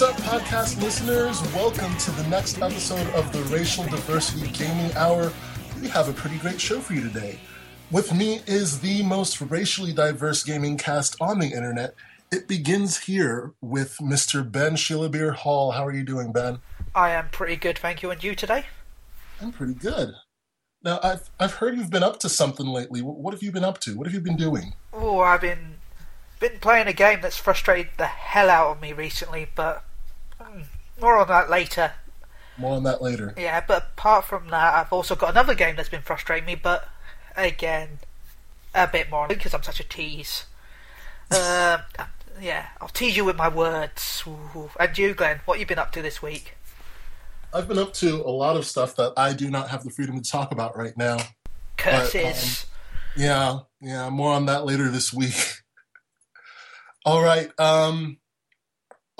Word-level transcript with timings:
What's 0.00 0.18
up, 0.18 0.40
podcast 0.40 0.82
listeners? 0.82 1.42
Welcome 1.54 1.94
to 1.98 2.10
the 2.12 2.26
next 2.28 2.56
episode 2.62 3.06
of 3.08 3.30
the 3.34 3.42
Racial 3.54 3.84
Diversity 3.84 4.50
Gaming 4.52 4.90
Hour. 4.96 5.30
We 5.78 5.88
have 5.88 6.08
a 6.08 6.14
pretty 6.14 6.38
great 6.38 6.58
show 6.58 6.80
for 6.80 6.94
you 6.94 7.02
today. 7.02 7.38
With 7.90 8.14
me 8.14 8.40
is 8.46 8.80
the 8.80 9.02
most 9.02 9.42
racially 9.42 9.92
diverse 9.92 10.42
gaming 10.42 10.78
cast 10.78 11.20
on 11.20 11.38
the 11.38 11.48
internet. 11.48 11.96
It 12.32 12.48
begins 12.48 12.96
here 12.96 13.52
with 13.60 13.98
Mr. 13.98 14.50
Ben 14.50 14.74
Shillabeer 14.74 15.34
Hall. 15.34 15.72
How 15.72 15.84
are 15.84 15.92
you 15.92 16.02
doing, 16.02 16.32
Ben? 16.32 16.60
I 16.94 17.10
am 17.10 17.28
pretty 17.28 17.56
good, 17.56 17.78
thank 17.78 18.02
you. 18.02 18.10
And 18.10 18.24
you 18.24 18.34
today? 18.34 18.64
I'm 19.38 19.52
pretty 19.52 19.74
good. 19.74 20.14
Now, 20.82 20.98
I've 21.02 21.28
I've 21.38 21.52
heard 21.52 21.76
you've 21.76 21.90
been 21.90 22.04
up 22.04 22.18
to 22.20 22.30
something 22.30 22.66
lately. 22.66 23.02
What 23.02 23.34
have 23.34 23.42
you 23.42 23.52
been 23.52 23.64
up 23.64 23.80
to? 23.80 23.98
What 23.98 24.06
have 24.06 24.14
you 24.14 24.22
been 24.22 24.38
doing? 24.38 24.72
Oh, 24.94 25.20
I've 25.20 25.42
been 25.42 25.74
been 26.38 26.58
playing 26.58 26.86
a 26.86 26.94
game 26.94 27.20
that's 27.20 27.36
frustrated 27.36 27.92
the 27.98 28.06
hell 28.06 28.48
out 28.48 28.70
of 28.70 28.80
me 28.80 28.94
recently, 28.94 29.46
but 29.54 29.84
more 31.00 31.18
on 31.18 31.28
that 31.28 31.50
later. 31.50 31.92
More 32.56 32.76
on 32.76 32.82
that 32.84 33.00
later. 33.00 33.34
Yeah, 33.38 33.62
but 33.66 33.90
apart 33.96 34.24
from 34.26 34.48
that, 34.48 34.74
I've 34.74 34.92
also 34.92 35.14
got 35.16 35.30
another 35.30 35.54
game 35.54 35.76
that's 35.76 35.88
been 35.88 36.02
frustrating 36.02 36.46
me, 36.46 36.54
but 36.54 36.88
again, 37.36 38.00
a 38.74 38.86
bit 38.86 39.10
more 39.10 39.28
because 39.28 39.54
I'm 39.54 39.62
such 39.62 39.80
a 39.80 39.84
tease. 39.84 40.44
uh, 41.30 41.78
yeah, 42.40 42.66
I'll 42.80 42.88
tease 42.88 43.16
you 43.16 43.24
with 43.24 43.36
my 43.36 43.48
words. 43.48 44.22
Ooh. 44.26 44.70
And 44.78 44.96
you, 44.96 45.14
Glenn, 45.14 45.40
what 45.44 45.58
you 45.58 45.66
been 45.66 45.78
up 45.78 45.92
to 45.92 46.02
this 46.02 46.22
week? 46.22 46.56
I've 47.52 47.66
been 47.66 47.78
up 47.78 47.92
to 47.94 48.22
a 48.22 48.30
lot 48.30 48.56
of 48.56 48.64
stuff 48.64 48.94
that 48.96 49.12
I 49.16 49.32
do 49.32 49.50
not 49.50 49.70
have 49.70 49.82
the 49.82 49.90
freedom 49.90 50.20
to 50.20 50.30
talk 50.30 50.52
about 50.52 50.76
right 50.76 50.96
now. 50.96 51.18
Curses. 51.76 52.66
But, 53.16 53.22
um, 53.22 53.22
yeah, 53.24 53.58
yeah, 53.80 54.10
more 54.10 54.32
on 54.32 54.46
that 54.46 54.64
later 54.64 54.88
this 54.88 55.12
week. 55.12 55.34
All 57.04 57.22
right. 57.22 57.50
Um, 57.58 58.18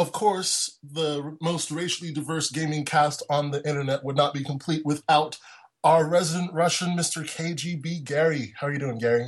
of 0.01 0.13
course, 0.13 0.79
the 0.83 1.37
most 1.43 1.71
racially 1.71 2.11
diverse 2.11 2.51
gaming 2.51 2.87
cast 2.87 3.23
on 3.29 3.51
the 3.51 3.67
internet 3.69 4.03
would 4.03 4.17
not 4.17 4.33
be 4.33 4.43
complete 4.43 4.83
without 4.83 5.39
our 5.85 6.09
resident 6.09 6.55
Russian, 6.55 6.97
Mr. 6.97 7.23
KGB 7.23 8.03
Gary. 8.03 8.55
How 8.59 8.69
are 8.69 8.73
you 8.73 8.79
doing, 8.79 8.97
Gary? 8.97 9.27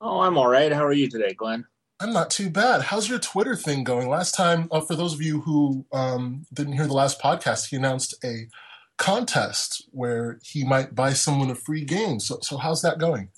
Oh, 0.00 0.20
I'm 0.20 0.38
all 0.38 0.48
right. 0.48 0.72
How 0.72 0.86
are 0.86 0.94
you 0.94 1.10
today, 1.10 1.34
Glenn? 1.34 1.66
I'm 2.00 2.14
not 2.14 2.30
too 2.30 2.48
bad. 2.48 2.80
How's 2.82 3.08
your 3.08 3.18
Twitter 3.18 3.54
thing 3.54 3.84
going? 3.84 4.08
Last 4.08 4.34
time, 4.34 4.68
uh, 4.70 4.80
for 4.80 4.94
those 4.94 5.12
of 5.12 5.20
you 5.20 5.42
who 5.42 5.84
um, 5.92 6.46
didn't 6.54 6.74
hear 6.74 6.86
the 6.86 6.94
last 6.94 7.20
podcast, 7.20 7.68
he 7.68 7.76
announced 7.76 8.14
a 8.24 8.48
contest 8.96 9.88
where 9.90 10.38
he 10.42 10.64
might 10.64 10.94
buy 10.94 11.12
someone 11.12 11.50
a 11.50 11.54
free 11.54 11.84
game. 11.84 12.18
So, 12.18 12.38
so 12.40 12.56
how's 12.56 12.80
that 12.80 12.98
going? 12.98 13.28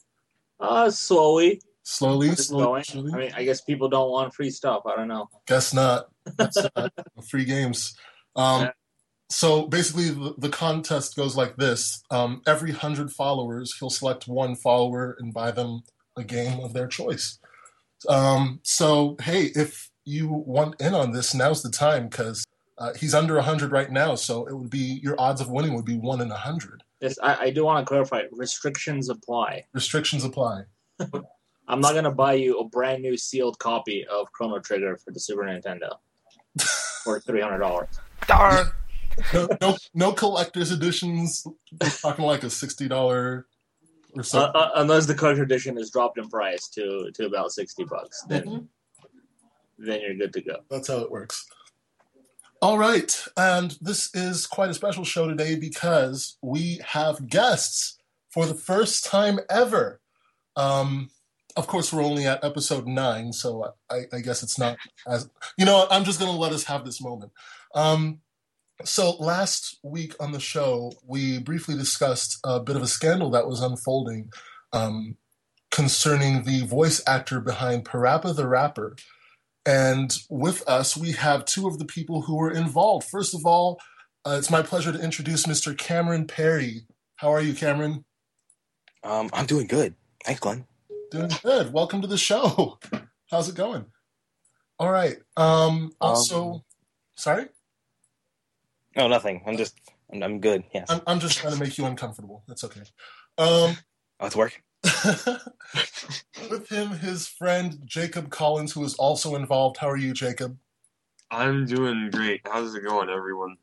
Uh, 0.60 0.90
slowly. 0.90 1.62
Slowly, 1.82 2.36
slowly, 2.36 2.84
slowly. 2.84 3.12
I 3.12 3.16
mean, 3.16 3.32
I 3.34 3.44
guess 3.44 3.62
people 3.62 3.88
don't 3.88 4.10
want 4.10 4.34
free 4.34 4.50
stuff. 4.50 4.82
I 4.86 4.94
don't 4.94 5.08
know. 5.08 5.28
Guess 5.48 5.74
not. 5.74 6.09
Not 6.38 6.92
free 7.28 7.44
games. 7.44 7.94
Um. 8.36 8.70
So 9.32 9.68
basically, 9.68 10.10
the, 10.10 10.34
the, 10.38 10.48
contest 10.48 11.14
goes 11.14 11.36
like 11.36 11.56
this: 11.56 12.02
um, 12.10 12.42
every 12.46 12.72
hundred 12.72 13.12
followers, 13.12 13.76
he'll 13.78 13.90
select 13.90 14.26
one 14.26 14.56
follower 14.56 15.16
and 15.20 15.32
buy 15.32 15.52
them 15.52 15.82
a 16.16 16.24
game 16.24 16.58
of 16.60 16.72
their 16.72 16.88
choice. 16.88 17.38
Um, 18.08 18.60
so 18.64 19.16
hey, 19.22 19.50
if 19.54 19.90
you 20.04 20.28
want 20.28 20.80
in 20.80 20.94
on 20.94 21.12
this, 21.12 21.32
now's 21.32 21.62
the 21.62 21.70
time 21.70 22.08
because 22.08 22.44
uh, 22.78 22.94
he's 22.94 23.14
under 23.14 23.34
100 23.36 23.70
right 23.70 23.90
now. 23.90 24.14
So 24.14 24.46
it 24.46 24.56
would 24.56 24.70
be 24.70 25.00
your 25.02 25.14
odds 25.20 25.40
of 25.40 25.50
winning 25.50 25.74
would 25.74 25.84
be 25.84 25.96
one 25.96 26.20
in 26.20 26.28
a 26.28 26.34
100. 26.34 26.82
Yes, 27.00 27.18
I, 27.22 27.36
I 27.36 27.50
do 27.50 27.64
want 27.64 27.86
to 27.86 27.88
clarify. 27.88 28.22
Restrictions 28.32 29.08
apply. 29.08 29.64
Restrictions 29.72 30.24
apply. 30.24 30.62
I'm 31.68 31.80
not 31.80 31.94
gonna 31.94 32.10
buy 32.10 32.32
you 32.32 32.58
a 32.58 32.64
brand 32.64 33.02
new 33.02 33.16
sealed 33.16 33.58
copy 33.60 34.04
of 34.06 34.32
Chrono 34.32 34.58
Trigger 34.58 34.96
for 34.96 35.12
the 35.12 35.20
Super 35.20 35.42
Nintendo 35.42 35.98
for 37.04 37.20
three 37.20 37.40
hundred 37.40 37.58
dollars. 37.58 37.88
Darn. 38.26 38.66
No, 39.34 39.48
no, 39.60 39.76
no 39.94 40.12
collector's 40.12 40.70
editions. 40.70 41.46
We're 41.80 41.90
talking 41.90 42.24
like 42.24 42.42
a 42.42 42.50
sixty 42.50 42.88
dollar 42.88 43.46
or 44.14 44.22
so. 44.22 44.40
Uh, 44.40 44.52
uh, 44.54 44.70
unless 44.76 45.06
the 45.06 45.14
collector 45.14 45.42
edition 45.42 45.78
is 45.78 45.90
dropped 45.90 46.18
in 46.18 46.28
price 46.28 46.68
to 46.68 47.10
to 47.14 47.26
about 47.26 47.52
sixty 47.52 47.84
bucks, 47.84 48.24
then 48.28 48.44
mm-hmm. 48.44 48.64
then 49.78 50.00
you're 50.00 50.14
good 50.14 50.32
to 50.32 50.40
go. 50.40 50.56
That's 50.70 50.88
how 50.88 50.98
it 50.98 51.10
works. 51.10 51.46
All 52.62 52.78
right, 52.78 53.24
and 53.36 53.76
this 53.80 54.14
is 54.14 54.46
quite 54.46 54.70
a 54.70 54.74
special 54.74 55.04
show 55.04 55.26
today 55.26 55.54
because 55.54 56.36
we 56.42 56.80
have 56.86 57.28
guests 57.28 57.98
for 58.30 58.46
the 58.46 58.54
first 58.54 59.04
time 59.04 59.38
ever. 59.48 60.00
Um, 60.56 61.10
of 61.56 61.66
course, 61.66 61.92
we're 61.92 62.02
only 62.02 62.26
at 62.26 62.44
episode 62.44 62.86
nine, 62.86 63.32
so 63.32 63.72
I, 63.90 64.02
I 64.12 64.20
guess 64.20 64.42
it's 64.42 64.58
not 64.58 64.78
as 65.06 65.28
you 65.58 65.64
know. 65.64 65.86
I'm 65.90 66.04
just 66.04 66.20
going 66.20 66.32
to 66.32 66.38
let 66.38 66.52
us 66.52 66.64
have 66.64 66.84
this 66.84 67.00
moment. 67.00 67.32
Um, 67.74 68.20
so 68.84 69.10
last 69.18 69.78
week 69.82 70.14
on 70.20 70.32
the 70.32 70.40
show, 70.40 70.92
we 71.06 71.38
briefly 71.38 71.76
discussed 71.76 72.38
a 72.44 72.60
bit 72.60 72.76
of 72.76 72.82
a 72.82 72.86
scandal 72.86 73.30
that 73.30 73.46
was 73.46 73.60
unfolding 73.60 74.30
um, 74.72 75.16
concerning 75.70 76.44
the 76.44 76.66
voice 76.66 77.02
actor 77.06 77.40
behind 77.40 77.84
Parappa 77.84 78.34
the 78.34 78.48
Rapper. 78.48 78.96
And 79.66 80.16
with 80.30 80.66
us, 80.68 80.96
we 80.96 81.12
have 81.12 81.44
two 81.44 81.66
of 81.66 81.78
the 81.78 81.84
people 81.84 82.22
who 82.22 82.36
were 82.36 82.50
involved. 82.50 83.08
First 83.08 83.34
of 83.34 83.44
all, 83.44 83.80
uh, 84.24 84.36
it's 84.38 84.50
my 84.50 84.62
pleasure 84.62 84.92
to 84.92 85.00
introduce 85.00 85.46
Mr. 85.46 85.76
Cameron 85.76 86.26
Perry. 86.26 86.82
How 87.16 87.32
are 87.32 87.40
you, 87.40 87.54
Cameron? 87.54 88.04
Um, 89.04 89.30
I'm 89.32 89.46
doing 89.46 89.66
good. 89.66 89.94
Thanks, 90.24 90.40
Glenn. 90.40 90.66
Doing 91.10 91.30
good. 91.42 91.72
Welcome 91.72 92.02
to 92.02 92.06
the 92.06 92.16
show. 92.16 92.78
How's 93.32 93.48
it 93.48 93.56
going? 93.56 93.84
All 94.78 94.92
right. 94.92 95.16
Um, 95.36 95.90
also, 96.00 96.52
um, 96.52 96.62
sorry. 97.16 97.46
No, 98.94 99.08
nothing. 99.08 99.42
I'm 99.44 99.56
just, 99.56 99.76
I'm, 100.12 100.22
I'm 100.22 100.40
good. 100.40 100.62
Yes. 100.72 100.86
I'm, 100.88 101.00
I'm, 101.08 101.18
just 101.18 101.38
trying 101.38 101.54
to 101.54 101.58
make 101.58 101.76
you 101.76 101.84
uncomfortable. 101.84 102.44
That's 102.46 102.62
okay. 102.62 102.82
Um, 103.38 103.76
oh, 104.20 104.26
it's 104.26 104.36
working. 104.36 104.62
with 106.48 106.68
him, 106.68 106.90
his 106.90 107.26
friend 107.26 107.80
Jacob 107.84 108.30
Collins, 108.30 108.72
who 108.72 108.84
is 108.84 108.94
also 108.94 109.34
involved. 109.34 109.78
How 109.78 109.90
are 109.90 109.96
you, 109.96 110.12
Jacob? 110.12 110.56
I'm 111.32 111.66
doing 111.66 112.10
great. 112.12 112.42
How's 112.44 112.72
it 112.76 112.84
going, 112.84 113.10
everyone? 113.10 113.56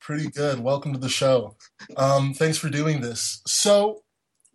Pretty 0.00 0.30
good. 0.30 0.60
Welcome 0.60 0.92
to 0.92 1.00
the 1.00 1.08
show. 1.08 1.56
Um, 1.96 2.34
thanks 2.34 2.58
for 2.58 2.68
doing 2.68 3.00
this. 3.00 3.42
So, 3.48 4.03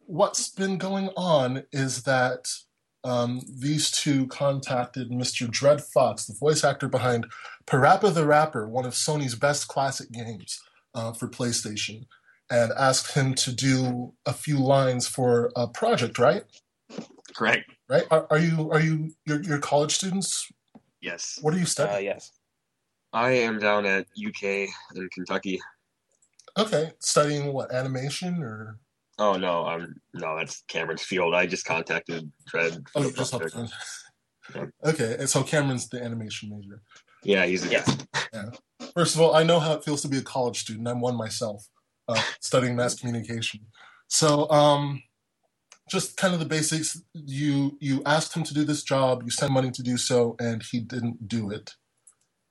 what's 0.09 0.49
been 0.49 0.79
going 0.79 1.09
on 1.15 1.63
is 1.71 2.01
that 2.01 2.49
um, 3.03 3.41
these 3.59 3.91
two 3.91 4.25
contacted 4.27 5.11
Mr. 5.11 5.49
Dred 5.49 5.81
Foxx, 5.81 6.25
the 6.25 6.33
voice 6.33 6.63
actor 6.63 6.87
behind 6.87 7.27
Parappa 7.67 8.11
the 8.11 8.25
Rapper, 8.25 8.67
one 8.67 8.85
of 8.85 8.93
Sony's 8.93 9.35
best 9.35 9.67
classic 9.67 10.11
games 10.11 10.59
uh, 10.95 11.13
for 11.13 11.27
PlayStation, 11.27 12.07
and 12.49 12.71
asked 12.75 13.13
him 13.13 13.35
to 13.35 13.53
do 13.53 14.13
a 14.25 14.33
few 14.33 14.57
lines 14.57 15.07
for 15.07 15.51
a 15.55 15.67
project, 15.67 16.17
right? 16.17 16.43
Correct. 17.35 17.69
Right? 17.87 18.05
Are, 18.09 18.25
are 18.31 18.39
you 18.39 18.71
are 18.71 18.81
you 18.81 19.11
your, 19.27 19.43
your 19.43 19.59
college 19.59 19.93
students? 19.93 20.51
Yes. 21.01 21.37
What 21.41 21.53
are 21.53 21.59
you 21.59 21.65
studying? 21.65 21.97
Uh, 21.97 21.99
yes. 21.99 22.31
I 23.13 23.31
am 23.31 23.59
down 23.59 23.85
at 23.85 24.07
UK 24.17 24.43
in 24.95 25.09
Kentucky. 25.13 25.59
Okay, 26.57 26.91
studying 26.99 27.53
what 27.53 27.71
animation 27.71 28.41
or 28.41 28.79
Oh 29.19 29.35
no, 29.37 29.65
I'm 29.65 29.95
no, 30.13 30.37
that's 30.37 30.63
Cameron's 30.69 31.03
field. 31.03 31.35
I 31.35 31.45
just 31.45 31.65
contacted 31.65 32.31
Dred. 32.47 32.81
Oh, 32.95 33.03
you 33.03 33.11
just 33.11 33.33
yeah. 34.55 34.65
Okay, 34.85 35.17
and 35.19 35.29
so 35.29 35.43
Cameron's 35.43 35.89
the 35.89 36.01
animation 36.01 36.49
major. 36.49 36.81
Yeah, 37.23 37.45
he's 37.45 37.65
a, 37.65 37.69
yeah. 37.69 37.85
yeah. 38.33 38.49
First 38.93 39.15
of 39.15 39.21
all, 39.21 39.35
I 39.35 39.43
know 39.43 39.59
how 39.59 39.73
it 39.73 39.83
feels 39.83 40.01
to 40.03 40.07
be 40.07 40.17
a 40.17 40.21
college 40.21 40.59
student. 40.59 40.87
I'm 40.87 41.01
one 41.01 41.17
myself, 41.17 41.67
uh, 42.07 42.21
studying 42.39 42.77
mass 42.77 42.95
communication. 42.95 43.59
So, 44.07 44.49
um, 44.49 45.03
just 45.89 46.15
kind 46.17 46.33
of 46.33 46.39
the 46.39 46.45
basics. 46.45 47.01
You 47.13 47.77
you 47.81 48.01
asked 48.05 48.35
him 48.35 48.43
to 48.43 48.53
do 48.53 48.63
this 48.63 48.83
job. 48.83 49.23
You 49.23 49.31
sent 49.31 49.51
money 49.51 49.71
to 49.71 49.83
do 49.83 49.97
so, 49.97 50.37
and 50.39 50.63
he 50.63 50.79
didn't 50.79 51.27
do 51.27 51.51
it. 51.51 51.75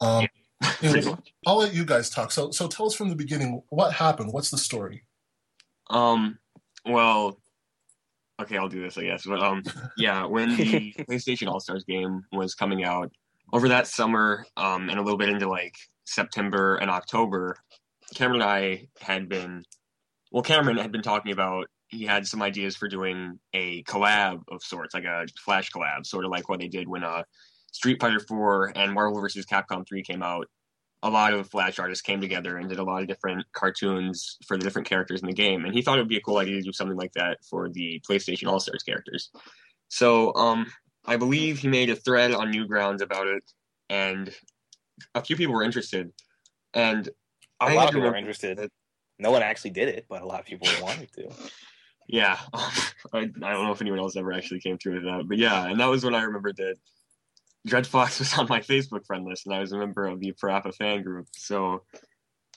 Um, 0.02 0.28
I'll 1.46 1.56
let 1.56 1.74
you 1.74 1.86
guys 1.86 2.10
talk. 2.10 2.30
So 2.30 2.50
so 2.50 2.68
tell 2.68 2.86
us 2.86 2.94
from 2.94 3.08
the 3.08 3.16
beginning 3.16 3.62
what 3.70 3.94
happened. 3.94 4.32
What's 4.34 4.50
the 4.50 4.58
story? 4.58 5.04
Um, 5.90 6.38
well, 6.84 7.38
okay, 8.40 8.56
I'll 8.56 8.68
do 8.68 8.82
this, 8.82 8.98
I 8.98 9.02
guess. 9.02 9.24
But 9.26 9.40
um, 9.40 9.62
yeah, 9.96 10.24
when 10.24 10.56
the 10.56 10.92
PlayStation 11.08 11.48
All 11.48 11.60
Stars 11.60 11.84
game 11.84 12.22
was 12.32 12.54
coming 12.54 12.84
out 12.84 13.10
over 13.52 13.68
that 13.68 13.86
summer, 13.86 14.46
um, 14.56 14.88
and 14.88 14.98
a 14.98 15.02
little 15.02 15.18
bit 15.18 15.28
into 15.28 15.48
like 15.48 15.74
September 16.04 16.76
and 16.76 16.90
October, 16.90 17.56
Cameron 18.14 18.42
and 18.42 18.50
I 18.50 18.88
had 19.00 19.28
been, 19.28 19.64
well, 20.32 20.42
Cameron 20.42 20.76
had 20.76 20.92
been 20.92 21.02
talking 21.02 21.32
about 21.32 21.66
he 21.88 22.04
had 22.04 22.26
some 22.26 22.42
ideas 22.42 22.76
for 22.76 22.86
doing 22.86 23.38
a 23.54 23.82
collab 23.84 24.42
of 24.48 24.62
sorts, 24.62 24.94
like 24.94 25.04
a 25.04 25.26
Flash 25.42 25.70
collab, 25.70 26.06
sort 26.06 26.24
of 26.24 26.30
like 26.30 26.48
what 26.48 26.60
they 26.60 26.68
did 26.68 26.86
when 26.86 27.02
uh, 27.02 27.22
Street 27.72 27.98
Fighter 28.00 28.20
4 28.20 28.72
and 28.76 28.92
Marvel 28.92 29.20
vs. 29.20 29.46
Capcom 29.46 29.86
3 29.88 30.02
came 30.02 30.22
out 30.22 30.46
a 31.02 31.10
lot 31.10 31.32
of 31.32 31.48
Flash 31.48 31.78
artists 31.78 32.02
came 32.02 32.20
together 32.20 32.56
and 32.58 32.68
did 32.68 32.78
a 32.78 32.82
lot 32.84 33.02
of 33.02 33.08
different 33.08 33.44
cartoons 33.52 34.36
for 34.46 34.56
the 34.56 34.64
different 34.64 34.88
characters 34.88 35.20
in 35.20 35.28
the 35.28 35.32
game. 35.34 35.64
And 35.64 35.72
he 35.72 35.80
thought 35.82 35.98
it 35.98 36.02
would 36.02 36.08
be 36.08 36.16
a 36.16 36.20
cool 36.22 36.38
idea 36.38 36.56
to 36.56 36.62
do 36.62 36.72
something 36.72 36.96
like 36.96 37.12
that 37.12 37.38
for 37.48 37.68
the 37.68 38.02
PlayStation 38.08 38.48
All 38.48 38.58
Stars 38.60 38.82
characters. 38.82 39.30
So 39.88 40.34
um, 40.34 40.66
I 41.06 41.16
believe 41.16 41.58
he 41.58 41.68
made 41.68 41.88
a 41.90 41.96
thread 41.96 42.32
on 42.32 42.52
Newgrounds 42.52 43.00
about 43.00 43.26
it, 43.28 43.42
and 43.88 44.34
a 45.14 45.22
few 45.22 45.36
people 45.36 45.54
were 45.54 45.62
interested, 45.62 46.10
and 46.74 47.08
A 47.60 47.64
I 47.66 47.74
lot 47.74 47.84
of 47.84 47.90
people 47.90 48.00
were 48.00 48.06
remember- 48.08 48.18
interested. 48.18 48.70
No 49.20 49.30
one 49.30 49.42
actually 49.42 49.70
did 49.70 49.88
it, 49.88 50.06
but 50.08 50.22
a 50.22 50.26
lot 50.26 50.40
of 50.40 50.46
people 50.46 50.68
wanted 50.82 51.10
to. 51.12 51.28
Yeah, 52.10 52.38
I, 52.54 53.18
I 53.18 53.24
don't 53.26 53.42
know 53.42 53.70
if 53.72 53.82
anyone 53.82 53.98
else 54.00 54.16
ever 54.16 54.32
actually 54.32 54.60
came 54.60 54.78
through 54.78 54.94
with 54.94 55.02
that, 55.04 55.28
but 55.28 55.36
yeah, 55.36 55.66
and 55.66 55.78
that 55.78 55.90
was 55.90 56.02
when 56.06 56.14
I 56.14 56.22
remembered 56.22 56.56
that 56.56 56.76
Dred 57.68 57.86
Foxx 57.86 58.18
was 58.18 58.36
on 58.38 58.46
my 58.48 58.60
Facebook 58.60 59.06
friend 59.06 59.24
list, 59.24 59.46
and 59.46 59.54
I 59.54 59.60
was 59.60 59.72
a 59.72 59.78
member 59.78 60.06
of 60.06 60.20
the 60.20 60.32
Parappa 60.32 60.74
fan 60.74 61.02
group. 61.02 61.28
So 61.36 61.82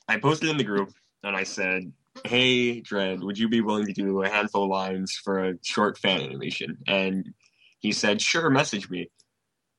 I 0.08 0.18
posted 0.18 0.50
in 0.50 0.58
the 0.58 0.64
group, 0.64 0.92
and 1.24 1.36
I 1.36 1.44
said, 1.44 1.92
"Hey, 2.26 2.82
Dred, 2.82 3.22
would 3.22 3.38
you 3.38 3.50
be 3.50 3.62
willing 3.62 3.86
to 3.88 3.94
do 3.94 4.24
a 4.24 4.30
handful 4.30 4.64
of 4.64 4.70
lines 4.70 5.14
for 5.14 5.50
a 5.50 5.54
short 5.64 5.98
fan 5.98 6.22
animation?" 6.22 6.78
And 6.88 7.34
he 7.80 7.92
said, 7.92 8.22
"Sure, 8.22 8.50
message 8.50 8.90
me." 8.90 9.10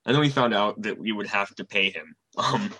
And 0.04 0.14
then 0.14 0.20
we 0.20 0.30
found 0.30 0.54
out 0.54 0.82
that 0.82 0.98
we 0.98 1.12
would 1.12 1.28
have 1.28 1.54
to 1.56 1.64
pay 1.64 1.90
him. 1.90 2.16
Um, 2.36 2.72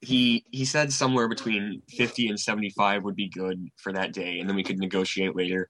he 0.00 0.44
he 0.50 0.64
said 0.64 0.92
somewhere 0.92 1.28
between 1.28 1.82
50 1.90 2.28
and 2.28 2.38
75 2.38 3.02
would 3.02 3.16
be 3.16 3.28
good 3.28 3.68
for 3.76 3.92
that 3.92 4.12
day 4.12 4.38
and 4.38 4.48
then 4.48 4.56
we 4.56 4.62
could 4.62 4.78
negotiate 4.78 5.34
later 5.34 5.68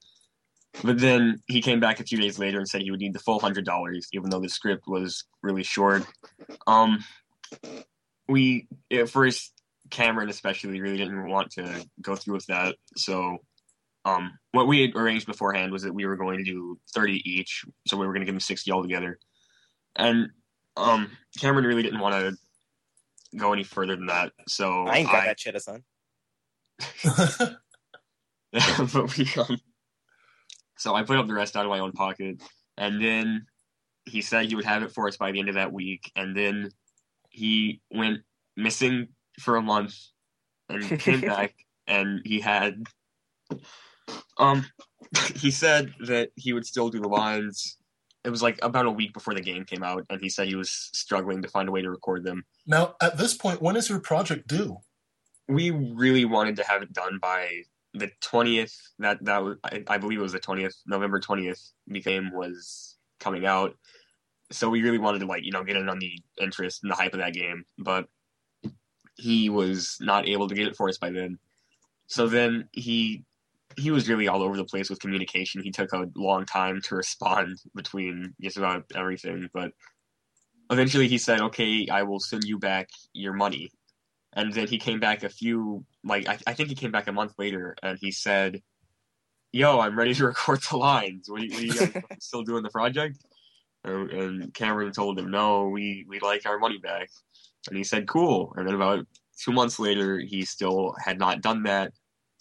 but 0.82 0.98
then 0.98 1.42
he 1.46 1.60
came 1.60 1.80
back 1.80 2.00
a 2.00 2.04
few 2.04 2.18
days 2.18 2.38
later 2.38 2.58
and 2.58 2.68
said 2.68 2.82
he 2.82 2.90
would 2.90 3.00
need 3.00 3.14
the 3.14 3.20
full 3.20 3.38
hundred 3.38 3.64
dollars 3.64 4.08
even 4.12 4.30
though 4.30 4.40
the 4.40 4.48
script 4.48 4.84
was 4.86 5.24
really 5.42 5.62
short. 5.62 6.04
Um 6.66 7.04
we 8.28 8.68
at 8.90 9.08
first 9.08 9.52
cameron 9.90 10.28
especially 10.28 10.80
really 10.80 10.96
didn't 10.96 11.28
want 11.28 11.50
to 11.52 11.86
go 12.00 12.16
through 12.16 12.34
with 12.34 12.46
that. 12.46 12.76
So 12.96 13.38
um 14.04 14.38
what 14.52 14.66
we 14.66 14.82
had 14.82 14.96
arranged 14.96 15.26
beforehand 15.26 15.72
was 15.72 15.82
that 15.82 15.94
we 15.94 16.06
were 16.06 16.16
going 16.16 16.38
to 16.38 16.44
do 16.44 16.78
30 16.94 17.22
each 17.24 17.64
so 17.86 17.96
we 17.96 18.06
were 18.06 18.12
going 18.12 18.22
to 18.22 18.26
give 18.26 18.34
him 18.34 18.40
60 18.40 18.70
altogether. 18.70 19.18
And 19.94 20.28
um 20.76 21.10
cameron 21.40 21.64
really 21.64 21.82
didn't 21.82 22.00
want 22.00 22.14
to 22.14 22.36
go 23.36 23.52
any 23.52 23.64
further 23.64 23.96
than 23.96 24.06
that 24.06 24.32
so 24.48 24.86
I 24.86 24.98
ain't 24.98 25.10
got 25.10 25.24
that 25.24 25.38
cheddar, 25.38 25.58
son. 25.58 25.84
but 28.92 29.16
we 29.16 29.28
um 29.36 29.58
so 30.78 30.94
I 30.94 31.02
put 31.02 31.18
up 31.18 31.26
the 31.26 31.34
rest 31.34 31.56
out 31.56 31.64
of 31.64 31.70
my 31.70 31.78
own 31.78 31.92
pocket. 31.92 32.42
And 32.76 33.02
then 33.02 33.46
he 34.04 34.20
said 34.20 34.46
he 34.46 34.54
would 34.54 34.64
have 34.64 34.82
it 34.82 34.92
for 34.92 35.08
us 35.08 35.16
by 35.16 35.32
the 35.32 35.40
end 35.40 35.48
of 35.48 35.54
that 35.54 35.72
week. 35.72 36.10
And 36.16 36.36
then 36.36 36.70
he 37.30 37.80
went 37.90 38.20
missing 38.56 39.08
for 39.40 39.56
a 39.56 39.62
month 39.62 39.94
and 40.68 40.98
came 41.00 41.20
back. 41.22 41.54
And 41.86 42.20
he 42.24 42.40
had 42.40 42.82
um 44.38 44.66
he 45.36 45.50
said 45.50 45.94
that 46.06 46.30
he 46.36 46.52
would 46.52 46.66
still 46.66 46.90
do 46.90 47.00
the 47.00 47.08
lines. 47.08 47.78
It 48.24 48.30
was 48.30 48.42
like 48.42 48.58
about 48.60 48.86
a 48.86 48.90
week 48.90 49.14
before 49.14 49.34
the 49.34 49.40
game 49.40 49.64
came 49.64 49.84
out. 49.84 50.04
And 50.10 50.20
he 50.20 50.28
said 50.28 50.48
he 50.48 50.56
was 50.56 50.90
struggling 50.92 51.42
to 51.42 51.48
find 51.48 51.68
a 51.68 51.72
way 51.72 51.82
to 51.82 51.90
record 51.90 52.24
them. 52.24 52.44
Now, 52.66 52.96
at 53.00 53.18
this 53.18 53.34
point, 53.34 53.62
when 53.62 53.76
is 53.76 53.88
your 53.88 54.00
project 54.00 54.48
due? 54.48 54.78
we 55.48 55.70
really 55.70 56.24
wanted 56.24 56.56
to 56.56 56.64
have 56.64 56.82
it 56.82 56.92
done 56.92 57.18
by 57.20 57.62
the 57.98 58.10
20th 58.22 58.74
that 58.98 59.24
that 59.24 59.42
I, 59.64 59.82
I 59.88 59.98
believe 59.98 60.18
it 60.18 60.22
was 60.22 60.32
the 60.32 60.40
20th 60.40 60.74
november 60.86 61.20
20th 61.20 61.70
the 61.86 62.00
game 62.00 62.30
was 62.32 62.96
coming 63.20 63.46
out. 63.46 63.74
So 64.52 64.68
we 64.68 64.82
really 64.82 64.98
wanted 64.98 65.20
to 65.20 65.26
like 65.26 65.44
you 65.44 65.52
know 65.52 65.64
get 65.64 65.76
in 65.76 65.88
on 65.88 65.98
the 65.98 66.18
interest 66.40 66.82
and 66.82 66.90
the 66.90 66.96
hype 66.96 67.14
of 67.14 67.20
that 67.20 67.32
game 67.34 67.64
but 67.78 68.06
he 69.14 69.48
was 69.48 69.96
not 70.00 70.28
able 70.28 70.46
to 70.48 70.54
get 70.54 70.68
it 70.68 70.76
for 70.76 70.88
us 70.88 70.98
by 70.98 71.10
then. 71.10 71.38
So 72.06 72.28
then 72.28 72.68
he 72.72 73.24
he 73.76 73.90
was 73.90 74.08
really 74.08 74.28
all 74.28 74.42
over 74.42 74.56
the 74.56 74.64
place 74.64 74.88
with 74.88 75.00
communication. 75.00 75.62
He 75.62 75.70
took 75.70 75.92
a 75.92 76.06
long 76.14 76.46
time 76.46 76.80
to 76.82 76.96
respond 77.02 77.58
between 77.74 78.34
just 78.40 78.56
about 78.56 78.84
everything 78.94 79.48
but 79.52 79.72
eventually 80.70 81.08
he 81.08 81.18
said 81.18 81.40
okay 81.40 81.86
i 81.90 82.02
will 82.02 82.20
send 82.20 82.44
you 82.44 82.58
back 82.58 82.88
your 83.12 83.32
money 83.32 83.70
and 84.36 84.52
then 84.52 84.68
he 84.68 84.78
came 84.78 85.00
back 85.00 85.24
a 85.24 85.28
few 85.28 85.84
like 86.04 86.28
I, 86.28 86.38
I 86.46 86.52
think 86.52 86.68
he 86.68 86.74
came 86.74 86.92
back 86.92 87.08
a 87.08 87.12
month 87.12 87.34
later 87.38 87.74
and 87.82 87.98
he 87.98 88.12
said 88.12 88.62
yo 89.52 89.80
i'm 89.80 89.98
ready 89.98 90.14
to 90.14 90.26
record 90.26 90.60
the 90.70 90.76
lines. 90.76 91.28
What 91.28 91.40
are 91.40 91.44
you, 91.44 91.52
what 91.52 91.62
you 91.62 91.88
guys 91.88 92.02
still 92.20 92.42
doing 92.42 92.62
the 92.62 92.70
project? 92.70 93.18
And, 93.82 94.10
and 94.10 94.54
cameron 94.54 94.92
told 94.92 95.18
him 95.18 95.30
no 95.30 95.68
we 95.68 96.04
we 96.08 96.20
like 96.20 96.46
our 96.46 96.58
money 96.58 96.78
back. 96.78 97.08
And 97.68 97.76
he 97.76 97.82
said 97.82 98.06
cool. 98.06 98.52
And 98.56 98.68
then 98.68 98.74
about 98.74 99.06
two 99.38 99.52
months 99.52 99.80
later 99.80 100.18
he 100.18 100.44
still 100.44 100.94
had 101.02 101.18
not 101.18 101.40
done 101.40 101.64
that. 101.64 101.92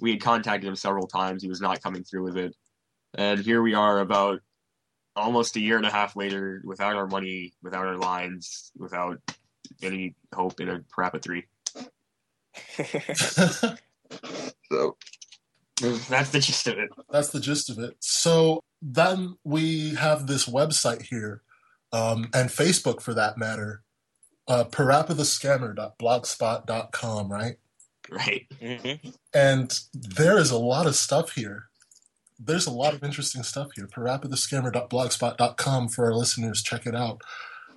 We 0.01 0.11
had 0.11 0.21
contacted 0.21 0.67
him 0.67 0.75
several 0.75 1.07
times. 1.07 1.41
He 1.41 1.49
was 1.49 1.61
not 1.61 1.81
coming 1.81 2.03
through 2.03 2.23
with 2.23 2.37
it. 2.37 2.53
And 3.17 3.39
here 3.39 3.61
we 3.61 3.73
are 3.73 3.99
about 3.99 4.41
almost 5.15 5.55
a 5.55 5.61
year 5.61 5.77
and 5.77 5.85
a 5.85 5.91
half 5.91 6.17
later 6.17 6.61
without 6.65 6.97
our 6.97 7.07
money 7.07 7.53
without 7.63 7.85
our 7.85 7.95
lines 7.95 8.73
without 8.77 9.21
any 9.81 10.13
hope 10.33 10.59
in 10.59 10.67
a 10.67 10.79
Parappa 10.79 11.21
3 11.21 11.45
so 14.71 14.97
that's 16.09 16.29
the 16.29 16.39
gist 16.39 16.67
of 16.67 16.77
it. 16.77 16.89
That's 17.09 17.29
the 17.29 17.39
gist 17.39 17.69
of 17.69 17.79
it. 17.79 17.95
So 17.99 18.61
then 18.81 19.37
we 19.43 19.95
have 19.95 20.27
this 20.27 20.47
website 20.47 21.01
here, 21.03 21.41
um, 21.91 22.29
and 22.33 22.49
Facebook 22.49 23.01
for 23.01 23.13
that 23.13 23.37
matter, 23.37 23.83
uh, 24.47 24.63
parappathescammer.blogspot.com, 24.65 27.31
right? 27.31 27.55
Right. 28.09 28.47
hmm 28.61 29.09
And 29.33 29.79
there 29.93 30.37
is 30.37 30.51
a 30.51 30.57
lot 30.57 30.87
of 30.87 30.95
stuff 30.95 31.33
here. 31.33 31.65
There's 32.37 32.67
a 32.67 32.71
lot 32.71 32.93
of 32.93 33.01
interesting 33.03 33.43
stuff 33.43 33.69
here. 33.75 33.87
parappathescammer.blogspot.com 33.87 35.89
for 35.89 36.05
our 36.05 36.13
listeners. 36.13 36.61
Check 36.61 36.85
it 36.85 36.95
out. 36.95 37.21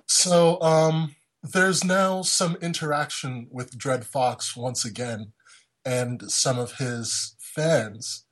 So 0.07 0.61
um, 0.61 1.15
there's 1.43 1.83
now 1.83 2.21
some 2.21 2.57
interaction 2.61 3.47
with 3.51 3.77
Dred 3.77 4.05
Foxx 4.05 4.55
once 4.55 4.83
again 4.85 5.33
and 5.85 6.29
some 6.31 6.59
of 6.59 6.73
his 6.77 7.35
fans. 7.39 8.25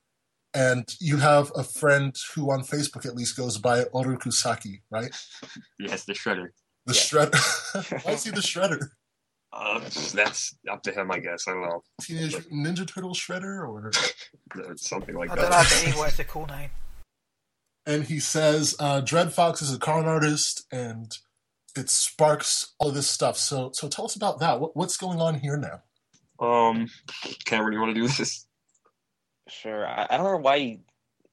And 0.54 0.94
you 1.00 1.18
have 1.18 1.52
a 1.56 1.64
friend 1.64 2.16
who 2.34 2.52
on 2.52 2.62
Facebook 2.64 3.06
at 3.06 3.16
least 3.16 3.38
goes 3.38 3.58
by 3.58 3.84
Orukusaki, 3.86 4.82
right? 4.90 5.12
Yes, 5.80 6.06
the 6.06 6.14
shredder. 6.14 6.48
The 6.86 6.94
Yeah. 6.94 7.02
shredder. 7.02 8.04
Why 8.06 8.14
is 8.14 8.24
he 8.24 8.32
the 8.32 8.38
shredder? 8.42 8.90
Uh, 9.54 9.80
that's 10.14 10.56
up 10.70 10.84
to 10.84 10.92
him, 10.92 11.10
I 11.12 11.20
guess. 11.20 11.48
I 11.48 11.52
don't 11.54 11.62
know. 11.62 11.82
Teenage 12.02 12.34
Mutant 12.52 12.68
Ninja 12.78 12.88
Turtle 12.88 13.14
shredder 13.14 13.68
or 13.68 13.92
Something 14.78 15.16
like 15.16 15.30
that. 15.30 15.40
I 15.40 15.42
don't 15.42 15.50
know 15.52 15.58
that. 15.58 15.72
if 15.72 15.88
anywhere's 15.88 16.20
a 16.20 16.24
cool 16.26 16.46
name. 16.48 16.70
and 17.86 18.04
he 18.04 18.20
says 18.20 18.76
uh, 18.80 19.00
Dred 19.02 19.32
Foxx 19.34 19.62
is 19.62 19.74
a 19.74 19.80
con 19.80 20.06
artist, 20.06 20.66
and 20.72 21.18
it 21.78 21.90
sparks 21.90 22.74
all 22.80 22.92
this 22.92 23.10
stuff. 23.10 23.38
So, 23.38 23.72
so 23.74 23.88
tell 23.88 24.06
us 24.06 24.16
about 24.16 24.40
that. 24.40 24.60
What, 24.60 24.76
what's 24.76 24.98
going 24.98 25.20
on 25.20 25.36
here 25.36 25.58
now? 25.58 25.82
Um, 26.40 26.88
Cameron, 27.46 27.74
you 27.74 27.80
want 27.80 27.96
to 27.96 28.02
do 28.02 28.08
this? 28.08 28.48
Sure. 29.48 29.88
I, 29.88 30.08
I 30.10 30.18
don't 30.18 30.26
know 30.26 30.38
why. 30.38 30.60
He, 30.60 30.80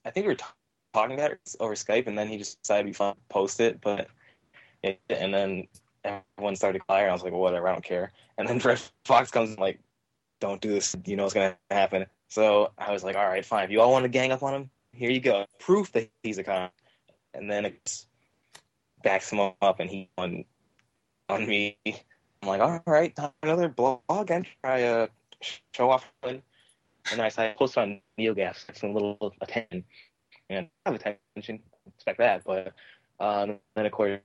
I 0.05 0.11
think 0.11 0.25
we 0.25 0.33
were 0.33 0.37
t- 0.37 0.45
talking 0.93 1.15
about 1.15 1.33
it 1.33 1.41
over 1.61 1.75
Skype, 1.75 2.07
and 2.07 2.17
then 2.17 2.29
he 2.29 2.39
just 2.39 2.63
decided 2.63 2.87
we 2.87 2.93
fun 2.93 3.15
to 3.15 3.21
post 3.29 3.61
it. 3.61 3.81
But 3.81 4.09
it, 4.83 5.01
and 5.11 5.33
then 5.35 5.67
everyone 6.05 6.57
started 6.57 6.83
firing. 6.87 7.11
I 7.11 7.13
was 7.13 7.23
like, 7.23 7.33
well, 7.33 7.41
whatever, 7.41 7.69
I 7.69 7.73
don't 7.73 7.85
care. 7.85 8.13
And 8.39 8.49
then 8.49 8.59
Dred 8.59 8.81
Foxx 9.05 9.31
comes 9.31 9.51
and 9.51 9.59
like, 9.59 9.81
don't 10.41 10.61
do 10.61 10.73
this. 10.73 10.95
You 11.07 11.17
know 11.17 11.25
what's 11.25 11.35
gonna 11.35 11.57
happen. 11.71 12.07
So 12.29 12.73
I 12.79 12.93
was 12.93 13.05
like, 13.05 13.17
all 13.17 13.27
right, 13.27 13.45
fine. 13.45 13.65
If 13.65 13.71
you 13.71 13.81
all 13.81 13.93
want 13.93 14.05
to 14.05 14.09
gang 14.09 14.33
up 14.33 14.43
on 14.43 14.55
him, 14.55 14.71
here 14.93 15.11
you 15.11 15.21
go. 15.21 15.47
Proof 15.59 15.93
that 15.93 16.11
he's 16.23 16.39
a 16.39 16.45
con. 16.45 16.71
And 17.33 17.51
then 17.51 17.65
it 17.65 18.05
backs 19.05 19.31
him 19.31 19.41
up, 19.41 19.79
and 19.79 19.89
he 19.89 20.09
on 20.19 20.45
on 21.29 21.47
me. 21.47 21.79
I'm 21.87 22.49
like, 22.49 22.61
all 22.61 22.83
right, 22.87 23.17
another 23.43 23.69
blog 23.69 24.01
and 24.31 24.47
try 24.63 24.83
uh 24.83 25.07
show 25.73 25.91
off. 25.91 26.11
And 26.23 26.43
I 27.21 27.29
started 27.29 27.57
posting 27.57 27.83
on 27.83 28.01
NeoGaf, 28.19 28.77
some 28.77 28.95
little 28.95 29.33
attention. 29.41 29.85
And 30.51 30.69
I 30.85 30.91
have 30.91 30.95
attention, 30.95 31.61
expect 31.95 32.19
that. 32.19 32.45
But 32.45 32.73
um, 33.21 33.59
then, 33.75 33.87
of 33.87 33.93
course, 33.93 34.21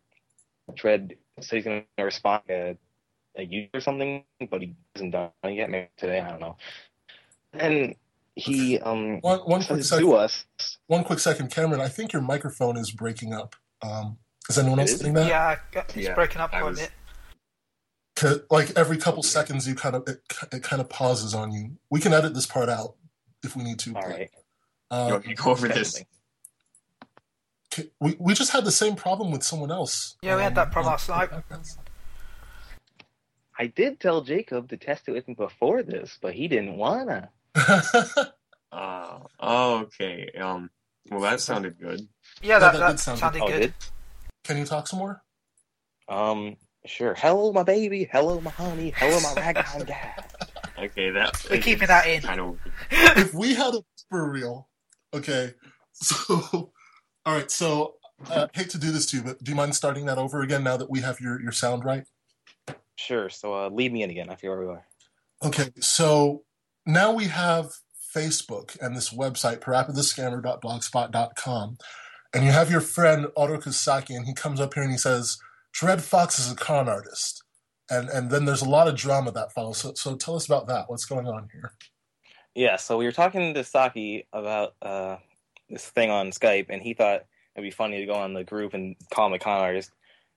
Dred 0.76 1.16
said 1.42 1.56
he's 1.58 1.66
going 1.66 1.86
to 1.98 2.04
respond 2.04 2.44
a, 2.50 2.78
a 3.38 3.44
user 3.44 3.70
or 3.74 3.82
something, 3.82 4.24
but 4.50 4.62
he 4.62 4.76
hasn't 4.96 5.12
done 5.12 5.30
it 5.44 5.54
yet. 5.54 5.70
Maybe 5.70 5.90
today, 5.98 6.20
I 6.20 6.30
don't 6.30 6.40
know. 6.40 6.58
And 7.54 7.96
he 8.36 8.80
um 8.80 9.20
One, 9.22 9.40
one 9.40 9.64
quick 9.64 9.68
said 9.68 9.78
to 9.78 9.84
second. 9.84 10.14
us. 10.14 10.46
One 10.88 11.04
quick 11.04 11.20
second, 11.20 11.52
Cameron. 11.52 11.82
I 11.82 11.90
think 11.90 12.14
your 12.14 12.22
microphone 12.22 12.78
is 12.78 12.92
breaking 12.92 13.34
up. 13.34 13.56
Um, 13.82 14.18
is 14.50 14.58
anyone 14.58 14.80
else 14.80 14.92
is? 14.92 14.98
getting 15.00 15.14
that? 15.14 15.28
Yeah, 15.28 15.58
it's 15.74 15.96
Yeah, 15.96 16.14
breaking 16.16 16.42
up 16.42 16.50
I 16.54 16.60
quite 16.60 16.68
a 16.68 16.70
was- 16.72 16.80
bit. 16.80 16.92
'Cause, 18.16 18.42
Like 18.50 18.72
every 18.78 18.98
couple 18.98 19.24
seconds, 19.24 19.66
you 19.66 19.76
kind 19.76 19.96
of 19.96 20.06
it, 20.08 20.22
it 20.52 20.62
kind 20.62 20.82
of 20.82 20.90
pauses 20.90 21.34
on 21.34 21.54
you. 21.54 21.78
We 21.90 22.02
can 22.02 22.12
edit 22.12 22.34
this 22.34 22.46
part 22.46 22.68
out 22.68 22.96
if 23.44 23.56
we 23.56 23.64
need 23.64 23.80
to. 23.80 23.96
All 23.96 24.02
but, 24.02 24.10
right. 24.10 24.30
You 24.92 24.98
uh, 24.98 25.08
want 25.12 25.26
me 25.28 25.36
to 25.36 25.42
go 25.42 25.52
over 25.52 25.68
this? 25.70 26.04
We 28.02 28.18
we 28.20 28.34
just 28.34 28.52
had 28.52 28.66
the 28.66 28.72
same 28.74 28.96
problem 28.98 29.32
with 29.32 29.44
someone 29.44 29.72
else. 29.72 30.18
Yeah, 30.22 30.36
we 30.36 30.42
had 30.42 30.56
that 30.56 30.72
problem 30.72 30.92
last 30.92 31.08
night. 31.08 31.30
I 33.58 33.68
did 33.68 34.00
tell 34.02 34.22
Jacob 34.22 34.68
to 34.70 34.78
test 34.78 35.08
it 35.08 35.12
with 35.12 35.28
me 35.28 35.34
before 35.34 35.82
this, 35.84 36.18
but 36.22 36.34
he 36.34 36.48
didn't 36.50 36.76
wanna. 36.76 37.30
Uh, 38.72 39.20
okay. 39.42 40.30
Um, 40.38 40.70
well, 41.10 41.22
that 41.22 41.40
sounded 41.40 41.80
good. 41.80 42.08
Yeah, 42.42 42.60
that, 42.60 42.74
that 42.74 42.80
that, 42.80 42.90
did 42.92 43.00
sound 43.00 43.20
sounded 43.20 43.42
Oh, 43.44 43.48
good. 43.48 43.74
Did? 44.44 44.48
Can 44.48 44.58
you 44.58 44.66
talk 44.66 44.88
some 44.88 45.00
more? 45.00 45.22
Um, 46.08 46.58
Sure. 46.86 47.14
Hello, 47.14 47.52
my 47.52 47.64
baby. 47.64 48.08
Hello, 48.12 48.40
my 48.40 48.52
honey. 48.52 48.94
Hello, 48.96 49.20
my 49.20 49.34
ragtime 49.42 49.84
dad. 49.86 50.24
Okay, 50.80 51.10
that 51.10 51.36
We're 51.52 51.60
keeping 51.60 51.90
that 51.90 52.08
in. 52.08 52.22
Kind 52.22 52.40
of. 52.40 52.58
if 52.90 53.34
we 53.34 53.54
had 53.54 53.76
a 53.76 53.84
for 54.10 54.32
real, 54.32 54.70
okay. 55.14 55.54
So, 55.92 56.36
all 57.26 57.36
right. 57.36 57.52
So, 57.52 57.96
uh, 58.30 58.48
hate 58.54 58.70
to 58.70 58.78
do 58.78 58.90
this 58.90 59.06
to 59.08 59.18
you, 59.18 59.24
but 59.24 59.44
do 59.44 59.52
you 59.52 59.58
mind 59.58 59.76
starting 59.76 60.06
that 60.06 60.18
over 60.18 60.42
again 60.42 60.64
now 60.64 60.78
that 60.78 60.90
we 60.90 61.02
have 61.02 61.20
your 61.20 61.42
your 61.42 61.52
sound 61.52 61.84
right? 61.84 62.06
Sure. 62.96 63.28
So 63.28 63.54
uh, 63.54 63.70
lead 63.70 63.92
me 63.92 64.04
in 64.04 64.10
again. 64.10 64.30
I 64.30 64.36
feel 64.36 64.52
where 64.52 64.62
we 64.62 64.68
are. 64.68 64.86
Okay. 65.44 65.70
So 65.82 66.44
now 66.86 67.12
we 67.12 67.26
have 67.26 67.74
Facebook 68.16 68.80
and 68.80 68.96
this 68.96 69.14
website, 69.14 69.60
parappathescammer.blogspot.com, 69.60 71.78
and 72.34 72.46
you 72.46 72.52
have 72.52 72.72
your 72.72 72.82
friend 72.82 73.28
Otto 73.36 73.58
Kosaki, 73.58 74.16
and 74.16 74.26
he 74.26 74.34
comes 74.34 74.60
up 74.60 74.74
here 74.74 74.84
and 74.84 74.92
he 74.92 74.98
says, 74.98 75.40
"Dred 75.74 76.04
Foxx 76.04 76.40
is 76.40 76.52
a 76.52 76.56
con 76.56 76.88
artist." 76.88 77.44
And, 77.92 78.08
and 78.10 78.30
then 78.30 78.46
there's 78.46 78.62
a 78.62 78.70
lot 78.70 78.88
of 78.88 78.96
drama 78.96 79.32
that 79.32 79.52
follows. 79.52 79.80
So, 79.80 79.94
so 79.96 80.16
tell 80.16 80.36
us 80.36 80.46
about 80.46 80.68
that. 80.68 80.90
What's 80.90 81.06
going 81.06 81.28
on 81.28 81.50
here? 81.52 81.74
Yeah. 82.54 82.76
So 82.76 82.98
we 82.98 83.06
were 83.06 83.12
talking 83.12 83.54
to 83.56 83.64
Saki 83.64 84.28
about 84.32 84.76
uh, 84.82 85.18
this 85.70 85.90
thing 85.90 86.12
on 86.12 86.30
Skype, 86.30 86.68
and 86.70 86.82
he 86.82 86.94
thought 86.94 87.26
it'd 87.56 87.68
be 87.68 87.72
funny 87.72 88.00
to 88.00 88.06
go 88.06 88.14
on 88.14 88.34
the 88.34 88.44
group 88.44 88.76
and 88.76 88.96
call 89.12 89.28
him 89.28 89.34
a 89.34 89.40
con 89.40 89.60
artist. 89.60 89.92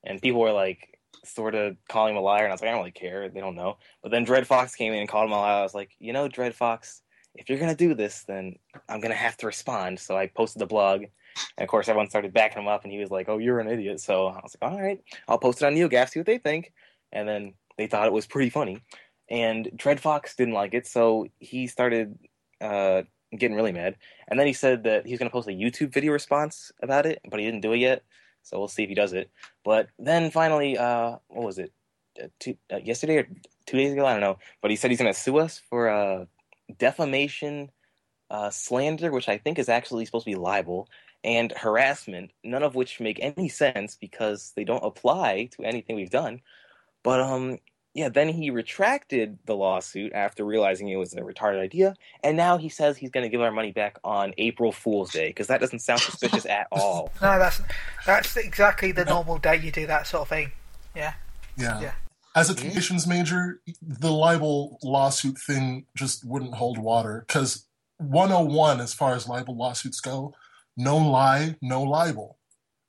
And 0.05 0.21
people 0.21 0.41
were 0.41 0.53
like, 0.53 0.99
sort 1.25 1.55
of 1.55 1.77
calling 1.89 2.15
him 2.15 2.19
a 2.19 2.25
liar, 2.25 2.45
and 2.45 2.53
I 2.53 2.55
was 2.55 2.61
like, 2.61 2.69
I 2.69 2.73
don't 2.73 2.81
really 2.81 2.91
care. 2.93 3.29
They 3.29 3.41
don't 3.41 3.55
know. 3.55 3.79
But 4.03 4.11
then 4.11 4.25
Dred 4.25 4.47
Foxx 4.47 4.75
came 4.75 4.93
in 4.93 5.01
and 5.01 5.09
called 5.09 5.27
him 5.27 5.33
a 5.33 5.41
liar. 5.41 5.61
I 5.61 5.63
was 5.63 5.75
like, 5.75 5.91
you 5.99 6.13
know, 6.13 6.29
Dred 6.29 6.55
Foxx, 6.55 7.03
if 7.35 7.49
you're 7.49 7.59
gonna 7.59 7.77
do 7.77 7.95
this, 7.95 8.25
then 8.25 8.57
I'm 8.89 9.01
gonna 9.01 9.15
have 9.15 9.37
to 9.39 9.47
respond. 9.47 10.01
So 10.01 10.17
I 10.17 10.27
posted 10.27 10.61
the 10.61 10.67
blog, 10.67 11.05
and 11.57 11.65
of 11.65 11.69
course 11.69 11.89
everyone 11.89 12.11
started 12.11 12.33
backing 12.33 12.63
him 12.63 12.69
up, 12.69 12.85
and 12.85 12.93
he 12.93 12.99
was 12.99 13.11
like, 13.11 13.29
"Oh, 13.29 13.39
you're 13.39 13.61
an 13.61 13.69
idiot." 13.69 14.01
So 14.01 14.27
I 14.29 14.41
was 14.43 14.57
like, 14.61 14.71
"All 14.71 14.81
right, 14.81 15.03
I'll 15.29 15.39
post 15.39 15.63
it 15.63 15.67
on 15.67 15.75
NeoGaf, 15.75 16.11
see 16.11 16.21
what 16.21 16.27
they 16.27 16.39
think." 16.39 16.73
And 17.13 17.29
then 17.29 17.55
they 17.79 17.87
thought 17.87 18.07
it 18.07 18.13
was 18.13 18.27
pretty 18.27 18.51
funny, 18.51 18.83
and 19.29 19.71
Dred 19.77 20.01
Foxx 20.01 20.37
didn't 20.37 20.55
like 20.55 20.75
it, 20.75 20.87
so 20.87 21.27
he 21.39 21.67
started 21.67 22.19
uh, 22.61 23.03
getting 23.37 23.57
really 23.57 23.73
mad. 23.73 23.97
And 24.29 24.39
then 24.39 24.47
he 24.47 24.53
said 24.53 24.85
that 24.85 25.07
he 25.07 25.13
was 25.13 25.19
gonna 25.19 25.31
post 25.31 25.49
a 25.49 25.53
YouTube 25.53 25.93
video 25.93 26.13
response 26.13 26.73
about 26.83 27.07
it, 27.07 27.21
but 27.29 27.41
he 27.41 27.47
didn't 27.47 27.63
do 27.63 27.73
it 27.73 27.79
yet. 27.79 28.03
So 28.43 28.59
we'll 28.59 28.69
see 28.69 28.83
if 28.83 28.89
he 28.89 28.95
does 28.95 29.13
it. 29.13 29.31
But 29.65 29.89
then 29.99 30.31
finally, 30.31 30.77
uh, 30.77 31.17
what 31.29 31.47
was 31.47 31.59
it? 31.59 31.73
Uh, 32.23 32.27
two, 32.39 32.57
uh, 32.73 32.77
yesterday 32.77 33.19
or 33.19 33.29
two 33.67 33.77
days 33.77 33.93
ago? 33.93 34.05
I 34.05 34.13
don't 34.13 34.21
know. 34.21 34.39
But 34.61 34.71
he 34.71 34.77
said 34.77 34.91
he's 34.91 35.01
going 35.01 35.13
to 35.13 35.19
sue 35.19 35.39
us 35.39 35.59
for 35.71 35.89
uh, 35.89 36.27
defamation, 36.79 37.71
uh, 38.31 38.51
slander, 38.51 39.11
which 39.11 39.29
I 39.29 39.39
think 39.39 39.59
is 39.59 39.69
actually 39.69 40.05
supposed 40.05 40.25
to 40.25 40.31
be 40.31 40.37
libel, 40.37 40.89
and 41.25 41.53
harassment. 41.53 42.33
None 42.43 42.63
of 42.63 42.75
which 42.75 43.01
make 43.01 43.19
any 43.21 43.49
sense 43.49 43.97
because 44.01 44.53
they 44.57 44.65
don't 44.65 44.85
apply 44.85 45.49
to 45.53 45.65
anything 45.65 45.97
we've 45.97 46.11
done. 46.11 46.41
But 47.03 47.21
um, 47.21 47.59
yeah. 47.95 48.09
Then 48.09 48.29
he 48.29 48.51
retracted 48.51 49.39
the 49.45 49.55
lawsuit 49.55 50.13
after 50.13 50.45
realizing 50.45 50.89
it 50.89 50.97
was 50.97 51.13
a 51.13 51.21
retarded 51.21 51.61
idea, 51.61 51.95
and 52.23 52.37
now 52.37 52.57
he 52.57 52.69
says 52.69 52.97
he's 52.97 53.11
going 53.11 53.25
to 53.25 53.29
give 53.29 53.41
our 53.41 53.53
money 53.53 53.73
back 53.73 53.99
on 54.03 54.33
April 54.39 54.73
Fool's 54.73 55.13
Day 55.13 55.29
because 55.29 55.49
that 55.49 55.61
doesn't 55.61 55.81
sound 55.81 56.01
suspicious 56.01 56.47
at 56.47 56.69
all. 56.73 57.13
No, 57.21 57.39
that's 57.39 57.61
that's 58.07 58.37
exactly 58.37 58.93
the 58.93 59.05
normal 59.05 59.39
day 59.39 59.57
you 59.57 59.71
do 59.71 59.87
that 59.87 60.07
sort 60.07 60.23
of 60.23 60.29
thing. 60.29 60.53
Yeah. 60.97 61.15
Yeah. 61.57 61.81
Yeah. 61.81 61.93
As 62.35 62.49
a 62.49 62.55
communications 62.55 63.07
major, 63.07 63.61
the 63.83 64.11
libel 64.11 64.79
lawsuit 64.83 65.37
thing 65.37 65.85
just 65.95 66.25
wouldn't 66.27 66.55
hold 66.55 66.79
water 66.79 67.25
because 67.27 67.67
101, 67.99 68.81
as 68.81 68.95
far 68.95 69.15
as 69.15 69.29
libel 69.29 69.55
lawsuits 69.55 70.01
go, 70.01 70.35
no 70.77 70.97
lie, 70.97 71.57
no 71.61 71.83
libel. 71.83 72.39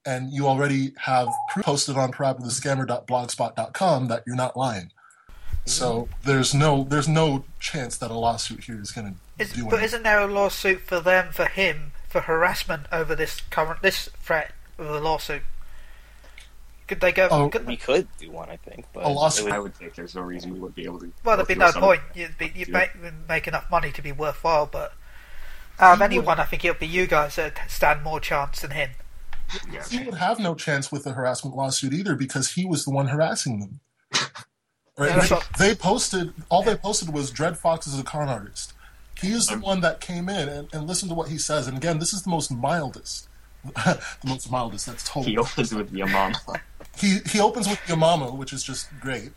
And 0.05 0.31
you 0.33 0.47
already 0.47 0.93
have 0.97 1.29
posted 1.61 1.95
on 1.97 2.11
parappathescammer.blogspot.com 2.11 4.07
that 4.07 4.23
you're 4.27 4.35
not 4.35 4.57
lying. 4.57 4.91
So 5.65 6.09
there's 6.25 6.53
no 6.53 6.83
there's 6.83 7.07
no 7.07 7.45
chance 7.61 7.97
that 7.99 8.11
a 8.11 8.15
lawsuit 8.15 8.65
here 8.65 8.81
is 8.81 8.91
going 8.91 9.13
to 9.13 9.19
Is, 9.41 9.53
do 9.53 9.63
but 9.63 9.67
anything. 9.75 9.85
isn't 9.85 10.03
there 10.03 10.19
a 10.19 10.27
lawsuit 10.27 10.81
for 10.81 10.99
them 10.99 11.31
for 11.31 11.45
him 11.45 11.93
for 12.09 12.19
harassment 12.21 12.87
over 12.91 13.15
this 13.15 13.39
current 13.49 13.81
this 13.81 14.09
threat 14.21 14.51
of 14.77 14.87
the 14.87 14.99
lawsuit? 14.99 15.43
Could 16.85 16.99
they 16.99 17.13
go? 17.13 17.29
Oh. 17.31 17.47
could, 17.49 17.65
We 17.65 17.77
could 17.77 18.09
do 18.19 18.29
one, 18.29 18.49
I 18.49 18.57
think. 18.57 18.87
But 18.91 19.05
A 19.05 19.07
lawsuit. 19.07 19.45
would- 19.45 19.53
I 19.53 19.59
would 19.59 19.73
think 19.73 19.95
there's 19.95 20.15
no 20.15 20.21
reason 20.21 20.51
we 20.53 20.59
wouldn't 20.59 20.75
be 20.75 20.83
able 20.83 20.99
to. 20.99 21.13
well, 21.23 21.37
there'd 21.37 21.47
be 21.47 21.55
no 21.55 21.71
point. 21.71 22.01
You'd 22.13 22.37
be 22.37 22.51
you'd 22.53 22.67
Yeah. 22.67 22.87
make, 23.01 23.29
make 23.29 23.47
enough 23.47 23.71
money 23.71 23.93
to 23.93 24.01
be 24.01 24.11
worthwhile. 24.11 24.65
But 24.65 24.91
out 25.79 25.93
of 25.93 25.99
You 25.99 26.03
would- 26.03 26.13
anyone, 26.19 26.39
I 26.39 26.43
think 26.45 26.63
it'll 26.65 26.79
be 26.79 26.87
you 26.87 27.07
guys 27.07 27.35
that 27.35 27.59
stand 27.67 28.03
more 28.03 28.19
chance 28.19 28.61
than 28.61 28.71
him. 28.71 28.91
Yeah. 29.71 29.83
he 29.89 29.99
would 30.03 30.15
have 30.15 30.39
no 30.39 30.55
chance 30.55 30.91
with 30.91 31.03
the 31.03 31.11
harassment 31.13 31.55
lawsuit 31.55 31.93
either 31.93 32.15
because 32.15 32.51
he 32.53 32.65
was 32.65 32.85
the 32.85 32.91
one 32.91 33.07
harassing 33.07 33.59
them. 33.59 33.79
Right? 34.95 35.09
Yeah, 35.09 35.25
that's 35.25 35.57
they, 35.57 35.73
posted 35.73 36.33
all 36.49 36.61
they 36.61 36.75
posted 36.75 37.11
was 37.11 37.31
Dred 37.31 37.57
Foxx 37.57 37.87
is 37.87 37.99
a 37.99 38.03
con 38.03 38.29
artist. 38.29 38.73
He 39.19 39.31
is 39.31 39.47
the 39.47 39.57
one 39.57 39.81
that 39.81 40.01
came 40.01 40.29
in 40.29 40.47
and, 40.47 40.67
and 40.71 40.85
listened 40.85 41.09
to 41.09 41.15
what 41.15 41.29
he 41.29 41.39
says. 41.39 41.67
And 41.67 41.75
again, 41.75 41.97
this 41.97 42.13
is 42.13 42.21
the 42.21 42.29
most 42.29 42.51
mildest. 42.51 43.27
the 43.63 43.99
most 44.23 44.51
mildest, 44.51 44.85
that's 44.85 45.01
He 45.07 45.13
totally. 45.13 45.37
opens 45.37 45.73
with 45.73 45.91
your 45.91 46.07
mom. 46.07 46.33
He 46.95 47.17
he 47.25 47.39
opens 47.39 47.67
with 47.67 47.79
Yamama, 47.87 48.37
which 48.37 48.53
is 48.53 48.61
just 48.63 48.87
great. 48.99 49.31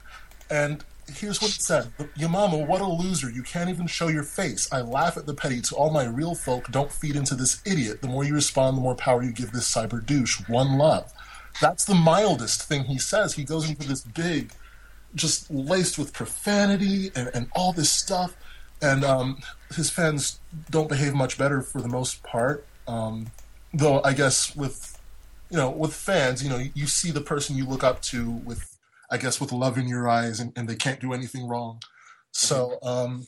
And 0.50 0.84
here's 1.12 1.40
what 1.40 1.50
it 1.50 1.62
said 1.62 1.92
Yamama, 2.18 2.66
what 2.66 2.80
a 2.80 2.86
loser. 2.86 3.30
You 3.30 3.42
can't 3.42 3.70
even 3.70 3.86
show 3.86 4.08
your 4.08 4.22
face. 4.22 4.70
I 4.72 4.80
laugh 4.80 5.16
at 5.16 5.26
the 5.26 5.34
petty. 5.34 5.60
To 5.62 5.76
all 5.76 5.90
my 5.90 6.04
real 6.06 6.34
folk, 6.34 6.70
don't 6.70 6.90
feed 6.90 7.16
into 7.16 7.34
this 7.34 7.60
idiot. 7.64 8.02
The 8.02 8.08
more 8.08 8.24
you 8.24 8.34
respond, 8.34 8.76
the 8.76 8.82
more 8.82 8.94
power 8.94 9.22
you 9.22 9.32
give 9.32 9.52
this 9.52 9.72
cyber 9.72 10.04
douche. 10.04 10.40
One 10.48 10.78
love. 10.78 11.12
That's 11.60 11.84
the 11.84 11.94
mildest 11.94 12.62
thing 12.62 12.84
he 12.84 12.98
says. 12.98 13.34
He 13.34 13.44
goes 13.44 13.68
into 13.68 13.88
this 13.88 14.02
big, 14.02 14.52
just 15.14 15.50
laced 15.50 15.98
with 15.98 16.12
profanity 16.12 17.10
and, 17.14 17.30
and 17.32 17.48
all 17.54 17.72
this 17.72 17.90
stuff. 17.90 18.36
And 18.82 19.04
um, 19.04 19.38
his 19.74 19.90
fans 19.90 20.38
don't 20.70 20.88
behave 20.88 21.14
much 21.14 21.38
better 21.38 21.62
for 21.62 21.80
the 21.80 21.88
most 21.88 22.22
part. 22.22 22.66
Um, 22.86 23.28
though 23.72 24.02
I 24.04 24.12
guess 24.12 24.54
with 24.54 24.96
you 25.50 25.56
know, 25.56 25.70
with 25.70 25.94
fans, 25.94 26.42
you 26.42 26.50
know, 26.50 26.62
you 26.74 26.86
see 26.86 27.10
the 27.10 27.20
person 27.20 27.56
you 27.56 27.66
look 27.66 27.84
up 27.84 28.02
to 28.02 28.30
with, 28.30 28.75
I 29.10 29.18
guess, 29.18 29.40
with 29.40 29.52
love 29.52 29.78
in 29.78 29.88
your 29.88 30.08
eyes, 30.08 30.40
and, 30.40 30.52
and 30.56 30.68
they 30.68 30.76
can't 30.76 31.00
do 31.00 31.12
anything 31.12 31.46
wrong. 31.46 31.80
So, 32.32 32.78
um, 32.82 33.26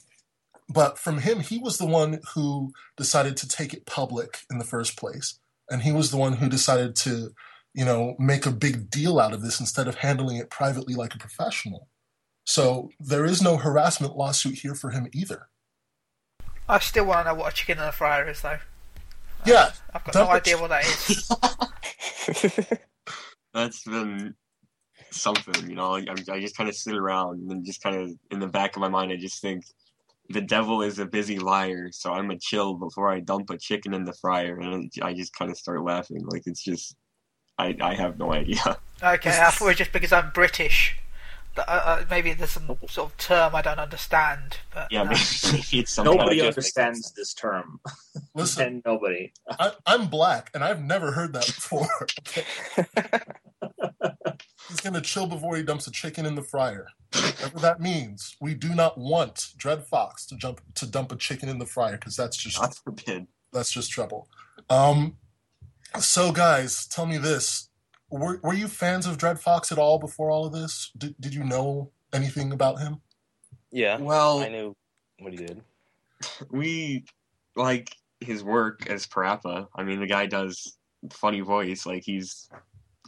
but 0.69 0.99
from 0.99 1.19
him, 1.19 1.41
he 1.41 1.59
was 1.59 1.79
the 1.79 1.87
one 1.87 2.21
who 2.35 2.73
decided 2.97 3.37
to 3.39 3.49
take 3.49 3.73
it 3.73 3.87
public 3.87 4.41
in 4.51 4.59
the 4.59 4.65
first 4.65 4.99
place, 4.99 5.39
and 5.71 5.83
he 5.83 5.93
was 5.93 6.11
the 6.11 6.17
one 6.17 6.35
who 6.35 6.49
decided 6.49 6.95
to, 6.97 7.31
you 7.75 7.85
know, 7.85 8.17
make 8.19 8.45
a 8.45 8.51
big 8.51 8.91
deal 8.91 9.19
out 9.19 9.33
of 9.33 9.43
this 9.43 9.61
instead 9.61 9.89
of 9.89 9.97
handling 9.97 10.37
it 10.37 10.51
privately 10.51 10.95
like 10.95 11.15
a 11.15 11.19
professional. 11.19 11.89
So 12.45 12.91
there 12.99 13.25
is 13.25 13.43
no 13.43 13.57
harassment 13.57 14.17
lawsuit 14.17 14.59
here 14.59 14.75
for 14.75 14.91
him 14.91 15.09
either. 15.13 15.49
I 16.69 16.79
still 16.81 17.07
want 17.07 17.27
to 17.27 17.33
know 17.33 17.41
what 17.41 17.53
a 17.53 17.57
chicken 17.57 17.79
in 17.79 17.85
a 17.85 17.93
fryer 17.93 18.29
is, 18.29 18.43
though. 18.43 18.59
Yeah, 19.47 19.73
I've 19.95 20.05
got 20.05 20.15
no 20.15 20.29
idea 20.29 20.59
what 20.59 20.69
that 20.69 20.85
is. 20.85 21.31
That's 23.55 23.85
been 23.85 24.35
something, 25.11 25.69
you 25.69 25.77
know. 25.77 25.97
I, 25.97 26.05
I 26.31 26.41
just 26.41 26.57
kind 26.57 26.69
of 26.69 26.77
sit 26.77 26.95
around 26.97 27.41
and 27.41 27.51
then 27.51 27.65
just 27.65 27.83
kind 27.83 27.97
of 27.97 28.11
in 28.31 28.41
the 28.41 28.47
back 28.49 28.77
of 28.77 28.81
my 28.81 28.89
mind, 28.89 29.13
I 29.13 29.17
just 29.17 29.41
think 29.41 29.65
the 30.31 30.41
devil 30.41 30.83
is 30.83 30.99
a 30.99 31.07
busy 31.07 31.39
liar, 31.39 31.89
so 31.93 32.13
I'm 32.13 32.27
gonna 32.29 32.39
chill 32.39 32.75
before 32.75 33.09
I 33.11 33.21
dump 33.21 33.51
a 33.51 33.57
chicken 33.59 33.95
in 33.95 34.05
the 34.05 34.13
fryer, 34.13 34.59
and 34.59 34.93
I 35.03 35.15
just 35.15 35.35
kind 35.35 35.51
of 35.51 35.57
start 35.57 35.83
laughing. 35.83 36.25
Like 36.27 36.43
it's 36.47 36.63
just, 36.63 36.97
I 37.59 37.77
I 37.81 37.95
have 37.95 38.19
no 38.19 38.33
idea. 38.33 38.61
Okay, 39.03 39.31
I 39.31 39.51
thought 39.51 39.63
it 39.63 39.69
was 39.69 39.77
just 39.77 39.93
because 39.93 40.13
I'm 40.13 40.31
British. 40.31 40.99
That, 41.57 41.69
uh, 41.69 41.73
uh, 41.73 42.05
maybe 42.11 42.35
there's 42.35 42.51
some 42.51 42.67
sort 42.89 43.11
of 43.11 43.17
term 43.17 43.55
I 43.55 43.63
don't 43.63 43.79
understand. 43.79 44.59
But 44.73 44.93
Yeah, 44.93 45.05
no. 45.05 45.11
maybe 45.11 45.19
it's 45.79 45.93
something. 45.93 46.17
Nobody 46.17 46.41
that 46.41 46.47
just 46.55 46.57
understands 46.59 47.03
sense. 47.07 47.11
this 47.13 47.35
term. 47.35 47.81
listen, 48.35 48.67
And 48.67 48.83
nobody. 48.85 49.33
I, 49.59 49.73
I'm 49.87 50.09
black, 50.09 50.51
and 50.55 50.63
I've 50.63 50.83
never 50.83 51.13
heard 51.13 51.33
that 51.33 51.47
before. 51.47 51.89
He's 54.69 54.81
gonna 54.81 55.01
chill 55.01 55.27
before 55.27 55.57
he 55.57 55.63
dumps 55.63 55.87
a 55.87 55.91
chicken 55.91 56.27
in 56.27 56.35
the 56.35 56.43
fryer. 56.43 56.89
Whatever 57.15 57.59
that 57.61 57.81
means. 57.81 58.37
We 58.41 58.55
do 58.55 58.75
not 58.75 58.99
want 58.99 59.49
Dred 59.57 59.85
Foxx 59.87 60.27
to 60.27 60.37
jump 60.37 60.61
to 60.75 60.87
dump 60.87 61.11
a 61.13 61.17
chicken 61.17 61.49
in 61.49 61.59
the 61.59 61.67
fryer 61.67 61.97
because 61.97 62.17
that's 62.17 62.37
just 62.37 62.61
God 62.61 62.75
forbid. 62.77 63.27
that's 63.53 63.71
just 63.73 63.91
trouble. 63.91 64.29
Um, 64.69 65.17
so 65.99 66.33
guys, 66.33 66.87
tell 66.87 67.07
me 67.07 67.17
this: 67.17 67.71
were 68.11 68.39
were 68.43 68.53
you 68.55 68.69
fans 68.69 69.07
of 69.07 69.17
Dred 69.17 69.41
Foxx 69.41 69.73
at 69.73 69.79
all 69.79 69.99
before 69.99 70.31
all 70.31 70.45
of 70.47 70.53
this? 70.53 70.91
Did 70.99 71.15
did 71.19 71.35
you 71.35 71.45
know 71.45 71.91
anything 72.13 72.53
about 72.53 72.79
him? 72.81 73.01
yeah, 73.71 73.99
Well, 73.99 74.41
I 74.41 74.49
knew 74.49 74.75
what 75.19 75.33
he 75.33 75.39
did. 75.39 75.63
we 76.51 77.05
like 77.57 77.95
his 78.21 78.43
work 78.45 78.89
as 78.91 79.07
Parappa. 79.07 79.69
I 79.75 79.83
mean, 79.83 80.01
the 80.01 80.07
guy 80.07 80.27
does 80.27 80.77
funny 81.11 81.41
voice. 81.41 81.87
Like 81.87 82.03
he's 82.05 82.49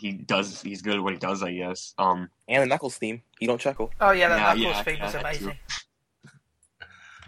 he 0.00 0.12
does 0.12 0.62
he's 0.62 0.83
good 0.83 0.97
at 0.97 1.02
what 1.02 1.12
he 1.12 1.19
does. 1.19 1.42
I 1.42 1.52
guess. 1.52 1.95
Um, 1.99 2.28
And 2.49 2.62
the 2.62 2.66
Knuckles 2.66 2.97
theme. 2.97 3.23
You 3.40 3.47
don't 3.49 3.61
chuckle. 3.61 3.90
Oh 4.00 4.11
yeah, 4.12 4.28
that 4.28 4.38
Yeah, 4.59 4.64
Knuckles 4.71 4.76
yeah, 4.76 4.83
thing 4.83 4.97
yeah, 4.97 5.04
was 5.07 5.14
amazing. 5.14 5.59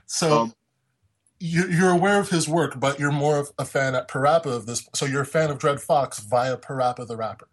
So 0.07 0.41
um, 0.41 0.55
you, 1.41 1.67
you're 1.69 1.91
aware 1.91 2.21
of 2.21 2.29
his 2.29 2.47
work, 2.49 2.79
but 2.79 2.99
you're 3.01 3.11
more 3.13 3.39
of 3.39 3.51
a 3.59 3.65
fan 3.65 3.95
at 3.95 4.09
Parappa 4.09 4.47
of 4.47 4.67
this. 4.67 4.87
So 4.95 5.07
you're 5.07 5.23
a 5.23 5.27
fan 5.27 5.51
of 5.51 5.59
Dred 5.59 5.81
Foxx 5.81 6.21
via 6.21 6.57
Parappa 6.59 7.07
the 7.07 7.17
rapper. 7.17 7.49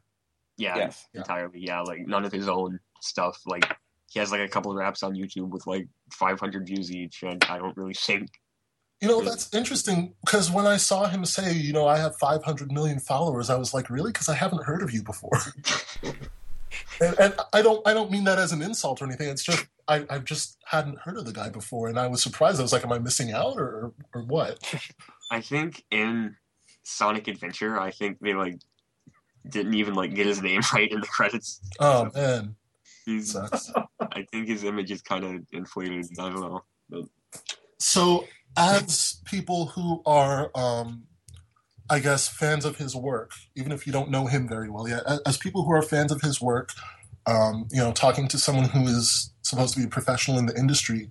yeah, 0.58 0.76
Yes. 0.76 1.08
Yeah. 1.14 1.22
entirely. 1.22 1.60
Yeah, 1.66 1.82
like 1.82 2.06
none 2.06 2.26
of 2.26 2.32
his 2.34 2.50
own 2.50 2.80
stuff. 3.02 3.40
Like 3.46 3.66
he 4.10 4.20
has 4.20 4.32
like 4.32 4.42
a 4.42 4.48
couple 4.50 4.72
of 4.72 4.78
raps 4.78 5.04
on 5.04 5.14
YouTube 5.16 5.50
with 5.50 5.66
like 5.68 5.88
500 6.12 6.66
views 6.68 6.92
each, 6.92 7.24
and 7.24 7.42
I 7.46 7.60
don't 7.60 7.78
really 7.78 7.94
think. 7.94 8.30
You 9.02 9.08
know, 9.08 9.22
that's 9.22 9.54
interesting 9.54 10.14
because 10.26 10.52
when 10.52 10.66
I 10.66 10.76
saw 10.76 11.08
him 11.08 11.24
say, 11.24 11.54
you 11.54 11.72
know, 11.72 11.88
I 11.88 11.98
have 11.98 12.18
500 12.18 12.72
million 12.72 13.00
followers, 13.00 13.50
I 13.50 13.56
was 13.56 13.74
like, 13.74 13.90
really? 13.90 14.12
Because 14.12 14.28
I 14.28 14.36
haven't 14.36 14.64
heard 14.64 14.82
of 14.82 14.92
you 14.92 15.04
before. 15.04 15.40
and, 17.02 17.18
and 17.18 17.34
I 17.54 17.62
don't, 17.62 17.86
I 17.88 17.94
don't 17.94 18.12
mean 18.12 18.26
that 18.26 18.38
as 18.40 18.52
an 18.52 18.62
insult 18.62 19.02
or 19.02 19.06
anything. 19.06 19.30
It's 19.30 19.44
just 19.44 19.66
I, 19.90 20.06
I 20.10 20.20
just 20.20 20.58
hadn't 20.66 21.00
heard 21.00 21.18
of 21.18 21.26
the 21.26 21.34
guy 21.34 21.50
before, 21.50 21.90
and 21.90 22.00
I 22.00 22.08
was 22.08 22.22
surprised. 22.22 22.60
I 22.60 22.62
was 22.62 22.72
like, 22.72 22.86
am 22.86 22.92
I 22.92 23.00
missing 23.00 23.32
out 23.32 23.58
or 23.58 23.92
or 24.14 24.22
what? 24.22 24.60
I 25.32 25.42
think 25.42 25.84
in 25.90 26.36
Sonic 26.84 27.28
Adventure, 27.28 27.80
I 27.80 27.92
think 27.92 28.20
they 28.20 28.36
like 28.36 28.60
didn't 29.50 29.74
even 29.74 29.96
like 29.96 30.14
get 30.14 30.28
his 30.28 30.42
name 30.42 30.62
right 30.74 30.92
in 30.92 31.02
the 31.02 31.08
credits. 31.08 31.60
Oh 31.80 32.10
man, 32.14 32.56
He's, 33.06 33.32
sucks. 33.32 33.72
I 34.00 34.24
think 34.32 34.48
his 34.48 34.64
image 34.64 34.92
is 34.92 35.02
kind 35.02 35.24
of 35.24 35.44
inflated. 35.52 36.06
I 36.20 36.30
don't 36.30 36.42
know. 36.42 36.64
But 36.88 37.06
So, 37.80 38.28
as 38.60 39.22
people 39.26 39.68
who 39.68 40.02
are, 40.06 40.52
um, 40.54 41.04
I 41.90 42.00
guess, 42.00 42.28
fans 42.28 42.66
of 42.66 42.78
his 42.78 42.96
work, 42.96 43.32
even 43.56 43.72
if 43.72 43.88
you 43.88 43.94
don't 43.94 44.12
know 44.12 44.28
him 44.28 44.48
very 44.48 44.70
well 44.70 44.88
yet, 44.88 45.04
as, 45.08 45.20
as 45.26 45.38
people 45.38 45.64
who 45.64 45.72
are 45.72 45.82
fans 45.82 46.12
of 46.12 46.22
his 46.22 46.42
work, 46.42 46.72
um, 47.26 47.68
you 47.72 47.78
know, 47.78 47.92
talking 47.92 48.28
to 48.28 48.38
someone 48.38 48.66
who 48.66 48.86
is 48.88 49.32
supposed 49.44 49.74
to 49.74 49.80
be 49.80 49.86
a 49.86 49.90
professional 49.90 50.38
in 50.38 50.46
the 50.46 50.58
industry, 50.58 51.10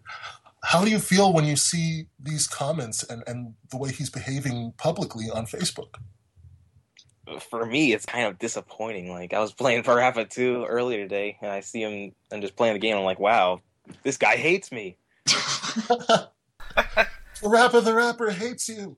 how 0.63 0.85
do 0.85 0.91
you 0.91 0.99
feel 0.99 1.33
when 1.33 1.45
you 1.45 1.57
see 1.57 2.07
these 2.21 2.47
comments 2.47 3.03
and, 3.05 3.23
and 3.27 3.55
the 3.71 3.79
way 3.79 3.93
he's 3.93 4.11
behaving 4.11 4.75
publicly 4.77 5.31
on 5.31 5.47
Facebook? 5.47 5.95
For 7.51 7.65
me, 7.65 7.93
it's 7.93 8.07
kind 8.07 8.27
of 8.27 8.39
disappointing. 8.39 9.11
Like 9.11 9.33
I 9.33 9.41
was 9.41 9.53
playing 9.53 9.83
Parappa 9.83 10.29
2 10.29 10.67
earlier 10.69 10.99
today, 10.99 11.39
and 11.41 11.51
I 11.51 11.61
see 11.61 11.83
him 11.83 12.13
and 12.31 12.43
just 12.43 12.57
playing 12.57 12.75
the 12.75 12.81
game. 12.81 12.97
I'm 12.97 13.05
like, 13.05 13.21
wow, 13.21 13.61
this 14.03 14.17
guy 14.17 14.37
hates 14.37 14.73
me. 14.73 14.97
Rapper 17.43 17.81
the 17.81 17.95
rapper 17.95 18.31
hates 18.31 18.69
you. 18.69 18.97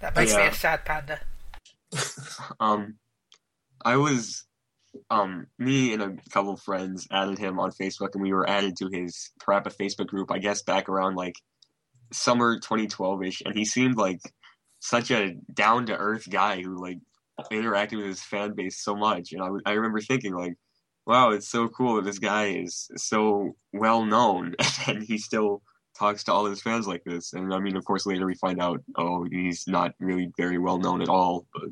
That 0.00 0.14
makes 0.14 0.34
me 0.34 0.46
a 0.46 0.54
sad 0.54 0.84
panda. 0.84 1.20
um, 2.60 2.96
I 3.84 3.96
was, 3.96 4.44
um, 5.10 5.46
me 5.58 5.92
and 5.92 6.02
a 6.02 6.16
couple 6.30 6.52
of 6.52 6.60
friends 6.60 7.08
added 7.10 7.38
him 7.38 7.58
on 7.58 7.72
Facebook, 7.72 8.10
and 8.14 8.22
we 8.22 8.32
were 8.32 8.48
added 8.48 8.76
to 8.78 8.88
his 8.92 9.30
Parappa 9.40 9.74
Facebook 9.74 10.06
group. 10.06 10.30
I 10.30 10.38
guess 10.38 10.62
back 10.62 10.88
around 10.88 11.16
like 11.16 11.36
summer 12.12 12.58
2012 12.58 13.22
ish, 13.24 13.42
and 13.44 13.56
he 13.56 13.64
seemed 13.64 13.96
like 13.96 14.20
such 14.80 15.10
a 15.10 15.34
down 15.52 15.86
to 15.86 15.96
earth 15.96 16.28
guy 16.30 16.62
who 16.62 16.80
like 16.80 16.98
interacted 17.52 17.96
with 17.96 18.06
his 18.06 18.22
fan 18.22 18.54
base 18.54 18.82
so 18.82 18.94
much. 18.94 19.32
And 19.32 19.42
I 19.42 19.46
w- 19.46 19.62
I 19.66 19.72
remember 19.72 20.00
thinking 20.00 20.34
like, 20.34 20.54
wow, 21.06 21.30
it's 21.30 21.48
so 21.48 21.68
cool 21.68 21.96
that 21.96 22.04
this 22.04 22.18
guy 22.18 22.46
is 22.46 22.88
so 22.96 23.56
well 23.72 24.04
known, 24.04 24.54
and 24.86 25.02
he 25.02 25.18
still 25.18 25.62
talks 25.98 26.24
to 26.24 26.32
all 26.32 26.46
his 26.46 26.62
fans 26.62 26.86
like 26.86 27.02
this. 27.04 27.32
And 27.32 27.52
I 27.52 27.58
mean, 27.58 27.76
of 27.76 27.84
course, 27.84 28.06
later 28.06 28.26
we 28.26 28.34
find 28.34 28.60
out, 28.60 28.82
oh, 28.96 29.26
he's 29.30 29.66
not 29.66 29.94
really 29.98 30.30
very 30.36 30.58
well 30.58 30.78
known 30.78 31.02
at 31.02 31.08
all. 31.08 31.46
But 31.52 31.70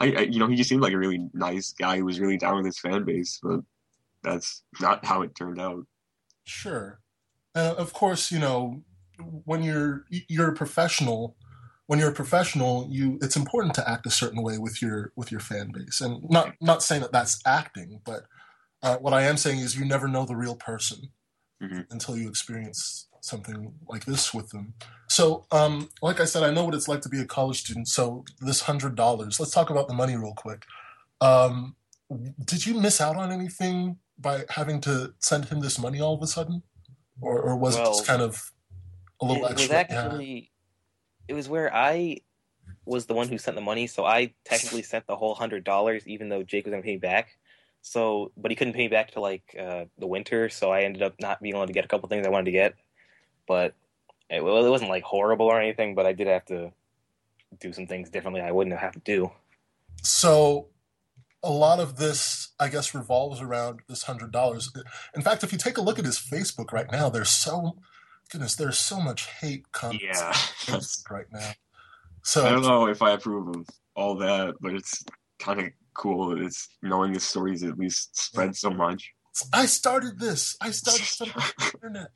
I, 0.00 0.12
I, 0.12 0.20
you 0.22 0.38
know, 0.38 0.46
he 0.46 0.56
just 0.56 0.68
seemed 0.68 0.82
like 0.82 0.92
a 0.94 0.98
really 0.98 1.28
nice 1.34 1.72
guy 1.72 1.98
who 1.98 2.04
was 2.04 2.20
really 2.20 2.38
down 2.38 2.56
with 2.56 2.66
his 2.66 2.78
fan 2.78 3.04
base. 3.04 3.38
But 3.42 3.60
that's 4.22 4.62
not 4.80 5.04
how 5.04 5.22
it 5.22 5.34
turned 5.34 5.60
out. 5.60 5.86
Sure. 6.44 7.00
And 7.54 7.76
of 7.76 7.92
course, 7.92 8.32
you 8.32 8.38
know, 8.38 8.82
when 9.18 9.62
you're 9.62 10.06
you're 10.08 10.50
a 10.50 10.54
professional, 10.54 11.36
when 11.86 11.98
you're 11.98 12.10
a 12.10 12.14
professional, 12.14 12.86
you 12.90 13.18
it's 13.20 13.36
important 13.36 13.74
to 13.74 13.88
act 13.88 14.06
a 14.06 14.10
certain 14.10 14.42
way 14.42 14.56
with 14.58 14.80
your 14.80 15.12
with 15.16 15.30
your 15.30 15.40
fan 15.40 15.70
base. 15.72 16.00
And 16.00 16.22
not 16.30 16.54
not 16.60 16.82
saying 16.82 17.02
that 17.02 17.12
that's 17.12 17.40
acting, 17.46 18.00
but 18.04 18.24
uh, 18.82 18.96
what 18.96 19.12
I 19.12 19.22
am 19.22 19.36
saying 19.36 19.58
is 19.58 19.76
you 19.76 19.84
never 19.84 20.08
know 20.08 20.24
the 20.24 20.36
real 20.36 20.56
person 20.56 21.10
Mhm. 21.62 21.84
until 21.90 22.16
you 22.16 22.26
experience 22.26 23.06
something 23.20 23.72
like 23.88 24.04
this 24.04 24.32
with 24.32 24.50
them. 24.50 24.74
So, 25.08 25.46
um, 25.50 25.88
like 26.02 26.20
I 26.20 26.24
said, 26.24 26.42
I 26.42 26.50
know 26.50 26.64
what 26.64 26.74
it's 26.74 26.88
like 26.88 27.00
to 27.02 27.08
be 27.08 27.20
a 27.20 27.24
college 27.24 27.60
student. 27.60 27.88
So 27.88 28.24
this 28.40 28.62
hundred 28.62 28.94
dollars. 28.94 29.40
Let's 29.40 29.52
talk 29.52 29.70
about 29.70 29.88
the 29.88 29.94
money 29.94 30.16
real 30.16 30.34
quick. 30.36 30.64
Um, 31.20 31.76
did 32.44 32.66
you 32.66 32.74
miss 32.74 33.00
out 33.00 33.16
on 33.16 33.32
anything 33.32 33.98
by 34.18 34.44
having 34.48 34.80
to 34.82 35.14
send 35.18 35.46
him 35.46 35.60
this 35.60 35.78
money 35.78 36.00
all 36.00 36.14
of 36.14 36.22
a 36.22 36.26
sudden, 36.26 36.62
or, 37.20 37.40
or 37.40 37.56
was 37.56 37.76
it 37.76 37.84
just 37.84 38.06
kind 38.06 38.22
of 38.22 38.52
a 39.20 39.24
little 39.24 39.44
it 39.44 39.52
extra? 39.52 39.68
was 39.68 39.70
actually 39.70 40.50
it 41.28 41.34
was 41.34 41.48
where 41.48 41.74
I 41.74 42.18
was 42.84 43.06
the 43.06 43.14
one 43.14 43.28
who 43.28 43.38
sent 43.38 43.54
the 43.54 43.62
money, 43.62 43.86
so 43.86 44.04
I 44.04 44.34
technically 44.44 44.82
sent 44.82 45.06
the 45.06 45.16
whole 45.16 45.34
hundred 45.34 45.64
dollars, 45.64 46.06
even 46.06 46.28
though 46.28 46.42
Jake 46.42 46.64
was 46.66 46.72
gonna 46.72 46.82
pay 46.82 46.94
me 46.94 46.98
back. 46.98 47.36
So, 47.82 48.32
but 48.36 48.50
he 48.50 48.56
couldn't 48.56 48.74
pay 48.74 48.82
me 48.82 48.88
back 48.88 49.12
till 49.12 49.22
like 49.22 49.42
uh, 49.58 49.84
the 49.98 50.06
winter, 50.06 50.48
so 50.48 50.70
I 50.70 50.82
ended 50.82 51.02
up 51.02 51.14
not 51.20 51.40
being 51.40 51.54
able 51.54 51.66
to 51.66 51.72
get 51.72 51.84
a 51.84 51.88
couple 51.88 52.08
things 52.08 52.26
I 52.26 52.30
wanted 52.30 52.46
to 52.46 52.50
get. 52.52 52.74
But 53.50 53.74
it, 54.28 54.44
well, 54.44 54.64
it 54.64 54.70
wasn't 54.70 54.90
like 54.90 55.02
horrible 55.02 55.46
or 55.46 55.60
anything, 55.60 55.96
but 55.96 56.06
I 56.06 56.12
did 56.12 56.28
have 56.28 56.44
to 56.44 56.70
do 57.58 57.72
some 57.72 57.88
things 57.88 58.08
differently. 58.08 58.40
I 58.40 58.52
wouldn't 58.52 58.78
have 58.78 58.92
to 58.92 59.00
do. 59.00 59.32
So 60.04 60.68
a 61.42 61.50
lot 61.50 61.80
of 61.80 61.96
this, 61.96 62.50
I 62.60 62.68
guess, 62.68 62.94
revolves 62.94 63.40
around 63.40 63.80
this 63.88 64.04
hundred 64.04 64.30
dollars. 64.30 64.72
In 65.16 65.22
fact, 65.22 65.42
if 65.42 65.50
you 65.50 65.58
take 65.58 65.78
a 65.78 65.80
look 65.80 65.98
at 65.98 66.04
his 66.04 66.16
Facebook 66.16 66.70
right 66.70 66.86
now, 66.92 67.08
there's 67.10 67.28
so 67.30 67.76
goodness, 68.30 68.54
there's 68.54 68.78
so 68.78 69.00
much 69.00 69.26
hate 69.40 69.72
comments 69.72 70.04
Yeah, 70.04 70.26
on 70.26 70.32
that's, 70.68 71.02
Facebook 71.02 71.10
right 71.10 71.26
now. 71.32 71.50
So 72.22 72.46
I 72.46 72.50
don't 72.50 72.62
know 72.62 72.86
if 72.86 73.02
I 73.02 73.12
approve 73.12 73.48
of 73.48 73.66
all 73.96 74.14
that, 74.18 74.54
but 74.60 74.74
it's 74.74 75.02
kind 75.40 75.58
of 75.58 75.70
cool 75.94 76.28
that 76.28 76.38
it's 76.38 76.68
knowing 76.82 77.14
the 77.14 77.18
stories 77.18 77.64
at 77.64 77.78
least 77.78 78.14
spread 78.16 78.54
so 78.54 78.68
much. 78.70 79.10
I 79.54 79.64
started 79.64 80.20
this. 80.20 80.54
I 80.60 80.70
started 80.70 81.06
something 81.06 81.42
on 81.42 81.50
the 81.58 81.64
internet. 81.74 82.08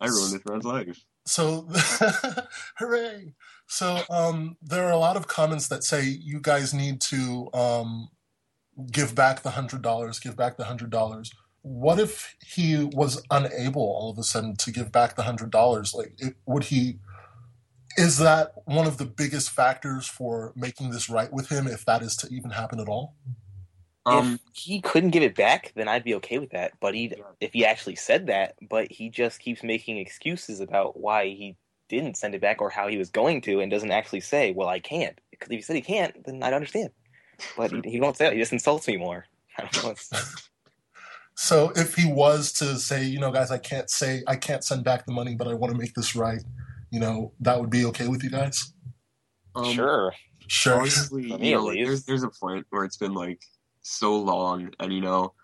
I 0.00 0.06
ruined 0.08 0.32
this 0.34 0.44
man's 0.46 0.64
life. 0.64 1.04
So 1.26 1.68
hooray. 2.78 3.34
So 3.66 4.00
um 4.10 4.56
there 4.62 4.86
are 4.86 4.92
a 4.92 4.98
lot 4.98 5.16
of 5.16 5.28
comments 5.28 5.68
that 5.68 5.84
say 5.84 6.04
you 6.04 6.40
guys 6.40 6.72
need 6.74 7.00
to 7.02 7.48
um 7.52 8.08
give 8.90 9.14
back 9.14 9.42
the 9.42 9.50
hundred 9.50 9.82
dollars, 9.82 10.18
give 10.18 10.36
back 10.36 10.56
the 10.56 10.64
hundred 10.64 10.90
dollars. 10.90 11.32
What 11.62 12.00
if 12.00 12.36
he 12.44 12.84
was 12.84 13.22
unable 13.30 13.82
all 13.82 14.10
of 14.10 14.18
a 14.18 14.22
sudden 14.22 14.56
to 14.56 14.72
give 14.72 14.90
back 14.90 15.16
the 15.16 15.24
hundred 15.24 15.50
dollars? 15.50 15.94
Like 15.94 16.14
it, 16.18 16.36
would 16.46 16.64
he 16.64 16.98
is 17.96 18.18
that 18.18 18.52
one 18.64 18.86
of 18.86 18.98
the 18.98 19.04
biggest 19.04 19.50
factors 19.50 20.06
for 20.06 20.52
making 20.56 20.90
this 20.90 21.10
right 21.10 21.32
with 21.32 21.48
him 21.50 21.66
if 21.66 21.84
that 21.84 22.02
is 22.02 22.16
to 22.16 22.28
even 22.28 22.50
happen 22.50 22.80
at 22.80 22.88
all? 22.88 23.16
Um, 24.10 24.40
if 24.54 24.62
he 24.62 24.80
couldn't 24.80 25.10
give 25.10 25.22
it 25.22 25.34
back, 25.34 25.72
then 25.74 25.88
I'd 25.88 26.04
be 26.04 26.14
okay 26.16 26.38
with 26.38 26.50
that. 26.50 26.72
But 26.80 26.94
he, 26.94 27.12
if 27.40 27.52
he 27.52 27.64
actually 27.64 27.96
said 27.96 28.26
that, 28.26 28.56
but 28.68 28.90
he 28.90 29.08
just 29.08 29.40
keeps 29.40 29.62
making 29.62 29.98
excuses 29.98 30.60
about 30.60 30.98
why 30.98 31.26
he 31.26 31.56
didn't 31.88 32.16
send 32.16 32.34
it 32.34 32.40
back 32.40 32.60
or 32.60 32.70
how 32.70 32.88
he 32.88 32.96
was 32.96 33.10
going 33.10 33.40
to, 33.42 33.60
and 33.60 33.70
doesn't 33.70 33.90
actually 33.90 34.20
say, 34.20 34.52
"Well, 34.52 34.68
I 34.68 34.80
can't." 34.80 35.18
Because 35.30 35.48
if 35.48 35.56
he 35.56 35.62
said 35.62 35.76
he 35.76 35.82
can't, 35.82 36.24
then 36.24 36.42
I'd 36.42 36.52
understand. 36.52 36.90
But 37.56 37.70
he, 37.70 37.80
he 37.84 38.00
won't 38.00 38.16
say 38.16 38.26
it. 38.26 38.34
He 38.34 38.38
just 38.38 38.52
insults 38.52 38.86
me 38.86 38.96
more. 38.96 39.26
I 39.58 39.62
don't 39.62 39.84
know. 39.84 39.90
It's, 39.90 40.46
So 41.42 41.72
if 41.74 41.94
he 41.94 42.06
was 42.06 42.52
to 42.54 42.78
say, 42.78 43.02
you 43.02 43.18
know, 43.18 43.32
guys, 43.32 43.50
I 43.50 43.56
can't 43.56 43.88
say 43.88 44.22
I 44.26 44.36
can't 44.36 44.62
send 44.62 44.84
back 44.84 45.06
the 45.06 45.12
money, 45.12 45.34
but 45.34 45.48
I 45.48 45.54
want 45.54 45.72
to 45.72 45.78
make 45.78 45.94
this 45.94 46.14
right, 46.14 46.42
you 46.90 47.00
know, 47.00 47.32
that 47.40 47.58
would 47.58 47.70
be 47.70 47.86
okay 47.86 48.08
with 48.08 48.22
you 48.22 48.28
guys? 48.28 48.74
um, 49.56 49.72
sure. 49.72 50.12
Sure. 50.48 50.80
honestly, 50.80 51.32
you 51.40 51.54
know, 51.54 51.72
there's 51.72 52.04
there's 52.04 52.24
a 52.24 52.28
point 52.28 52.66
where 52.68 52.84
it's 52.84 52.98
been 52.98 53.14
like 53.14 53.40
so 53.82 54.16
long, 54.16 54.70
and 54.78 54.92
you 54.92 55.00
know, 55.00 55.34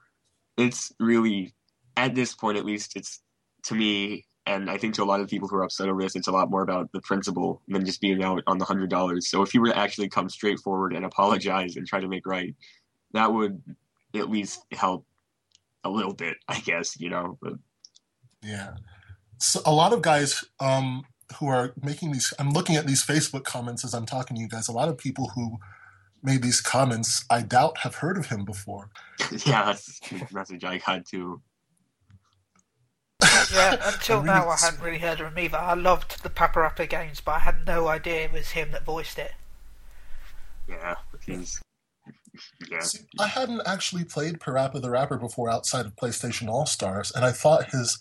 it's 0.57 0.92
really 0.99 1.55
at 1.96 2.14
this 2.14 2.35
point, 2.35 2.59
at 2.59 2.64
least, 2.64 2.96
it's 2.96 3.20
to 3.64 3.75
me, 3.75 4.25
and 4.46 4.70
I 4.70 4.77
think 4.77 4.94
to 4.94 5.03
a 5.03 5.05
lot 5.05 5.20
of 5.20 5.29
people 5.29 5.49
who 5.49 5.57
are 5.57 5.64
upset 5.64 5.88
over 5.88 6.01
this, 6.01 6.14
it's 6.14 6.29
a 6.29 6.33
lot 6.33 6.51
more 6.51 6.62
about 6.62 6.92
the 6.92 7.01
principle 7.01 7.62
than 7.68 7.85
just 7.85 8.01
being 8.01 8.22
out 8.22 8.42
on 8.46 8.59
the 8.59 8.64
hundred 8.64 8.90
dollars. 8.90 9.29
So 9.29 9.42
if 9.42 9.55
you 9.55 9.61
were 9.61 9.68
to 9.68 9.79
actually 9.79 10.09
come 10.09 10.29
straight 10.29 10.61
forward 10.61 10.92
and 10.92 11.05
apologize 11.05 11.77
and 11.77 11.87
try 11.87 12.01
to 12.01 12.09
make 12.09 12.27
right, 12.27 12.55
that 13.12 13.33
would 13.33 13.62
at 14.14 14.31
least 14.31 14.64
help 14.72 15.07
a 15.85 15.90
little 15.90 16.14
bit, 16.14 16.37
I 16.49 16.61
guess. 16.61 17.01
You 17.01 17.11
know, 17.11 17.38
but 17.40 17.55
Yeah. 18.42 18.77
So 19.38 19.61
a 19.66 19.72
lot 19.72 19.92
of 19.92 20.01
guys 20.01 20.44
um, 20.61 21.05
who 21.38 21.49
are 21.49 21.75
making 21.83 22.12
these, 22.12 22.33
I'm 22.38 22.51
looking 22.51 22.77
at 22.77 22.87
these 22.87 23.05
Facebook 23.05 23.44
comments 23.44 23.85
as 23.85 23.92
I'm 23.94 24.07
talking 24.07 24.37
to 24.37 24.42
you 24.42 24.49
guys. 24.49 24.68
A 24.68 24.72
lot 24.72 24.88
of 24.88 24.96
people 24.96 25.31
who 25.35 25.59
made 26.22 26.42
these 26.42 26.61
comments, 26.61 27.24
I 27.31 27.42
doubt 27.42 27.79
have 27.79 27.96
heard 27.96 28.18
of 28.18 28.26
him 28.26 28.44
before. 28.44 28.90
yeah, 29.44 29.64
that's 29.66 30.00
the 30.00 30.26
message 30.33 30.64
I 30.64 30.79
got 30.79 31.07
too. 31.07 31.40
Yeah, 33.52 33.76
until 33.85 34.16
really 34.16 34.26
now 34.26 34.48
I 34.48 34.57
hadn't 34.57 34.83
really 34.83 34.98
heard 34.98 35.20
of 35.20 35.29
him 35.29 35.38
either. 35.38 35.59
I 35.59 35.74
loved 35.74 36.22
the 36.22 36.31
Paparappa 36.31 36.88
games, 36.88 37.20
but 37.20 37.33
I 37.33 37.38
had 37.40 37.66
no 37.66 37.88
idea 37.88 38.24
it 38.24 38.33
was 38.33 38.50
him 38.50 38.72
that 38.72 38.85
voiced 38.85 39.18
it. 39.18 39.33
Yeah, 40.68 40.96
he's 41.24 41.61
yeah. 42.70 42.81
See, 42.81 43.00
I 43.18 43.26
hadn't 43.26 43.62
actually 43.66 44.05
played 44.05 44.40
Parappa 44.40 44.81
the 44.81 44.90
Rapper 44.90 45.18
before 45.18 45.50
outside 45.50 45.87
of 45.87 45.96
PlayStation 45.96 46.48
All 46.48 46.66
Stars, 46.66 47.12
and 47.14 47.24
I 47.24 47.33
thought 47.33 47.70
his, 47.70 47.98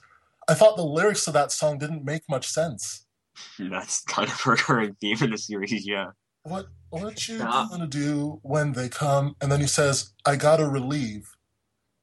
I 0.48 0.54
thought 0.54 0.78
the 0.78 0.84
lyrics 0.84 1.28
of 1.28 1.34
that 1.34 1.52
song 1.52 1.78
didn't 1.78 2.06
make 2.06 2.24
much 2.30 2.48
sense. 2.48 3.06
That's 3.60 4.02
kind 4.04 4.30
of 4.30 4.42
a 4.46 4.50
recurring 4.52 4.96
theme 5.02 5.18
in 5.22 5.32
the 5.32 5.38
series, 5.38 5.86
yeah. 5.86 6.12
What 6.46 6.68
what 6.90 7.28
you 7.28 7.38
Yeah. 7.40 7.68
gonna 7.70 7.88
do 7.88 8.40
when 8.44 8.74
they 8.74 8.88
come? 8.88 9.36
And 9.42 9.52
then 9.52 9.60
he 9.62 9.68
says, 9.68 10.14
"I 10.26 10.36
gotta 10.36 10.68
relieve," 10.70 11.36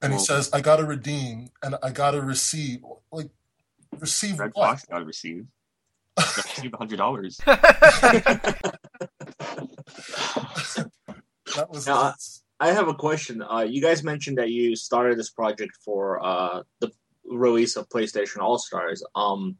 and 0.01 0.11
he 0.13 0.19
says, 0.19 0.49
"I 0.53 0.59
gotta 0.61 0.83
redeem 0.83 1.49
and 1.63 1.75
I 1.81 1.91
gotta 1.91 2.21
receive." 2.21 2.83
Like, 3.11 3.31
receive 3.99 4.39
Red 4.39 4.51
what? 4.53 4.67
Fox 4.71 4.85
got 4.85 4.99
to 4.99 5.05
receive. 5.05 5.47
Got 6.17 6.25
to 6.27 6.41
receive 6.41 6.73
hundred 6.77 6.97
dollars. 6.97 7.39
That 11.55 11.69
was 11.69 11.85
Now, 11.85 12.03
nuts. 12.03 12.43
I 12.59 12.71
have 12.71 12.87
a 12.87 12.93
question. 12.95 13.41
Uh, 13.43 13.59
you 13.69 13.81
guys 13.81 14.03
mentioned 14.03 14.37
that 14.39 14.49
you 14.49 14.75
started 14.75 15.19
this 15.19 15.29
project 15.29 15.77
for 15.85 16.23
uh, 16.25 16.63
the 16.79 16.91
release 17.25 17.75
of 17.75 17.87
PlayStation 17.89 18.37
All 18.41 18.57
Stars. 18.57 19.03
Um, 19.15 19.57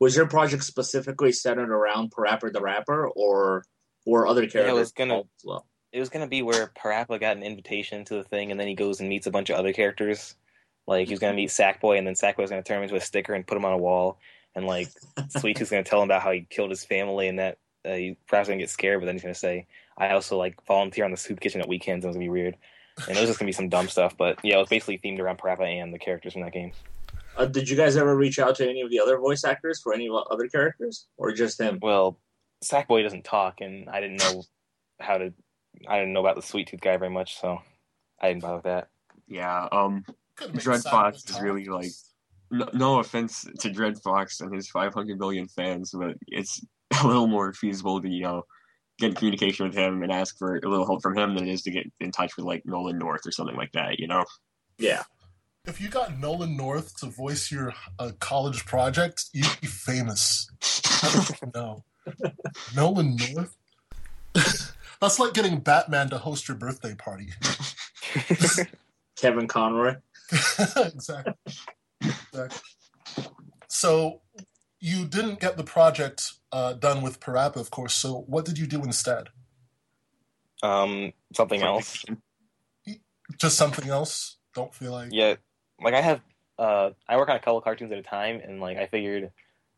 was 0.00 0.16
your 0.16 0.26
project 0.26 0.64
specifically 0.64 1.32
centered 1.32 1.70
around 1.70 2.10
Parappa 2.12 2.52
the 2.52 2.60
Rapper, 2.60 3.08
or 3.08 3.64
or 4.06 4.26
other 4.26 4.46
characters? 4.46 4.74
was 4.74 4.92
gonna- 4.92 5.18
as 5.20 5.44
well? 5.44 5.66
It 5.92 6.00
was 6.00 6.08
gonna 6.08 6.26
be 6.26 6.42
where 6.42 6.68
Parappa 6.68 7.20
got 7.20 7.36
an 7.36 7.42
invitation 7.42 8.04
to 8.06 8.14
the 8.14 8.24
thing, 8.24 8.50
and 8.50 8.58
then 8.58 8.66
he 8.68 8.74
goes 8.74 9.00
and 9.00 9.08
meets 9.08 9.26
a 9.26 9.30
bunch 9.30 9.50
of 9.50 9.56
other 9.56 9.72
characters. 9.72 10.34
Like 10.86 11.08
he 11.08 11.12
was 11.12 11.20
gonna 11.20 11.34
meet 11.34 11.50
Sackboy, 11.50 11.98
and 11.98 12.06
then 12.06 12.14
Sackboy 12.14 12.38
was 12.38 12.50
gonna 12.50 12.62
turn 12.62 12.78
him 12.78 12.84
into 12.84 12.96
a 12.96 13.00
sticker 13.00 13.34
and 13.34 13.46
put 13.46 13.56
him 13.56 13.64
on 13.64 13.72
a 13.72 13.78
wall. 13.78 14.18
And 14.54 14.66
like 14.66 14.88
Sweet 15.38 15.56
Tooth's 15.56 15.70
gonna 15.70 15.82
tell 15.84 16.00
him 16.02 16.06
about 16.08 16.22
how 16.22 16.32
he 16.32 16.46
killed 16.48 16.70
his 16.70 16.84
family, 16.84 17.28
and 17.28 17.38
that 17.38 17.58
uh, 17.84 17.94
he 17.94 18.16
perhaps 18.26 18.48
gonna 18.48 18.58
get 18.60 18.70
scared, 18.70 19.00
but 19.00 19.06
then 19.06 19.14
he's 19.14 19.22
gonna 19.22 19.34
say, 19.34 19.66
"I 19.98 20.10
also 20.10 20.36
like 20.38 20.64
volunteer 20.66 21.04
on 21.04 21.10
the 21.10 21.16
soup 21.16 21.40
kitchen 21.40 21.60
at 21.60 21.68
weekends." 21.68 22.04
And 22.04 22.08
it 22.08 22.08
was 22.08 22.16
gonna 22.16 22.24
be 22.26 22.40
weird. 22.40 22.56
And 23.08 23.16
it 23.16 23.20
was 23.20 23.28
just 23.28 23.38
gonna 23.38 23.48
be 23.48 23.52
some 23.52 23.68
dumb 23.68 23.88
stuff, 23.88 24.16
but 24.16 24.38
yeah, 24.42 24.56
it 24.56 24.58
was 24.58 24.68
basically 24.68 24.98
themed 24.98 25.20
around 25.20 25.38
Parappa 25.38 25.66
and 25.66 25.92
the 25.92 25.98
characters 25.98 26.32
from 26.32 26.42
that 26.42 26.52
game. 26.52 26.72
Uh, 27.36 27.44
did 27.44 27.68
you 27.68 27.76
guys 27.76 27.96
ever 27.98 28.16
reach 28.16 28.38
out 28.38 28.54
to 28.56 28.68
any 28.68 28.80
of 28.80 28.90
the 28.90 28.98
other 28.98 29.18
voice 29.18 29.44
actors 29.44 29.80
for 29.82 29.92
any 29.92 30.08
other 30.30 30.48
characters, 30.48 31.06
or 31.18 31.32
just 31.32 31.60
him? 31.60 31.78
Well, 31.82 32.18
Sackboy 32.64 33.02
doesn't 33.02 33.24
talk, 33.24 33.60
and 33.60 33.88
I 33.88 34.00
didn't 34.00 34.18
know 34.18 34.44
how 35.00 35.18
to. 35.18 35.32
I 35.88 35.98
didn't 35.98 36.12
know 36.12 36.20
about 36.20 36.36
the 36.36 36.42
Sweet 36.42 36.68
Tooth 36.68 36.80
guy 36.80 36.96
very 36.96 37.10
much, 37.10 37.38
so 37.38 37.58
I 38.20 38.28
didn't 38.28 38.42
bother 38.42 38.56
with 38.56 38.64
that. 38.64 38.88
Yeah. 39.28 39.68
Um. 39.70 40.04
Could've 40.36 40.62
Dred 40.62 40.82
Foxx 40.82 41.28
is 41.30 41.40
really, 41.40 41.64
like, 41.64 41.90
No, 42.50 42.68
no 42.74 43.00
offense 43.00 43.46
to 43.60 43.70
Dred 43.70 43.98
Foxx 44.02 44.40
and 44.40 44.54
his 44.54 44.68
500 44.68 45.18
million 45.18 45.48
fans, 45.48 45.92
but 45.92 46.16
it's 46.28 46.60
a 47.02 47.06
little 47.06 47.26
more 47.26 47.52
feasible 47.52 48.00
to 48.00 48.08
you 48.08 48.22
know 48.22 48.42
get 48.98 49.10
in 49.10 49.14
communication 49.14 49.66
with 49.66 49.76
him 49.76 50.02
and 50.02 50.10
ask 50.10 50.38
for 50.38 50.56
a 50.56 50.68
little 50.68 50.86
help 50.86 51.02
from 51.02 51.16
him 51.16 51.34
than 51.34 51.46
it 51.46 51.52
is 51.52 51.62
to 51.62 51.70
get 51.70 51.90
in 52.00 52.10
touch 52.10 52.36
with 52.36 52.46
like 52.46 52.62
Nolan 52.64 52.98
North 52.98 53.26
or 53.26 53.32
something 53.32 53.56
like 53.56 53.72
that. 53.72 53.98
You 53.98 54.08
know. 54.08 54.24
Yeah. 54.78 55.02
If 55.64 55.80
you 55.80 55.88
got 55.88 56.18
Nolan 56.18 56.56
North 56.56 56.96
to 57.00 57.06
voice 57.06 57.50
your 57.50 57.74
uh, 57.98 58.12
college 58.20 58.64
project, 58.66 59.24
you'd 59.32 59.60
be 59.60 59.66
famous. 59.66 60.48
I 61.02 61.24
don't 61.40 61.54
know. 61.54 61.84
Nolan 62.74 63.16
North? 63.16 63.56
That's 65.00 65.18
like 65.18 65.34
getting 65.34 65.60
Batman 65.60 66.08
to 66.10 66.18
host 66.18 66.48
your 66.48 66.56
birthday 66.56 66.94
party. 66.94 67.28
Kevin 69.16 69.46
Conroy. 69.46 69.96
exactly. 70.76 71.34
exactly. 72.02 72.60
So 73.68 74.20
you 74.80 75.06
didn't 75.06 75.40
get 75.40 75.56
the 75.56 75.64
project 75.64 76.32
uh, 76.52 76.74
done 76.74 77.02
with 77.02 77.20
Parappa, 77.20 77.56
of 77.56 77.70
course. 77.70 77.94
So 77.94 78.24
what 78.26 78.44
did 78.44 78.58
you 78.58 78.66
do 78.66 78.82
instead? 78.82 79.28
um, 80.62 81.12
something 81.34 81.62
else. 81.62 82.04
Just 83.38 83.56
something 83.56 83.88
else? 83.88 84.36
Don't 84.54 84.74
feel 84.74 84.92
like. 84.92 85.08
Yeah, 85.12 85.34
like 85.82 85.94
I 85.94 86.00
have, 86.00 86.20
uh, 86.58 86.90
I 87.08 87.16
work 87.16 87.28
on 87.28 87.36
a 87.36 87.40
couple 87.40 87.60
cartoons 87.60 87.92
at 87.92 87.98
a 87.98 88.02
time, 88.02 88.40
and 88.42 88.60
like 88.60 88.76
I 88.78 88.86
figured, 88.86 89.30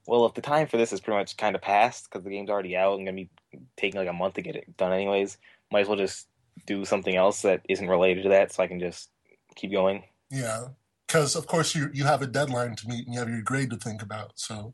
well, 0.08 0.26
if 0.26 0.34
the 0.34 0.40
time 0.40 0.66
for 0.66 0.78
this 0.78 0.92
is 0.92 1.00
pretty 1.00 1.18
much 1.18 1.36
kind 1.36 1.54
of 1.54 1.60
past 1.60 2.08
because 2.08 2.24
the 2.24 2.30
game's 2.30 2.48
already 2.50 2.76
out 2.76 2.96
and 2.96 3.06
gonna 3.06 3.14
be 3.14 3.28
taking 3.76 4.00
like 4.00 4.08
a 4.08 4.12
month 4.12 4.34
to 4.34 4.42
get 4.42 4.56
it 4.56 4.76
done 4.76 4.92
anyways, 4.92 5.36
might 5.70 5.80
as 5.80 5.88
well 5.88 5.98
just 5.98 6.26
do 6.66 6.84
something 6.86 7.14
else 7.14 7.42
that 7.42 7.60
isn't 7.68 7.88
related 7.88 8.22
to 8.22 8.30
that, 8.30 8.52
so 8.52 8.62
I 8.62 8.66
can 8.66 8.80
just 8.80 9.10
keep 9.54 9.70
going. 9.70 10.02
Yeah, 10.30 10.68
because 11.06 11.36
of 11.36 11.46
course 11.46 11.74
you 11.74 11.90
you 11.92 12.04
have 12.04 12.22
a 12.22 12.26
deadline 12.26 12.74
to 12.76 12.88
meet 12.88 13.04
and 13.04 13.12
you 13.14 13.20
have 13.20 13.28
your 13.28 13.42
grade 13.42 13.68
to 13.70 13.76
think 13.76 14.00
about. 14.02 14.32
So 14.36 14.72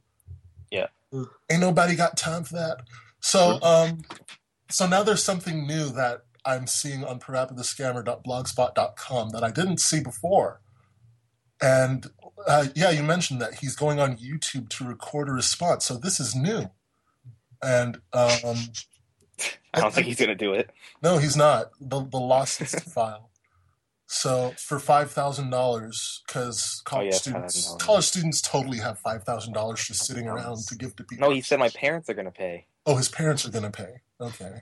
Yeah. 0.71 0.87
ain't 1.51 1.61
nobody 1.61 1.97
got 1.97 2.17
time 2.17 2.45
for 2.45 2.55
that. 2.55 2.83
So 3.21 3.59
um, 3.63 4.03
so 4.71 4.87
now 4.87 5.03
there's 5.03 5.25
something 5.25 5.67
new 5.67 5.89
that 5.91 6.23
I'm 6.47 6.67
seeing 6.69 7.05
on 7.05 7.19
parappathescammer.blogspot.com 7.19 9.31
that 9.31 9.43
I 9.43 9.51
didn't 9.51 9.81
see 9.81 9.99
before. 10.01 10.61
And 11.61 12.07
uh, 12.47 12.67
yeah, 12.75 12.91
you 12.91 13.03
mentioned 13.03 13.41
that 13.41 13.55
he's 13.55 13.77
going 13.77 14.01
on 14.01 14.17
YouTube 14.17 14.69
to 14.71 14.85
record 14.85 15.29
a 15.29 15.33
response. 15.33 15.85
So 15.85 15.97
this 15.97 16.21
is 16.21 16.35
new. 16.35 16.71
And 17.63 17.97
um, 18.13 18.57
I 19.73 19.81
don't 19.81 19.93
think 19.95 20.07
he's 20.07 20.21
gonna 20.21 20.35
do 20.35 20.53
it. 20.53 20.71
no, 21.03 21.19
he's 21.19 21.37
not. 21.37 21.71
The 21.81 22.05
the 22.05 22.19
lost 22.19 22.61
file. 22.93 23.31
So 24.07 24.53
for 24.59 24.79
five 24.79 25.11
thousand 25.11 25.51
dollars, 25.51 26.23
because 26.27 26.83
college 26.85 27.07
Oh, 27.07 27.11
yeah, 27.11 27.17
students 27.17 27.75
$5,000. 27.75 27.79
college 27.81 28.05
students 28.05 28.41
totally 28.43 28.79
have 28.79 28.99
five 28.99 29.25
thousand 29.25 29.55
dollars 29.55 29.83
just 29.85 30.05
sitting 30.05 30.27
around 30.29 30.59
to 30.69 30.77
give 30.77 30.95
to 30.97 31.05
people. 31.05 31.29
No, 31.29 31.35
he 31.35 31.41
said 31.41 31.59
my 31.59 31.71
parents 31.71 32.09
are 32.11 32.15
gonna 32.15 32.31
pay. 32.31 32.67
Oh, 32.87 32.97
his 32.97 33.09
parents 33.09 33.47
are 33.47 33.51
going 33.51 33.65
to 33.65 33.71
pay. 33.71 34.03
Okay. 34.21 34.61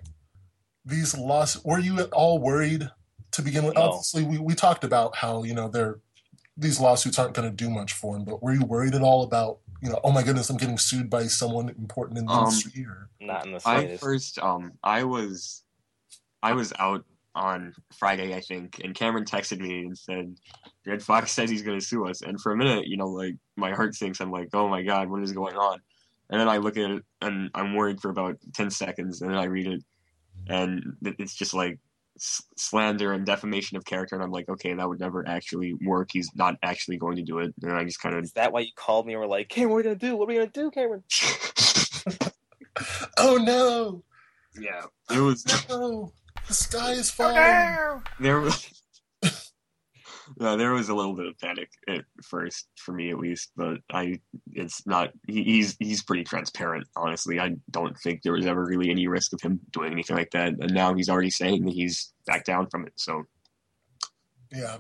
These 0.84 1.18
loss. 1.18 1.62
Were 1.64 1.80
you 1.80 1.98
at 1.98 2.12
all 2.12 2.38
worried 2.38 2.88
to 3.32 3.42
begin 3.42 3.64
with? 3.64 3.74
No. 3.74 3.82
Obviously, 3.82 4.22
we, 4.22 4.38
we 4.38 4.54
talked 4.54 4.84
about 4.84 5.16
how 5.16 5.42
you 5.42 5.54
know 5.54 5.66
they're 5.68 5.98
these 6.56 6.80
lawsuits 6.80 7.18
aren't 7.18 7.34
going 7.34 7.48
to 7.48 7.54
do 7.54 7.70
much 7.70 7.92
for 7.92 8.16
him. 8.16 8.24
But 8.24 8.42
were 8.42 8.52
you 8.52 8.64
worried 8.64 8.94
at 8.94 9.02
all 9.02 9.22
about 9.22 9.58
you 9.82 9.90
know? 9.90 10.00
Oh 10.04 10.12
my 10.12 10.22
goodness, 10.22 10.48
I'm 10.48 10.56
getting 10.56 10.78
sued 10.78 11.10
by 11.10 11.26
someone 11.26 11.68
important 11.68 12.18
in 12.18 12.26
the 12.26 12.32
Um, 12.32 12.44
industry. 12.44 12.86
Or 12.86 13.08
Not 13.20 13.46
in 13.46 13.52
the 13.52 13.60
slightest. 13.60 14.02
I 14.02 14.06
first, 14.06 14.38
um, 14.38 14.72
I 14.82 15.02
was, 15.02 15.62
I 16.42 16.52
was 16.52 16.72
out 16.78 17.04
on 17.34 17.74
Friday, 17.98 18.34
I 18.34 18.40
think, 18.40 18.80
and 18.84 18.94
Cameron 18.94 19.24
texted 19.24 19.58
me 19.58 19.80
and 19.86 19.98
said, 19.98 20.36
"Red 20.86 21.02
Fox 21.02 21.32
says 21.32 21.50
he's 21.50 21.62
going 21.62 21.80
to 21.80 21.84
sue 21.84 22.06
us." 22.06 22.22
And 22.22 22.40
for 22.40 22.52
a 22.52 22.56
minute, 22.56 22.86
you 22.86 22.96
know, 22.96 23.08
like 23.08 23.36
my 23.56 23.72
heart 23.72 23.94
sinks. 23.94 24.20
I'm 24.20 24.30
like, 24.30 24.50
"Oh 24.52 24.68
my 24.68 24.82
god, 24.82 25.08
what 25.08 25.22
is 25.22 25.32
going 25.32 25.56
on?" 25.56 25.80
And 26.30 26.40
then 26.40 26.48
I 26.48 26.58
look 26.58 26.76
at 26.76 26.90
it 26.90 27.02
and 27.20 27.50
I'm 27.54 27.74
worried 27.74 28.00
for 28.00 28.10
about 28.10 28.36
ten 28.54 28.70
seconds, 28.70 29.20
and 29.22 29.30
then 29.30 29.38
I 29.38 29.44
read 29.44 29.66
it, 29.66 29.82
and 30.46 30.96
it's 31.02 31.34
just 31.34 31.54
like 31.54 31.78
s- 32.22 32.42
slander 32.56 33.12
and 33.12 33.26
defamation 33.26 33.76
of 33.76 33.84
character, 33.84 34.14
and 34.14 34.22
I'm 34.24 34.30
like, 34.30 34.48
"Okay, 34.48 34.72
that 34.74 34.88
would 34.88 35.00
never 35.00 35.26
actually 35.28 35.74
work. 35.84 36.10
He's 36.12 36.30
not 36.34 36.56
actually 36.62 36.96
going 36.96 37.16
to 37.16 37.22
do 37.22 37.40
it." 37.40 37.52
And 37.62 37.72
I 37.72 37.84
just 37.84 38.00
kind 38.00 38.14
of 38.14 38.22
Is 38.24 38.32
that 38.32 38.52
why 38.52 38.60
you 38.60 38.70
called 38.76 39.06
me 39.06 39.12
and 39.14 39.20
were 39.20 39.26
like, 39.26 39.48
Cameron, 39.48 39.72
what 39.72 39.86
are 39.86 39.90
we 39.90 39.96
gonna 39.96 39.96
do? 39.96 40.16
What 40.16 40.24
are 40.24 40.28
we 40.28 40.34
gonna 40.34 40.46
do, 40.48 40.70
Cameron? 40.70 41.02
oh 43.18 43.36
no, 43.36 44.02
yeah, 44.58 44.84
it 45.14 45.20
was. 45.20 45.44
no, 45.68 46.12
the 46.48 46.54
sky 46.54 46.92
is 46.92 47.10
Oh 47.18 47.24
falling. 47.24 47.34
no! 47.36 48.02
there 48.20 48.40
was 48.40 48.81
yeah, 50.40 50.56
there 50.56 50.72
was 50.72 50.88
a 50.88 50.94
little 50.94 51.14
bit 51.14 51.26
of 51.26 51.38
panic 51.38 51.68
at 51.88 52.04
first 52.22 52.68
for 52.76 52.92
me 52.92 53.10
at 53.10 53.18
least, 53.18 53.52
but 53.56 53.78
I 53.90 54.20
it's 54.52 54.86
not 54.86 55.10
he, 55.26 55.42
he's 55.42 55.76
he's 55.78 56.02
pretty 56.02 56.24
transparent, 56.24 56.86
honestly. 56.96 57.40
I 57.40 57.56
don't 57.70 57.98
think 57.98 58.22
there 58.22 58.32
was 58.32 58.46
ever 58.46 58.64
really 58.64 58.90
any 58.90 59.06
risk 59.06 59.32
of 59.32 59.40
him 59.40 59.60
doing 59.70 59.92
anything 59.92 60.16
like 60.16 60.30
that. 60.32 60.54
And 60.60 60.74
now 60.74 60.94
he's 60.94 61.08
already 61.08 61.30
saying 61.30 61.64
that 61.64 61.74
he's 61.74 62.12
back 62.26 62.44
down 62.44 62.68
from 62.68 62.86
it. 62.86 62.92
So 62.96 63.24
Yeah. 64.52 64.78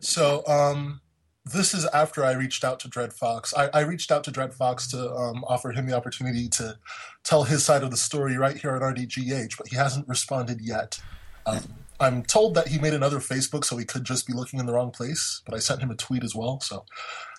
So 0.00 0.46
um, 0.46 1.00
this 1.44 1.74
is 1.74 1.86
after 1.86 2.24
I 2.24 2.32
reached 2.32 2.64
out 2.64 2.80
to 2.80 2.88
Dred 2.88 3.12
Foxx. 3.12 3.54
I, 3.56 3.68
I 3.68 3.80
reached 3.80 4.10
out 4.10 4.24
to 4.24 4.30
Dred 4.30 4.54
Foxx 4.54 4.88
to 4.88 5.10
um, 5.12 5.44
offer 5.46 5.72
him 5.72 5.86
the 5.86 5.96
opportunity 5.96 6.48
to 6.50 6.78
tell 7.24 7.44
his 7.44 7.64
side 7.64 7.82
of 7.82 7.90
the 7.90 7.96
story 7.96 8.36
right 8.36 8.56
here 8.56 8.74
at 8.74 8.82
RDGH, 8.82 9.56
but 9.56 9.68
he 9.68 9.76
hasn't 9.76 10.08
responded 10.08 10.60
yet. 10.60 11.00
Um, 11.46 11.62
I'm 12.00 12.22
told 12.22 12.54
that 12.54 12.68
he 12.68 12.78
made 12.78 12.94
another 12.94 13.18
Facebook, 13.18 13.64
so 13.64 13.76
he 13.76 13.84
could 13.84 14.04
just 14.04 14.26
be 14.26 14.32
looking 14.32 14.60
in 14.60 14.66
the 14.66 14.72
wrong 14.72 14.90
place. 14.90 15.42
But 15.44 15.54
I 15.54 15.58
sent 15.58 15.80
him 15.80 15.90
a 15.90 15.96
tweet 15.96 16.22
as 16.22 16.34
well, 16.34 16.60
so 16.60 16.84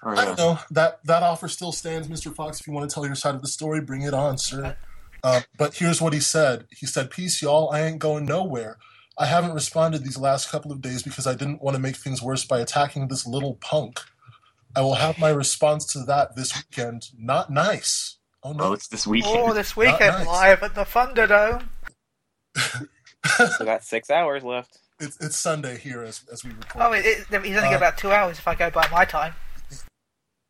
or, 0.04 0.16
I 0.16 0.22
uh, 0.22 0.26
don't 0.26 0.38
know. 0.38 0.60
That 0.72 1.00
that 1.06 1.24
offer 1.24 1.48
still 1.48 1.72
stands, 1.72 2.08
Mr. 2.08 2.34
Foxx. 2.34 2.60
If 2.60 2.68
you 2.68 2.74
want 2.74 2.90
to 2.90 2.94
tell 2.94 3.06
your 3.06 3.16
side 3.16 3.36
of 3.36 3.42
the 3.42 3.48
story, 3.48 3.82
bring 3.82 4.02
it 4.02 4.14
on, 4.14 4.38
sir. 4.38 4.78
Uh, 5.24 5.42
but 5.58 5.76
here's 5.76 6.02
what 6.02 6.14
he 6.14 6.20
said. 6.20 6.66
He 6.72 6.86
said, 6.86 7.10
"Peace, 7.10 7.42
y'all. 7.42 7.70
I 7.72 7.82
ain't 7.82 8.00
going 8.00 8.26
nowhere. 8.26 8.78
I 9.18 9.26
haven't 9.26 9.54
responded 9.54 10.04
these 10.04 10.18
last 10.18 10.50
couple 10.50 10.72
of 10.72 10.82
days 10.82 11.04
because 11.04 11.28
I 11.28 11.36
didn't 11.36 11.62
want 11.62 11.76
to 11.76 11.82
make 11.82 11.98
things 11.98 12.22
worse 12.22 12.46
by 12.46 12.60
attacking 12.60 13.08
this 13.08 13.28
little 13.28 13.56
punk. 13.56 14.00
I 14.76 14.82
will 14.82 14.96
have 14.96 15.20
my 15.20 15.30
response 15.30 15.86
to 15.94 16.04
that 16.06 16.36
this 16.36 16.56
weekend. 16.56 17.10
Not 17.18 17.50
nice. 17.50 18.18
Oh 18.44 18.52
oh, 18.52 18.54
no. 18.54 18.74
it's 18.74 18.88
this 18.88 19.06
weekend. 19.06 19.38
Oh, 19.38 19.54
this 19.54 19.76
weekend 19.76 20.00
nice. 20.00 20.28
live 20.28 20.64
at 20.64 20.76
the 20.76 20.86
Thunderdome. 20.86 21.68
We 23.60 23.66
got 23.66 23.84
six 23.84 24.10
hours 24.10 24.44
left. 24.44 24.80
it's 25.00 25.18
it's 25.22 25.38
Sunday 25.38 25.78
here 25.78 26.04
as 26.04 26.24
as 26.32 26.44
we 26.44 26.52
record. 26.52 26.82
Oh, 26.82 26.92
it, 26.94 27.06
it, 27.06 27.18
he's 27.46 27.58
only 27.58 27.70
got 27.70 27.74
Uh, 27.74 27.78
about 27.78 27.98
two 27.98 28.12
hours 28.12 28.38
if 28.40 28.48
I 28.48 28.56
go 28.56 28.70
by 28.70 28.88
my 28.92 29.06
time. 29.06 29.34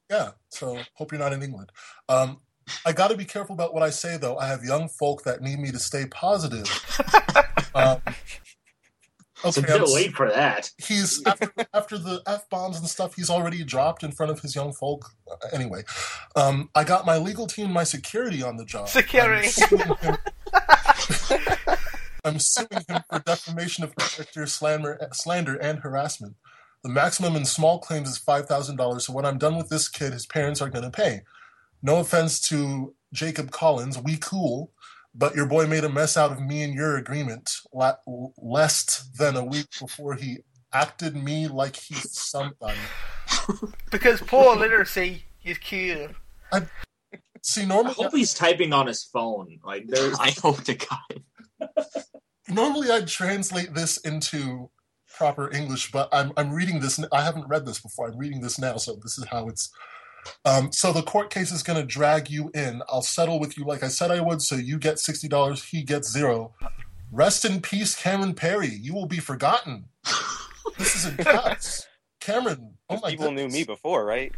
Yeah, 0.10 0.32
so 0.50 0.80
hope 0.96 1.12
you're 1.12 1.20
not 1.20 1.34
in 1.34 1.44
England. 1.44 1.72
Um, 2.08 2.40
I 2.86 2.94
got 2.94 3.10
to 3.10 3.18
be 3.18 3.26
careful 3.26 3.54
about 3.54 3.74
what 3.76 3.84
I 3.84 3.92
say, 3.92 4.18
though. 4.18 4.38
I 4.38 4.48
have 4.48 4.64
young 4.64 4.90
folk 4.90 5.24
that 5.24 5.42
need 5.42 5.60
me 5.60 5.72
to 5.72 5.78
stay 5.80 6.06
positive. 6.08 6.66
um, 7.76 8.02
It's 9.44 9.56
a 9.58 9.62
okay, 9.62 9.74
bit 9.74 9.82
I'm, 9.88 9.94
late 9.94 10.12
for 10.14 10.30
that. 10.30 10.70
he's 10.78 11.24
after, 11.26 11.52
after 11.74 11.98
the 12.00 12.22
f 12.28 12.50
bombs 12.50 12.78
and 12.80 12.88
stuff. 12.90 13.16
He's 13.16 13.30
already 13.30 13.64
dropped 13.64 14.04
in 14.04 14.12
front 14.12 14.32
of 14.32 14.40
his 14.42 14.54
young 14.56 14.74
folk. 14.74 15.12
Uh, 15.32 15.36
anyway, 15.54 15.84
um, 16.36 16.70
I 16.76 16.84
got 16.84 17.06
my 17.06 17.18
legal 17.18 17.46
team, 17.48 17.72
my 17.72 17.84
security 17.84 18.42
on 18.44 18.58
the 18.58 18.66
job. 18.66 18.90
Security. 18.90 19.50
I'm 22.24 22.40
suing 22.40 22.68
him, 22.72 22.84
I'm 22.88 22.90
suing 22.90 22.98
him 22.98 23.04
for 23.10 23.20
defamation 23.20 23.84
of 23.84 23.96
character, 23.96 24.46
slander, 24.46 24.98
slander, 25.14 25.56
and 25.56 25.80
harassment. 25.80 26.36
The 26.84 26.90
maximum 26.90 27.36
in 27.36 27.46
small 27.46 27.80
claims 27.80 28.10
is 28.10 28.18
five 28.18 28.46
thousand 28.48 28.78
dollars. 28.78 29.06
So 29.06 29.14
when 29.14 29.26
I'm 29.26 29.38
done 29.38 29.58
with 29.58 29.70
this 29.70 29.88
kid, 29.88 30.14
his 30.14 30.26
parents 30.26 30.62
are 30.62 30.70
going 30.70 30.86
to 30.86 30.92
pay. 30.92 31.22
No 31.82 32.00
offense 32.00 32.40
to 32.50 32.94
Jacob 33.14 33.52
Collins, 33.52 33.98
we 33.98 34.18
cool, 34.18 34.72
but 35.16 35.36
your 35.36 35.46
boy 35.46 35.66
made 35.68 35.84
a 35.84 35.90
mess 35.90 36.18
out 36.18 36.32
of 36.32 36.42
me 36.42 36.64
and 36.64 36.74
your 36.74 36.98
agreement 36.98 37.52
la- 37.74 37.96
less 38.38 39.10
than 39.18 39.36
a 39.36 39.44
week 39.44 39.68
before 39.80 40.16
he 40.16 40.40
acted 40.74 41.16
me 41.16 41.48
like 41.48 41.76
he's 41.76 42.12
somebody. 42.12 42.80
Because 43.92 44.22
poor 44.22 44.56
literacy 44.56 45.24
is 45.44 45.58
cute. 45.58 46.12
I, 46.52 46.68
See, 47.42 47.64
I 47.64 47.84
hope 47.92 48.14
he's 48.14 48.34
typing 48.34 48.74
on 48.74 48.88
his 48.88 49.04
phone. 49.04 49.60
Like 49.64 49.88
there's 49.88 50.18
I 50.20 50.32
hope 50.32 50.64
to 50.66 50.76
God. 50.76 51.24
Normally 52.48 52.90
I'd 52.92 53.08
translate 53.08 53.74
this 53.74 53.98
into 53.98 54.70
proper 55.18 55.52
English, 55.54 55.92
but 55.92 56.10
I'm 56.12 56.32
I'm 56.38 56.52
reading 56.52 56.80
this. 56.80 57.00
I 57.12 57.22
haven't 57.22 57.48
read 57.48 57.66
this 57.66 57.80
before. 57.80 58.08
I'm 58.10 58.18
reading 58.18 58.42
this 58.42 58.60
now, 58.60 58.78
so 58.78 58.98
this 59.02 59.18
is 59.18 59.26
how 59.26 59.48
it's. 59.48 59.72
Um, 60.46 60.72
so 60.72 60.92
the 60.92 61.02
court 61.02 61.30
case 61.30 61.52
is 61.52 61.64
going 61.64 61.80
to 61.80 61.86
drag 61.86 62.30
you 62.30 62.52
in. 62.54 62.82
I'll 62.90 63.02
settle 63.02 63.40
with 63.40 63.58
you 63.58 63.64
like 63.64 63.84
I 63.84 63.88
said 63.88 64.12
I 64.12 64.20
would. 64.22 64.42
So 64.42 64.56
you 64.56 64.78
get 64.78 65.00
sixty 65.00 65.28
dollars. 65.28 65.64
He 65.64 65.84
gets 65.84 66.12
zero. 66.12 66.54
Rest 67.12 67.46
in 67.46 67.62
peace, 67.62 67.96
Cameron 67.96 68.36
Perry. 68.36 68.68
You 68.70 68.94
will 68.94 69.08
be 69.08 69.20
forgotten. 69.20 69.86
this 70.78 70.96
is 70.96 71.06
in 71.06 71.18
caps. 71.18 71.88
Cameron. 72.20 72.76
Oh 72.90 73.00
my 73.02 73.12
People 73.12 73.32
knew 73.32 73.48
me 73.48 73.64
before, 73.64 74.06
right? 74.06 74.34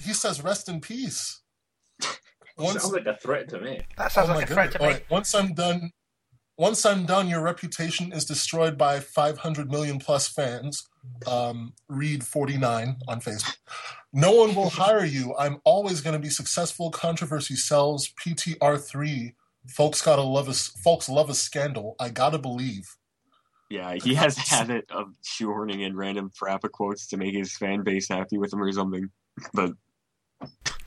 He 0.00 0.12
says 0.12 0.42
rest 0.42 0.68
in 0.68 0.80
peace. 0.80 1.40
sounds 2.58 2.92
like 2.92 3.06
a 3.06 3.16
threat 3.16 3.48
to 3.48 3.60
me. 3.60 3.80
That 3.96 4.12
sounds 4.12 4.28
Oh 4.28 4.34
like 4.34 4.50
a 4.50 4.54
threat 4.54 4.72
to 4.72 4.78
me. 4.78 4.86
right, 4.86 5.10
Once 5.10 5.34
I'm 5.34 5.54
done, 5.54 5.90
once 6.58 6.84
I'm 6.84 7.06
done, 7.06 7.28
your 7.28 7.40
reputation 7.40 8.12
is 8.12 8.24
destroyed 8.24 8.76
by 8.76 9.00
500 9.00 9.70
million 9.70 9.98
plus 9.98 10.28
fans. 10.28 10.86
Um, 11.26 11.72
read 11.88 12.24
49 12.24 12.96
on 13.08 13.20
Facebook. 13.20 13.56
No 14.12 14.32
one 14.32 14.54
will 14.54 14.70
hire 14.70 15.04
you. 15.04 15.34
I'm 15.38 15.58
always 15.64 16.00
going 16.00 16.14
to 16.14 16.18
be 16.18 16.28
successful. 16.30 16.90
Controversy 16.90 17.54
sells. 17.56 18.12
PTR3. 18.22 19.34
Folks 19.68 20.00
gotta 20.02 20.22
love 20.22 20.48
a 20.48 20.54
folks 20.54 21.08
love 21.10 21.28
a 21.28 21.34
scandal. 21.34 21.94
I 22.00 22.08
gotta 22.08 22.38
believe. 22.38 22.96
Yeah, 23.68 23.94
he 23.96 24.14
has 24.14 24.38
a 24.38 24.40
habit 24.40 24.86
of 24.90 25.08
shoehorning 25.22 25.82
in 25.86 25.94
random 25.94 26.30
Parappa 26.40 26.70
quotes 26.70 27.06
to 27.08 27.18
make 27.18 27.34
his 27.34 27.54
fan 27.54 27.82
base 27.82 28.08
happy 28.08 28.38
with 28.38 28.50
him 28.50 28.62
or 28.62 28.72
something. 28.72 29.10
But 29.52 29.72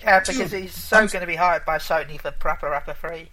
Yeah, 0.02 0.20
because 0.22 0.50
Dude, 0.50 0.64
he's 0.64 0.74
so 0.74 0.98
I'm- 0.98 1.08
going 1.08 1.22
to 1.22 1.28
be 1.28 1.36
hired 1.36 1.64
by 1.64 1.78
Sony 1.78 2.20
for 2.20 2.32
Parappa 2.32 2.72
Rapper 2.72 2.96
3. 2.96 3.30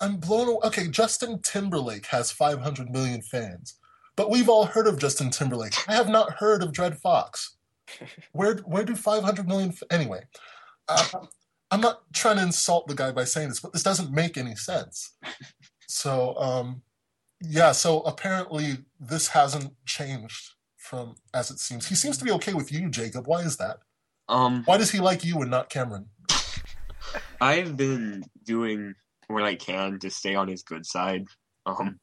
I'm 0.00 0.16
blown 0.16 0.48
away. 0.48 0.60
Okay, 0.64 0.88
Justin 0.88 1.40
Timberlake 1.42 2.06
has 2.06 2.30
500 2.30 2.90
million 2.90 3.20
fans, 3.22 3.76
but 4.16 4.30
we've 4.30 4.48
all 4.48 4.66
heard 4.66 4.86
of 4.86 4.98
Justin 4.98 5.30
Timberlake. 5.30 5.74
I 5.88 5.94
have 5.94 6.08
not 6.08 6.34
heard 6.34 6.62
of 6.62 6.72
Dred 6.72 6.98
Foxx. 6.98 7.56
Where 8.32 8.56
where 8.58 8.84
do 8.84 8.94
500 8.94 9.48
million? 9.48 9.70
F- 9.70 9.82
anyway, 9.90 10.20
uh, 10.88 11.08
I'm 11.70 11.80
not 11.80 12.02
trying 12.12 12.36
to 12.36 12.42
insult 12.42 12.86
the 12.86 12.94
guy 12.94 13.12
by 13.12 13.24
saying 13.24 13.48
this, 13.48 13.60
but 13.60 13.72
this 13.72 13.82
doesn't 13.82 14.12
make 14.12 14.36
any 14.36 14.54
sense. 14.54 15.16
So, 15.86 16.36
um, 16.36 16.82
yeah. 17.40 17.72
So 17.72 18.00
apparently, 18.00 18.78
this 19.00 19.28
hasn't 19.28 19.72
changed 19.86 20.50
from 20.76 21.14
as 21.32 21.50
it 21.50 21.58
seems. 21.60 21.88
He 21.88 21.94
seems 21.94 22.18
to 22.18 22.24
be 22.26 22.30
okay 22.32 22.52
with 22.52 22.70
you, 22.70 22.90
Jacob. 22.90 23.26
Why 23.26 23.40
is 23.40 23.56
that? 23.56 23.78
um, 24.28 24.64
Why 24.66 24.76
does 24.76 24.90
he 24.90 25.00
like 25.00 25.24
you 25.24 25.40
and 25.40 25.50
not 25.50 25.70
Cameron? 25.70 26.10
I've 27.40 27.74
been 27.76 28.24
doing 28.44 28.94
what 29.28 29.44
I 29.44 29.54
can 29.54 29.98
to 30.00 30.10
stay 30.10 30.34
on 30.34 30.48
his 30.48 30.62
good 30.62 30.84
side. 30.84 31.24
Um, 31.66 32.00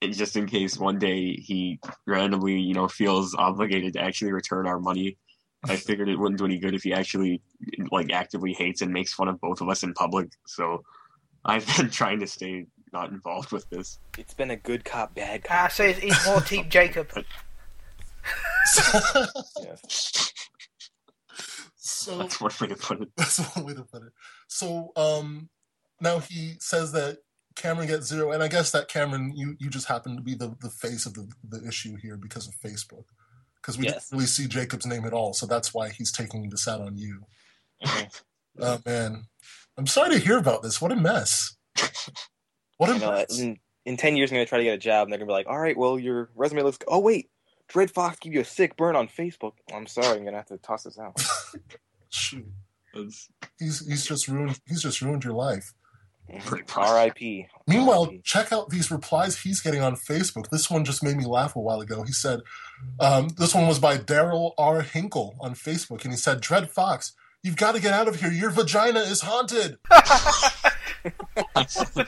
and 0.00 0.14
just 0.14 0.36
in 0.36 0.46
case 0.46 0.76
one 0.78 0.98
day 0.98 1.34
he 1.34 1.78
randomly, 2.06 2.58
you 2.60 2.74
know, 2.74 2.88
feels 2.88 3.34
obligated 3.34 3.92
to 3.94 4.00
actually 4.00 4.32
return 4.32 4.66
our 4.66 4.78
money, 4.80 5.16
I 5.64 5.76
figured 5.88 6.08
it 6.08 6.18
wouldn't 6.18 6.38
do 6.38 6.44
any 6.44 6.58
good 6.58 6.74
if 6.74 6.82
he 6.82 6.92
actually 6.92 7.42
like 7.90 8.12
actively 8.12 8.52
hates 8.52 8.82
and 8.82 8.92
makes 8.92 9.12
fun 9.14 9.28
of 9.28 9.40
both 9.40 9.60
of 9.60 9.68
us 9.68 9.82
in 9.82 9.94
public. 9.94 10.28
So 10.46 10.82
I've 11.44 11.66
been 11.76 11.90
trying 12.00 12.20
to 12.20 12.26
stay 12.26 12.66
not 12.92 13.10
involved 13.10 13.50
with 13.50 13.68
this. 13.70 13.98
It's 14.16 14.34
been 14.34 14.50
a 14.52 14.56
good 14.56 14.84
cop, 14.84 15.14
bad 15.14 15.42
Ah, 15.50 15.62
cop. 15.64 15.72
so 15.72 15.86
he's, 15.86 15.98
he's 15.98 16.26
more 16.26 16.40
Team 16.40 16.68
Jacob. 16.68 17.10
Yes. 19.60 20.32
so 21.76 22.18
That's 22.18 22.40
one 22.40 22.52
way 22.60 22.68
to 22.68 22.76
put 22.76 23.00
it. 23.02 23.08
That's 23.16 23.38
one 23.56 23.66
way 23.66 23.74
to 23.74 23.82
put 23.82 24.02
it. 24.04 24.12
So 24.48 24.92
um, 24.96 25.48
now 26.00 26.18
he 26.18 26.54
says 26.60 26.92
that 26.92 27.18
Cameron 27.56 27.86
gets 27.88 28.06
zero, 28.08 28.32
and 28.32 28.42
I 28.42 28.48
guess 28.48 28.70
that 28.72 28.88
Cameron, 28.88 29.32
you, 29.36 29.56
you 29.60 29.70
just 29.70 29.86
happen 29.86 30.16
to 30.16 30.22
be 30.22 30.34
the, 30.34 30.56
the 30.60 30.70
face 30.70 31.06
of 31.06 31.14
the, 31.14 31.28
the 31.48 31.66
issue 31.66 31.96
here 31.96 32.16
because 32.16 32.48
of 32.48 32.54
Facebook. 32.56 33.04
Because 33.60 33.78
we 33.78 33.84
Yes. 33.86 34.08
didn't 34.08 34.18
really 34.18 34.26
see 34.26 34.46
Jacob's 34.46 34.86
name 34.86 35.04
at 35.04 35.12
all, 35.12 35.32
so 35.32 35.46
that's 35.46 35.72
why 35.72 35.88
he's 35.88 36.12
taking 36.12 36.50
this 36.50 36.66
out 36.68 36.80
on 36.80 36.96
you. 36.98 37.20
Mhm. 37.84 38.20
Oh 38.60 38.78
man, 38.84 39.24
I'm 39.78 39.86
sorry 39.86 40.10
to 40.10 40.18
hear 40.18 40.38
about 40.38 40.62
this. 40.62 40.80
What 40.80 40.92
a 40.92 40.96
mess. 40.96 41.56
What 42.76 42.90
a 42.90 42.94
You 42.94 42.98
know, 43.00 43.12
mess. 43.12 43.38
in, 43.38 43.58
in 43.84 43.96
10 43.96 44.16
years, 44.16 44.30
I'm 44.30 44.36
going 44.36 44.44
to 44.46 44.48
try 44.48 44.58
to 44.58 44.64
get 44.64 44.74
a 44.74 44.78
job, 44.78 45.04
and 45.06 45.12
they're 45.12 45.18
going 45.18 45.28
to 45.28 45.32
be 45.32 45.36
like, 45.36 45.46
all 45.46 45.58
right, 45.58 45.76
well, 45.76 45.98
your 45.98 46.30
resume 46.34 46.62
looks. 46.62 46.78
Oh, 46.88 46.98
wait. 46.98 47.30
Dred 47.68 47.90
Foxx 47.90 48.18
give 48.20 48.34
you 48.34 48.40
a 48.40 48.44
sick 48.44 48.76
burn 48.76 48.94
on 48.96 49.08
Facebook. 49.08 49.52
I'm 49.72 49.86
sorry, 49.86 50.18
I'm 50.18 50.24
going 50.24 50.32
to 50.32 50.38
have 50.38 50.46
to 50.46 50.58
toss 50.58 50.82
this 50.82 50.98
out. 50.98 51.20
Shoot, 52.10 52.46
he's 53.58 53.86
he's 53.88 54.04
just 54.06 54.28
ruined 54.28 54.60
he's 54.68 54.82
just 54.82 55.00
ruined 55.00 55.24
your 55.24 55.32
life. 55.32 55.72
Pretty. 56.44 56.64
R.I.P. 56.76 57.46
Meanwhile, 57.66 58.06
RIP. 58.06 58.24
check 58.24 58.52
out 58.52 58.70
these 58.70 58.90
replies 58.90 59.40
he's 59.40 59.60
getting 59.60 59.82
on 59.82 59.96
Facebook. 59.96 60.50
This 60.50 60.70
one 60.70 60.84
just 60.84 61.02
made 61.02 61.16
me 61.16 61.26
laugh 61.26 61.56
a 61.56 61.60
while 61.60 61.80
ago. 61.80 62.02
He 62.02 62.12
said, 62.12 62.40
um, 63.00 63.28
this 63.38 63.54
one 63.54 63.66
was 63.66 63.78
by 63.78 63.98
Daryl 63.98 64.52
R. 64.58 64.82
Hinkle 64.82 65.36
on 65.40 65.54
Facebook, 65.54 66.02
and 66.04 66.12
he 66.12 66.16
said, 66.16 66.40
Dred 66.40 66.70
Foxx, 66.70 67.14
you've 67.42 67.56
got 67.56 67.74
to 67.74 67.80
get 67.80 67.92
out 67.92 68.08
of 68.08 68.20
here. 68.20 68.30
Your 68.30 68.50
vagina 68.50 69.00
is 69.00 69.22
haunted. 69.22 69.78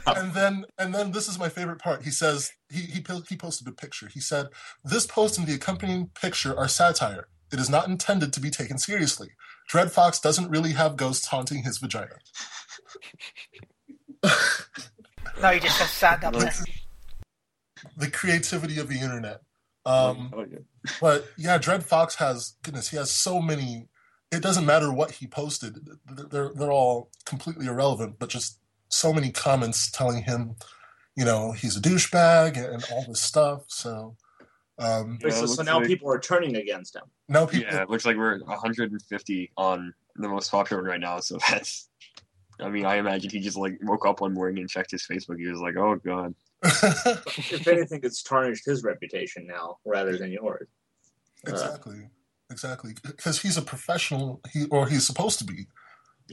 and 0.07 0.33
then, 0.33 0.65
and 0.79 0.95
then 0.95 1.13
this 1.13 1.29
is 1.29 1.39
my 1.39 1.49
favorite 1.49 1.81
part. 1.81 2.05
He 2.05 2.11
says, 2.11 2.53
he, 2.71 2.81
he, 2.81 3.05
he 3.29 3.37
posted 3.37 3.69
a 3.69 3.73
picture. 3.73 4.09
He 4.13 4.21
said, 4.21 4.47
this 4.85 5.07
post 5.07 5.39
and 5.39 5.47
the 5.47 5.55
accompanying 5.55 6.11
picture 6.21 6.57
are 6.57 6.69
satire. 6.69 7.29
It 7.53 7.61
is 7.61 7.71
not 7.71 7.87
intended 7.87 8.33
to 8.33 8.41
be 8.41 8.51
taken 8.51 8.79
seriously. 8.79 9.29
Dred 9.69 9.93
Foxx 9.93 10.19
doesn't 10.19 10.51
really 10.51 10.73
have 10.73 10.97
ghosts 10.97 11.27
haunting 11.27 11.63
his 11.63 11.79
vagina. 11.79 12.17
No, 15.43 15.51
he 15.51 15.61
just 15.61 15.79
has 15.79 15.91
sand 15.91 16.25
up 16.25 16.33
there. 16.35 16.51
the 17.99 18.11
creativity 18.11 18.79
of 18.79 18.89
the 18.89 18.99
internet. 19.01 19.43
Um, 19.85 20.33
Oh, 20.35 20.47
yeah. 20.51 20.59
but 21.01 21.27
yeah, 21.37 21.59
Dred 21.59 21.85
Foxx 21.85 22.15
has 22.17 22.55
goodness, 22.63 22.89
he 22.89 22.97
has 22.97 23.11
so 23.11 23.41
many. 23.43 23.89
It 24.33 24.43
doesn't 24.43 24.65
matter 24.67 24.91
what 24.93 25.11
he 25.13 25.27
posted; 25.27 25.87
they're 26.31 26.51
they're 26.55 26.73
all 26.73 27.11
completely 27.27 27.67
irrelevant. 27.67 28.19
But 28.19 28.31
just 28.31 28.59
so 28.89 29.13
many 29.13 29.31
comments 29.31 29.91
telling 29.91 30.23
him, 30.25 30.57
you 31.17 31.25
know, 31.25 31.53
he's 31.53 31.77
a 31.77 31.81
douchebag 31.81 32.57
and, 32.57 32.67
and 32.67 32.87
all 32.91 33.05
this 33.07 33.21
stuff. 33.21 33.65
So 33.69 34.17
um, 34.79 35.19
Yeah, 35.23 35.31
so, 35.31 35.47
so 35.47 35.63
now 35.63 35.79
like- 35.79 35.87
people 35.87 36.11
are 36.11 36.19
turning 36.19 36.57
against 36.57 36.97
him. 36.97 37.03
now 37.29 37.45
people, 37.47 37.73
Yeah, 37.73 37.83
it 37.83 37.91
looks 37.91 38.05
like 38.07 38.17
we're 38.17 38.39
150 38.41 39.53
on 39.57 39.93
the 40.17 40.29
most 40.29 40.51
popular 40.51 40.83
right 40.83 41.01
now. 41.01 41.21
So 41.21 41.39
that's, 41.51 41.89
I 42.61 42.69
mean, 42.71 42.87
I 42.87 42.97
imagine 42.97 43.31
he 43.31 43.41
just 43.41 43.57
like 43.57 43.79
woke 43.83 44.07
up 44.07 44.21
one 44.21 44.33
morning 44.35 44.59
and 44.59 44.69
checked 44.69 44.91
his 44.91 45.07
Facebook. 45.07 45.39
He 45.39 45.47
was 45.47 45.61
like, 45.61 45.77
"Oh 45.77 45.97
God." 45.97 46.35
If 46.65 47.67
anything, 47.69 48.01
it's 48.03 48.23
tarnished 48.23 48.65
his 48.65 48.83
reputation 48.83 49.47
now 49.47 49.79
rather 49.85 50.17
than 50.17 50.33
yours. 50.33 50.67
Uh, 51.47 51.51
exactly, 51.51 52.09
exactly, 52.51 52.95
because 53.05 53.41
he's 53.43 53.57
a 53.57 53.63
professional. 53.63 54.41
He 54.53 54.67
or 54.67 54.89
he's 54.89 55.07
supposed 55.07 55.39
to 55.41 55.45
be 55.45 55.67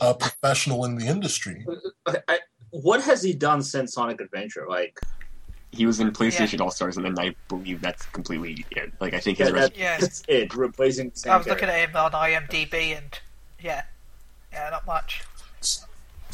a 0.02 0.14
professional 0.14 0.86
in 0.86 0.96
the 0.96 1.06
industry. 1.08 1.66
I, 2.06 2.18
I, 2.28 2.40
what 2.72 3.02
has 3.04 3.22
he 3.22 3.34
done 3.34 3.62
since 3.62 3.94
Sonic 3.94 4.22
Adventure? 4.22 4.66
Like, 4.68 5.00
He 5.72 5.86
was 5.86 6.00
in 6.00 6.12
PlayStation 6.12 6.62
All 6.62 6.72
Stars, 6.72 6.98
and 6.98 7.06
then 7.06 7.20
I 7.20 7.36
believe 7.48 7.82
that's 7.82 8.06
completely 8.08 8.66
it. 8.72 8.94
Like 9.00 9.14
I 9.14 9.20
think 9.20 9.38
his 9.40 9.50
Yeah, 9.50 9.54
res- 9.54 9.62
that- 9.70 9.78
Yeah, 9.78 9.98
that's 10.00 10.24
it, 10.28 10.56
replacing 10.56 11.12
the 11.22 11.32
I 11.32 11.38
was 11.38 11.48
looking 11.48 11.70
at 11.70 11.90
him 11.90 11.96
on 11.96 12.12
IMDb, 12.14 12.98
and 12.98 13.20
yeah, 13.62 13.84
yeah, 14.52 14.70
not 14.72 14.86
much. 14.88 15.22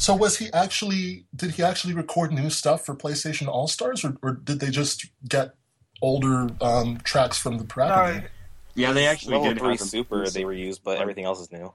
So 0.00 0.14
was 0.14 0.38
he 0.38 0.50
actually? 0.54 1.26
Did 1.36 1.50
he 1.52 1.62
actually 1.62 1.92
record 1.92 2.32
new 2.32 2.48
stuff 2.48 2.86
for 2.86 2.94
PlayStation 2.96 3.48
All 3.48 3.68
Stars, 3.68 4.02
or, 4.02 4.16
or 4.22 4.32
did 4.32 4.58
they 4.58 4.70
just 4.70 5.04
get 5.28 5.54
older 6.00 6.48
um, 6.62 6.96
tracks 7.04 7.38
from 7.38 7.58
the 7.58 7.64
Parappa 7.64 8.06
No, 8.14 8.20
game? 8.20 8.28
yeah, 8.74 8.92
they 8.92 9.06
actually 9.06 9.34
Level 9.36 9.50
did 9.52 9.58
3 9.58 9.68
have 9.68 9.80
Super 9.80 10.30
they 10.30 10.42
reused, 10.44 10.80
but 10.82 10.96
everything 10.98 11.26
else 11.26 11.38
is 11.38 11.52
new. 11.52 11.70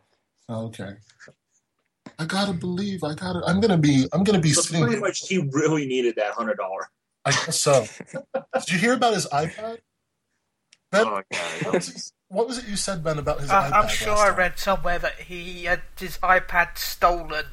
Oh, 0.50 0.66
okay. 0.66 0.94
I 2.18 2.26
gotta 2.26 2.54
believe. 2.54 3.04
I 3.04 3.14
gotta. 3.14 3.44
I'm 3.46 3.62
gonna 3.62 3.78
be. 3.78 4.08
I'm 4.12 4.24
gonna 4.24 4.40
be 4.40 4.54
So 4.54 4.62
sitting. 4.62 4.84
pretty 4.86 5.00
much, 5.00 5.28
he 5.28 5.48
really 5.52 5.86
needed 5.86 6.16
that 6.16 6.34
hundred 6.34 6.58
dollar. 6.58 6.90
I 7.26 7.32
guess 7.32 7.60
so. 7.60 7.86
Did 8.14 8.72
you 8.72 8.80
hear 8.80 8.94
about 8.94 9.14
his 9.14 9.28
iPad? 9.28 9.78
Ben, 10.92 11.06
Oh, 11.08 11.12
what, 11.14 11.26
God. 11.32 11.74
was, 11.74 12.14
what 12.30 12.48
was 12.48 12.58
it 12.58 12.68
you 12.68 12.76
said, 12.76 13.04
Ben, 13.04 13.20
about 13.20 13.40
his 13.42 13.50
I, 13.52 13.70
iPad? 13.70 13.74
I'm 13.84 13.88
sure 13.90 14.16
I 14.18 14.30
read 14.30 14.58
somewhere 14.58 14.98
that 14.98 15.14
he 15.22 15.66
had 15.66 15.82
his 16.00 16.18
iPad 16.20 16.78
stolen 16.78 17.46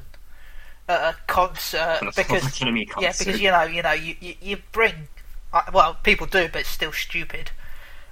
at 0.89 1.13
a 1.13 1.17
concert 1.27 1.97
For 1.99 2.05
the 2.05 2.11
because 2.11 2.41
Public 2.43 2.61
Enemy 2.61 2.89
yeah, 2.99 3.13
because 3.17 3.39
you 3.41 3.51
know, 3.51 3.63
you 3.63 3.81
know, 3.81 3.91
you 3.93 4.15
you, 4.19 4.35
you 4.41 4.57
bring 4.71 5.07
uh, 5.53 5.61
well, 5.73 5.97
people 6.03 6.27
do, 6.27 6.47
but 6.51 6.61
it's 6.61 6.69
still 6.69 6.91
stupid. 6.91 7.51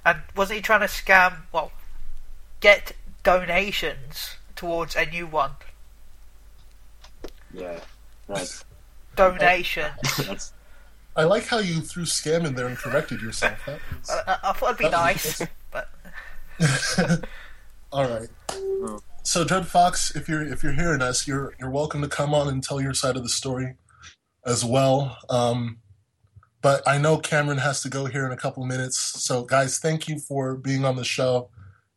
And 0.04 0.20
wasn't 0.36 0.56
he 0.56 0.62
trying 0.62 0.80
to 0.80 0.86
scam? 0.86 1.42
Well, 1.52 1.72
get 2.60 2.92
donations 3.22 4.36
towards 4.56 4.96
a 4.96 5.06
new 5.06 5.26
one. 5.26 5.52
Yeah, 7.52 7.80
that's 8.28 8.64
Donation. 9.16 9.90
that's 10.18 10.52
I 11.14 11.24
like 11.24 11.46
how 11.46 11.58
you 11.58 11.82
threw 11.82 12.04
scam 12.04 12.46
in 12.46 12.54
there 12.54 12.66
and 12.66 12.76
corrected 12.78 13.20
yourself. 13.20 13.58
That 13.66 13.78
was- 13.98 14.10
I, 14.10 14.22
I, 14.32 14.50
I 14.50 14.52
thought 14.54 14.66
it'd 14.70 14.78
be 14.78 14.84
That 14.84 14.92
nice, 14.92 15.40
was- 15.40 15.48
but 15.70 15.88
All 17.92 18.08
right. 18.08 18.28
So, 19.24 19.44
Dred 19.44 19.66
Foxx, 19.66 20.14
if 20.16 20.28
you're 20.28 20.42
if 20.42 20.62
you're 20.62 20.72
hearing 20.72 21.00
us, 21.00 21.26
you're 21.28 21.54
you're 21.60 21.70
welcome 21.70 22.02
to 22.02 22.08
come 22.08 22.34
on 22.34 22.48
and 22.48 22.62
tell 22.62 22.80
your 22.80 22.92
side 22.94 23.16
of 23.16 23.22
the 23.22 23.28
story 23.28 23.76
as 24.44 24.64
well. 24.64 25.16
Um, 25.30 25.78
but 26.60 26.86
I 26.86 26.98
know 26.98 27.18
Cameron 27.18 27.58
has 27.58 27.82
to 27.82 27.88
go 27.88 28.06
here 28.06 28.26
in 28.26 28.32
a 28.32 28.36
couple 28.36 28.64
minutes. 28.66 28.98
So, 28.98 29.42
guys, 29.44 29.78
thank 29.78 30.08
you 30.08 30.18
for 30.18 30.56
being 30.56 30.84
on 30.84 30.96
the 30.96 31.04
show 31.04 31.50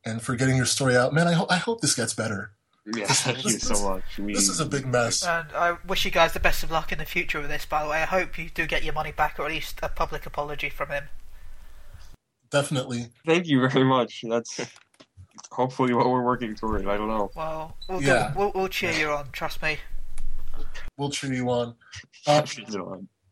and 0.06 0.22
for 0.22 0.36
getting 0.36 0.56
your 0.56 0.66
story 0.68 0.96
out. 0.96 1.14
Man, 1.14 1.28
I 1.28 1.34
hope 1.34 1.52
I 1.52 1.58
hope 1.58 1.82
this 1.82 1.96
gets 1.96 2.14
better. 2.14 2.52
yeah. 2.86 3.08
Thank 3.08 3.44
you 3.44 3.52
so 3.60 3.90
much. 3.90 4.04
We, 4.20 4.34
This 4.34 4.48
is 4.48 4.60
a 4.60 4.66
big 4.66 4.86
mess. 4.86 5.24
and 5.26 5.48
I 5.56 5.78
wish 5.88 6.06
you 6.06 6.12
guys 6.12 6.34
the 6.34 6.40
best 6.40 6.64
of 6.64 6.70
luck 6.70 6.92
in 6.92 7.00
the 7.00 7.06
future 7.06 7.40
with 7.42 7.50
this. 7.50 7.66
By 7.66 7.84
the 7.84 7.90
way, 7.90 8.04
I 8.04 8.06
hope 8.06 8.38
you 8.38 8.50
do 8.50 8.68
get 8.68 8.84
your 8.84 8.94
money 8.94 9.12
back, 9.12 9.40
or 9.40 9.46
at 9.46 9.52
least 9.52 9.80
a 9.82 9.90
public 9.90 10.28
apology 10.28 10.70
from 10.70 10.90
him. 10.90 11.06
Definitely. 12.52 13.08
Thank 13.26 13.48
you 13.48 13.68
very 13.68 13.84
much. 13.84 14.24
That's 14.30 14.60
hopefully 15.56 15.94
what 15.94 16.08
we're 16.10 16.24
working 16.24 16.56
toward. 16.56 16.86
I 16.88 16.98
don't 16.98 17.08
know. 17.08 17.32
Well, 17.36 17.76
we'll, 17.90 18.02
Yeah. 18.04 18.28
give, 18.28 18.36
we'll, 18.38 18.52
we'll 18.54 18.68
cheer 18.68 18.92
you 18.92 19.10
on. 19.12 19.30
Trust 19.32 19.62
me. 19.62 19.78
We'll 20.98 21.10
cheer 21.10 21.34
you 21.34 21.50
on. 21.50 21.76
Uh, 22.28 22.42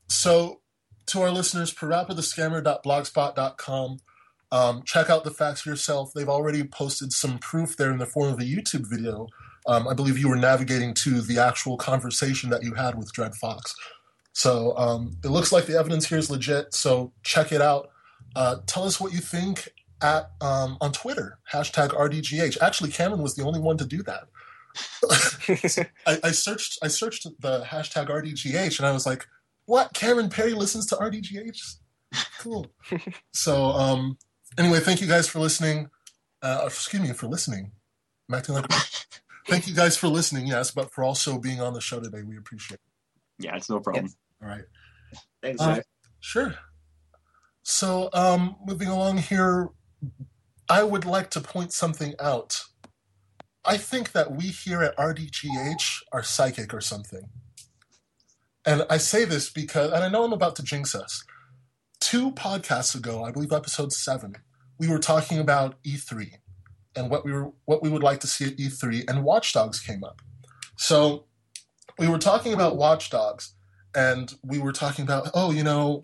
So, 0.08 0.62
to 1.08 1.22
our 1.22 1.32
listeners, 1.32 1.74
parappathescammer.blogspot.com. 1.74 3.98
Um, 4.52 4.84
check 4.86 5.10
out 5.10 5.24
the 5.24 5.32
facts 5.32 5.62
for 5.62 5.70
yourself. 5.70 6.12
They've 6.14 6.30
already 6.30 6.64
posted 6.64 7.12
some 7.12 7.40
proof 7.40 7.76
there 7.76 7.92
in 7.92 7.98
the 7.98 8.06
form 8.06 8.32
of 8.32 8.40
a 8.40 8.44
YouTube 8.44 8.88
video. 8.90 9.28
Um, 9.66 9.88
I 9.88 9.94
believe 9.94 10.18
you 10.18 10.30
were 10.30 10.36
navigating 10.36 10.94
to 10.96 11.22
the 11.22 11.40
actual 11.40 11.78
conversation 11.78 12.50
that 12.52 12.64
you 12.64 12.74
had 12.76 12.96
with 12.96 13.12
Dred 13.14 13.34
Foxx. 13.36 13.74
So 14.34 14.78
um, 14.78 15.18
it 15.24 15.30
looks 15.30 15.52
like 15.52 15.66
the 15.66 15.78
evidence 15.78 16.08
here 16.08 16.18
is 16.18 16.30
legit. 16.30 16.74
So 16.74 17.12
check 17.24 17.52
it 17.52 17.62
out. 17.62 17.90
Uh, 18.36 18.58
tell 18.68 18.84
us 18.84 19.00
what 19.00 19.14
you 19.14 19.20
think 19.20 19.70
at 20.04 20.32
um, 20.42 20.78
on 20.82 20.92
Twitter 20.92 21.40
hashtag 21.52 21.90
RDGH. 21.90 22.62
Actually, 22.62 22.92
Cameron 22.92 23.22
was 23.22 23.36
the 23.36 23.44
only 23.44 23.60
one 23.60 23.78
to 23.78 23.86
do 23.86 24.04
that. 24.04 24.24
I, 26.08 26.20
I 26.24 26.32
searched 26.32 26.80
I 26.82 26.88
searched 26.88 27.28
the 27.40 27.62
hashtag 27.62 28.10
RDGH 28.10 28.80
and 28.80 28.88
I 28.88 28.92
was 28.92 29.06
like, 29.06 29.26
what? 29.66 29.94
Cameron 29.94 30.30
Perry 30.30 30.54
listens 30.54 30.88
to 30.88 30.96
RDGH? 30.96 31.76
Cool. 32.40 32.68
so 33.34 33.66
um 33.72 34.18
anyway, 34.58 34.80
thank 34.80 35.02
you 35.02 35.08
guys 35.08 35.28
for 35.28 35.40
listening. 35.40 35.90
Uh, 36.42 36.64
excuse 36.66 37.02
me 37.02 37.14
for 37.14 37.28
listening. 37.28 37.72
I'm 38.30 38.36
acting 38.36 38.56
like 38.56 38.66
thank 39.48 39.68
you 39.68 39.76
guys 39.76 39.96
for 39.96 40.08
listening, 40.08 40.48
yes, 40.48 40.72
but 40.72 40.92
for 40.92 41.04
also 41.04 41.38
being 41.40 41.62
on 41.62 41.74
the 41.74 41.82
show 41.82 42.00
today. 42.00 42.24
We 42.24 42.38
appreciate 42.38 42.76
it. 42.76 43.46
Yeah, 43.46 43.56
it's 43.56 43.70
no 43.70 43.80
problem. 43.80 44.10
All 44.42 44.50
right. 44.50 44.66
Thanks, 45.42 45.62
Uh. 45.62 45.82
Sure. 46.20 46.56
So, 47.64 48.10
um, 48.14 48.56
moving 48.66 48.88
along 48.88 49.18
here, 49.20 49.70
I 50.70 50.84
would 50.84 51.06
like 51.06 51.30
to 51.32 51.42
point 51.42 51.74
something 51.74 52.16
out. 52.20 52.62
I 53.66 53.78
think 53.78 54.12
that 54.12 54.36
we 54.36 54.46
here 54.46 54.82
at 54.82 54.98
RDGH 54.98 56.04
are 56.12 56.24
psychic 56.24 56.74
or 56.74 56.82
something. 56.82 57.30
And 58.66 58.86
I 58.90 58.98
say 58.98 59.26
this 59.26 59.50
because, 59.50 59.92
and 59.92 60.04
I 60.04 60.10
know 60.10 60.24
I'm 60.24 60.34
about 60.34 60.56
to 60.58 60.64
jinx 60.64 60.96
us. 60.96 61.24
Two 62.00 62.32
podcasts 62.32 62.96
ago, 62.96 63.24
I 63.24 63.32
believe 63.32 63.52
episode 63.52 63.92
seven, 63.94 64.36
we 64.78 64.88
were 64.88 65.00
talking 65.00 65.40
about 65.40 65.82
E3 65.84 66.32
and 66.96 67.10
what 67.10 67.26
we 67.26 67.32
were, 67.32 67.52
what 67.66 67.82
we 67.82 67.90
would 67.90 68.04
like 68.04 68.20
to 68.22 68.28
see 68.28 68.46
at 68.46 68.58
E3, 68.58 69.10
and 69.10 69.24
Watch 69.24 69.54
Dogs 69.54 69.80
came 69.80 70.04
up. 70.04 70.22
So 70.78 71.26
we 71.98 72.08
were 72.08 72.20
talking 72.20 72.54
about 72.54 72.78
Watch 72.78 73.10
Dogs, 73.10 73.54
and 73.96 74.34
we 74.44 74.60
were 74.60 74.72
talking 74.74 75.04
about, 75.04 75.30
oh, 75.34 75.52
you 75.52 75.64
know, 75.64 76.02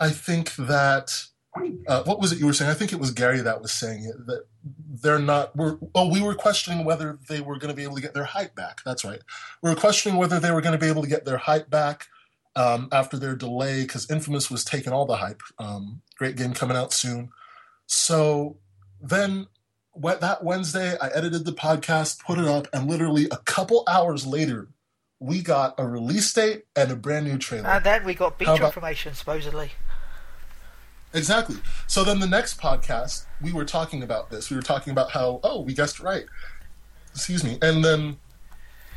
I 0.00 0.10
think 0.10 0.54
that 0.56 1.26
uh, 1.86 2.02
what 2.04 2.20
was 2.20 2.32
it 2.32 2.38
you 2.38 2.46
were 2.46 2.52
saying? 2.52 2.70
I 2.70 2.74
think 2.74 2.92
it 2.92 2.98
was 2.98 3.10
Gary 3.10 3.40
that 3.40 3.60
was 3.62 3.72
saying 3.72 4.04
it 4.04 4.26
that 4.26 4.46
they're 5.02 5.18
not. 5.18 5.54
We're 5.56 5.78
oh, 5.94 6.10
we 6.10 6.20
were 6.20 6.34
questioning 6.34 6.84
whether 6.84 7.18
they 7.28 7.40
were 7.40 7.58
going 7.58 7.70
to 7.70 7.76
be 7.76 7.82
able 7.82 7.96
to 7.96 8.02
get 8.02 8.14
their 8.14 8.24
hype 8.24 8.54
back. 8.54 8.80
That's 8.84 9.04
right. 9.04 9.20
We 9.62 9.70
were 9.70 9.76
questioning 9.76 10.18
whether 10.18 10.40
they 10.40 10.50
were 10.50 10.60
going 10.60 10.78
to 10.78 10.84
be 10.84 10.88
able 10.88 11.02
to 11.02 11.08
get 11.08 11.24
their 11.24 11.36
hype 11.36 11.70
back 11.70 12.06
um, 12.56 12.88
after 12.92 13.16
their 13.16 13.36
delay 13.36 13.82
because 13.82 14.10
Infamous 14.10 14.50
was 14.50 14.64
taking 14.64 14.92
all 14.92 15.06
the 15.06 15.16
hype. 15.16 15.42
Um, 15.58 16.02
great 16.16 16.36
game 16.36 16.54
coming 16.54 16.76
out 16.76 16.92
soon. 16.92 17.30
So 17.86 18.58
then 19.00 19.46
that 19.96 20.42
Wednesday, 20.42 20.96
I 21.00 21.08
edited 21.08 21.44
the 21.44 21.52
podcast, 21.52 22.20
put 22.20 22.38
it 22.38 22.46
up, 22.46 22.66
and 22.72 22.88
literally 22.88 23.26
a 23.30 23.38
couple 23.38 23.84
hours 23.88 24.26
later, 24.26 24.68
we 25.20 25.40
got 25.42 25.74
a 25.78 25.86
release 25.86 26.32
date 26.32 26.64
and 26.74 26.90
a 26.90 26.96
brand 26.96 27.26
new 27.26 27.38
trailer. 27.38 27.68
And 27.68 27.84
then 27.84 28.04
we 28.04 28.14
got 28.14 28.38
beach 28.38 28.48
about- 28.48 28.62
information, 28.62 29.14
supposedly. 29.14 29.72
Exactly. 31.14 31.56
So 31.86 32.04
then 32.04 32.18
the 32.18 32.26
next 32.26 32.60
podcast, 32.60 33.26
we 33.40 33.52
were 33.52 33.64
talking 33.64 34.02
about 34.02 34.30
this. 34.30 34.50
We 34.50 34.56
were 34.56 34.62
talking 34.62 34.90
about 34.90 35.10
how, 35.12 35.40
oh, 35.42 35.60
we 35.60 35.72
guessed 35.72 36.00
right. 36.00 36.24
Excuse 37.12 37.44
me. 37.44 37.58
And 37.62 37.84
then 37.84 38.16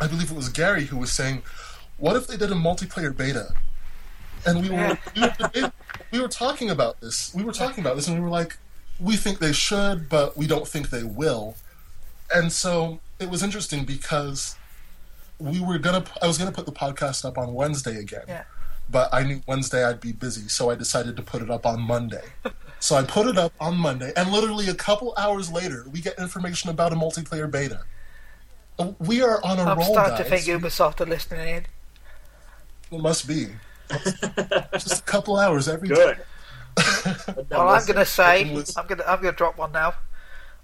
I 0.02 0.08
believe 0.08 0.32
it 0.32 0.36
was 0.36 0.50
Gary 0.50 0.86
who 0.86 0.98
was 0.98 1.12
saying, 1.12 1.44
what 1.98 2.16
if 2.16 2.28
they 2.28 2.38
did 2.38 2.52
a 2.52 2.56
multiplayer 2.56 3.16
beta? 3.16 3.54
And 4.46 4.62
we 4.62 4.70
were, 4.70 4.98
we 5.16 5.22
were, 5.22 5.72
we 6.12 6.20
were 6.22 6.28
talking 6.28 6.70
about 6.70 7.02
this. 7.02 7.34
We 7.34 7.44
were 7.44 7.52
talking 7.52 7.84
about 7.84 7.96
this, 7.96 8.08
and 8.08 8.16
we 8.16 8.22
were 8.22 8.30
like, 8.30 8.58
we 9.00 9.16
think 9.16 9.40
they 9.40 9.52
should, 9.52 10.10
but 10.10 10.38
we 10.38 10.48
don't 10.48 10.68
think 10.68 10.90
they 10.90 11.04
will. 11.04 11.56
And 12.34 12.52
so 12.52 13.00
it 13.20 13.30
was 13.30 13.42
interesting 13.44 13.84
because 13.84 14.56
we 15.40 15.60
were 15.60 15.78
gonna. 15.78 16.04
I 16.22 16.28
was 16.28 16.38
gonna 16.38 16.52
put 16.52 16.66
the 16.66 16.72
podcast 16.72 17.26
up 17.26 17.38
on 17.38 17.54
Wednesday 17.54 17.98
again 17.98 18.24
Yeah. 18.28 18.44
But 18.90 19.14
I 19.14 19.24
knew 19.24 19.42
Wednesday 19.48 19.84
I'd 19.84 20.00
be 20.00 20.12
busy, 20.12 20.48
so 20.48 20.70
I 20.70 20.76
decided 20.76 21.16
to 21.18 21.22
put 21.24 21.42
it 21.42 21.50
up 21.50 21.66
on 21.66 21.82
Monday. 21.82 22.24
so 22.80 22.96
I 22.96 23.04
put 23.04 23.28
it 23.28 23.38
up 23.38 23.54
on 23.60 23.78
Monday, 23.78 24.14
and 24.16 24.32
literally 24.32 24.68
a 24.70 24.74
couple 24.76 25.14
hours 25.18 25.52
later, 25.52 25.86
we 25.92 26.02
get 26.02 26.18
information 26.20 26.70
about 26.70 26.94
a 26.94 26.96
multiplayer 26.96 27.50
beta. 27.50 27.82
We 29.00 29.24
are 29.24 29.44
on 29.44 29.58
a 29.60 29.64
I'm 29.64 29.78
roll, 29.80 29.94
starting 29.94 30.18
guys. 30.18 30.30
to 30.30 30.38
think 30.46 30.62
Ubisoft 30.64 31.02
are 31.02 31.06
listening 31.06 31.48
in. 31.48 31.66
It 32.92 33.02
must 33.02 33.28
be. 33.28 33.48
Just 34.74 35.00
a 35.00 35.04
couple 35.04 35.38
hours 35.38 35.68
every 35.68 35.88
Good. 35.90 36.18
Well, 37.50 37.70
I'm 37.70 37.86
gonna 37.86 38.06
say, 38.06 38.44
I'm 38.78 38.86
gonna, 38.88 39.04
I'm 39.08 39.22
gonna 39.22 39.32
drop 39.32 39.58
one 39.58 39.72
now. 39.72 39.96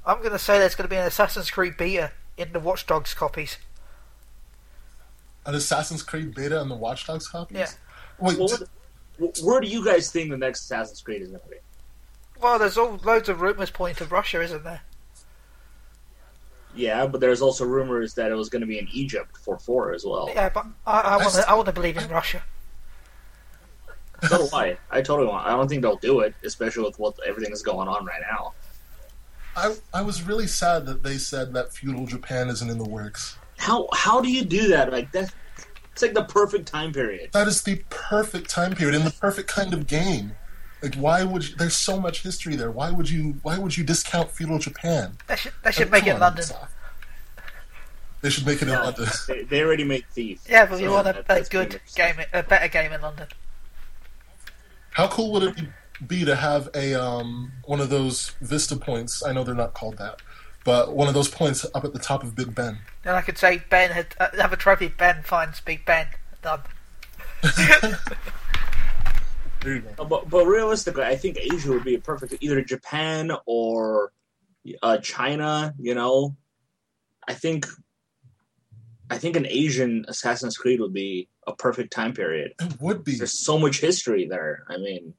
I'm 0.06 0.22
gonna 0.22 0.38
say 0.38 0.60
there's 0.60 0.76
gonna 0.76 0.90
be 0.90 0.96
an 0.96 1.08
Assassin's 1.08 1.50
Creed 1.50 1.76
beta 1.78 2.12
in 2.38 2.52
the 2.54 2.60
Watch 2.60 2.86
Dogs 2.86 3.14
copies. 3.14 3.58
An 5.46 5.56
Assassin's 5.56 6.04
Creed 6.04 6.36
beta 6.36 6.62
in 6.62 6.70
the 6.70 6.76
Watch 6.76 7.08
Dogs 7.08 7.28
copies? 7.28 7.58
Yeah. 7.58 7.68
Wait, 8.24 8.38
Well, 8.40 8.50
what- 9.18 9.38
where 9.44 9.62
do 9.62 9.68
you 9.68 9.86
guys 9.86 10.12
think 10.12 10.32
the 10.32 10.38
next 10.38 10.62
Assassin's 10.62 11.02
Creed 11.02 11.22
is 11.22 11.30
going 11.30 11.42
to 11.42 11.48
be? 11.50 11.58
Well, 12.42 12.58
there's 12.60 12.78
all 12.78 13.00
loads 13.04 13.30
of 13.30 13.42
rumours 13.42 13.70
pointing 13.70 14.06
to 14.08 14.12
Russia, 14.14 14.42
isn't 14.42 14.64
there? 14.64 14.82
Yeah, 16.76 17.06
but 17.06 17.22
there's 17.22 17.42
also 17.42 17.66
rumors 17.66 18.16
that 18.16 18.32
it 18.32 18.36
was 18.36 18.50
going 18.50 18.62
to 18.62 18.66
be 18.68 18.80
in 18.80 18.88
Egypt 18.92 19.38
for 19.38 19.60
four 19.60 19.94
as 19.94 20.04
well. 20.04 20.30
Yeah, 20.34 20.50
but 20.50 20.66
I, 20.88 21.02
I 21.02 21.18
want 21.18 21.34
to, 21.36 21.50
I 21.50 21.54
want 21.54 21.68
to 21.68 21.72
believe 21.72 21.98
in 21.98 22.10
Russia. 22.10 22.42
So 24.28 24.38
do 24.50 24.56
I. 24.56 24.78
I 24.90 25.02
totally 25.02 25.28
want. 25.28 25.46
I 25.46 25.52
don't 25.52 25.68
think 25.68 25.82
they'll 25.82 25.98
do 25.98 26.22
it, 26.22 26.34
especially 26.44 26.84
with 26.84 26.98
what 26.98 27.16
everything 27.26 27.52
is 27.54 27.62
going 27.62 27.88
on 27.88 28.06
right 28.06 28.22
now. 28.32 28.54
I, 29.56 29.76
I 29.94 30.02
was 30.02 30.24
really 30.24 30.48
sad 30.48 30.86
that 30.88 31.04
they 31.04 31.18
said 31.18 31.54
that 31.54 31.74
feudal 31.74 32.08
Japan 32.08 32.50
isn't 32.50 32.70
in 32.70 32.78
the 32.80 32.90
works. 32.90 33.38
How 33.58 33.88
how 33.94 34.20
do 34.22 34.32
you 34.32 34.44
do 34.44 34.70
that? 34.70 34.92
Like 34.92 35.12
that, 35.12 35.32
it's 35.94 36.02
like 36.02 36.14
the 36.14 36.24
perfect 36.24 36.68
time 36.68 36.92
period. 36.92 37.32
That 37.34 37.48
is 37.48 37.62
the 37.62 37.82
perfect 37.90 38.50
time 38.50 38.74
period 38.76 38.96
and 38.96 39.06
the 39.06 39.12
perfect 39.12 39.48
kind 39.48 39.74
of 39.74 39.88
game. 39.88 40.34
Like, 40.82 40.96
why 40.96 41.24
would 41.24 41.48
you, 41.48 41.56
there's 41.56 41.76
so 41.76 42.00
much 42.00 42.24
history 42.24 42.56
there? 42.56 42.72
Why 42.72 42.92
would 42.92 43.10
you 43.10 43.36
why 43.44 43.58
would 43.58 43.78
you 43.78 43.84
discount 43.84 44.32
feudal 44.32 44.60
Japan? 44.60 45.18
They 45.28 45.36
should, 45.36 45.54
they 45.64 45.72
should 45.72 45.92
Like, 45.92 46.04
make 46.04 46.08
it 46.08 46.16
on, 46.16 46.20
London. 46.20 46.46
They 48.22 48.30
should 48.30 48.46
make 48.46 48.62
it 48.62 48.68
in 48.68 48.74
London. 48.74 49.06
they, 49.28 49.44
they 49.44 49.62
already 49.62 49.84
made 49.84 50.06
Thief. 50.12 50.42
Yeah, 50.50 50.66
but 50.66 50.82
you 50.82 50.90
want 50.90 51.08
a, 51.08 51.24
a 51.30 51.44
good 51.44 51.80
game, 51.96 52.16
a 52.34 52.42
better 52.42 52.68
game 52.68 52.92
in 52.92 53.02
London. 53.02 53.28
How 54.92 55.08
cool 55.08 55.32
would 55.34 55.44
it 55.44 55.66
be 56.08 56.26
to 56.26 56.36
have 56.36 56.70
a 56.74 56.96
um, 56.96 57.52
one 57.66 57.80
of 57.80 57.90
those 57.90 58.32
Vista 58.42 58.76
points? 58.76 59.24
I 59.24 59.32
know 59.32 59.44
they're 59.44 59.56
not 59.56 59.74
called 59.74 59.98
that, 59.98 60.22
but 60.66 60.96
one 60.96 61.08
of 61.08 61.14
those 61.14 61.30
points 61.30 61.66
up 61.74 61.86
at 61.86 61.94
the 61.94 62.00
top 62.00 62.24
of 62.24 62.36
Big 62.36 62.54
Ben. 62.56 62.80
Then 63.04 63.16
I 63.16 63.22
could 63.22 63.38
say 63.38 63.62
Ben 63.70 63.92
had 63.92 64.16
uh, 64.20 64.30
have 64.38 64.54
a 64.54 64.58
trophy. 64.58 64.88
Ben 64.88 65.24
finds 65.24 65.60
Big 65.62 65.86
Ben. 65.86 66.08
Done. 66.42 66.62
There 69.64 69.76
you 69.76 69.82
go. 69.82 70.04
But, 70.06 70.30
but 70.30 70.46
realistically, 70.46 71.04
I 71.04 71.16
think 71.16 71.38
Asia 71.38 71.70
would 71.70 71.86
be 71.86 71.96
a 71.96 72.00
perfect 72.00 72.36
either 72.42 72.62
Japan 72.62 73.32
or 73.46 74.12
uh, 74.82 74.98
China. 74.98 75.74
You 75.80 75.96
know, 75.96 76.36
I 77.28 77.34
think 77.34 77.66
I 79.10 79.18
think 79.18 79.36
an 79.36 79.48
Asian 79.48 80.06
Assassin's 80.08 80.58
Creed 80.58 80.82
would 80.82 80.94
be 80.94 81.30
a 81.48 81.56
perfect 81.56 81.94
time 81.94 82.14
period. 82.14 82.54
It 82.60 82.74
would 82.82 83.04
be. 83.04 83.16
There's 83.16 83.40
so 83.46 83.58
much 83.58 83.80
history 83.80 84.28
there. 84.28 84.66
I 84.70 84.78
mean, 84.78 85.14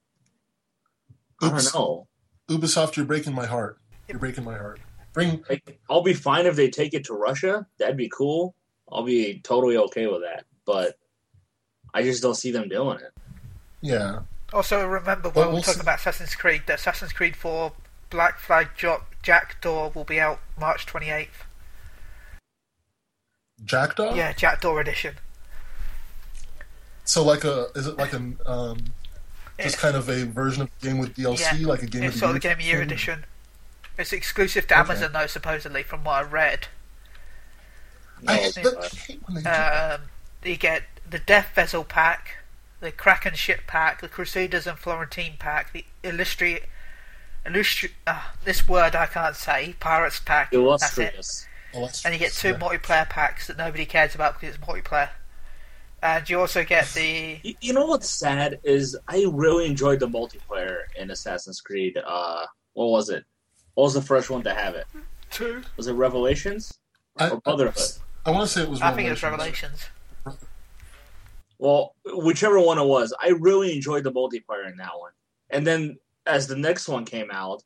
I 1.41 1.49
don't 1.49 1.75
know. 1.75 2.07
Ubisoft, 2.49 2.97
you're 2.97 3.07
breaking 3.07 3.35
my 3.35 3.47
heart. 3.47 3.79
You're 4.09 4.19
breaking 4.19 4.45
my 4.45 4.59
heart. 4.59 4.81
Bring 5.15 5.43
Like, 5.49 5.79
I'll 5.89 6.03
be 6.03 6.13
fine 6.13 6.45
if 6.45 6.57
they 6.57 6.69
take 6.69 6.93
it 6.93 7.05
to 7.07 7.15
Russia. 7.15 7.67
That'd 7.79 7.97
be 7.97 8.11
cool. 8.11 8.55
I'll 8.93 9.05
be 9.05 9.41
totally 9.43 9.77
okay 9.79 10.07
with 10.07 10.21
that. 10.23 10.45
But 10.67 10.99
I 11.95 12.03
just 12.03 12.23
don't 12.23 12.35
see 12.35 12.51
them 12.51 12.69
doing 12.69 12.99
it. 12.99 13.13
yeah. 13.81 14.21
Also, 14.53 14.87
remember 14.87 15.31
when 15.31 15.47
we 15.47 15.49
we'll 15.49 15.55
were 15.57 15.61
talking 15.63 15.75
see. 15.75 15.81
about 15.81 15.99
Assassin's 15.99 16.37
Creed, 16.37 16.63
that 16.67 16.79
Assassin's 16.79 17.13
Creed 17.13 17.35
4 17.35 17.73
Black 18.11 18.39
Flag 18.39 18.69
jo- 18.77 19.03
Jackdaw 19.23 19.91
will 19.95 20.05
be 20.05 20.21
out 20.21 20.39
March 20.61 20.87
28th. 20.87 21.29
Jackdaw. 23.65 24.15
Yeah, 24.15 24.33
Jackdaw 24.33 24.77
edition. 24.79 25.15
So 27.05 27.25
like 27.25 27.45
a 27.45 27.69
is 27.75 27.87
it 27.87 27.97
like 27.99 28.13
an 28.13 28.39
um 28.47 28.79
just 29.61 29.79
kind 29.79 29.97
of 29.97 30.09
a 30.09 30.25
version 30.25 30.63
of 30.63 30.71
the 30.81 30.89
game 30.89 30.99
with 30.99 31.15
DLC, 31.17 31.61
Yeah. 31.61 31.67
like 31.67 31.83
a 31.83 31.87
game 31.87 32.03
It's 32.05 32.15
of 32.17 32.21
sort 32.21 32.31
the 32.33 32.37
of 32.37 32.43
the 32.43 32.49
Game 32.49 32.53
of 32.53 32.59
the 32.59 32.65
Year 32.65 32.79
thing? 32.79 32.87
edition. 32.87 33.25
It's 33.97 34.13
exclusive 34.13 34.67
to 34.69 34.75
Okay. 34.75 34.81
Amazon, 34.93 35.13
though, 35.13 35.27
supposedly, 35.27 35.83
from 35.83 36.05
what 36.05 36.25
I 36.25 36.29
read. 36.29 36.69
I, 38.27 38.37
No, 38.37 38.43
hate- 38.43 38.59
but- 38.63 38.85
I 38.85 38.89
hate 38.97 39.21
when 39.25 39.35
they 39.35 39.41
do 39.41 39.45
that. 39.45 40.01
Um, 40.01 40.07
you 40.45 40.57
get 40.57 40.83
the 41.09 41.19
Death 41.19 41.51
Vessel 41.55 41.85
pack, 41.85 42.37
the 42.81 42.91
Kraken 42.91 43.35
ship 43.35 43.61
pack, 43.67 44.01
the 44.01 44.09
Crusaders 44.09 44.67
and 44.67 44.79
Florentine 44.79 45.35
pack, 45.39 45.73
the 45.73 45.85
Illustri... 46.03 46.63
Illustri... 47.47 47.91
Uh, 48.07 48.23
this 48.45 48.67
word 48.67 48.95
I 48.97 49.07
can't 49.07 49.37
say. 49.37 49.75
Pirates 49.81 50.21
pack. 50.21 50.51
That's 50.51 50.55
it. 50.55 50.61
Illustrious. 50.61 51.47
Illustrious, 51.73 52.05
And 52.05 52.15
you 52.15 52.19
get 52.19 52.33
two 52.33 52.49
yeah. 52.51 52.59
multiplayer 52.59 53.09
packs 53.09 53.47
that 53.49 53.57
nobody 53.59 53.85
cares 53.85 54.15
about 54.15 54.41
because 54.41 54.55
it's 54.57 54.65
multiplayer. 54.65 55.11
And 56.03 56.29
you 56.29 56.39
also 56.41 56.65
get 56.65 56.87
the 56.89 57.39
You, 57.43 57.55
you 57.61 57.73
know 57.73 57.87
what's 57.87 58.09
sad 58.11 58.61
is 58.65 58.97
I 59.09 59.25
really 59.31 59.67
enjoyed 59.67 60.01
the 60.01 60.09
multiplayer 60.09 60.81
in 60.99 61.11
Assassin's 61.11 61.61
Creed. 61.63 61.99
Uh, 62.05 62.45
what 62.75 62.87
was 62.87 63.09
it? 63.09 63.25
What 63.75 63.85
was 63.85 63.95
the 63.95 64.03
first 64.03 64.31
one 64.31 64.43
to 64.45 64.55
have 64.55 64.75
it? 64.75 64.87
two. 65.35 65.63
Was 65.77 65.87
it 65.87 65.93
Revelations 65.93 66.79
I, 67.19 67.31
or 67.31 67.41
Brotherhood? 67.41 67.83
I 68.25 68.31
want 68.31 68.49
to 68.49 68.53
say 68.53 68.63
it 68.63 68.71
was. 68.71 68.81
I 68.81 68.95
think 68.95 69.09
it 69.09 69.11
was 69.11 69.23
Revelations. 69.23 69.89
Revelations. 70.25 70.49
Well, 71.59 71.95
whichever 72.05 72.61
one 72.61 72.79
it 72.79 72.85
was, 72.85 73.15
I 73.21 73.29
really 73.29 73.75
enjoyed 73.75 74.05
the 74.05 74.13
multiplayer 74.13 74.71
in 74.71 74.77
that 74.79 74.99
one. 74.99 75.13
And 75.51 75.67
then 75.67 75.99
as 76.27 76.47
the 76.47 76.57
next 76.57 76.89
one 76.89 77.05
came 77.05 77.31
out, 77.31 77.63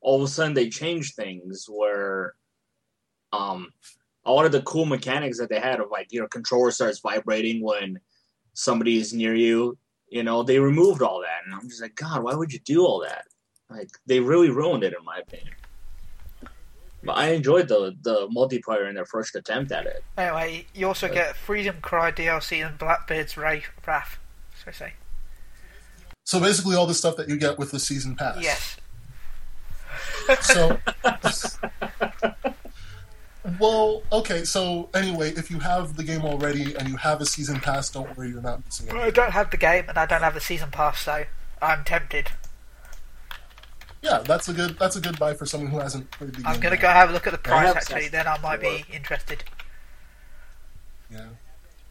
all 0.00 0.16
of 0.16 0.22
a 0.22 0.28
sudden 0.28 0.54
they 0.54 0.68
changed 0.68 1.14
things 1.14 1.66
where 1.68 2.34
um 3.32 3.70
a 4.24 4.32
lot 4.32 4.46
of 4.46 4.52
the 4.52 4.62
cool 4.62 4.84
mechanics 4.84 5.38
that 5.38 5.48
they 5.48 5.60
had 5.60 5.80
of 5.80 5.90
like 5.90 6.08
your 6.10 6.28
controller 6.28 6.70
starts 6.70 7.00
vibrating 7.00 7.62
when 7.62 7.98
somebody 8.54 8.98
is 8.98 9.12
near 9.12 9.34
you, 9.34 9.78
you 10.08 10.22
know, 10.22 10.42
they 10.42 10.58
removed 10.58 11.02
all 11.02 11.20
that. 11.20 11.44
And 11.44 11.54
I'm 11.54 11.68
just 11.68 11.80
like, 11.80 11.94
God, 11.94 12.22
why 12.22 12.34
would 12.34 12.52
you 12.52 12.58
do 12.60 12.84
all 12.84 13.00
that? 13.00 13.24
Like 13.70 13.90
they 14.06 14.20
really 14.20 14.50
ruined 14.50 14.84
it 14.84 14.94
in 14.98 15.04
my 15.04 15.18
opinion. 15.18 15.54
But 17.04 17.12
I 17.12 17.28
enjoyed 17.28 17.68
the 17.68 17.94
the 18.02 18.28
multiplayer 18.28 18.88
in 18.88 18.94
their 18.94 19.06
first 19.06 19.36
attempt 19.36 19.70
at 19.72 19.86
it. 19.86 20.02
Anyway, 20.16 20.66
you 20.74 20.86
also 20.86 21.08
get 21.08 21.36
Freedom 21.36 21.76
Cry 21.80 22.10
DLC 22.10 22.66
and 22.66 22.78
Blackbeard's 22.78 23.36
Ray 23.36 23.64
Wrath. 23.86 24.18
So 24.56 24.64
I 24.68 24.72
say. 24.72 24.92
So 26.24 26.40
basically, 26.40 26.76
all 26.76 26.86
the 26.86 26.94
stuff 26.94 27.16
that 27.16 27.28
you 27.28 27.36
get 27.36 27.58
with 27.58 27.70
the 27.70 27.78
season 27.78 28.16
pass. 28.16 28.42
Yes. 28.42 28.76
So. 30.42 30.78
well, 33.58 34.02
okay. 34.12 34.44
So 34.44 34.88
anyway, 34.94 35.30
if 35.30 35.50
you 35.50 35.58
have 35.60 35.96
the 35.96 36.04
game 36.04 36.22
already 36.22 36.74
and 36.74 36.88
you 36.88 36.96
have 36.96 37.20
a 37.20 37.26
season 37.26 37.60
pass, 37.60 37.90
don't 37.90 38.16
worry, 38.16 38.30
you're 38.30 38.42
not 38.42 38.64
missing 38.64 38.90
I 38.90 39.10
don't 39.10 39.32
have 39.32 39.50
the 39.50 39.56
game 39.56 39.84
and 39.88 39.96
I 39.96 40.06
don't 40.06 40.22
have 40.22 40.34
the 40.34 40.40
season 40.40 40.70
pass, 40.70 41.00
so 41.00 41.24
I'm 41.62 41.84
tempted. 41.84 42.30
Yeah, 44.02 44.18
that's 44.18 44.48
a 44.48 44.52
good. 44.52 44.78
That's 44.78 44.96
a 44.96 45.00
good 45.00 45.18
buy 45.18 45.34
for 45.34 45.44
someone 45.46 45.70
who 45.70 45.78
hasn't 45.80 46.10
played 46.12 46.30
the 46.30 46.36
game. 46.36 46.46
I'm 46.46 46.60
gonna 46.60 46.76
yet. 46.76 46.82
go 46.82 46.88
have 46.88 47.10
a 47.10 47.12
look 47.12 47.26
at 47.26 47.32
the 47.32 47.38
price 47.38 47.66
have 47.66 47.76
actually, 47.76 48.08
then 48.08 48.26
I 48.28 48.38
might 48.38 48.60
be 48.60 48.84
interested. 48.92 49.42
Yeah. 51.10 51.24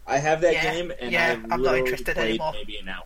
I 0.06 0.18
have 0.20 0.40
that 0.42 0.54
Yeah, 0.54 0.74
game 0.74 0.94
and 1.02 1.12
yeah, 1.12 1.38
I 1.50 1.54
I'm 1.54 1.62
not 1.62 1.76
interested 1.78 2.16
played 2.16 2.30
anymore. 2.30 2.54
maybe 2.54 2.78
an 2.78 2.88
hour. 2.88 3.04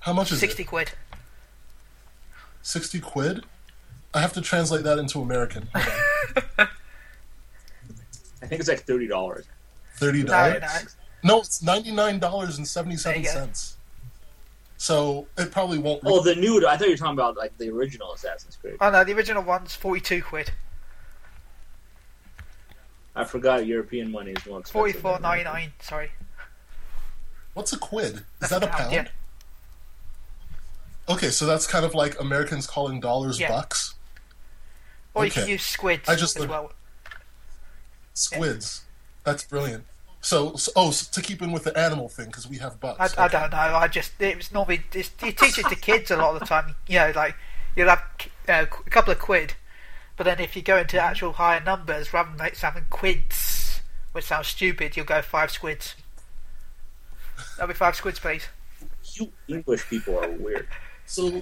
How 0.00 0.12
much 0.12 0.30
is 0.30 0.38
Sixty 0.40 0.62
it? 0.62 0.66
quid. 0.66 0.92
Sixty 2.62 3.00
quid. 3.00 3.44
I 4.12 4.20
have 4.20 4.32
to 4.34 4.40
translate 4.42 4.82
that 4.84 4.98
into 4.98 5.20
American. 5.22 5.68
I 5.74 6.68
think 8.46 8.60
it's 8.60 8.68
like 8.68 8.80
thirty 8.80 9.06
dollars. 9.06 9.46
Thirty 9.94 10.22
dollars. 10.22 10.60
no. 11.22 11.36
No, 11.36 11.40
it's 11.40 11.62
ninety 11.62 11.92
nine 11.92 12.18
dollars 12.18 12.58
and 12.58 12.66
seventy 12.66 12.96
seven 12.96 13.24
cents. 13.24 13.34
Go. 13.34 13.40
cents. 13.40 13.76
So 14.80 15.26
it 15.36 15.50
probably 15.52 15.76
won't. 15.78 16.00
Oh, 16.06 16.22
the 16.22 16.34
new. 16.34 16.66
I 16.66 16.78
thought 16.78 16.86
you 16.86 16.94
were 16.94 16.96
talking 16.96 17.12
about 17.12 17.36
like 17.36 17.54
the 17.58 17.68
original 17.68 18.14
Assassin's 18.14 18.56
Creed. 18.56 18.76
Oh 18.80 18.90
no, 18.90 19.04
the 19.04 19.12
original 19.12 19.42
one's 19.42 19.74
forty-two 19.74 20.22
quid. 20.22 20.52
I 23.14 23.24
forgot 23.24 23.66
European 23.66 24.10
money 24.10 24.30
is 24.30 24.46
more 24.46 24.60
expensive. 24.60 24.72
Forty-four 24.72 25.12
than 25.18 25.24
American. 25.26 25.44
ninety-nine. 25.52 25.72
Sorry. 25.82 26.12
What's 27.52 27.74
a 27.74 27.78
quid? 27.78 28.14
Is 28.14 28.22
That's 28.38 28.52
that 28.52 28.62
a 28.62 28.66
a 28.66 28.70
pound, 28.70 28.80
pound? 28.90 28.92
yeah. 31.08 31.14
Okay, 31.14 31.28
so 31.28 31.44
that's 31.44 31.66
kind 31.66 31.84
of 31.84 31.94
like 31.94 32.18
Americans 32.18 32.66
calling 32.66 33.00
dollars 33.00 33.38
Yeah. 33.38 33.48
bucks. 33.50 33.96
Or 35.12 35.26
you 35.26 35.30
can 35.30 35.46
use 35.46 35.62
squids 35.62 36.08
I 36.08 36.14
just 36.14 36.36
as 36.36 36.40
learned- 36.40 36.52
well. 36.52 36.72
Squids. 38.14 38.84
That's 39.24 39.44
brilliant. 39.44 39.84
So, 40.22 40.54
so 40.56 40.70
oh, 40.76 40.90
so 40.90 41.10
to 41.12 41.26
keep 41.26 41.40
in 41.40 41.50
with 41.50 41.64
the 41.64 41.76
animal 41.78 42.08
thing 42.08 42.26
because 42.26 42.48
we 42.48 42.58
have 42.58 42.78
bucks. 42.78 43.16
I, 43.16 43.24
I 43.24 43.28
don't 43.28 43.50
know. 43.50 43.56
I 43.56 43.88
just 43.88 44.12
it's 44.20 44.36
was 44.36 44.52
normally 44.52 44.82
it's, 44.92 45.10
you 45.22 45.32
teach 45.32 45.58
it 45.58 45.66
to 45.68 45.76
kids 45.76 46.10
a 46.10 46.16
lot 46.16 46.34
of 46.34 46.40
the 46.40 46.46
time. 46.46 46.74
You 46.86 46.98
know, 46.98 47.12
like 47.16 47.36
you'll 47.74 47.88
have 47.88 48.04
uh, 48.48 48.66
a 48.68 48.90
couple 48.90 49.12
of 49.12 49.18
quid, 49.18 49.54
but 50.16 50.24
then 50.24 50.38
if 50.38 50.54
you 50.56 50.62
go 50.62 50.76
into 50.76 51.00
actual 51.00 51.32
higher 51.32 51.62
numbers, 51.62 52.12
rather 52.12 52.28
than 52.28 52.38
like 52.38 52.56
having 52.58 52.84
quids, 52.90 53.80
which 54.12 54.26
sounds 54.26 54.48
stupid, 54.48 54.96
you'll 54.96 55.06
go 55.06 55.22
five 55.22 55.50
squids. 55.50 55.94
That'll 57.56 57.68
be 57.68 57.74
five 57.74 57.96
squids, 57.96 58.18
please. 58.18 58.46
You 59.14 59.32
English 59.48 59.88
people 59.88 60.18
are 60.18 60.30
weird. 60.30 60.68
So, 61.06 61.40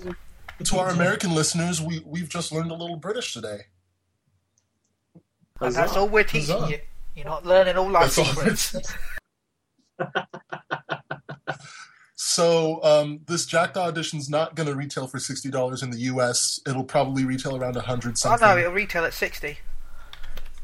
to 0.63 0.79
our 0.79 0.91
American 0.91 1.35
listeners, 1.35 1.83
we 1.83 1.99
we've 2.07 2.29
just 2.29 2.53
learned 2.53 2.71
a 2.71 2.75
little 2.75 2.97
British 2.97 3.35
today. 3.35 3.63
And 5.61 5.75
that's 5.75 5.91
Huzzah. 5.91 5.99
all 5.99 6.09
we're 6.09 6.23
teaching 6.23 6.55
Huzzah. 6.55 6.71
you. 6.71 6.79
You're 7.19 7.27
not 7.27 7.45
learning 7.45 7.77
all 7.77 7.91
life 7.91 8.13
secrets. 8.13 8.77
So, 12.15 12.81
um, 12.85 13.21
this 13.27 13.45
Jackdaw 13.45 13.89
edition's 13.89 14.31
not 14.31 14.55
going 14.55 14.69
to 14.69 14.75
retail 14.77 15.09
for 15.09 15.19
sixty 15.19 15.51
dollars 15.51 15.83
in 15.83 15.91
the 15.91 15.99
U.S. 16.03 16.61
It'll 16.65 16.85
probably 16.85 17.25
retail 17.25 17.57
around 17.57 17.75
a 17.77 17.81
hundred 17.81 18.17
something. 18.19 18.47
Oh 18.47 18.55
no, 18.55 18.61
it'll 18.61 18.73
retail 18.73 19.05
at 19.05 19.15
sixty. 19.15 19.59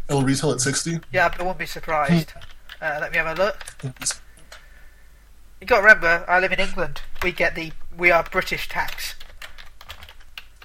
It'll 0.09 0.23
retail 0.23 0.53
at 0.53 0.61
sixty. 0.61 1.01
Yeah, 1.13 1.29
but 1.29 1.41
I 1.41 1.43
won't 1.43 1.59
be 1.59 1.67
surprised. 1.67 2.33
Uh, 2.81 2.99
let 3.01 3.11
me 3.11 3.19
have 3.19 3.37
a 3.37 3.43
look. 3.43 3.65
You 5.61 5.67
got 5.67 5.79
to 5.79 5.83
remember, 5.83 6.25
I 6.29 6.39
live 6.39 6.53
in 6.53 6.61
England. 6.61 7.03
We 7.23 7.33
get 7.33 7.57
the 7.57 7.73
we 7.97 8.13
are 8.13 8.23
British 8.23 8.69
tax. 8.69 9.17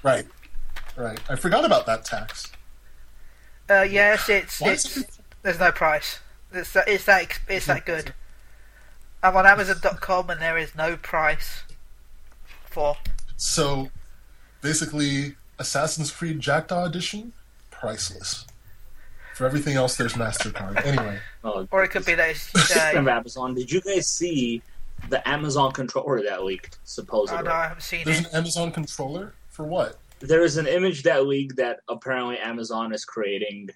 Right, 0.04 0.26
right. 0.96 1.18
I 1.28 1.34
forgot 1.34 1.64
about 1.64 1.86
that 1.86 2.04
tax. 2.04 2.52
Uh, 3.68 3.82
yes, 3.82 4.28
it's 4.28 4.60
Why 4.60 4.72
it's 4.72 4.96
it- 4.96 5.19
there's 5.42 5.58
no 5.58 5.72
price. 5.72 6.20
It's 6.52 6.72
that 6.72 6.88
it's 6.88 7.04
that 7.04 7.38
it's 7.48 7.66
that 7.66 7.86
good. 7.86 8.14
I'm 9.22 9.36
on 9.36 9.46
Amazon.com 9.46 10.30
and 10.30 10.40
there 10.40 10.56
is 10.58 10.74
no 10.74 10.96
price 10.96 11.62
for. 12.64 12.96
So, 13.36 13.90
basically, 14.62 15.34
Assassin's 15.58 16.10
Creed 16.10 16.40
Jackdaw 16.40 16.84
edition, 16.86 17.32
priceless. 17.70 18.46
For 19.34 19.46
everything 19.46 19.76
else, 19.76 19.96
there's 19.96 20.14
Mastercard. 20.14 20.84
Anyway, 20.84 21.18
Oh, 21.44 21.66
Or 21.70 21.84
it 21.84 21.88
could 21.88 22.04
be 22.04 22.14
that 22.14 22.30
it's. 22.30 22.40
Speaking 22.68 22.98
of 22.98 23.06
Uh, 23.08 23.10
Amazon, 23.10 23.54
did 23.54 23.70
you 23.70 23.80
guys 23.80 24.08
see 24.08 24.62
the 25.08 25.26
Amazon 25.28 25.72
controller 25.72 26.22
that 26.22 26.44
leaked? 26.44 26.74
I 26.76 26.78
Supposedly, 26.84 27.42
know 27.44 27.50
I 27.52 27.62
haven't 27.68 27.82
seen 27.82 28.04
there's 28.04 28.20
it. 28.20 28.26
an 28.28 28.34
Amazon 28.36 28.72
controller 28.72 29.34
for 29.48 29.64
what? 29.64 29.98
there 30.22 30.42
is 30.44 30.58
an 30.58 30.66
image 30.66 31.02
that 31.04 31.26
leaked 31.26 31.56
that 31.56 31.80
apparently 31.88 32.36
Amazon 32.38 32.92
is 32.92 33.06
creating 33.06 33.70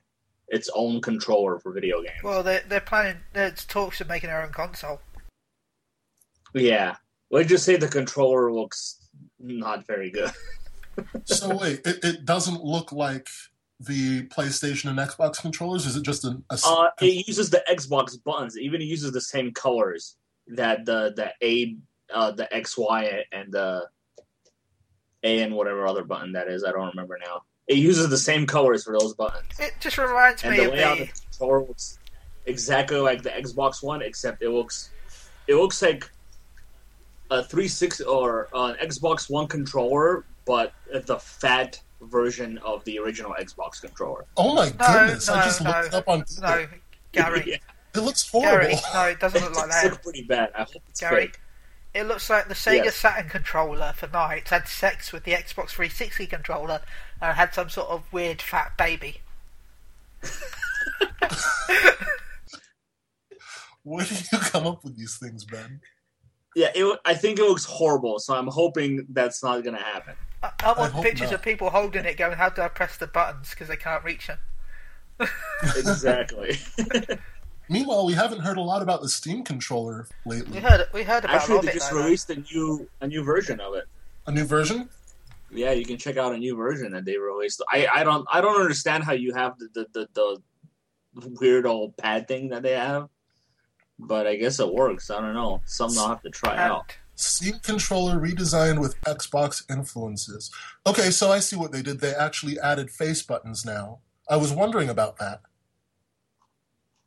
its 0.49 0.69
own 0.75 1.01
controller 1.01 1.59
for 1.59 1.73
video 1.73 2.03
games. 2.03 2.23
Well, 2.23 2.43
they're 2.43 2.63
they're 2.69 2.81
planning. 2.81 3.17
There's 3.33 3.65
talks 3.65 4.01
of 4.01 4.09
making 4.09 4.29
their 4.29 4.43
own 4.43 4.53
console. 4.53 5.01
yeah, 6.53 6.97
let's 7.31 7.49
just 7.49 7.65
say 7.65 7.77
the 7.77 7.89
controller 7.89 8.53
looks 8.53 9.09
not 9.39 9.87
very 9.87 10.11
good. 10.11 10.31
So 11.25 11.57
wait, 11.57 11.81
it, 11.85 12.05
it 12.05 12.25
doesn't 12.25 12.63
look 12.63 12.93
like 12.93 13.27
the 13.81 14.23
PlayStation 14.29 14.91
and 14.91 14.99
Xbox 14.99 15.41
controllers. 15.41 15.87
Is 15.87 15.97
it 15.97 16.05
just 16.05 16.25
an, 16.25 16.45
a? 16.51 16.59
Uh, 16.65 16.91
it 17.01 17.27
uses 17.27 17.51
the 17.51 17.65
Xbox 17.69 18.23
buttons. 18.23 18.55
It 18.57 18.63
even 18.63 18.81
uses 18.81 19.11
the 19.11 19.21
same 19.21 19.53
colors 19.53 20.17
that 20.49 20.85
the 20.85 21.13
the 21.17 21.33
A, 21.43 21.77
uh, 22.13 22.31
the 22.31 22.53
X, 22.55 22.79
Y, 22.79 23.25
and 23.33 23.53
the 23.53 23.89
A 25.25 25.43
and 25.43 25.55
whatever 25.55 25.87
other 25.87 26.05
button 26.05 26.33
that 26.33 26.49
is. 26.49 26.65
I 26.65 26.73
don't 26.73 26.89
remember 26.89 27.19
now. 27.21 27.43
It 27.69 27.79
uses 27.79 28.09
the 28.11 28.19
same 28.19 28.47
colors 28.47 28.85
for 28.85 28.99
those 28.99 29.15
buttons, 29.15 29.47
It 29.59 29.73
just 29.81 29.97
reminds 29.99 30.43
and 30.45 30.53
me 30.53 30.59
the 30.59 30.67
of 30.67 30.73
layout 30.75 30.97
the. 30.99 31.03
of 31.05 31.09
the 31.15 31.21
controller 31.31 31.61
looks 31.61 31.99
exactly 32.47 32.99
like 32.99 33.23
the 33.23 33.31
Xbox 33.31 33.83
One, 33.83 34.03
except 34.03 34.43
it 34.43 34.51
looks 34.51 34.91
it 35.47 35.55
looks 35.55 35.81
like 35.83 36.11
a 37.31 37.43
three 37.43 37.69
six 37.69 38.01
or 38.01 38.49
uh, 38.55 38.75
an 38.79 38.87
Xbox 38.89 39.31
One 39.31 39.47
controller, 39.47 40.25
but 40.45 40.73
the 41.07 41.19
fat 41.19 41.81
version 42.03 42.59
of 42.59 42.85
the 42.85 42.99
original 42.99 43.35
Xbox 43.41 43.81
controller. 43.81 44.27
Oh 44.37 44.55
my 44.55 44.67
No, 44.67 44.73
goodness! 45.07 45.29
I 45.31 45.39
no, 45.39 45.45
just 45.45 45.61
looked 45.63 45.73
no, 45.75 45.81
it 45.87 45.95
up 45.95 46.09
on 46.09 46.21
Google. 46.21 46.43
No, 46.43 46.67
Gary. 47.13 47.43
Yeah, 47.47 47.57
It 48.01 48.05
looks 48.05 48.29
horrible. 48.29 48.61
Gary, 48.69 48.77
no, 48.93 49.05
it 49.05 49.21
doesn't 49.21 49.43
look 49.43 49.57
like 49.57 49.65
it 49.67 49.71
that. 49.71 49.85
looks 49.85 49.99
pretty 50.05 50.23
bad. 50.25 50.51
I 50.55 50.65
hope 50.65 50.83
it's 50.89 51.01
Gary, 51.01 51.27
fake. 51.29 51.41
It 51.95 52.05
looks 52.09 52.29
like 52.29 52.49
the 52.49 52.55
Sega 52.55 52.87
Yes. 52.87 52.97
Saturn 52.97 53.29
controller 53.29 53.93
for 53.95 54.09
NiGHTS 54.09 54.49
had 54.49 54.67
sex 54.69 55.13
with 55.13 55.23
the 55.23 55.33
Xbox 55.33 55.71
360 55.71 56.27
controller 56.27 56.81
and 57.23 57.37
had 57.37 57.55
some 57.55 57.69
sort 57.69 57.89
of 57.89 58.13
weird 58.13 58.43
fat 58.43 58.77
baby. 58.77 59.21
Where 63.85 64.05
do 64.05 64.15
you 64.15 64.39
come 64.39 64.67
up 64.67 64.83
with 64.83 64.97
these 64.97 65.19
things, 65.19 65.45
Ben? 65.45 65.81
Yeah, 66.57 66.71
it, 66.75 66.99
I 67.05 67.15
think 67.15 67.39
it 67.39 67.43
looks 67.43 67.65
horrible. 67.65 68.19
So 68.19 68.35
I'm 68.35 68.49
hoping 68.49 69.07
that's 69.11 69.43
not 69.45 69.63
going 69.63 69.77
to 69.77 69.83
happen. 69.83 70.15
I, 70.43 70.51
I 70.65 70.73
want 70.73 70.93
hope 70.93 71.05
pictures 71.05 71.31
not. 71.31 71.37
of 71.37 71.43
people 71.43 71.71
holding 71.71 72.05
it 72.07 72.17
going, 72.17 72.37
how 72.37 72.49
do 72.49 72.63
I 72.63 72.69
press 72.69 72.97
the 72.97 73.07
buttons 73.07 73.51
because 73.51 73.69
they 73.69 73.77
can't 73.77 74.03
reach 74.03 74.27
them? 74.27 74.39
Exactly. 75.77 76.59
Meanwhile, 77.69 78.07
we 78.07 78.13
haven't 78.13 78.41
heard 78.41 78.57
a 78.59 78.63
lot 78.63 78.83
about 78.83 79.01
the 79.01 79.09
Steam 79.09 79.43
controller 79.43 80.07
We 80.27 80.37
lately. 80.37 80.61
heard 80.61 80.87
we 80.93 81.03
heard 81.03 81.25
about 81.25 81.37
a 81.37 81.41
Actually, 81.41 81.67
they 81.67 81.73
just 81.73 81.91
though, 81.91 81.97
released 82.05 82.31
a 82.31 82.37
new 82.37 82.89
a 83.01 83.07
new 83.09 83.23
version 83.25 83.61
of 83.61 83.75
it. 83.75 83.85
A 84.27 84.33
new 84.33 84.45
version? 84.45 84.89
Yeah, 85.51 85.73
you 85.73 85.85
can 85.85 85.97
check 85.97 86.17
out 86.17 86.35
a 86.35 86.39
new 86.39 86.57
version 86.57 86.93
that 86.93 87.05
they 87.05 87.17
released. 87.17 87.63
I, 87.71 87.87
I 87.95 88.05
don't 88.05 88.27
I 88.31 88.41
don't 88.41 88.61
understand 88.61 89.05
how 89.05 89.13
you 89.13 89.33
have 89.35 89.59
the 89.59 89.69
the, 89.93 90.09
the, 90.15 90.37
the 91.15 91.29
weird 91.41 91.65
old 91.67 91.97
pad 91.97 92.27
thing 92.29 92.49
that 92.51 92.63
they 92.63 92.73
have, 92.73 93.09
but 93.99 94.27
I 94.27 94.37
guess 94.37 94.59
it 94.61 94.73
works. 94.73 95.11
I 95.11 95.21
don't 95.21 95.35
know. 95.35 95.63
Something 95.65 95.99
I'll 96.01 96.09
have 96.09 96.23
to 96.23 96.31
try 96.31 96.57
out. 96.59 96.95
Steam 97.17 97.61
controller 97.63 98.17
redesigned 98.19 98.81
with 98.81 99.01
Xbox 99.03 99.63
influences. 99.71 100.51
Okay, 100.85 101.11
so 101.11 101.31
I 101.31 101.39
see 101.39 101.55
what 101.55 101.71
they 101.71 101.81
did. 101.81 102.01
They 102.01 102.13
actually 102.13 102.59
added 102.59 102.91
face 102.91 103.23
buttons 103.23 103.65
now. 103.65 104.01
I 104.29 104.37
was 104.37 104.53
wondering 104.53 104.89
about 104.89 105.19
that. 105.19 105.41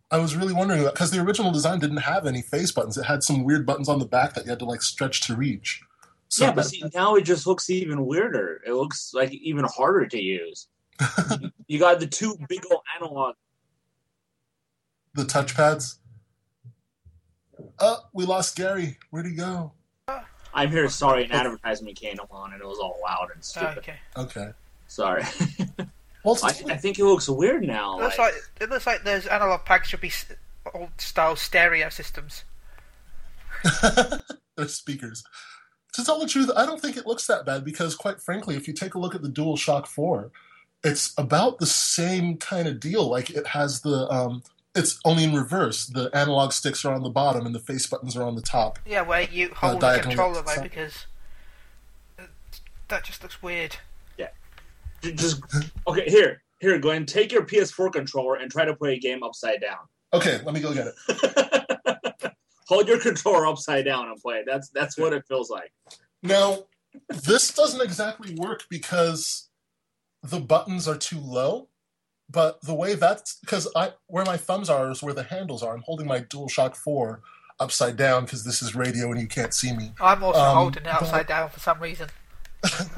I 0.10 0.18
was 0.20 0.36
really 0.36 0.54
wondering 0.54 0.82
about 0.82 0.94
because 0.94 1.12
the 1.12 1.20
original 1.22 1.52
design 1.52 1.80
didn't 1.80 1.98
have 1.98 2.26
any 2.26 2.42
face 2.42 2.72
buttons. 2.72 2.98
It 2.98 3.06
had 3.06 3.24
some 3.24 3.44
weird 3.44 3.66
buttons 3.66 3.90
on 3.90 4.00
the 4.00 4.06
back 4.06 4.34
that 4.36 4.46
you 4.46 4.50
had 4.50 4.60
to 4.60 4.66
like 4.66 4.82
stretch 4.82 5.22
to 5.28 5.36
reach. 5.36 5.82
So 6.30 6.46
yeah, 6.46 6.52
but 6.52 6.64
that- 6.64 6.70
see, 6.70 6.84
now 6.94 7.16
it 7.16 7.24
just 7.24 7.46
looks 7.46 7.70
even 7.70 8.06
weirder. 8.06 8.62
It 8.66 8.74
looks 8.74 9.14
like 9.14 9.34
even 9.34 9.66
harder 9.66 10.06
to 10.08 10.20
use. 10.20 10.68
you 11.68 11.78
got 11.80 12.00
the 12.00 12.08
two 12.08 12.36
big 12.50 12.62
old 12.72 12.82
analog. 13.00 13.36
the 15.14 15.24
touchpads. 15.24 15.98
Oh, 17.80 18.00
we 18.14 18.26
lost 18.26 18.56
Gary. 18.56 18.98
Where'd 19.10 19.26
he 19.28 19.34
go? 19.34 19.74
I'm 20.54 20.72
here. 20.72 20.90
Sorry, 20.90 21.24
an 21.26 21.32
advertisement 21.32 21.96
came 21.98 22.18
on 22.32 22.54
and 22.54 22.62
it 22.62 22.68
was 22.68 22.80
all 22.80 23.00
loud 23.04 23.30
and 23.34 23.40
oh, 23.40 23.42
stupid. 23.42 23.78
okay. 23.80 23.96
Okay. 24.16 24.52
Sorry. 24.88 25.24
Well, 26.28 26.38
I, 26.44 26.50
it's 26.50 26.64
I 26.66 26.76
think 26.76 27.00
it 27.00 27.06
looks 27.06 27.30
weird 27.30 27.64
now. 27.64 28.00
It 28.00 28.04
looks 28.04 28.18
like- 28.20 28.34
like 28.34 28.44
it 28.62 28.70
looks 28.70 28.86
like 28.86 29.04
there's 29.04 29.26
analog 29.28 29.64
packs 29.66 29.88
should 29.90 30.02
be 30.02 30.12
old 30.74 30.90
style 30.98 31.36
stereo 31.36 31.90
systems. 31.90 32.44
They're 34.56 34.68
speakers. 34.68 35.24
To 35.94 36.04
tell 36.04 36.20
the 36.20 36.28
truth, 36.28 36.52
I 36.56 36.66
don't 36.66 36.82
think 36.82 36.98
it 36.98 37.08
looks 37.08 37.26
that 37.28 37.46
bad 37.46 37.64
because, 37.64 37.96
quite 37.96 38.22
frankly, 38.22 38.56
if 38.56 38.68
you 38.68 38.74
take 38.74 38.94
a 38.96 39.00
look 39.00 39.16
at 39.16 39.22
the 39.22 39.30
DualShock 39.30 39.88
4, 39.88 40.30
it's 40.84 41.14
about 41.18 41.60
the 41.60 41.66
same 41.66 42.38
kind 42.38 42.68
of 42.68 42.80
deal. 42.80 43.10
Like 43.10 43.30
it 43.32 43.48
has 43.48 43.82
the, 43.82 44.08
um, 44.12 44.44
it's 44.76 45.00
only 45.06 45.24
in 45.24 45.34
reverse. 45.34 45.88
The 45.88 46.10
analog 46.14 46.52
sticks 46.52 46.86
are 46.86 46.94
on 46.94 47.02
the 47.04 47.10
bottom 47.10 47.46
and 47.46 47.56
the 47.56 47.60
face 47.60 47.88
buttons 47.88 48.16
are 48.16 48.24
on 48.24 48.36
the 48.36 48.42
top. 48.42 48.78
Yeah, 48.86 49.02
where 49.02 49.22
you 49.24 49.50
hold 49.56 49.78
the 49.78 49.80
diagonally 49.80 50.16
controller 50.16 50.42
though, 50.44 50.62
because 50.62 51.08
uh, 52.20 52.24
that 52.90 53.04
just 53.04 53.24
looks 53.24 53.42
weird. 53.42 53.78
J- 55.02 55.14
just 55.14 55.42
okay. 55.88 56.06
Here, 56.08 56.42
here. 56.60 56.80
Go 56.80 56.90
ahead 56.90 56.98
and 57.02 57.08
take 57.08 57.32
your 57.32 57.44
PS4 57.46 57.92
controller 57.94 58.36
and 58.36 58.52
try 58.52 58.66
to 58.66 58.76
play 58.76 58.94
a 58.96 59.00
game 59.00 59.24
upside 59.24 59.62
down. 59.62 59.78
Okay, 60.14 60.40
let 60.44 60.54
me 60.54 60.60
go 60.62 60.74
get 60.74 60.88
it. 60.88 62.32
Hold 62.68 62.88
your 62.88 63.00
controller 63.00 63.46
upside 63.46 63.86
down 63.86 64.10
and 64.10 64.18
play. 64.22 64.44
That's 64.46 64.70
that's 64.70 64.98
what 64.98 65.14
it 65.14 65.24
feels 65.28 65.50
like. 65.50 65.72
Now, 66.24 66.66
this 67.10 67.54
doesn't 67.54 67.82
exactly 67.82 68.36
work 68.36 68.66
because 68.70 69.50
the 70.24 70.40
buttons 70.40 70.88
are 70.88 70.98
too 70.98 71.20
low. 71.20 71.70
But 72.30 72.60
the 72.62 72.74
way 72.74 72.96
that's 72.96 73.38
because 73.40 73.70
I 73.74 73.94
where 74.08 74.26
my 74.26 74.36
thumbs 74.36 74.70
are 74.70 74.92
is 74.92 75.02
where 75.02 75.14
the 75.14 75.24
handles 75.24 75.64
are. 75.64 75.74
I'm 75.74 75.82
holding 75.84 76.08
my 76.08 76.20
DualShock 76.20 76.76
4 76.76 77.22
upside 77.62 77.96
down 77.96 78.26
because 78.26 78.44
this 78.44 78.62
is 78.62 78.76
radio 78.76 79.10
and 79.12 79.22
you 79.22 79.28
can't 79.28 79.54
see 79.54 79.72
me. 79.74 79.94
I'm 80.02 80.22
also 80.24 80.40
Um, 80.42 80.56
holding 80.58 80.84
it 80.84 80.90
but- 80.92 81.04
upside 81.04 81.28
down 81.28 81.50
for 81.50 81.62
some 81.62 81.80
reason. 81.80 82.10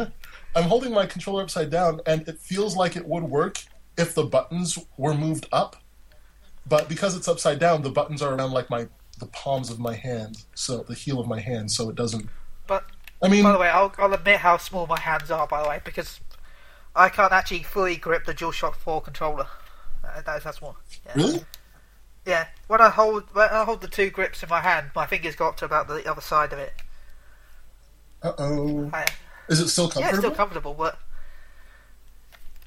I'm 0.56 0.64
holding 0.64 0.94
my 0.94 1.06
controller 1.06 1.44
upside 1.44 1.70
down, 1.70 2.02
and 2.06 2.28
it 2.28 2.40
feels 2.40 2.76
like 2.76 2.96
it 2.96 3.06
would 3.06 3.24
work 3.24 3.64
if 3.98 4.16
the 4.16 4.24
buttons 4.24 4.78
were 4.98 5.14
moved 5.14 5.48
up. 5.52 5.76
But 6.68 6.90
because 6.90 7.16
it's 7.16 7.28
upside 7.28 7.60
down, 7.60 7.82
the 7.82 7.90
buttons 7.90 8.22
are 8.22 8.34
around 8.34 8.52
like 8.52 8.70
my 8.70 8.88
the 9.20 9.28
palms 9.28 9.70
of 9.70 9.80
my 9.80 9.94
hand, 9.94 10.46
so 10.56 10.78
the 10.84 10.94
heel 10.94 11.20
of 11.20 11.28
my 11.28 11.40
hand, 11.40 11.72
so 11.72 11.90
it 11.90 11.96
doesn't. 11.96 12.30
But 12.68 12.86
I 13.22 13.28
mean, 13.28 13.44
by 13.44 13.52
the 13.52 13.58
way, 13.60 13.68
I'll, 13.68 13.94
I'll 13.98 14.14
admit 14.14 14.40
how 14.40 14.58
small 14.58 14.88
my 14.88 15.00
hands 15.00 15.30
are. 15.30 15.46
By 15.46 15.62
the 15.62 15.70
way, 15.70 15.82
because 15.84 16.22
I 16.96 17.10
can't 17.10 17.34
actually 17.34 17.64
fully 17.64 17.98
grip 17.98 18.26
the 18.26 18.34
DualShock 18.34 18.76
4 18.76 19.02
controller. 19.02 19.48
Uh, 20.04 20.22
that 20.22 20.46
is 20.46 20.62
one. 20.62 20.76
Yeah. 21.06 21.14
really? 21.16 21.42
Yeah. 22.26 22.48
When 22.68 22.82
I 22.82 22.90
hold 22.90 23.24
when 23.34 23.50
I 23.50 23.64
hold 23.64 23.82
the 23.82 23.88
two 23.88 24.10
grips 24.10 24.42
in 24.44 24.50
my 24.50 24.62
hand, 24.62 24.92
my 24.96 25.06
fingers 25.06 25.36
go 25.36 25.48
up 25.48 25.58
to 25.58 25.66
about 25.66 25.88
the 25.88 26.10
other 26.10 26.22
side 26.22 26.54
of 26.54 26.60
it. 26.60 26.74
Uh 28.22 28.34
oh. 28.38 28.92
Is 29.50 29.60
it 29.60 29.70
still 29.70 29.86
comfortable? 29.90 30.04
yeah, 30.04 30.10
it's 30.10 30.20
still 30.20 30.32
comfortable? 30.32 30.74
but 30.74 31.00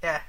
yeah, 0.03 0.21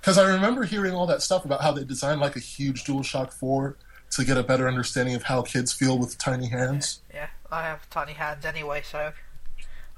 Because 0.00 0.16
I 0.18 0.26
remember 0.32 0.64
hearing 0.64 0.94
all 0.94 1.06
that 1.06 1.20
stuff 1.22 1.44
about 1.44 1.60
how 1.60 1.72
they 1.72 1.84
designed 1.84 2.20
like 2.20 2.36
a 2.36 2.40
huge 2.40 2.84
DualShock 2.84 3.32
4 3.32 3.76
to 4.12 4.24
get 4.24 4.36
a 4.38 4.42
better 4.42 4.66
understanding 4.66 5.14
of 5.14 5.24
how 5.24 5.42
kids 5.42 5.72
feel 5.72 5.98
with 5.98 6.16
tiny 6.18 6.48
hands. 6.48 7.00
yeah. 7.12 7.28
I 7.50 7.62
have 7.64 7.88
tiny 7.90 8.14
hands 8.14 8.46
anyway, 8.46 8.80
so 8.82 9.12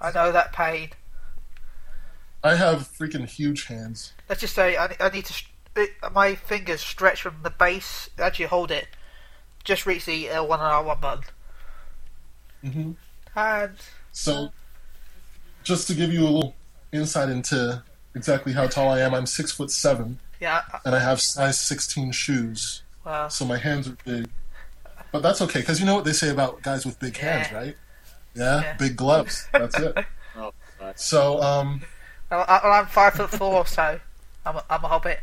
I 0.00 0.10
know 0.10 0.32
that 0.32 0.52
pain. 0.52 0.90
I 2.42 2.56
have 2.56 2.80
freaking 2.80 3.26
huge 3.28 3.66
hands. 3.66 4.12
Let's 4.28 4.40
just 4.40 4.54
say 4.56 4.76
I, 4.76 4.96
I 4.98 5.08
need 5.10 5.24
to. 5.26 5.44
It, 5.76 5.90
my 6.12 6.34
fingers 6.34 6.80
stretch 6.80 7.22
from 7.22 7.36
the 7.44 7.50
base. 7.50 8.10
Actually, 8.18 8.46
hold 8.46 8.70
it. 8.72 8.88
Just 9.62 9.86
reach 9.86 10.04
the 10.04 10.26
L1 10.26 10.50
and 10.50 10.60
R1 10.60 11.00
button. 11.00 11.24
hmm 12.62 12.92
And 13.36 13.76
So, 14.12 14.52
just 15.64 15.86
to 15.88 15.94
give 15.94 16.12
you 16.12 16.20
a 16.22 16.28
little 16.30 16.54
insight 16.92 17.28
into 17.28 17.82
exactly 18.14 18.52
how 18.52 18.66
tall 18.68 18.90
I 18.90 19.00
am, 19.00 19.14
I'm 19.14 19.26
six 19.26 19.50
foot 19.50 19.70
seven, 19.70 20.18
yeah, 20.40 20.62
and 20.84 20.94
I 20.94 20.98
have 21.00 21.20
size 21.20 21.58
16 21.60 22.12
shoes, 22.12 22.82
well, 23.04 23.28
so 23.30 23.44
my 23.44 23.56
hands 23.58 23.88
are 23.88 23.96
big. 24.04 24.28
But 25.10 25.22
that's 25.22 25.40
okay, 25.42 25.60
because 25.60 25.80
you 25.80 25.86
know 25.86 25.94
what 25.94 26.04
they 26.04 26.12
say 26.12 26.30
about 26.30 26.62
guys 26.62 26.84
with 26.86 26.98
big 27.00 27.16
hands, 27.16 27.52
right? 27.52 27.76
Yeah, 28.34 28.60
Yeah. 28.62 28.76
big 28.76 28.96
gloves. 28.96 29.46
That's 29.52 29.78
it. 29.78 29.96
Oh, 30.36 30.52
So, 30.96 31.40
um, 31.40 31.82
I, 32.30 32.34
I, 32.36 32.80
I'm 32.80 32.86
five 32.86 33.14
foot 33.14 33.30
four, 33.30 33.64
so 33.66 34.00
I'm 34.44 34.56
a, 34.56 34.64
I'm 34.68 34.82
a 34.84 34.88
hobbit. 34.88 35.20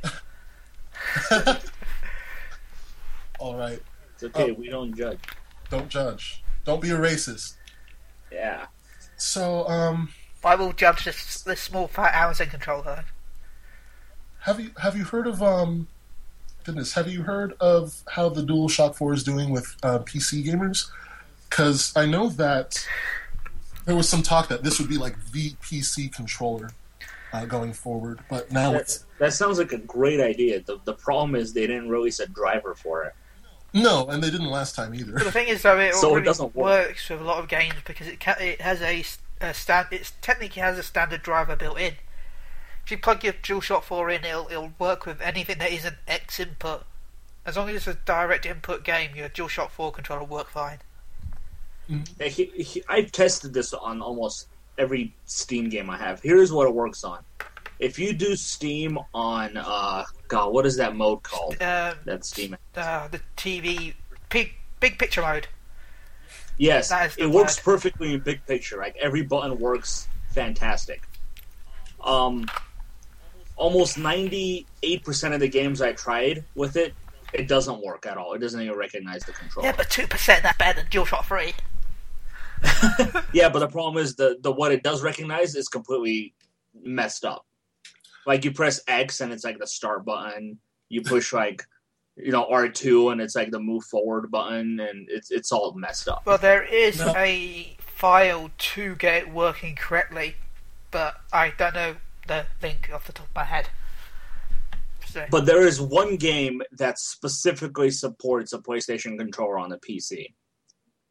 all 3.39 3.55
right, 3.57 3.81
It's 4.13 4.23
okay. 4.23 4.51
Oh. 4.51 4.53
We 4.53 4.69
don't 4.69 4.95
judge. 4.95 5.19
don't 5.69 5.89
judge. 5.89 6.41
Don't 6.63 6.81
be 6.81 6.91
a 6.91 6.97
racist. 6.97 7.55
Yeah. 8.31 8.67
So, 9.17 9.67
um, 9.67 10.09
I 10.43 10.55
will 10.55 10.73
judge 10.73 11.05
this 11.05 11.41
this 11.41 11.61
small 11.61 11.87
fat 11.87 12.13
Amazon 12.15 12.47
controller. 12.47 12.83
though. 12.83 13.03
have 14.39 14.59
you 14.59 14.71
have 14.81 14.95
you 14.97 15.03
heard 15.05 15.27
of 15.27 15.41
um, 15.41 15.87
goodness, 16.63 16.93
have 16.93 17.07
you 17.07 17.23
heard 17.23 17.53
of 17.59 18.01
how 18.09 18.29
the 18.29 18.41
DualShock 18.41 18.95
4 18.95 19.13
is 19.13 19.23
doing 19.23 19.49
with 19.51 19.75
uh, 19.83 19.99
PC 19.99 20.43
gamers? 20.45 20.89
Because 21.49 21.91
I 21.95 22.05
know 22.05 22.29
that 22.29 22.87
there 23.85 23.95
was 23.95 24.07
some 24.07 24.21
talk 24.23 24.47
that 24.49 24.63
this 24.63 24.79
would 24.79 24.89
be 24.89 24.97
like 24.97 25.15
the 25.31 25.51
PC 25.61 26.13
controller 26.13 26.69
uh, 27.33 27.45
going 27.45 27.73
forward, 27.73 28.19
but 28.29 28.51
now 28.51 28.71
That, 28.73 28.81
it's 28.81 29.05
that 29.19 29.33
sounds 29.33 29.57
like 29.57 29.71
a 29.73 29.77
great 29.77 30.19
idea. 30.21 30.61
The, 30.61 30.79
the 30.85 30.93
problem 30.93 31.35
is 31.35 31.53
they 31.53 31.67
didn't 31.67 31.89
release 31.89 32.19
a 32.19 32.27
driver 32.27 32.73
for 32.75 33.03
it. 33.03 33.13
no, 33.73 34.07
and 34.07 34.21
they 34.23 34.29
didn't 34.29 34.49
last 34.49 34.75
time 34.75 34.93
either. 34.95 35.13
But 35.13 35.23
the 35.25 35.31
thing 35.31 35.47
is, 35.47 35.61
though, 35.61 35.77
it 35.79 35.93
So 35.95 36.15
it 36.15 36.21
doesn't 36.21 36.55
work. 36.55 36.87
works 36.87 37.09
with 37.09 37.21
a 37.21 37.23
lot 37.23 37.39
of 37.39 37.47
games 37.47 37.75
because 37.85 38.07
it 38.07 38.19
ca- 38.19 38.37
it 38.39 38.61
has 38.61 38.81
a, 38.81 38.99
s- 38.99 39.17
a 39.41 39.53
stand. 39.53 39.87
It 39.91 40.11
technically 40.21 40.61
has 40.61 40.77
a 40.77 40.83
standard 40.83 41.21
driver 41.23 41.55
built 41.55 41.79
in. 41.79 41.93
If 42.85 42.91
you 42.91 42.97
plug 42.97 43.23
your 43.23 43.33
DualShock 43.33 43.83
4 43.83 44.09
in, 44.09 44.25
it'll 44.25 44.47
it'll 44.49 44.73
work 44.79 45.05
with 45.05 45.21
anything 45.21 45.59
that 45.59 45.71
isn't 45.71 45.97
X 46.07 46.39
input. 46.39 46.83
As 47.45 47.57
long 47.57 47.69
as 47.69 47.75
it's 47.75 47.87
a 47.87 47.93
direct 48.05 48.45
input 48.45 48.83
game, 48.83 49.15
your 49.15 49.29
DualShock 49.29 49.69
4 49.71 49.91
controller 49.91 50.21
will 50.21 50.37
work 50.37 50.49
fine. 50.49 50.79
Yeah, 52.19 52.27
he, 52.27 52.45
he, 52.45 52.83
I've 52.87 53.11
tested 53.11 53.53
this 53.53 53.73
on 53.73 54.01
almost 54.01 54.47
every 54.77 55.13
Steam 55.25 55.67
game 55.69 55.89
I 55.89 55.97
have. 55.97 56.21
Here's 56.21 56.51
what 56.53 56.67
it 56.67 56.73
works 56.73 57.03
on. 57.03 57.19
If 57.79 57.99
you 57.99 58.13
do 58.13 58.35
Steam 58.35 58.97
on, 59.13 59.57
uh, 59.57 60.05
God, 60.27 60.53
what 60.53 60.65
is 60.65 60.77
that 60.77 60.95
mode 60.95 61.23
called? 61.23 61.53
Um, 61.61 61.95
That 62.05 62.23
Steam. 62.23 62.55
uh, 62.75 63.07
the 63.09 63.19
TV 63.35 63.95
big 64.29 64.53
big 64.79 64.97
picture 64.99 65.21
mode. 65.21 65.47
Yes, 66.61 66.89
That 66.89 67.07
is 67.07 67.15
the 67.15 67.23
it 67.23 67.29
works 67.31 67.59
perfectly 67.59 68.13
in 68.13 68.19
big 68.19 68.45
picture. 68.45 68.77
Like 68.77 68.95
every 69.01 69.23
button 69.23 69.57
works 69.59 70.07
fantastic. 70.29 71.01
um, 72.03 72.45
almost 73.55 73.97
ninety 73.97 74.67
eight 74.83 75.03
percent 75.03 75.33
of 75.33 75.39
the 75.39 75.47
games 75.47 75.81
I 75.81 75.93
tried 75.93 76.45
with 76.53 76.75
it, 76.77 76.93
it 77.33 77.47
doesn't 77.47 77.81
work 77.83 78.05
at 78.05 78.15
all. 78.17 78.33
It 78.33 78.39
doesn't 78.39 78.61
even 78.61 78.77
recognize 78.77 79.23
the 79.23 79.31
controller. 79.31 79.69
Yeah, 79.69 79.75
but 79.75 79.89
two 79.89 80.05
percent 80.05 80.43
that's 80.43 80.57
better 80.59 80.81
than 80.81 80.89
DualShock 80.91 81.25
Three. 81.25 81.53
Yeah, 83.33 83.49
but 83.49 83.59
the 83.59 83.67
problem 83.67 84.01
is 84.03 84.15
the 84.15 84.37
the 84.41 84.51
what 84.51 84.71
it 84.71 84.83
does 84.83 85.01
recognize 85.01 85.55
is 85.55 85.67
completely 85.67 86.35
messed 86.83 87.25
up. 87.25 87.45
Like 88.27 88.45
you 88.45 88.51
press 88.51 88.81
X 88.87 89.19
and 89.19 89.33
it's 89.33 89.43
like 89.43 89.57
the 89.57 89.65
start 89.65 90.05
button. 90.05 90.59
You 90.89 91.01
push 91.01 91.33
like 91.33 91.63
you 92.23 92.31
know 92.31 92.45
R 92.49 92.67
two 92.69 93.09
and 93.09 93.19
it's 93.21 93.35
like 93.35 93.51
the 93.51 93.59
move 93.59 93.83
forward 93.85 94.29
button, 94.31 94.79
and 94.79 95.07
it's 95.09 95.31
it's 95.31 95.51
all 95.51 95.73
messed 95.73 96.07
up. 96.07 96.25
Well, 96.25 96.37
there 96.37 96.63
is 96.63 96.99
No. 96.99 97.13
a 97.15 97.75
file 97.79 98.51
to 98.57 98.95
get 98.95 99.15
it 99.23 99.31
working 99.31 99.75
correctly, 99.75 100.35
but 100.91 101.21
I 101.31 101.49
don't 101.57 101.73
know 101.75 101.95
the 102.27 102.45
link 102.61 102.89
off 102.93 103.05
the 103.05 103.13
top 103.13 103.27
of 103.27 103.35
my 103.35 103.43
head. 103.45 103.69
So, 105.07 105.25
But 105.29 105.45
there 105.45 105.65
is 105.67 105.81
one 105.81 106.15
game 106.15 106.61
that 106.71 106.97
specifically 106.97 107.91
supports 107.91 108.53
a 108.53 108.59
PlayStation 108.59 109.17
controller 109.17 109.57
on 109.59 109.69
the 109.69 109.77
PC, 109.77 110.33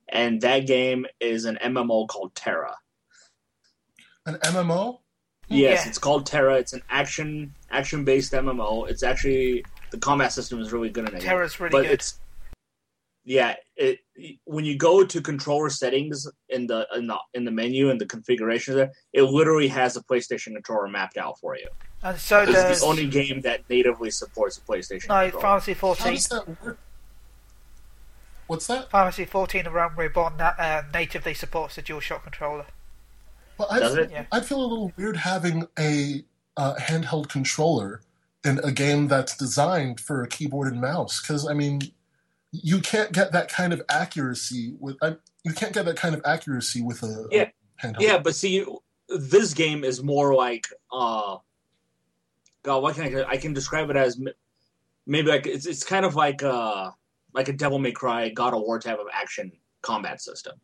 and 0.09 0.41
that 0.41 0.67
game 0.67 1.07
is 1.21 1.45
an 1.45 1.59
MMO 1.63 2.07
called 2.09 2.35
TERA. 2.35 2.75
An 4.27 4.37
MMO? 4.43 5.01
Yes, 5.49 5.83
Yeah. 5.85 5.89
it's 5.89 5.99
called 5.99 6.25
TERA. 6.27 6.55
It's 6.59 6.73
an 6.73 6.83
action 6.89 7.55
action 7.71 8.05
based 8.05 8.33
MMO. 8.33 8.89
It's 8.89 9.03
actually 9.03 9.65
the 9.91 9.99
combat 9.99 10.33
system 10.33 10.61
is 10.61 10.73
really 10.73 10.91
good 10.91 11.09
in 11.09 11.17
it. 11.17 11.21
TERA's 11.23 11.61
really 11.61 11.73
but 11.73 11.83
good. 11.83 11.93
it's 11.93 12.19
yeah. 13.25 13.55
It 13.77 13.99
when 14.45 14.65
you 14.65 14.77
go 14.77 15.05
to 15.05 15.21
controller 15.21 15.71
settings 15.71 16.27
in 16.49 16.67
the 16.67 16.87
in 16.95 17.07
the 17.07 17.19
in 17.35 17.45
the 17.45 17.51
menu 17.51 17.91
and 17.91 18.01
the 18.01 18.07
configuration 18.07 18.75
there, 18.75 18.91
it 19.13 19.23
literally 19.23 19.69
has 19.69 19.97
a 19.97 20.03
PlayStation 20.03 20.55
controller 20.55 20.89
mapped 20.89 21.17
out 21.17 21.39
for 21.39 21.57
you. 21.57 21.67
and 22.03 22.19
so 22.19 22.43
It's 22.43 22.53
does 22.53 22.81
the 22.81 22.87
only 22.87 23.07
game 23.07 23.41
that 23.43 23.69
natively 23.69 24.11
supports 24.11 24.59
a 24.59 24.61
PlayStation. 24.63 25.09
no 25.09 25.23
controller. 25.31 25.43
Fantasy 25.43 25.73
How 25.75 25.79
14. 25.95 26.13
does 26.15 26.29
that 26.29 26.65
work? 26.65 26.79
What's 28.47 28.67
that? 28.67 28.91
Fantasy 28.91 29.25
14 29.27 29.67
and 29.67 29.75
Realm 29.75 29.95
Reborn 29.97 30.37
that 30.39 30.59
uh, 30.59 30.83
natively 30.93 31.35
supports 31.35 31.77
the 31.77 31.83
DualShock 31.83 32.25
controller. 32.25 32.67
Well, 33.59 33.69
I, 33.71 33.79
Does 33.79 33.95
it? 33.95 34.11
I 34.33 34.41
feel 34.41 34.61
a 34.61 34.67
little 34.67 34.93
weird 34.97 35.19
having 35.19 35.69
a 35.79 36.25
uh, 36.57 36.75
handheld 36.77 37.29
controller 37.29 38.01
in 38.45 38.59
a 38.65 38.73
game 38.73 39.09
that's 39.09 39.37
designed 39.37 40.01
for 40.01 40.23
a 40.23 40.29
keyboard 40.29 40.73
and 40.73 40.81
mouse. 40.81 41.21
Because 41.21 41.47
I 41.47 41.55
mean, 41.55 41.81
you 42.53 42.81
can't 42.81 43.13
get 43.13 43.33
that 43.33 43.49
kind 43.49 43.73
of 43.73 43.83
accuracy 43.89 44.75
with 44.79 44.97
I, 45.03 45.17
you 45.45 45.53
can't 45.53 45.73
get 45.73 45.85
that 45.85 45.97
kind 45.97 46.15
of 46.15 46.23
accuracy 46.25 46.83
with 46.83 47.03
a, 47.03 47.27
a 47.31 47.37
Yeah. 47.37 47.49
handheld. 47.83 48.01
Yeah, 48.01 48.19
but 48.19 48.35
see, 48.35 48.65
this 49.09 49.55
game 49.55 49.85
is 49.85 50.03
more 50.03 50.35
like 50.35 50.69
uh, 50.93 51.39
God. 52.63 52.83
What 52.83 52.95
can 52.97 53.17
I? 53.17 53.25
I 53.25 53.37
can 53.37 53.53
describe 53.53 53.91
it 53.91 53.97
as 53.97 54.21
maybe 55.07 55.29
like 55.31 55.47
it's 55.47 55.67
it's 55.67 55.85
kind 55.85 56.05
of 56.05 56.15
like 56.15 56.43
uh 56.43 56.91
like 57.33 57.49
a 57.49 57.53
Devil 57.53 57.79
May 57.79 57.93
Cry, 57.93 58.29
God 58.29 58.55
of 58.55 58.61
War 58.63 58.79
type 58.79 58.99
of 58.99 59.07
action 59.13 59.53
combat 59.83 60.21
system. 60.21 60.61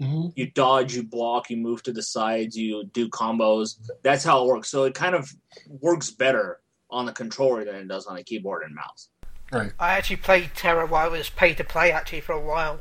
hmm 0.00 0.28
You 0.36 0.50
dodge, 0.50 0.94
you 0.94 1.02
block, 1.02 1.50
you 1.50 1.56
move 1.56 1.82
to 1.84 1.92
the 1.92 2.02
sides, 2.02 2.56
you 2.56 2.84
do 2.84 3.08
combos. 3.08 3.78
That's 4.02 4.24
how 4.24 4.42
it 4.42 4.46
works. 4.46 4.68
So 4.70 4.84
it 4.84 4.94
kind 4.94 5.14
of 5.14 5.32
works 5.68 6.10
better 6.10 6.61
on 6.92 7.06
the 7.06 7.12
controller 7.12 7.64
than 7.64 7.74
it 7.74 7.88
does 7.88 8.06
on 8.06 8.16
a 8.16 8.22
keyboard 8.22 8.62
and 8.64 8.74
mouse. 8.74 9.08
Right. 9.50 9.72
I 9.78 9.92
actually 9.94 10.16
played 10.16 10.50
TERA 10.54 10.86
while 10.86 11.12
it 11.12 11.18
was 11.18 11.30
pay 11.30 11.54
to 11.54 11.64
play 11.64 11.90
actually 11.92 12.20
for 12.20 12.32
a 12.32 12.40
while, 12.40 12.80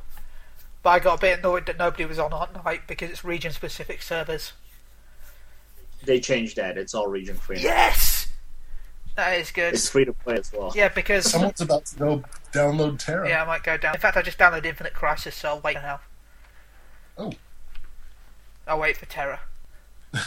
but 0.83 0.89
I 0.91 0.99
got 0.99 1.17
a 1.17 1.21
bit 1.21 1.39
annoyed 1.39 1.65
that 1.65 1.77
nobody 1.77 2.05
was 2.05 2.19
on 2.19 2.31
at 2.33 2.63
night 2.63 2.81
because 2.87 3.09
it's 3.09 3.23
region 3.25 3.51
specific 3.51 4.01
servers. 4.01 4.53
They 6.05 6.19
changed 6.19 6.55
that. 6.57 6.77
It's 6.77 6.93
all 6.93 7.07
region 7.07 7.35
free. 7.35 7.57
now. 7.57 7.61
Yes, 7.63 8.27
that 9.15 9.37
is 9.39 9.51
good. 9.51 9.73
It's 9.73 9.89
free 9.89 10.05
to 10.05 10.13
play 10.13 10.35
as 10.35 10.51
well. 10.53 10.71
Yeah, 10.75 10.89
because 10.89 11.29
Someone's 11.29 11.61
about 11.61 11.85
to 11.87 11.95
go 11.97 12.23
download 12.53 12.99
TERA. 12.99 13.27
yeah, 13.29 13.43
I 13.43 13.45
might 13.45 13.63
go 13.63 13.77
down. 13.77 13.93
In 13.95 14.01
fact, 14.01 14.17
I 14.17 14.21
just 14.21 14.37
downloaded 14.37 14.65
Infinite 14.65 14.93
Crisis, 14.93 15.35
so 15.35 15.49
I'll 15.49 15.59
wait 15.61 15.75
now. 15.75 15.99
Oh. 17.17 17.33
I'll 18.67 18.79
wait 18.79 18.97
for 18.97 19.05
TERA. 19.05 19.39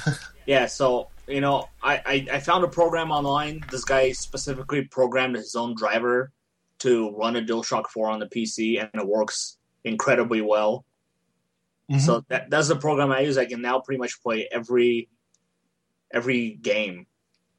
Yeah, 0.46 0.66
so 0.66 1.08
you 1.26 1.40
know, 1.40 1.68
I, 1.82 1.96
I 2.06 2.26
I 2.36 2.40
found 2.40 2.64
a 2.64 2.68
program 2.68 3.10
online. 3.10 3.64
This 3.70 3.84
guy 3.84 4.12
specifically 4.12 4.82
programmed 4.84 5.36
his 5.36 5.54
own 5.54 5.74
driver 5.74 6.30
to 6.80 7.10
run 7.16 7.36
a 7.36 7.40
DualShock 7.42 7.86
4 7.88 8.10
on 8.10 8.18
the 8.18 8.26
PC, 8.26 8.80
and 8.80 8.90
it 8.94 9.06
works 9.06 9.58
incredibly 9.84 10.40
well. 10.40 10.84
Mhm. 11.90 12.00
So 12.00 12.24
that 12.28 12.50
that's 12.50 12.68
the 12.68 12.76
program 12.76 13.10
I 13.12 13.20
use. 13.20 13.38
I 13.38 13.46
can 13.46 13.60
now 13.62 13.80
pretty 13.80 13.98
much 13.98 14.22
play 14.22 14.48
every 14.52 15.08
every 16.12 16.50
game 16.62 17.06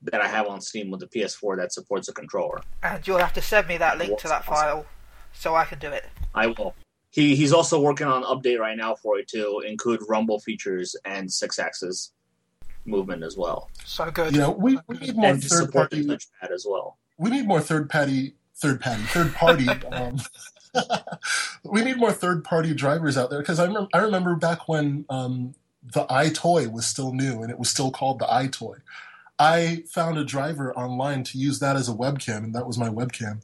that 0.02 0.22
I 0.22 0.28
have 0.28 0.48
on 0.48 0.62
Steam 0.62 0.92
with 0.92 1.00
the 1.00 1.08
PS4 1.08 1.58
that 1.58 1.74
supports 1.74 2.08
a 2.10 2.14
controller. 2.14 2.62
And 2.84 3.06
you'll 3.08 3.18
have 3.18 3.34
to 3.34 3.42
send 3.42 3.68
me 3.68 3.78
that 3.78 3.98
link 3.98 4.18
to 4.20 4.28
that 4.28 4.42
Awesome. 4.48 4.54
file 4.54 4.86
so 5.34 5.56
I 5.56 5.66
can 5.66 5.80
do 5.80 5.90
it. 5.90 6.06
I 6.34 6.48
will. 6.48 6.76
He 7.10 7.36
he's 7.36 7.54
also 7.54 7.80
working 7.80 8.08
on 8.08 8.24
an 8.24 8.30
update 8.30 8.60
right 8.60 8.78
now 8.78 8.94
for 8.96 9.18
it 9.18 9.28
to 9.30 9.62
include 9.66 10.02
rumble 10.08 10.40
features 10.40 10.96
and 11.06 11.32
six 11.32 11.58
axis 11.60 12.12
movement 12.86 13.24
as 13.24 13.36
well, 13.38 13.70
So 13.84 14.10
good. 14.12 14.34
you 14.34 14.40
know, 14.40 14.52
we, 14.52 14.78
we 14.88 14.98
need 14.98 15.16
more 15.16 15.32
and 15.32 15.42
to 15.42 15.48
third 15.48 15.66
support 15.66 15.90
the 15.92 16.06
party. 16.06 16.26
touchpad 16.44 16.52
as 16.54 16.66
well. 16.70 16.98
we 17.18 17.30
need 17.32 17.48
more 17.48 17.62
third 17.62 17.90
party 17.90 18.36
third 18.56 18.80
party 18.80 19.02
third 19.04 19.34
party 19.42 19.68
um, 19.92 20.18
we 21.64 21.84
need 21.84 21.98
more 21.98 22.12
third 22.12 22.44
party 22.44 22.74
drivers 22.74 23.18
out 23.18 23.30
there 23.30 23.40
because 23.40 23.60
I, 23.60 23.66
rem- 23.68 23.88
I 23.94 24.00
remember 24.00 24.36
back 24.36 24.68
when 24.68 25.06
um, 25.10 25.56
the 25.84 26.06
EyeToy 26.06 26.72
was 26.72 26.86
still 26.86 27.14
new 27.14 27.42
and 27.42 27.50
it 27.52 27.60
was 27.60 27.70
still 27.70 27.92
called 27.92 28.20
the 28.20 28.26
EyeToy. 28.26 28.82
I 29.38 29.84
found 29.90 30.18
a 30.18 30.24
driver 30.24 30.74
online 30.76 31.24
to 31.26 31.38
use 31.38 31.60
that 31.60 31.76
as 31.76 31.90
a 31.90 31.94
webcam, 31.94 32.38
and 32.46 32.56
that 32.56 32.66
was 32.66 32.78
my 32.78 32.88
webcam. 32.88 33.42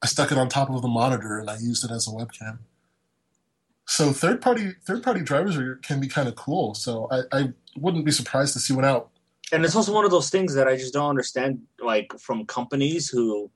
I 0.00 0.06
stuck 0.06 0.30
it 0.30 0.38
on 0.38 0.48
top 0.48 0.70
of 0.70 0.80
the 0.82 0.88
monitor 0.88 1.38
and 1.38 1.50
I 1.50 1.56
used 1.58 1.84
it 1.84 1.90
as 1.90 2.06
a 2.06 2.10
webcam. 2.10 2.58
So 3.86 4.12
third 4.12 4.40
party 4.40 4.72
third 4.84 5.02
party 5.02 5.20
drivers 5.22 5.56
are, 5.56 5.76
can 5.76 5.98
be 6.00 6.06
kind 6.08 6.28
of 6.28 6.36
cool. 6.36 6.74
So 6.74 7.08
I, 7.10 7.22
I 7.36 7.52
wouldn't 7.80 8.04
be 8.04 8.12
surprised 8.12 8.52
to 8.54 8.60
see 8.60 8.74
one 8.74 8.84
out. 8.84 9.10
and 9.52 9.64
it's 9.64 9.74
also 9.76 9.92
one 9.92 10.04
of 10.04 10.10
those 10.10 10.30
things 10.30 10.54
that 10.54 10.68
I 10.68 10.76
just 10.76 10.92
don't 10.92 11.08
understand, 11.08 11.60
like 11.80 12.12
from 12.18 12.44
companies 12.46 13.08
who 13.08 13.50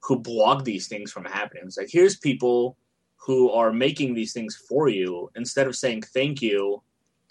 who 0.00 0.18
block 0.20 0.64
these 0.64 0.86
things 0.86 1.10
from 1.10 1.24
happening. 1.24 1.64
It's 1.66 1.76
like 1.76 1.88
here's 1.90 2.16
people 2.16 2.76
who 3.16 3.50
are 3.50 3.72
making 3.72 4.14
these 4.14 4.32
things 4.32 4.54
for 4.68 4.88
you. 4.88 5.30
Instead 5.34 5.66
of 5.66 5.74
saying 5.74 6.02
thank 6.02 6.40
you, 6.40 6.82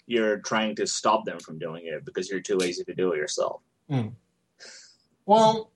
you're 0.06 0.38
trying 0.38 0.76
to 0.76 0.86
stop 0.86 1.24
them 1.24 1.38
from 1.38 1.58
doing 1.58 1.86
it 1.86 2.04
because 2.04 2.28
you're 2.28 2.40
too 2.40 2.56
lazy 2.56 2.84
to 2.84 2.94
do 2.94 3.12
it 3.12 3.16
yourself. 3.16 3.62
Hmm. 3.88 4.08
Well, 5.24 5.70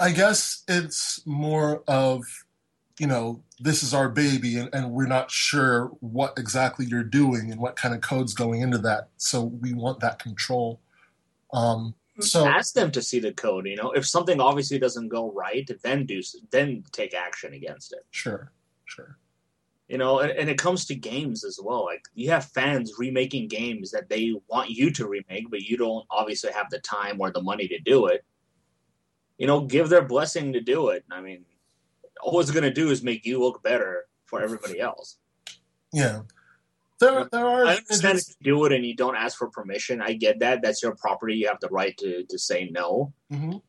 I 0.00 0.10
guess 0.12 0.64
it's 0.68 1.20
more 1.26 1.82
of, 1.86 2.22
you 2.98 3.06
know, 3.06 3.42
this 3.58 3.82
is 3.82 3.92
our 3.92 4.08
baby 4.08 4.58
and, 4.58 4.68
and 4.72 4.90
we're 4.90 5.06
not 5.06 5.30
sure 5.30 5.86
what 6.00 6.34
exactly 6.38 6.86
you're 6.86 7.02
doing 7.02 7.50
and 7.52 7.60
what 7.60 7.76
kind 7.76 7.94
of 7.94 8.00
code's 8.00 8.34
going 8.34 8.60
into 8.60 8.78
that. 8.78 9.08
So 9.16 9.44
we 9.44 9.74
want 9.74 10.00
that 10.00 10.18
control. 10.18 10.80
Um, 11.52 11.94
so 12.20 12.46
Ask 12.46 12.74
them 12.74 12.90
to 12.92 13.02
see 13.02 13.18
the 13.18 13.32
code. 13.32 13.66
You 13.66 13.76
know, 13.76 13.92
if 13.92 14.06
something 14.06 14.40
obviously 14.40 14.78
doesn't 14.78 15.08
go 15.08 15.30
right, 15.32 15.68
then 15.82 16.06
do 16.06 16.22
then 16.50 16.84
take 16.92 17.14
action 17.14 17.52
against 17.52 17.92
it. 17.92 18.06
sure, 18.10 18.52
sure. 18.86 19.18
You 19.88 19.98
know, 19.98 20.18
and, 20.20 20.32
and 20.32 20.50
it 20.50 20.58
comes 20.58 20.86
to 20.86 20.94
games 20.94 21.44
as 21.44 21.60
well. 21.62 21.84
Like 21.84 22.02
you 22.14 22.30
have 22.30 22.46
fans 22.46 22.94
remaking 22.98 23.48
games 23.48 23.90
that 23.90 24.08
they 24.08 24.34
want 24.48 24.70
you 24.70 24.90
to 24.92 25.06
remake, 25.06 25.50
but 25.50 25.62
you 25.62 25.76
don't 25.76 26.06
obviously 26.10 26.52
have 26.52 26.70
the 26.70 26.80
time 26.80 27.20
or 27.20 27.30
the 27.30 27.42
money 27.42 27.68
to 27.68 27.78
do 27.78 28.06
it. 28.06 28.24
You 29.38 29.46
know, 29.46 29.60
give 29.60 29.90
their 29.90 30.02
blessing 30.02 30.54
to 30.54 30.60
do 30.60 30.88
it. 30.88 31.04
I 31.10 31.20
mean, 31.20 31.44
all 32.22 32.40
it's 32.40 32.50
going 32.50 32.64
to 32.64 32.72
do 32.72 32.90
is 32.90 33.02
make 33.02 33.24
you 33.24 33.40
look 33.40 33.62
better 33.62 34.06
for 34.24 34.40
everybody 34.42 34.80
else. 34.80 35.18
Yeah. 35.92 36.22
There, 36.98 37.28
there 37.30 37.46
are 37.46 37.66
I 37.66 37.76
understand 37.76 38.18
if 38.18 38.28
you 38.40 38.54
do 38.54 38.64
it 38.64 38.72
and 38.72 38.84
you 38.84 38.94
don't 38.94 39.16
ask 39.16 39.36
for 39.36 39.48
permission. 39.48 40.00
I 40.00 40.14
get 40.14 40.38
that. 40.40 40.62
That's 40.62 40.82
your 40.82 40.94
property. 40.96 41.34
You 41.34 41.48
have 41.48 41.60
the 41.60 41.68
right 41.68 41.96
to, 41.98 42.24
to 42.24 42.38
say 42.38 42.68
no. 42.70 43.12
Mhm. 43.30 43.60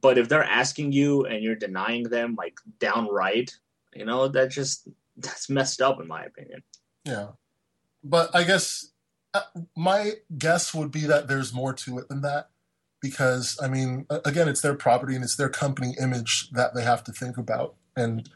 But 0.00 0.18
if 0.18 0.28
they're 0.28 0.44
asking 0.44 0.92
you 0.92 1.24
and 1.24 1.42
you're 1.42 1.56
denying 1.56 2.04
them, 2.04 2.34
like 2.36 2.58
downright, 2.78 3.58
you 3.94 4.04
know, 4.04 4.28
that 4.28 4.50
just 4.50 4.88
that's 5.16 5.48
messed 5.50 5.80
up 5.80 6.00
in 6.00 6.06
my 6.06 6.24
opinion. 6.24 6.62
Yeah. 7.04 7.28
But 8.04 8.34
I 8.34 8.44
guess 8.44 8.92
uh, 9.34 9.42
my 9.76 10.12
guess 10.36 10.74
would 10.74 10.90
be 10.90 11.02
that 11.02 11.28
there's 11.28 11.52
more 11.52 11.72
to 11.74 11.98
it 11.98 12.08
than 12.08 12.22
that. 12.22 12.50
Because, 13.00 13.58
I 13.62 13.68
mean, 13.68 14.06
again, 14.24 14.48
it's 14.48 14.60
their 14.60 14.74
property 14.74 15.14
and 15.14 15.24
it's 15.24 15.36
their 15.36 15.48
company 15.48 15.94
image 16.00 16.50
that 16.50 16.74
they 16.74 16.82
have 16.82 17.02
to 17.04 17.12
think 17.12 17.38
about. 17.38 17.74
And 17.96 18.28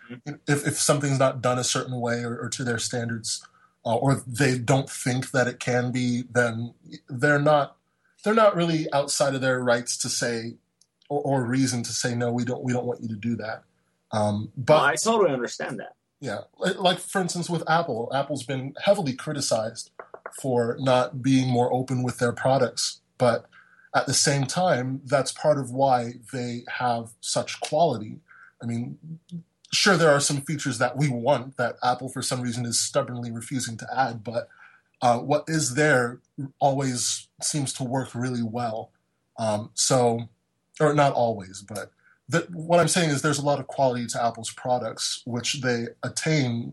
if, 0.46 0.66
if 0.66 0.78
something's 0.78 1.18
not 1.18 1.42
done 1.42 1.58
a 1.58 1.64
certain 1.64 2.00
way 2.00 2.24
or, 2.24 2.38
or 2.38 2.48
to 2.50 2.64
their 2.64 2.78
standards, 2.78 3.46
uh, 3.86 3.96
or 3.96 4.22
they 4.26 4.58
don't 4.58 4.88
think 4.88 5.30
that 5.32 5.46
it 5.46 5.60
can 5.60 5.92
be, 5.92 6.24
then 6.30 6.74
they're 7.08 7.38
not 7.38 7.76
they're 8.24 8.34
not 8.34 8.56
really 8.56 8.90
outside 8.92 9.34
of 9.34 9.42
their 9.42 9.60
rights 9.60 9.98
to 9.98 10.08
say 10.08 10.54
or, 11.10 11.20
or 11.20 11.44
reason 11.44 11.82
to 11.82 11.92
say 11.92 12.14
no, 12.14 12.32
we 12.32 12.44
don't 12.44 12.64
we 12.64 12.72
don't 12.72 12.86
want 12.86 13.02
you 13.02 13.08
to 13.08 13.16
do 13.16 13.36
that. 13.36 13.64
Um, 14.12 14.50
but 14.56 14.82
I 14.82 14.94
totally 14.94 15.32
understand 15.32 15.80
that. 15.80 15.94
yeah, 16.20 16.40
like, 16.58 16.98
for 16.98 17.20
instance 17.20 17.50
with 17.50 17.68
Apple, 17.68 18.10
Apple's 18.14 18.44
been 18.44 18.74
heavily 18.82 19.12
criticized 19.12 19.90
for 20.40 20.76
not 20.80 21.22
being 21.22 21.48
more 21.48 21.72
open 21.72 22.02
with 22.02 22.18
their 22.18 22.32
products. 22.32 23.00
But 23.18 23.46
at 23.95 24.07
the 24.07 24.14
same 24.14 24.45
time, 24.45 25.01
that's 25.05 25.32
part 25.32 25.59
of 25.59 25.70
why 25.70 26.14
they 26.32 26.64
have 26.68 27.11
such 27.20 27.61
quality. 27.61 28.18
I 28.62 28.66
mean, 28.66 28.99
sure, 29.72 29.97
there 29.97 30.11
are 30.11 30.20
some 30.20 30.40
features 30.42 30.78
that 30.78 30.97
we 30.97 31.09
want 31.09 31.57
that 31.57 31.76
Apple, 31.82 32.09
for 32.09 32.22
some 32.22 32.40
reason, 32.40 32.66
is 32.66 32.78
stubbornly 32.78 33.30
refusing 33.30 33.76
to 33.78 33.86
add, 33.97 34.24
but 34.24 34.49
uh, 35.01 35.18
what 35.18 35.45
is 35.49 35.74
there 35.74 36.20
always 36.59 37.28
seems 37.42 37.72
to 37.74 37.84
work 37.84 38.14
really 38.14 38.42
well. 38.42 38.90
Um, 39.38 39.70
so, 39.74 40.28
or 40.80 40.95
not 40.95 41.12
always, 41.12 41.62
but 41.62 41.90
the, 42.28 42.47
what 42.53 42.80
I'm 42.80 42.88
saying 42.88 43.11
is 43.11 43.22
there's 43.22 43.38
a 43.38 43.45
lot 43.45 43.59
of 43.61 43.66
quality 43.66 44.07
to 44.07 44.24
Apple's 44.24 44.53
products, 44.53 45.22
which 45.26 45.61
they 45.61 45.88
attain 46.03 46.72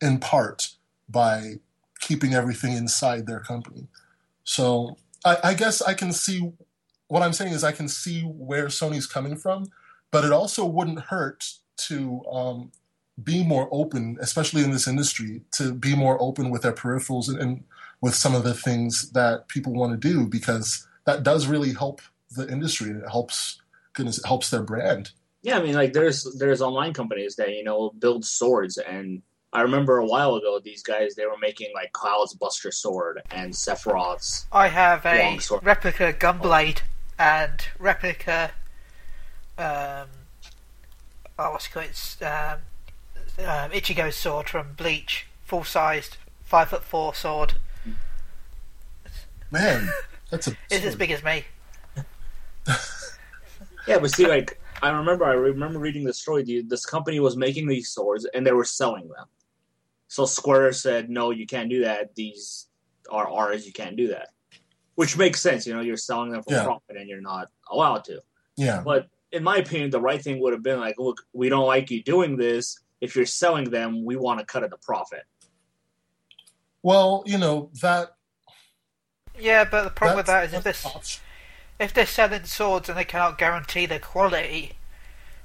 in 0.00 0.18
part 0.18 0.70
by 1.08 1.54
keeping 2.00 2.34
everything 2.34 2.72
inside 2.72 3.26
their 3.26 3.40
company. 3.40 3.86
So 4.44 4.96
I, 5.24 5.36
I, 5.44 5.54
guess 5.54 5.82
I 5.82 5.94
can 5.94 6.12
see 6.12 6.52
what 7.08 7.22
I'm 7.22 7.32
saying 7.32 7.52
is 7.52 7.64
I 7.64 7.72
can 7.72 7.88
see 7.88 8.22
where 8.22 8.66
Sony's 8.66 9.06
coming 9.06 9.36
from, 9.36 9.66
but 10.10 10.24
it 10.24 10.32
also 10.32 10.64
wouldn't 10.64 11.00
hurt 11.00 11.44
to 11.88 12.24
um, 12.30 12.72
be 13.22 13.44
more 13.44 13.68
open, 13.70 14.16
especially 14.20 14.62
in 14.62 14.70
this 14.70 14.86
industry, 14.86 15.42
to 15.52 15.74
be 15.74 15.94
more 15.94 16.20
open 16.20 16.50
with 16.50 16.62
their 16.62 16.72
peripherals 16.72 17.28
and, 17.28 17.38
and 17.38 17.64
with 18.00 18.14
some 18.14 18.34
of 18.34 18.44
the 18.44 18.54
things 18.54 19.10
that 19.12 19.48
people 19.48 19.72
want 19.72 19.92
to 19.92 20.08
do 20.08 20.26
because 20.26 20.86
that 21.04 21.22
does 21.22 21.46
really 21.46 21.72
help 21.74 22.00
the 22.30 22.48
industry 22.48 22.90
and 22.90 23.02
it 23.02 23.08
helps 23.10 23.60
goodness 23.92 24.18
it 24.18 24.26
helps 24.26 24.50
their 24.50 24.62
brand. 24.62 25.10
Yeah, 25.42 25.58
I 25.58 25.62
mean 25.62 25.74
like 25.74 25.92
there's 25.92 26.24
there's 26.38 26.62
online 26.62 26.92
companies 26.92 27.36
that, 27.36 27.50
you 27.50 27.64
know, 27.64 27.90
build 27.98 28.24
swords 28.24 28.78
and 28.78 29.22
I 29.52 29.62
remember 29.62 29.98
a 29.98 30.06
while 30.06 30.36
ago 30.36 30.60
these 30.62 30.82
guys 30.82 31.14
they 31.14 31.26
were 31.26 31.38
making 31.40 31.72
like 31.74 31.92
Cloud's 31.92 32.34
Buster 32.34 32.70
sword 32.70 33.22
and 33.32 33.52
Sephiroth's. 33.52 34.46
I 34.52 34.68
have 34.68 35.04
a 35.04 35.38
replica 35.62 36.12
Gunblade 36.12 36.82
and 37.18 37.66
replica 37.78 38.52
um 39.58 40.06
oh 41.38 41.50
what's 41.50 41.66
it 41.66 41.72
called? 41.72 41.86
It's 41.86 42.22
um, 42.22 42.58
um, 43.38 43.70
Ichigo's 43.70 44.16
sword 44.16 44.48
from 44.48 44.74
Bleach, 44.76 45.26
full 45.44 45.64
sized, 45.64 46.16
five 46.44 46.68
foot 46.68 46.84
four 46.84 47.14
sword. 47.14 47.54
Man, 49.50 49.90
that's 50.30 50.46
a. 50.46 50.56
it's 50.70 50.84
as 50.84 50.94
big 50.94 51.10
as 51.10 51.24
me. 51.24 51.44
yeah, 53.88 53.98
but 53.98 54.10
see, 54.10 54.26
like 54.26 54.60
I 54.82 54.90
remember, 54.90 55.24
I 55.24 55.32
remember 55.32 55.78
reading 55.78 56.04
the 56.04 56.14
story. 56.14 56.44
Dude, 56.44 56.70
this 56.70 56.86
company 56.86 57.18
was 57.18 57.36
making 57.36 57.66
these 57.66 57.90
swords 57.90 58.26
and 58.32 58.46
they 58.46 58.52
were 58.52 58.64
selling 58.64 59.08
them. 59.08 59.26
So 60.10 60.26
Square 60.26 60.72
said, 60.72 61.08
"No, 61.08 61.30
you 61.30 61.46
can't 61.46 61.70
do 61.70 61.84
that. 61.84 62.14
These 62.16 62.66
are 63.10 63.28
ours. 63.28 63.64
You 63.64 63.72
can't 63.72 63.96
do 63.96 64.08
that." 64.08 64.30
Which 64.96 65.16
makes 65.16 65.40
sense. 65.40 65.66
You 65.66 65.74
know, 65.74 65.80
you're 65.80 65.96
selling 65.96 66.32
them 66.32 66.42
for 66.42 66.52
yeah. 66.52 66.64
profit 66.64 66.96
and 66.96 67.08
you're 67.08 67.20
not 67.20 67.48
allowed 67.70 68.04
to. 68.04 68.20
Yeah. 68.56 68.82
But 68.84 69.08
in 69.30 69.44
my 69.44 69.58
opinion, 69.58 69.90
the 69.90 70.00
right 70.00 70.20
thing 70.20 70.40
would 70.40 70.52
have 70.52 70.64
been 70.64 70.80
like, 70.80 70.98
"Look, 70.98 71.22
we 71.32 71.48
don't 71.48 71.66
like 71.66 71.90
you 71.90 72.02
doing 72.02 72.36
this. 72.36 72.78
If 73.00 73.14
you're 73.14 73.24
selling 73.24 73.70
them, 73.70 74.04
we 74.04 74.16
want 74.16 74.40
to 74.40 74.44
cut 74.44 74.64
of 74.64 74.70
the 74.70 74.78
profit." 74.78 75.22
Well, 76.82 77.22
you 77.24 77.38
know 77.38 77.70
that 77.80 78.16
yeah, 79.38 79.64
but 79.64 79.84
the 79.84 79.90
problem 79.90 80.16
with 80.16 80.26
that 80.26 80.46
is 80.46 80.54
if 80.54 80.64
they're, 80.64 81.02
if 81.78 81.94
they're 81.94 82.06
selling 82.06 82.44
swords 82.44 82.88
and 82.88 82.98
they 82.98 83.04
cannot 83.04 83.38
guarantee 83.38 83.86
their 83.86 83.98
quality, 83.98 84.72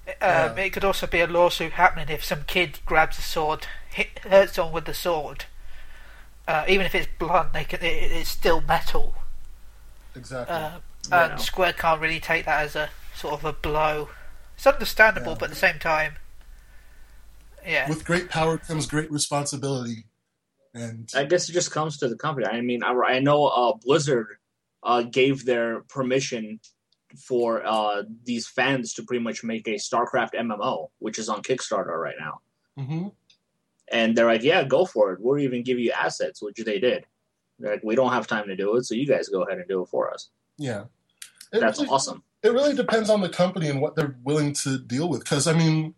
um, 0.07 0.15
yeah. 0.21 0.55
it 0.57 0.73
could 0.73 0.83
also 0.83 1.07
be 1.07 1.19
a 1.19 1.27
lawsuit 1.27 1.73
happening 1.73 2.09
if 2.09 2.23
some 2.23 2.43
kid 2.45 2.79
grabs 2.85 3.17
a 3.17 3.21
sword, 3.21 3.67
hit, 3.89 4.19
hurts 4.19 4.53
someone 4.53 4.73
with 4.73 4.85
the 4.85 4.93
sword. 4.93 5.45
Uh, 6.47 6.63
even 6.67 6.85
if 6.85 6.93
it's 6.93 7.07
blunt, 7.17 7.53
they 7.53 7.63
can, 7.63 7.81
it, 7.81 8.11
it's 8.11 8.29
still 8.29 8.61
metal. 8.61 9.15
Exactly. 10.15 10.55
Uh, 10.55 10.71
yeah. 11.09 11.31
And 11.31 11.41
Square 11.41 11.73
can't 11.73 11.99
really 11.99 12.19
take 12.19 12.45
that 12.45 12.63
as 12.63 12.75
a 12.75 12.89
sort 13.15 13.33
of 13.33 13.45
a 13.45 13.53
blow. 13.53 14.09
It's 14.55 14.67
understandable, 14.67 15.31
yeah. 15.31 15.37
but 15.39 15.45
at 15.45 15.49
the 15.49 15.55
same 15.55 15.79
time, 15.79 16.13
yeah. 17.67 17.89
With 17.89 18.05
great 18.05 18.29
power 18.29 18.57
comes 18.57 18.85
great 18.85 19.11
responsibility. 19.11 20.05
And 20.73 21.09
I 21.15 21.23
guess 21.23 21.49
it 21.49 21.53
just 21.53 21.71
comes 21.71 21.97
to 21.97 22.07
the 22.07 22.15
company. 22.15 22.45
I 22.45 22.61
mean, 22.61 22.83
I, 22.83 22.91
I 22.91 23.19
know 23.19 23.45
uh, 23.45 23.73
Blizzard 23.83 24.27
uh, 24.83 25.03
gave 25.03 25.45
their 25.45 25.81
permission 25.81 26.59
for 27.15 27.65
uh, 27.65 28.03
these 28.23 28.47
fans 28.47 28.93
to 28.93 29.03
pretty 29.03 29.23
much 29.23 29.43
make 29.43 29.67
a 29.67 29.75
StarCraft 29.75 30.33
MMO, 30.33 30.89
which 30.99 31.19
is 31.19 31.29
on 31.29 31.41
Kickstarter 31.41 31.99
right 31.99 32.15
now. 32.19 32.39
Mm-hmm. 32.77 33.07
And 33.91 34.15
they're 34.15 34.25
like, 34.25 34.43
"Yeah, 34.43 34.63
go 34.63 34.85
for 34.85 35.13
it. 35.13 35.19
We'll 35.21 35.39
even 35.39 35.63
give 35.63 35.79
you 35.79 35.91
assets," 35.91 36.41
which 36.41 36.57
they 36.57 36.79
did. 36.79 37.05
They're 37.59 37.73
like, 37.73 37.83
"We 37.83 37.95
don't 37.95 38.11
have 38.11 38.27
time 38.27 38.47
to 38.47 38.55
do 38.55 38.75
it, 38.75 38.85
so 38.85 38.95
you 38.95 39.07
guys 39.07 39.29
go 39.29 39.43
ahead 39.43 39.59
and 39.59 39.67
do 39.67 39.81
it 39.83 39.89
for 39.89 40.11
us." 40.11 40.29
Yeah, 40.57 40.85
it 41.51 41.59
that's 41.59 41.79
really, 41.79 41.89
awesome. 41.89 42.23
It 42.41 42.51
really 42.51 42.75
depends 42.75 43.09
on 43.09 43.21
the 43.21 43.29
company 43.29 43.69
and 43.69 43.81
what 43.81 43.95
they're 43.95 44.15
willing 44.23 44.53
to 44.53 44.79
deal 44.79 45.07
with. 45.07 45.23
Because 45.23 45.47
I 45.47 45.53
mean, 45.53 45.93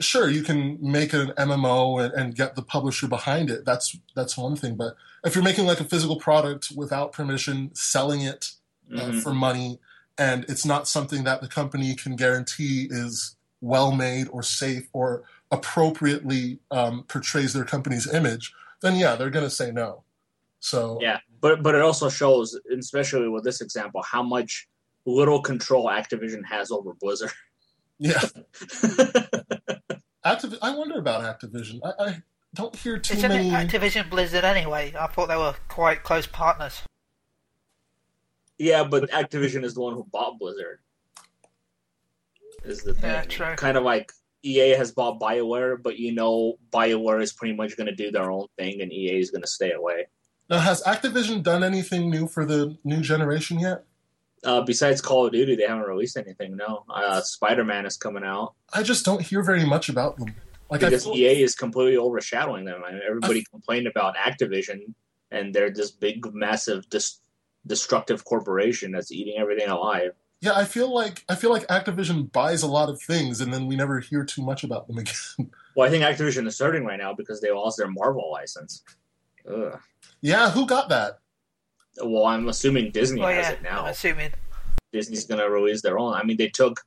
sure 0.00 0.28
you 0.28 0.42
can 0.42 0.78
make 0.80 1.12
an 1.12 1.32
MMO 1.38 2.04
and, 2.04 2.14
and, 2.14 2.34
get 2.34 2.54
the 2.54 2.62
publisher 2.62 3.08
behind 3.08 3.50
it. 3.50 3.64
That's 3.64 3.98
that's 4.14 4.36
one 4.36 4.56
thing. 4.56 4.76
But 4.76 4.94
if 5.24 5.34
you're 5.34 5.44
making 5.44 5.66
like 5.66 5.80
a 5.80 5.84
physical 5.84 6.16
product 6.16 6.72
without 6.74 7.12
permission, 7.12 7.74
selling 7.74 8.20
it 8.20 8.52
uh, 8.94 9.00
mm-hmm. 9.00 9.18
for 9.20 9.32
money, 9.32 9.80
and 10.18 10.44
it's 10.48 10.66
not 10.66 10.88
something 10.88 11.24
that 11.24 11.40
the 11.40 11.48
company 11.48 11.94
can 11.94 12.16
guarantee 12.16 12.88
is 12.90 13.36
well 13.60 13.92
made 13.92 14.28
or 14.30 14.42
safe 14.42 14.88
or 14.92 15.24
appropriately 15.50 16.58
um, 16.70 17.04
portrays 17.04 17.52
their 17.52 17.64
company's 17.64 18.12
image, 18.12 18.52
then 18.82 18.96
yeah, 18.96 19.16
they're 19.16 19.30
going 19.30 19.44
to 19.44 19.50
say 19.50 19.70
no. 19.70 20.02
So 20.60 20.98
yeah, 21.00 21.20
but 21.40 21.62
but 21.62 21.74
it 21.74 21.82
also 21.82 22.08
shows, 22.08 22.58
especially 22.76 23.28
with 23.28 23.44
this 23.44 23.60
example, 23.60 24.02
how 24.02 24.22
much 24.22 24.68
little 25.06 25.40
control 25.40 25.86
Activision 25.86 26.44
has 26.44 26.70
over 26.70 26.94
Blizzard. 27.00 27.30
Yeah. 27.98 28.20
Activ- 30.24 30.58
I 30.60 30.74
wonder 30.74 30.98
about 30.98 31.22
Activision. 31.22 31.80
I, 31.84 32.04
I 32.04 32.22
don't 32.54 32.74
hear 32.76 32.98
too 32.98 33.14
Isn't 33.14 33.28
many. 33.28 33.50
Activision 33.50 34.10
Blizzard 34.10 34.44
anyway? 34.44 34.92
I 34.98 35.06
thought 35.06 35.28
they 35.28 35.36
were 35.36 35.54
quite 35.68 36.02
close 36.02 36.26
partners. 36.26 36.82
Yeah, 38.58 38.84
but 38.84 39.10
Activision 39.10 39.64
is 39.64 39.74
the 39.74 39.80
one 39.80 39.94
who 39.94 40.04
bought 40.04 40.38
Blizzard. 40.38 40.80
Is 42.64 42.82
the 42.82 42.94
thing. 42.94 43.10
Yeah, 43.10 43.22
true. 43.22 43.54
Kind 43.56 43.76
of 43.76 43.84
like 43.84 44.12
EA 44.42 44.70
has 44.70 44.90
bought 44.92 45.20
BioWare, 45.20 45.80
but 45.82 45.98
you 45.98 46.12
know 46.12 46.54
BioWare 46.70 47.22
is 47.22 47.32
pretty 47.32 47.54
much 47.54 47.76
going 47.76 47.86
to 47.86 47.94
do 47.94 48.10
their 48.10 48.30
own 48.30 48.46
thing, 48.58 48.80
and 48.80 48.92
EA 48.92 49.18
is 49.18 49.30
going 49.30 49.42
to 49.42 49.48
stay 49.48 49.72
away. 49.72 50.06
Now, 50.50 50.58
has 50.58 50.82
Activision 50.82 51.42
done 51.42 51.62
anything 51.62 52.10
new 52.10 52.26
for 52.26 52.44
the 52.44 52.76
new 52.84 53.00
generation 53.00 53.58
yet? 53.60 53.84
Uh, 54.44 54.60
besides 54.62 55.00
Call 55.00 55.26
of 55.26 55.32
Duty, 55.32 55.56
they 55.56 55.66
haven't 55.66 55.84
released 55.84 56.16
anything. 56.16 56.56
No, 56.56 56.84
uh, 56.88 57.20
Spider 57.20 57.64
Man 57.64 57.86
is 57.86 57.96
coming 57.96 58.24
out. 58.24 58.54
I 58.72 58.82
just 58.82 59.04
don't 59.04 59.20
hear 59.20 59.42
very 59.42 59.64
much 59.64 59.88
about 59.88 60.16
them. 60.16 60.34
Like 60.70 60.80
because 60.80 61.04
feel... 61.04 61.16
EA 61.16 61.42
is 61.42 61.54
completely 61.54 61.96
overshadowing 61.96 62.64
them. 62.64 62.82
I 62.86 62.92
mean, 62.92 63.00
everybody 63.06 63.40
I... 63.40 63.44
complained 63.50 63.86
about 63.86 64.16
Activision, 64.16 64.94
and 65.30 65.54
they're 65.54 65.70
this 65.70 65.90
big, 65.90 66.24
massive, 66.32 66.88
dis- 66.88 67.20
destructive 67.68 68.24
corporation 68.24 68.90
that's 68.90 69.12
eating 69.12 69.38
everything 69.38 69.68
alive. 69.68 70.12
Yeah, 70.40 70.54
I 70.54 70.64
feel 70.64 70.92
like 70.92 71.24
I 71.28 71.34
feel 71.34 71.50
like 71.50 71.66
Activision 71.66 72.30
buys 72.32 72.62
a 72.62 72.68
lot 72.68 72.88
of 72.88 73.00
things, 73.00 73.40
and 73.40 73.52
then 73.52 73.66
we 73.66 73.76
never 73.76 74.00
hear 74.00 74.24
too 74.24 74.42
much 74.42 74.64
about 74.64 74.86
them 74.86 74.98
again. 74.98 75.50
well, 75.76 75.86
I 75.86 75.90
think 75.90 76.04
Activision 76.04 76.46
is 76.46 76.58
hurting 76.58 76.84
right 76.84 76.98
now 76.98 77.12
because 77.12 77.40
they 77.40 77.50
lost 77.50 77.78
their 77.78 77.88
Marvel 77.88 78.30
license. 78.32 78.82
Ugh. 79.48 79.78
Yeah, 80.20 80.50
who 80.50 80.66
got 80.66 80.88
that? 80.88 81.18
Well, 82.02 82.26
I'm 82.26 82.48
assuming 82.48 82.92
Disney 82.92 83.20
oh, 83.20 83.26
has 83.26 83.46
yeah, 83.46 83.52
it 83.52 83.62
now. 83.62 83.82
I'm 83.82 83.90
assuming 83.90 84.30
Disney's 84.92 85.26
going 85.26 85.40
to 85.40 85.50
release 85.50 85.82
their 85.82 85.98
own. 85.98 86.14
I 86.14 86.22
mean, 86.22 86.36
they 86.36 86.48
took 86.48 86.80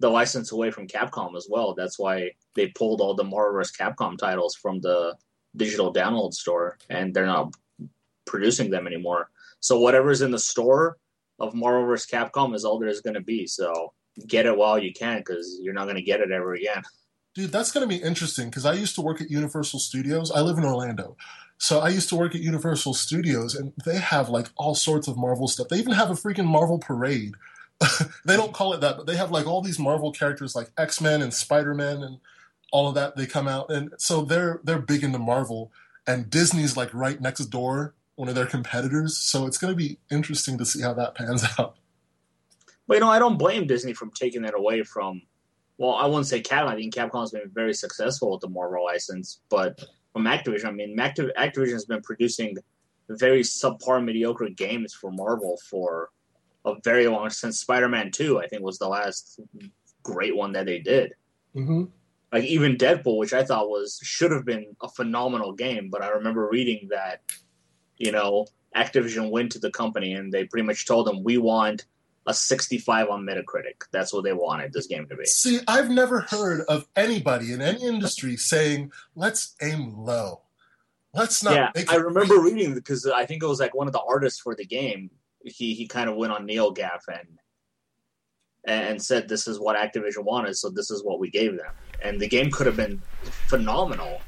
the 0.00 0.10
license 0.10 0.52
away 0.52 0.70
from 0.70 0.86
Capcom 0.86 1.36
as 1.36 1.46
well. 1.48 1.74
That's 1.74 1.98
why 1.98 2.32
they 2.54 2.68
pulled 2.68 3.00
all 3.00 3.14
the 3.14 3.24
Marvel 3.24 3.58
vs. 3.58 3.76
Capcom 3.76 4.18
titles 4.18 4.54
from 4.54 4.80
the 4.80 5.16
digital 5.56 5.92
download 5.92 6.34
store, 6.34 6.78
and 6.90 7.14
they're 7.14 7.26
not 7.26 7.54
producing 8.26 8.70
them 8.70 8.86
anymore. 8.86 9.30
So 9.60 9.78
whatever's 9.78 10.22
in 10.22 10.30
the 10.30 10.38
store 10.38 10.96
of 11.38 11.54
Marvel 11.54 11.86
vs. 11.86 12.10
Capcom 12.10 12.54
is 12.54 12.64
all 12.64 12.78
there's 12.78 13.00
going 13.00 13.14
to 13.14 13.20
be. 13.20 13.46
So 13.46 13.92
get 14.26 14.46
it 14.46 14.56
while 14.56 14.78
you 14.78 14.92
can, 14.92 15.18
because 15.18 15.58
you're 15.62 15.74
not 15.74 15.84
going 15.84 15.96
to 15.96 16.02
get 16.02 16.20
it 16.20 16.30
ever 16.30 16.54
again. 16.54 16.82
Dude, 17.34 17.52
that's 17.52 17.70
going 17.70 17.88
to 17.88 17.94
be 17.94 18.02
interesting 18.02 18.50
because 18.50 18.66
I 18.66 18.72
used 18.72 18.94
to 18.96 19.02
work 19.02 19.20
at 19.20 19.30
Universal 19.30 19.78
Studios. 19.78 20.30
I 20.30 20.40
live 20.40 20.58
in 20.58 20.64
Orlando. 20.64 21.16
So 21.58 21.80
I 21.80 21.90
used 21.90 22.08
to 22.08 22.16
work 22.16 22.34
at 22.34 22.40
Universal 22.40 22.94
Studios, 22.94 23.54
and 23.54 23.72
they 23.84 23.98
have 23.98 24.30
like 24.30 24.48
all 24.56 24.74
sorts 24.74 25.08
of 25.08 25.16
Marvel 25.16 25.46
stuff. 25.46 25.68
They 25.68 25.76
even 25.76 25.92
have 25.92 26.10
a 26.10 26.14
freaking 26.14 26.46
Marvel 26.46 26.78
parade. 26.78 27.34
they 28.24 28.36
don't 28.36 28.54
call 28.54 28.72
it 28.72 28.80
that, 28.80 28.96
but 28.96 29.06
they 29.06 29.16
have 29.16 29.30
like 29.30 29.46
all 29.46 29.62
these 29.62 29.78
Marvel 29.78 30.10
characters 30.10 30.56
like 30.56 30.70
X 30.78 31.00
Men 31.00 31.22
and 31.22 31.32
Spider 31.32 31.74
Man 31.74 32.02
and 32.02 32.18
all 32.72 32.88
of 32.88 32.94
that. 32.94 33.16
They 33.16 33.26
come 33.26 33.46
out, 33.46 33.70
and 33.70 33.92
so 33.98 34.22
they're 34.22 34.60
they're 34.64 34.78
big 34.78 35.04
into 35.04 35.18
Marvel. 35.18 35.70
And 36.06 36.30
Disney's 36.30 36.76
like 36.76 36.92
right 36.94 37.20
next 37.20 37.44
door, 37.46 37.94
one 38.20 38.28
of 38.28 38.34
their 38.34 38.44
competitors. 38.44 39.16
So 39.16 39.46
it's 39.46 39.56
going 39.56 39.72
to 39.72 39.76
be 39.76 39.98
interesting 40.10 40.58
to 40.58 40.66
see 40.66 40.82
how 40.82 40.92
that 40.92 41.14
pans 41.14 41.42
out. 41.58 41.76
But 42.86 42.94
you 42.94 43.00
know, 43.00 43.08
I 43.08 43.18
don't 43.18 43.38
blame 43.38 43.66
Disney 43.66 43.94
from 43.94 44.10
taking 44.10 44.42
that 44.42 44.54
away 44.54 44.82
from. 44.82 45.22
Well, 45.78 45.94
I 45.94 46.04
wouldn't 46.04 46.26
say 46.26 46.42
Capcom. 46.42 46.66
I 46.66 46.74
think 46.74 46.94
Capcom's 46.94 47.30
been 47.30 47.50
very 47.54 47.72
successful 47.72 48.32
with 48.32 48.42
the 48.42 48.48
Marvel 48.50 48.84
license, 48.84 49.40
but 49.48 49.82
from 50.12 50.24
Activision. 50.24 50.66
I 50.66 50.72
mean, 50.72 50.98
Activision 50.98 51.72
has 51.72 51.86
been 51.86 52.02
producing 52.02 52.58
very 53.08 53.40
subpar, 53.40 54.04
mediocre 54.04 54.50
games 54.50 54.92
for 54.92 55.10
Marvel 55.10 55.58
for 55.70 56.10
a 56.66 56.74
very 56.84 57.08
long 57.08 57.30
since 57.30 57.60
Spider-Man 57.60 58.10
Two. 58.10 58.38
I 58.38 58.48
think 58.48 58.62
was 58.62 58.78
the 58.78 58.88
last 58.88 59.40
great 60.02 60.36
one 60.36 60.52
that 60.52 60.66
they 60.66 60.78
did. 60.78 61.14
hmm 61.54 61.84
Like 62.30 62.44
even 62.44 62.76
Deadpool, 62.76 63.16
which 63.16 63.32
I 63.32 63.44
thought 63.44 63.70
was 63.70 63.98
should 64.02 64.30
have 64.30 64.44
been 64.44 64.76
a 64.82 64.90
phenomenal 64.90 65.52
game, 65.54 65.88
but 65.88 66.02
I 66.02 66.08
remember 66.08 66.50
reading 66.52 66.88
that, 66.90 67.22
you 68.00 68.10
know, 68.10 68.46
Activision 68.74 69.30
went 69.30 69.52
to 69.52 69.60
the 69.60 69.70
company 69.70 70.14
and 70.14 70.32
they 70.32 70.44
pretty 70.44 70.66
much 70.66 70.86
told 70.86 71.06
them 71.06 71.22
we 71.22 71.38
want 71.38 71.84
a 72.26 72.34
65 72.34 73.08
on 73.08 73.24
Metacritic. 73.24 73.82
That's 73.92 74.12
what 74.12 74.24
they 74.24 74.32
wanted 74.32 74.72
this 74.72 74.86
game 74.86 75.06
to 75.08 75.16
be. 75.16 75.26
See, 75.26 75.60
I've 75.68 75.90
never 75.90 76.20
heard 76.20 76.62
of 76.62 76.86
anybody 76.96 77.52
in 77.52 77.60
any 77.60 77.84
industry 77.84 78.36
saying, 78.36 78.92
"Let's 79.14 79.54
aim 79.62 79.96
low. 79.98 80.42
Let's 81.14 81.42
not." 81.42 81.54
yeah, 81.54 81.70
I 81.88 81.96
remember 81.96 82.38
great." 82.38 82.54
reading 82.54 82.74
because 82.74 83.06
I 83.06 83.26
think 83.26 83.42
it 83.42 83.46
was 83.46 83.60
like 83.60 83.74
one 83.74 83.86
of 83.86 83.92
the 83.92 84.02
artists 84.02 84.40
for 84.40 84.54
the 84.54 84.66
game. 84.66 85.10
He 85.44 85.74
he 85.74 85.86
kind 85.86 86.08
of 86.08 86.16
went 86.16 86.32
on 86.32 86.46
NeoGAF 86.46 87.00
and 87.08 87.28
and 88.66 89.02
said 89.02 89.28
this 89.28 89.46
is 89.46 89.58
what 89.58 89.76
Activision 89.76 90.24
wanted, 90.24 90.56
so 90.56 90.70
this 90.70 90.90
is 90.90 91.04
what 91.04 91.18
we 91.18 91.30
gave 91.30 91.56
them. 91.56 91.72
And 92.02 92.20
the 92.20 92.28
game 92.28 92.50
could 92.50 92.66
have 92.66 92.76
been 92.76 93.02
phenomenal 93.48 94.20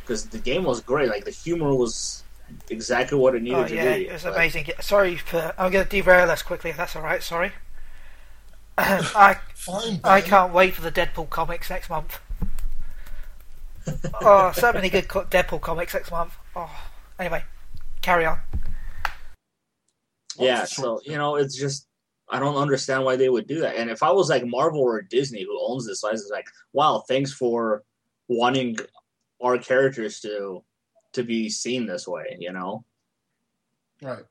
because 0.00 0.28
the 0.28 0.38
game 0.38 0.64
was 0.64 0.80
great. 0.80 1.08
Like 1.08 1.24
the 1.24 1.30
humor 1.30 1.74
was 1.74 2.25
exactly 2.70 3.18
what 3.18 3.34
it 3.34 3.42
needed 3.42 3.58
Oh 3.58 3.66
to 3.68 3.74
yeah, 3.74 3.94
be. 3.96 4.06
it 4.08 4.12
was 4.12 4.22
But- 4.24 4.34
amazing. 4.34 4.70
Sorry 4.80 5.16
for. 5.16 5.54
I'm 5.58 5.70
going 5.72 5.84
to 5.86 5.90
derail 5.90 6.30
us 6.30 6.42
quickly. 6.42 6.70
If 6.70 6.76
that's 6.76 6.94
all 6.96 7.02
right. 7.02 7.22
Sorry. 7.22 7.52
I 8.78 9.38
Fine, 9.54 10.00
I 10.04 10.20
can't 10.20 10.52
wait 10.52 10.74
for 10.74 10.82
the 10.82 10.92
Deadpool 10.92 11.30
comics 11.30 11.70
next 11.70 11.88
month. 11.88 12.18
oh, 14.20 14.52
so 14.52 14.72
many 14.72 14.90
good 14.90 15.08
co- 15.08 15.24
Deadpool 15.24 15.60
comics 15.60 15.94
next 15.94 16.10
month. 16.10 16.34
Oh, 16.54 16.70
anyway, 17.18 17.44
carry 18.02 18.26
on. 18.26 18.38
Yeah, 20.38 20.64
so 20.64 21.00
you 21.04 21.16
know, 21.16 21.36
it's 21.36 21.56
just 21.56 21.86
I 22.28 22.38
don't 22.38 22.56
understand 22.56 23.04
why 23.04 23.16
they 23.16 23.28
would 23.30 23.46
do 23.46 23.60
that. 23.60 23.76
And 23.76 23.88
if 23.90 24.02
I 24.02 24.10
was 24.10 24.28
like 24.28 24.44
Marvel 24.44 24.80
or 24.82 25.00
Disney 25.02 25.42
who 25.44 25.58
owns 25.66 25.86
this 25.86 26.02
license, 26.02 26.28
like, 26.30 26.46
wow, 26.72 27.02
thanks 27.08 27.32
for 27.32 27.82
wanting 28.28 28.76
our 29.42 29.56
characters 29.56 30.20
to 30.20 30.62
to 31.16 31.24
be 31.24 31.50
seen 31.50 31.86
this 31.86 32.06
way, 32.06 32.36
you 32.38 32.52
know? 32.52 32.84
Right. 34.00 34.24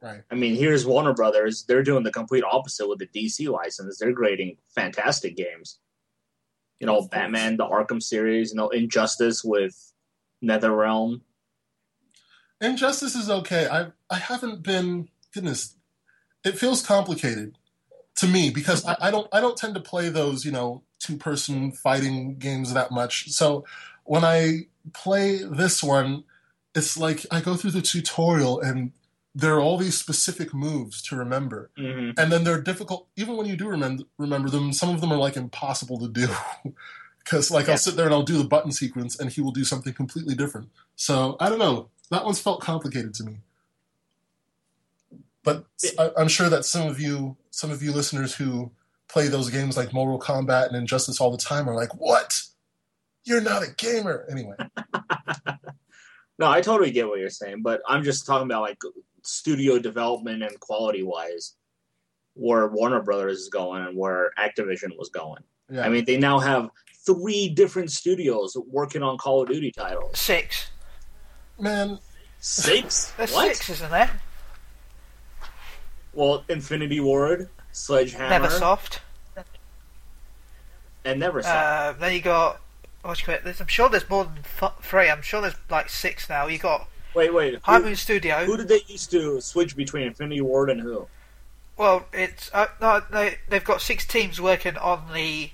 Right. 0.00 0.22
I 0.30 0.34
mean, 0.34 0.54
here's 0.54 0.86
Warner 0.86 1.14
Brothers, 1.14 1.64
they're 1.64 1.82
doing 1.82 2.04
the 2.04 2.12
complete 2.12 2.44
opposite 2.44 2.86
with 2.86 2.98
the 2.98 3.06
DC 3.06 3.50
license. 3.50 3.98
They're 3.98 4.12
grading 4.12 4.58
fantastic 4.74 5.34
games. 5.34 5.78
You 6.78 6.86
know, 6.86 7.08
Batman, 7.08 7.56
the 7.56 7.64
Arkham 7.64 8.02
series, 8.02 8.50
you 8.50 8.56
know, 8.56 8.68
Injustice 8.68 9.42
with 9.42 9.92
NetherRealm. 10.42 11.22
Injustice 12.60 13.14
is 13.14 13.30
okay. 13.30 13.66
I 13.66 13.92
I 14.10 14.18
haven't 14.18 14.62
been 14.62 15.08
goodness. 15.32 15.76
It 16.44 16.58
feels 16.58 16.86
complicated 16.86 17.56
to 18.16 18.28
me 18.28 18.50
because 18.50 18.84
I, 18.84 18.96
I 19.00 19.10
don't 19.10 19.28
I 19.32 19.40
don't 19.40 19.56
tend 19.56 19.74
to 19.74 19.80
play 19.80 20.08
those 20.08 20.44
you 20.44 20.52
know 20.52 20.82
two 20.98 21.16
person 21.16 21.72
fighting 21.72 22.36
games 22.36 22.74
that 22.74 22.90
much. 22.90 23.30
So 23.30 23.64
when 24.04 24.24
I 24.24 24.66
play 24.92 25.38
this 25.42 25.82
one, 25.82 26.24
it's 26.74 26.96
like 26.96 27.24
I 27.30 27.40
go 27.40 27.54
through 27.54 27.70
the 27.72 27.82
tutorial 27.82 28.60
and 28.60 28.92
there 29.34 29.54
are 29.54 29.60
all 29.60 29.76
these 29.78 29.98
specific 29.98 30.54
moves 30.54 31.02
to 31.02 31.16
remember, 31.16 31.70
Mm-hmm. 31.78 32.20
and 32.20 32.30
then 32.30 32.44
they're 32.44 32.60
difficult. 32.62 33.08
Even 33.16 33.36
when 33.36 33.46
you 33.46 33.56
do 33.56 33.66
remember 33.68 34.04
remember 34.18 34.48
them, 34.48 34.72
some 34.72 34.94
of 34.94 35.00
them 35.00 35.12
are 35.12 35.16
like 35.18 35.36
impossible 35.36 35.98
to 36.00 36.08
do. 36.08 36.28
Because 37.24 37.50
like 37.50 37.66
Yeah. 37.66 37.72
I'll 37.72 37.78
sit 37.78 37.96
there 37.96 38.04
and 38.04 38.14
I'll 38.14 38.22
do 38.22 38.36
the 38.36 38.44
button 38.44 38.70
sequence, 38.70 39.18
and 39.18 39.30
he 39.32 39.40
will 39.40 39.50
do 39.50 39.64
something 39.64 39.94
completely 39.94 40.34
different. 40.34 40.68
So 40.94 41.36
I 41.40 41.48
don't 41.48 41.58
know. 41.58 41.88
That 42.10 42.22
one's 42.24 42.38
felt 42.38 42.60
complicated 42.60 43.14
to 43.14 43.24
me. 43.24 43.38
But 45.42 45.64
I, 45.98 46.10
I'm 46.18 46.28
sure 46.28 46.48
that 46.50 46.64
some 46.66 46.86
of 46.86 47.00
you, 47.00 47.36
some 47.50 47.70
of 47.70 47.82
you 47.82 47.92
listeners 47.92 48.34
who 48.34 48.70
play 49.08 49.28
those 49.28 49.48
games 49.50 49.76
like 49.76 49.92
Mortal 49.92 50.18
Kombat 50.20 50.68
and 50.68 50.76
Injustice 50.76 51.18
all 51.20 51.30
the 51.30 51.38
time 51.38 51.68
are 51.68 51.74
like, 51.74 51.94
"What? 51.94 52.42
You're 53.24 53.40
not 53.40 53.62
a 53.62 53.70
gamer." 53.76 54.26
Anyway, 54.30 54.56
No, 56.38 56.50
I 56.50 56.60
totally 56.60 56.90
get 56.90 57.06
what 57.06 57.20
you're 57.20 57.30
saying, 57.30 57.62
but 57.62 57.80
I'm 57.88 58.02
just 58.02 58.26
talking 58.26 58.46
about 58.46 58.62
like 58.62 58.78
studio 59.22 59.78
development 59.78 60.42
and 60.42 60.58
quality 60.60 61.02
wise, 61.04 61.54
where 62.34 62.66
Warner 62.68 63.02
Brothers 63.02 63.38
is 63.40 63.48
going 63.48 63.84
and 63.84 63.96
where 63.96 64.32
Activision 64.38 64.96
was 64.98 65.10
going. 65.10 65.42
yeah. 65.70 65.82
I 65.84 65.88
mean, 65.88 66.04
they 66.04 66.16
now 66.16 66.40
have 66.40 66.70
three 67.06 67.48
different 67.50 67.92
studios 67.92 68.56
working 68.68 69.02
on 69.02 69.16
Call 69.18 69.42
of 69.42 69.48
Duty 69.48 69.70
titles. 69.70 70.18
Six. 70.18 70.70
man, 71.60 71.98
Six? 72.40 73.12
There's 73.16 73.32
what? 73.32 73.54
six, 73.54 73.70
isn't 73.70 73.90
there? 73.90 74.20
Well, 76.12 76.44
Infinity 76.48 77.00
Ward, 77.00 77.48
Sledgehammer, 77.72 78.48
Neversoft. 78.48 78.98
and 81.04 81.22
Neversoft. 81.22 81.44
Uh, 81.46 81.92
then 81.92 82.12
you 82.12 82.20
got. 82.22 82.60
What 83.04 83.26
you? 83.26 83.34
There's, 83.44 83.60
I'm 83.60 83.66
sure 83.66 83.88
there's 83.88 84.08
more 84.08 84.24
than 84.24 84.38
th- 84.58 84.72
three. 84.80 85.10
I'm 85.10 85.22
sure 85.22 85.42
there's 85.42 85.56
like 85.70 85.90
six 85.90 86.28
now. 86.28 86.46
You 86.46 86.58
got 86.58 86.88
wait, 87.14 87.32
wait. 87.34 87.58
High 87.62 87.78
Who, 87.78 87.84
Moon 87.84 87.96
Studio. 87.96 88.44
who 88.44 88.56
did 88.56 88.68
they 88.68 88.80
used 88.86 89.10
to 89.10 89.40
switch 89.40 89.76
between 89.76 90.04
Infinity 90.06 90.40
Ward 90.40 90.70
and 90.70 90.80
who? 90.80 91.06
Well, 91.76 92.06
it's 92.12 92.50
uh, 92.54 92.66
no, 92.80 93.02
they 93.10 93.38
they've 93.48 93.64
got 93.64 93.82
six 93.82 94.06
teams 94.06 94.40
working 94.40 94.76
on 94.78 95.12
the 95.12 95.50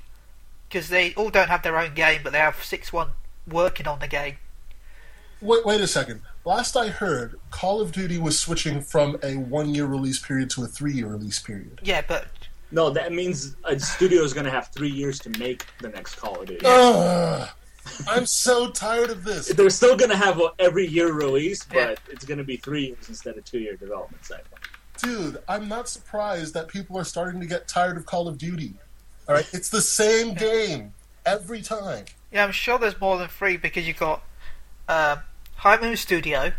because 0.68 0.88
they 0.90 1.12
all 1.14 1.30
don't 1.30 1.48
have 1.48 1.62
their 1.62 1.76
own 1.76 1.94
game, 1.94 2.20
but 2.22 2.32
they 2.32 2.38
have 2.38 2.62
six 2.62 2.92
one 2.92 3.08
working 3.48 3.88
on 3.88 3.98
the 3.98 4.06
game. 4.06 4.36
wait, 5.40 5.66
wait 5.66 5.80
a 5.80 5.86
second. 5.88 6.22
Last 6.44 6.76
I 6.76 6.88
heard, 6.88 7.38
Call 7.50 7.80
of 7.80 7.92
Duty 7.92 8.16
was 8.16 8.38
switching 8.38 8.80
from 8.80 9.18
a 9.22 9.34
one-year 9.36 9.84
release 9.86 10.18
period 10.18 10.48
to 10.50 10.62
a 10.64 10.66
three-year 10.66 11.08
release 11.08 11.38
period. 11.38 11.80
Yeah, 11.82 12.02
but 12.06 12.28
No, 12.72 12.90
that 12.90 13.12
means 13.12 13.56
a 13.64 13.78
studio 13.78 14.22
is 14.22 14.32
going 14.32 14.44
to 14.46 14.50
have 14.50 14.68
three 14.68 14.90
years 14.90 15.18
to 15.20 15.30
make 15.38 15.66
the 15.80 15.88
next 15.88 16.14
Call 16.16 16.40
of 16.40 16.46
Duty. 16.46 16.64
Ugh, 16.64 17.48
I'm 18.08 18.26
so 18.26 18.70
tired 18.70 19.10
of 19.10 19.24
this. 19.24 19.48
They're 19.48 19.70
still 19.70 19.96
going 19.96 20.10
to 20.10 20.16
have 20.16 20.38
a 20.40 20.50
every 20.58 20.86
year 20.86 21.12
release, 21.12 21.64
but 21.64 21.76
Yeah. 21.76 21.94
it's 22.08 22.24
going 22.24 22.38
to 22.38 22.44
be 22.44 22.56
three 22.56 22.86
years 22.88 23.08
instead 23.08 23.36
of 23.36 23.44
two 23.44 23.58
year 23.58 23.76
development 23.76 24.24
cycle. 24.24 24.44
Dude, 25.02 25.38
I'm 25.48 25.66
not 25.68 25.88
surprised 25.88 26.54
that 26.54 26.68
people 26.68 26.96
are 26.98 27.04
starting 27.04 27.40
to 27.40 27.46
get 27.46 27.66
tired 27.66 27.96
of 27.96 28.06
Call 28.06 28.28
of 28.28 28.38
Duty. 28.38 28.74
All 29.28 29.34
right, 29.34 29.48
it's 29.52 29.68
the 29.70 29.80
same 29.82 30.34
game 30.34 30.92
every 31.26 31.62
time. 31.62 32.04
yeah, 32.30 32.44
I'm 32.44 32.52
sure 32.52 32.78
there's 32.78 33.00
more 33.00 33.18
than 33.18 33.28
three 33.28 33.56
because 33.56 33.86
you 33.88 33.94
got 33.94 34.22
uh, 34.88 35.16
High 35.56 35.80
Moon 35.80 35.96
Studio. 35.96 36.52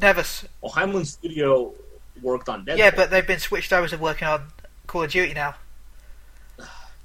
Nevis. 0.00 0.44
s- 0.44 0.48
Well, 0.60 0.72
High 0.72 0.86
Moon 0.86 1.04
Studio 1.04 1.74
worked 2.22 2.48
on 2.48 2.64
Deadpool. 2.64 2.76
yeah, 2.78 2.90
but 2.94 3.10
they've 3.10 3.26
been 3.26 3.38
switched 3.38 3.72
over 3.72 3.88
to 3.88 3.96
working 3.98 4.28
on 4.28 4.42
Call 4.86 5.02
of 5.04 5.10
Duty 5.10 5.34
now. 5.34 5.54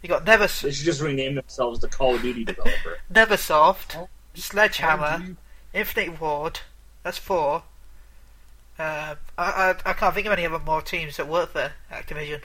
You 0.02 0.10
got 0.10 0.26
Never, 0.26 0.48
they 0.48 0.72
should 0.72 0.86
just 0.86 1.02
rename 1.02 1.36
themselves 1.36 1.80
the 1.80 1.88
Call 1.88 2.16
of 2.16 2.22
Duty 2.22 2.44
developer. 2.44 2.98
Neversoft, 3.14 3.96
Oh, 3.98 4.10
Sledgehammer, 4.34 5.06
of 5.32 5.38
Infinity 5.74 6.18
Ward. 6.20 6.60
That's 7.04 7.18
four. 7.18 7.64
Uh, 8.78 9.16
I, 9.38 9.44
I 9.46 9.76
I 9.86 9.94
can't 9.94 10.14
think 10.16 10.26
of 10.28 10.34
any 10.34 10.46
other 10.46 10.60
more 10.60 10.82
teams 10.82 11.16
that 11.18 11.28
work 11.28 11.52
for 11.52 11.72
Activision. 11.92 12.42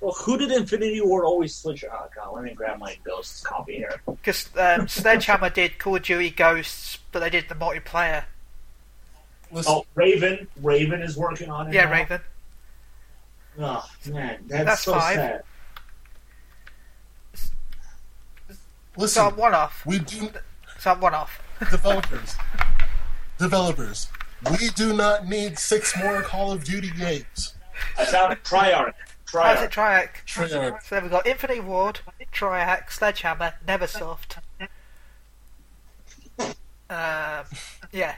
well, 0.00 0.12
who 0.12 0.36
did 0.38 0.52
Infinity 0.52 1.00
Ward 1.00 1.24
always 1.24 1.56
switch? 1.56 1.82
Oh 1.90 2.06
god, 2.14 2.34
let 2.34 2.44
me 2.44 2.52
grab 2.54 2.78
my 2.78 2.96
Ghosts 3.04 3.42
copy 3.42 3.76
here. 3.76 4.00
Because 4.06 4.48
um, 4.56 4.86
Sledgehammer 4.86 5.50
did 5.50 5.78
Call 5.78 5.96
of 5.96 6.02
Duty 6.02 6.30
Ghosts, 6.30 6.98
but 7.10 7.18
they 7.20 7.30
did 7.30 7.48
the 7.48 7.54
multiplayer. 7.56 8.24
Listen, 9.52 9.72
Oh, 9.74 9.86
Raven. 9.94 10.46
Raven 10.62 11.02
is 11.02 11.16
working 11.16 11.50
on 11.50 11.68
it. 11.68 11.74
Yeah, 11.74 11.84
now. 11.84 11.92
Raven. 11.92 12.20
Oh 13.58 13.84
man, 14.08 14.38
that's, 14.46 14.64
That's 14.64 14.82
so 14.82 14.92
five. 14.94 15.14
sad. 15.16 15.42
So 17.34 17.44
listen. 18.96 19.24
I'm 19.26 19.36
one 19.36 19.54
off. 19.54 19.84
We 19.84 19.98
do 19.98 20.30
So 20.78 20.92
I'm 20.92 21.00
one 21.00 21.14
off. 21.14 21.42
developers. 21.70 22.36
developers. 23.38 24.08
We 24.50 24.68
do 24.70 24.94
not 24.94 25.26
need 25.28 25.58
six 25.58 25.96
more 25.98 26.22
Call 26.22 26.52
of 26.52 26.64
Duty 26.64 26.90
games. 26.98 27.54
I 27.98 28.04
found 28.06 28.32
it. 28.32 28.42
Triarch. 28.44 28.94
How's 29.32 29.62
it 29.62 29.70
Triarch. 29.70 30.24
Triac? 30.26 30.48
Treyarch. 30.48 30.82
So 30.84 30.94
then 30.94 31.02
we've 31.04 31.10
got 31.12 31.26
Infinity 31.26 31.60
Ward, 31.60 32.00
Triac, 32.32 32.90
Sledgehammer, 32.90 33.54
Neversoft. 33.66 34.36
Uh, 36.88 37.44
yeah, 37.92 38.16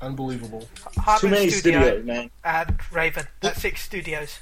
Unbelievable. 0.00 0.60
Too 0.60 1.00
Harmon 1.00 1.30
many 1.30 1.50
Studio 1.50 1.80
studios, 1.82 2.04
man. 2.04 2.30
and 2.44 2.78
Raven. 2.92 3.26
That's 3.40 3.60
six 3.60 3.82
studios. 3.82 4.38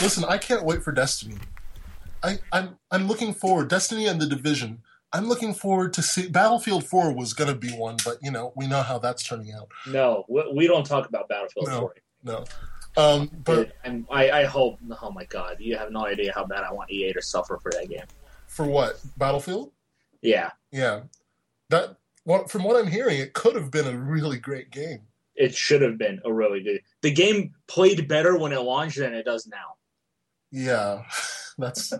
Listen, 0.00 0.24
I 0.24 0.38
can't 0.38 0.64
wait 0.64 0.82
for 0.82 0.92
Destiny. 0.92 1.36
I, 2.22 2.38
I'm 2.52 2.76
I'm 2.90 3.06
looking 3.06 3.32
forward. 3.32 3.68
Destiny 3.68 4.06
and 4.06 4.20
the 4.20 4.26
Division. 4.26 4.82
I'm 5.12 5.26
looking 5.28 5.54
forward 5.54 5.92
to 5.94 6.02
see. 6.02 6.28
Battlefield 6.28 6.84
4 6.86 7.12
was 7.14 7.32
going 7.32 7.48
to 7.48 7.56
be 7.56 7.70
one, 7.70 7.96
but 8.04 8.18
you 8.22 8.30
know 8.30 8.52
we 8.56 8.66
know 8.66 8.82
how 8.82 8.98
that's 8.98 9.22
turning 9.22 9.52
out. 9.52 9.68
No, 9.86 10.24
we, 10.28 10.52
we 10.54 10.66
don't 10.66 10.84
talk 10.86 11.08
about 11.08 11.28
Battlefield 11.28 11.66
No. 11.68 11.80
4. 11.80 11.94
No, 12.22 12.44
um, 12.96 13.30
but 13.44 13.72
and 13.84 14.04
I, 14.10 14.30
I 14.30 14.44
hope. 14.44 14.78
Oh 15.02 15.10
my 15.10 15.24
god, 15.24 15.56
you 15.58 15.76
have 15.76 15.90
no 15.90 16.06
idea 16.06 16.32
how 16.34 16.44
bad 16.44 16.64
I 16.64 16.72
want 16.72 16.90
EA 16.90 17.12
to 17.14 17.22
suffer 17.22 17.58
for 17.62 17.70
that 17.72 17.88
game. 17.88 18.04
for 18.46 18.66
what 18.66 19.00
Battlefield? 19.16 19.72
Yeah, 20.22 20.50
Yeah, 20.70 21.00
that. 21.70 21.96
Well, 22.30 22.46
from 22.46 22.62
what 22.62 22.76
I'm 22.76 22.86
hearing, 22.90 23.18
it 23.18 23.32
could 23.32 23.56
have 23.56 23.72
been 23.72 23.88
a 23.88 23.98
really 23.98 24.38
great 24.38 24.70
game. 24.70 25.00
it 25.34 25.52
should 25.52 25.82
have 25.82 25.98
been 25.98 26.20
a 26.24 26.32
really 26.32 26.62
good. 26.62 26.80
The 27.02 27.10
game 27.10 27.54
played 27.66 28.06
better 28.06 28.36
when 28.38 28.52
it 28.52 28.60
launched 28.60 28.98
than 28.98 29.14
it 29.14 29.24
does 29.24 29.48
now. 29.48 29.74
Yeah, 30.52 31.02
that's 31.58 31.92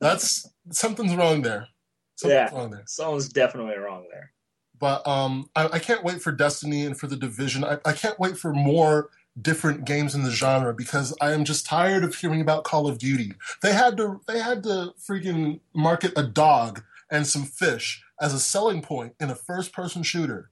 that's 0.00 0.46
something's 0.70 1.14
wrong 1.14 1.40
there. 1.40 1.68
Something's 2.16 2.50
Yeah. 2.52 2.54
wrong 2.58 2.70
there. 2.72 2.84
Someone's 2.86 3.30
definitely 3.30 3.76
wrong 3.78 4.04
there. 4.10 4.32
But 4.78 5.06
um, 5.08 5.48
I, 5.56 5.68
I 5.68 5.78
can't 5.78 6.04
wait 6.04 6.20
for 6.20 6.30
Destiny 6.30 6.84
and 6.84 6.98
for 6.98 7.06
the 7.06 7.16
Division. 7.16 7.64
I, 7.64 7.78
I 7.86 7.92
can't 7.92 8.20
wait 8.20 8.36
for 8.36 8.52
more 8.52 9.08
different 9.40 9.86
games 9.86 10.14
in 10.14 10.24
the 10.24 10.30
genre 10.30 10.74
because 10.74 11.16
I 11.22 11.32
am 11.32 11.44
just 11.46 11.64
tired 11.64 12.04
of 12.04 12.14
hearing 12.14 12.42
about 12.42 12.64
Call 12.64 12.86
of 12.86 12.98
Duty. 12.98 13.32
They 13.62 13.72
had 13.72 13.96
to 13.96 14.20
they 14.28 14.40
had 14.40 14.62
to 14.64 14.92
freaking 15.00 15.60
market 15.72 16.12
a 16.16 16.22
dog 16.22 16.82
and 17.10 17.26
some 17.26 17.44
fish 17.44 18.03
as 18.20 18.32
a 18.34 18.40
selling 18.40 18.82
point 18.82 19.14
in 19.20 19.30
a 19.30 19.34
first 19.34 19.72
person 19.72 20.02
shooter. 20.02 20.50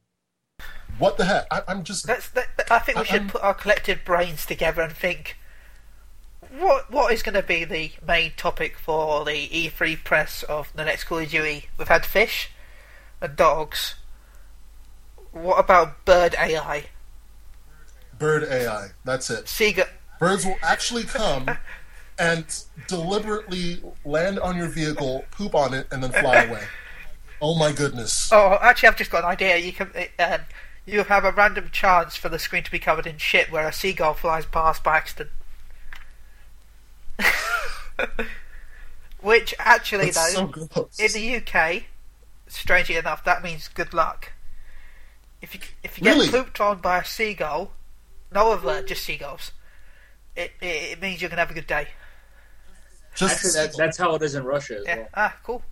What 0.98 1.16
the 1.16 1.24
heck? 1.24 1.46
I, 1.50 1.62
I'm 1.68 1.84
just 1.84 2.06
Let's, 2.06 2.34
let, 2.34 2.48
I 2.70 2.78
think 2.78 2.96
we 2.98 3.02
I- 3.02 3.06
should 3.06 3.20
I'm- 3.22 3.30
put 3.30 3.42
our 3.42 3.54
collective 3.54 4.04
brains 4.04 4.44
together 4.46 4.82
and 4.82 4.92
think 4.92 5.36
what 6.58 6.90
what 6.90 7.12
is 7.12 7.22
going 7.22 7.34
to 7.34 7.42
be 7.42 7.64
the 7.64 7.92
main 8.06 8.32
topic 8.36 8.76
for 8.76 9.24
the 9.24 9.30
E3 9.48 10.04
press 10.04 10.42
of 10.42 10.70
the 10.74 10.84
next 10.84 11.04
Call 11.04 11.18
of 11.18 11.30
Duty. 11.30 11.66
We've 11.78 11.88
had 11.88 12.04
fish 12.04 12.50
and 13.20 13.36
dogs. 13.36 13.94
What 15.30 15.58
about 15.58 16.04
bird 16.04 16.34
AI? 16.38 16.84
bird 18.18 18.44
AI. 18.44 18.88
That's 19.04 19.30
it. 19.30 19.46
Sega. 19.46 19.88
Birds 20.20 20.44
will 20.44 20.58
actually 20.62 21.02
come 21.04 21.46
and 22.18 22.44
deliberately 22.86 23.82
land 24.04 24.38
on 24.38 24.56
your 24.56 24.68
vehicle, 24.68 25.24
poop 25.32 25.54
on 25.56 25.74
it, 25.74 25.88
and 25.90 26.02
then 26.04 26.12
fly 26.12 26.42
away. 26.44 26.62
Oh 27.42 27.56
my 27.56 27.72
goodness. 27.72 28.30
Oh, 28.32 28.56
actually, 28.62 28.88
I've 28.88 28.96
just 28.96 29.10
got 29.10 29.24
an 29.24 29.30
idea. 29.30 29.56
You 29.56 29.72
can 29.72 29.90
um, 30.20 30.40
you 30.86 31.02
have 31.02 31.24
a 31.24 31.32
random 31.32 31.70
chance 31.72 32.14
for 32.14 32.28
the 32.28 32.38
screen 32.38 32.62
to 32.62 32.70
be 32.70 32.78
covered 32.78 33.04
in 33.06 33.18
shit 33.18 33.50
where 33.50 33.66
a 33.66 33.72
seagull 33.72 34.14
flies 34.14 34.46
past 34.46 34.84
by 34.84 34.96
accident. 34.96 35.30
Which 39.20 39.54
actually, 39.58 40.10
That's 40.10 40.34
though, 40.34 40.50
so 40.52 40.84
in 40.98 41.12
the 41.12 41.36
UK, 41.36 41.84
strangely 42.46 42.96
enough, 42.96 43.24
that 43.24 43.42
means 43.42 43.66
good 43.68 43.92
luck. 43.92 44.32
If 45.40 45.54
you 45.54 45.60
if 45.82 45.98
you 45.98 46.04
get 46.04 46.14
Really? 46.16 46.28
pooped 46.28 46.60
on 46.60 46.80
by 46.80 46.98
a 46.98 47.04
seagull, 47.04 47.72
no 48.32 48.52
other, 48.52 48.84
just 48.84 49.04
seagulls, 49.04 49.50
it, 50.36 50.52
it 50.60 50.92
it 50.92 51.02
means 51.02 51.20
you're 51.20 51.28
gonna 51.30 51.42
have 51.42 51.50
a 51.50 51.54
good 51.54 51.66
day. 51.66 51.88
Just 53.16 53.34
Actually, 53.34 53.66
that, 53.66 53.76
that's 53.76 53.98
how 53.98 54.14
it 54.14 54.22
is 54.22 54.36
in 54.36 54.44
Russia 54.44 54.78
as 54.78 54.86
Yeah. 54.86 54.96
well. 54.98 55.08
Ah, 55.14 55.36
cool. 55.42 55.62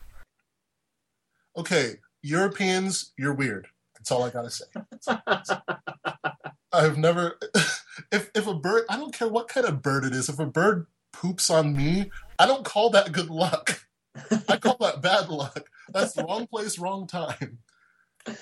Okay, 1.60 1.94
Europeans, 2.22 3.12
you're 3.16 3.34
weird. 3.34 3.68
That's 3.96 4.10
all 4.10 4.22
I 4.24 4.30
gotta 4.30 4.50
say. 4.50 4.64
I've 6.72 6.98
never, 6.98 7.38
if 8.12 8.30
if 8.34 8.46
a 8.46 8.54
bird, 8.54 8.84
I 8.88 8.96
don't 8.96 9.12
care 9.14 9.28
what 9.28 9.48
kind 9.48 9.66
of 9.66 9.82
bird 9.82 10.04
it 10.04 10.14
is. 10.14 10.28
If 10.28 10.38
a 10.38 10.46
bird 10.46 10.86
poops 11.12 11.50
on 11.50 11.76
me, 11.76 12.10
I 12.38 12.46
don't 12.46 12.64
call 12.64 12.90
that 12.90 13.12
good 13.12 13.28
luck. 13.30 13.86
I 14.48 14.56
call 14.56 14.76
that 14.80 15.02
bad 15.02 15.28
luck. 15.28 15.68
That's 15.92 16.12
the 16.14 16.24
wrong 16.24 16.46
place, 16.46 16.78
wrong 16.78 17.06
time. 17.06 17.58
Uh, 18.26 18.34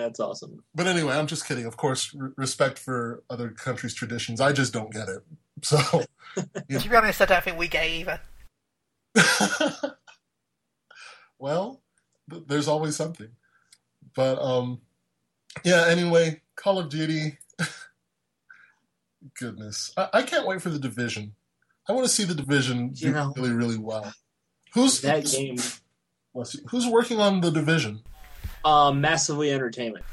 that's 0.00 0.20
awesome. 0.20 0.62
But 0.74 0.86
anyway, 0.86 1.16
I'm 1.16 1.26
just 1.26 1.46
kidding. 1.46 1.64
Of 1.64 1.76
course, 1.76 2.14
r- 2.20 2.32
respect 2.36 2.78
for 2.78 3.22
other 3.30 3.50
countries' 3.50 3.94
traditions. 3.94 4.40
I 4.40 4.52
just 4.52 4.72
don't 4.72 4.92
get 4.92 5.08
it. 5.08 5.22
So, 5.62 5.78
To 6.36 6.88
be 6.88 6.96
honest, 6.96 7.20
I 7.22 7.24
don't 7.24 7.42
think 7.44 7.58
we 7.58 7.68
get 7.68 7.86
either. 7.86 8.20
well, 11.38 11.80
th- 11.80 11.81
there's 12.28 12.68
always 12.68 12.96
something. 12.96 13.28
But 14.14 14.38
um, 14.40 14.80
yeah. 15.64 15.86
Anyway, 15.88 16.42
Call 16.56 16.78
of 16.78 16.88
Duty. 16.88 17.38
Goodness, 19.38 19.92
I-, 19.96 20.08
I 20.14 20.22
can't 20.22 20.46
wait 20.46 20.60
for 20.62 20.70
the 20.70 20.78
division. 20.78 21.34
I 21.88 21.92
want 21.92 22.04
to 22.06 22.12
see 22.12 22.24
the 22.24 22.34
division 22.34 22.88
do 22.90 23.06
You 23.06 23.12
know- 23.12 23.32
really, 23.36 23.52
really 23.52 23.78
well. 23.78 24.12
Who's 24.74 25.00
That 25.02 25.26
game, 25.26 25.56
let's 26.34 26.52
see, 26.52 26.60
Who's 26.70 26.86
working 26.86 27.20
on 27.20 27.40
the 27.42 27.50
division? 27.50 28.02
uh, 28.64 28.90
massively 28.92 29.50
entertainment. 29.52 30.04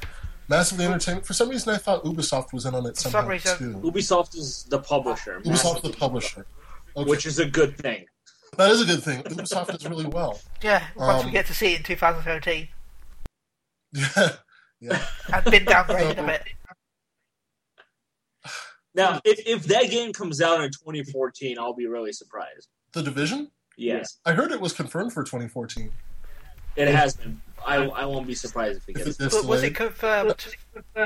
Massively 0.49 0.84
Entertainment. 0.86 1.28
For 1.28 1.34
some 1.34 1.47
reason, 1.47 1.72
I 1.74 1.78
thought 1.78 2.03
Ubisoft 2.03 2.53
was 2.53 2.66
in 2.66 2.74
on 2.74 2.84
it 2.88 2.97
some 2.97 3.12
somehow 3.12 3.30
reason- 3.30 3.57
too. 3.57 3.80
Ubisoft 3.91 4.36
is 4.36 4.64
the 4.64 4.80
publisher. 4.80 5.39
Ubisoft, 5.41 5.84
the 5.84 5.91
publisher. 5.91 6.45
Okay. 6.97 7.07
which 7.10 7.28
is 7.28 7.38
a 7.38 7.45
good 7.45 7.78
thing. 7.78 8.05
That 8.60 8.72
is 8.72 8.82
a 8.82 8.86
good 8.86 9.01
thing. 9.01 9.24
Ubisoft 9.24 9.68
does 9.68 9.88
really 9.88 10.05
well. 10.05 10.39
Yeah, 10.62 10.86
once 10.95 11.24
we 11.24 11.30
Um, 11.30 11.34
get 11.34 11.45
to 11.47 11.53
see 11.53 11.74
it 11.74 11.78
in 11.78 11.84
2013. 11.84 12.68
Yeah, 13.91 14.30
yeah. 14.80 15.05
I've 15.34 15.45
been 15.45 15.66
downgraded 15.66 16.20
a 16.20 16.24
bit. 16.24 16.43
Now, 18.95 19.20
if, 19.26 19.39
if 19.47 19.64
that 19.64 19.89
game 19.89 20.14
comes 20.14 20.41
out 20.41 20.62
in 20.62 20.72
2014, 20.72 21.57
I'll 21.60 21.74
be 21.74 21.88
really 21.88 22.14
surprised. 22.14 22.68
The 22.93 23.01
division. 23.01 23.49
Yes, 23.78 24.20
I 24.26 24.34
heard 24.34 24.51
it 24.51 24.60
was 24.62 24.74
confirmed 24.74 25.14
for 25.14 25.24
2014. 25.24 25.91
it 26.76 26.88
has 26.88 27.16
been. 27.16 27.41
I, 27.66 27.78
I 27.78 28.05
won't 28.05 28.28
be 28.28 28.36
surprised 28.36 28.78
if 28.78 28.89
it 28.89 28.93
gets. 28.93 29.20
it 29.20 29.32
gets 29.32 29.43
was 29.43 29.64
it 29.64 29.74
confirmed? 29.76 30.36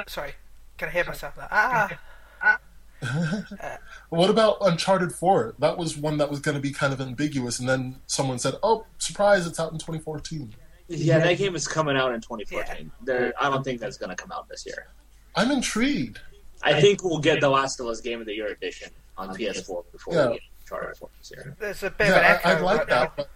Sorry, 0.07 0.33
can 0.77 0.89
I 0.89 0.91
hear 0.91 1.05
myself 1.05 1.37
now? 1.37 1.47
Ah, 1.51 1.99
what 4.09 4.29
about 4.29 4.57
Uncharted 4.61 5.11
4? 5.11 5.55
That 5.59 5.77
was 5.77 5.97
one 5.97 6.17
that 6.17 6.29
was 6.29 6.39
going 6.39 6.55
to 6.55 6.61
be 6.61 6.71
kind 6.71 6.93
of 6.93 7.01
ambiguous, 7.01 7.59
and 7.59 7.67
then 7.67 7.99
someone 8.07 8.39
said, 8.39 8.55
"Oh, 8.63 8.85
surprise! 8.97 9.45
It's 9.47 9.59
out 9.59 9.71
in 9.71 9.77
2014." 9.77 10.53
Yeah, 10.89 11.19
that 11.19 11.37
game 11.37 11.55
is 11.55 11.67
coming 11.67 11.95
out 11.97 12.13
in 12.13 12.21
2014. 12.21 12.91
There, 13.03 13.33
I 13.39 13.49
don't 13.49 13.63
think 13.63 13.79
that's 13.79 13.97
going 13.97 14.09
to 14.09 14.15
come 14.15 14.31
out 14.31 14.47
this 14.49 14.65
year. 14.65 14.87
I'm 15.35 15.49
intrigued. 15.51 16.19
I 16.61 16.79
think 16.79 17.03
we'll 17.03 17.19
get 17.19 17.41
the 17.41 17.49
Last 17.49 17.79
of 17.79 17.87
Us 17.87 17.99
Game 18.01 18.19
of 18.21 18.25
the 18.27 18.33
Year 18.33 18.47
edition 18.47 18.89
on 19.17 19.29
PS4 19.35 19.83
before 19.91 20.13
Yeah. 20.13 20.27
we 20.27 20.33
get 20.33 20.41
Uncharted 20.61 20.97
4 20.97 21.09
this 21.19 21.31
year. 21.31 21.55
there's 21.59 21.83
a 21.83 21.89
bit 21.89 22.07
of 22.09 22.13
an 22.15 22.23
echo 22.23 22.49
I, 22.49 22.55
I'd 22.55 22.61
like 22.61 22.87
that. 22.87 23.15
But 23.15 23.29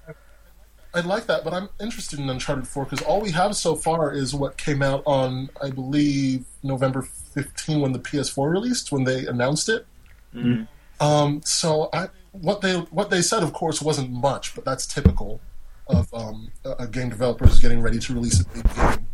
I'd 0.93 1.05
like 1.05 1.27
that, 1.27 1.43
but 1.43 1.53
I'm 1.53 1.69
interested 1.79 2.19
in 2.19 2.29
Uncharted 2.29 2.67
4 2.67 2.85
because 2.85 3.01
all 3.01 3.21
we 3.21 3.31
have 3.31 3.55
so 3.55 3.75
far 3.75 4.13
is 4.13 4.33
what 4.33 4.57
came 4.57 4.81
out 4.81 5.03
on, 5.05 5.49
I 5.61 5.69
believe, 5.69 6.45
November 6.63 7.01
15 7.01 7.81
when 7.81 7.91
the 7.91 7.99
PS4 7.99 8.49
released, 8.51 8.91
when 8.91 9.03
they 9.03 9.25
announced 9.27 9.69
it. 9.69 9.85
Mhm. 10.33 10.67
Um, 10.99 11.41
so 11.43 11.89
I, 11.93 12.07
what 12.31 12.61
they 12.61 12.75
what 12.89 13.09
they 13.11 13.21
said, 13.21 13.43
of 13.43 13.53
course, 13.53 13.81
wasn't 13.81 14.11
much, 14.11 14.55
but 14.55 14.65
that's 14.65 14.87
typical 14.87 15.39
of 15.87 16.11
um, 16.13 16.51
a, 16.65 16.71
a 16.79 16.87
game 16.87 17.09
developers 17.09 17.59
getting 17.59 17.81
ready 17.81 17.99
to 17.99 18.13
release 18.13 18.41
a 18.41 18.45
big 18.49 18.75
game. 18.75 19.07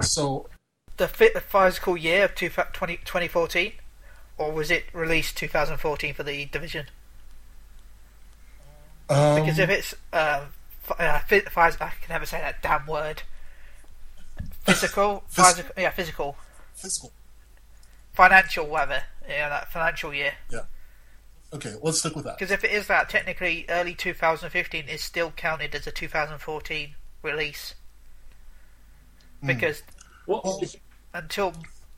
So 0.00 0.48
The 0.96 1.06
fit 1.08 1.34
the 1.34 1.40
physical 1.40 1.96
year 1.96 2.24
of 2.24 2.34
two, 2.34 2.48
20, 2.50 2.96
2014, 2.98 3.72
or 4.38 4.50
was 4.52 4.70
it 4.70 4.84
released 4.92 5.36
2014 5.36 6.14
for 6.14 6.22
the 6.24 6.44
division? 6.46 6.86
um, 9.08 9.40
Because 9.40 9.58
if 9.58 9.70
it's 9.70 9.94
um, 10.12 10.20
f- 10.42 10.52
uh, 10.90 11.20
phy- 11.20 11.40
phys- 11.40 11.80
I 11.80 11.88
can 11.90 12.08
never 12.10 12.26
say 12.26 12.38
that 12.38 12.62
damn 12.62 12.86
word. 12.86 13.22
Physical, 14.64 15.24
Phys- 15.32 15.54
physical, 15.54 15.72
yeah, 15.76 15.90
physical, 15.90 16.36
fiscal. 16.74 17.12
financial, 18.12 18.66
whatever, 18.66 19.02
yeah, 19.28 19.48
that 19.48 19.72
financial 19.72 20.12
year. 20.14 20.32
Yeah. 20.50 20.60
Okay, 21.52 21.74
let's 21.82 21.98
stick 21.98 22.16
with 22.16 22.24
that. 22.24 22.38
Because 22.38 22.50
if 22.50 22.64
it 22.64 22.70
is 22.70 22.86
that, 22.86 23.10
technically, 23.10 23.66
early 23.68 23.94
2015 23.94 24.88
is 24.88 25.02
still 25.02 25.30
counted 25.32 25.74
as 25.74 25.86
a 25.86 25.90
2014 25.90 26.94
release. 27.22 27.74
Hmm. 29.40 29.46
Because 29.48 29.82
Well, 30.26 30.40
Well- 30.44 30.60
until 31.14 31.52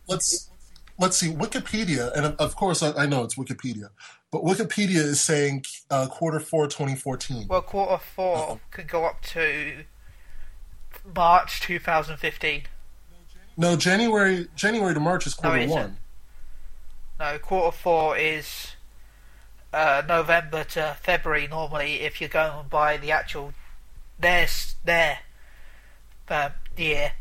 let's 0.08 0.50
let's 0.98 1.16
see 1.16 1.30
wikipedia 1.30 2.12
and 2.16 2.26
of- 2.38 2.56
course 2.56 2.82
I, 2.82 2.92
I 3.02 3.06
know 3.06 3.24
it's 3.24 3.34
wikipedia 3.36 3.88
but 4.30 4.42
wikipedia 4.42 4.96
is 4.96 5.20
saying 5.20 5.64
uh, 5.90 6.06
quarter 6.06 6.40
four 6.40 6.66
2014 6.66 7.48
well, 7.48 7.62
quarter 7.62 8.02
four 8.02 8.60
could 8.70 8.88
go 8.88 9.04
up 9.04 9.22
to 9.22 9.84
March 11.14 11.60
2015. 11.60 12.62
no 13.56 13.76
january 13.76 14.48
january 14.54 14.94
to 14.94 15.00
march 15.00 15.26
is 15.26 15.34
quarter 15.34 15.58
isn't. 15.58 15.70
one 15.70 15.96
No, 17.18 17.38
quarter 17.38 17.76
four 17.76 18.16
is 18.18 18.72
uh, 19.72 20.02
November 20.06 20.64
to 20.64 20.96
February 21.00 21.46
normally. 21.46 22.00
If 22.00 22.20
you're 22.20 22.28
going 22.28 22.68
by 22.68 22.96
the 22.96 23.12
actual 23.12 23.52
their 24.18 24.48
their 24.84 25.18
um, 26.28 26.52
year. 26.76 27.12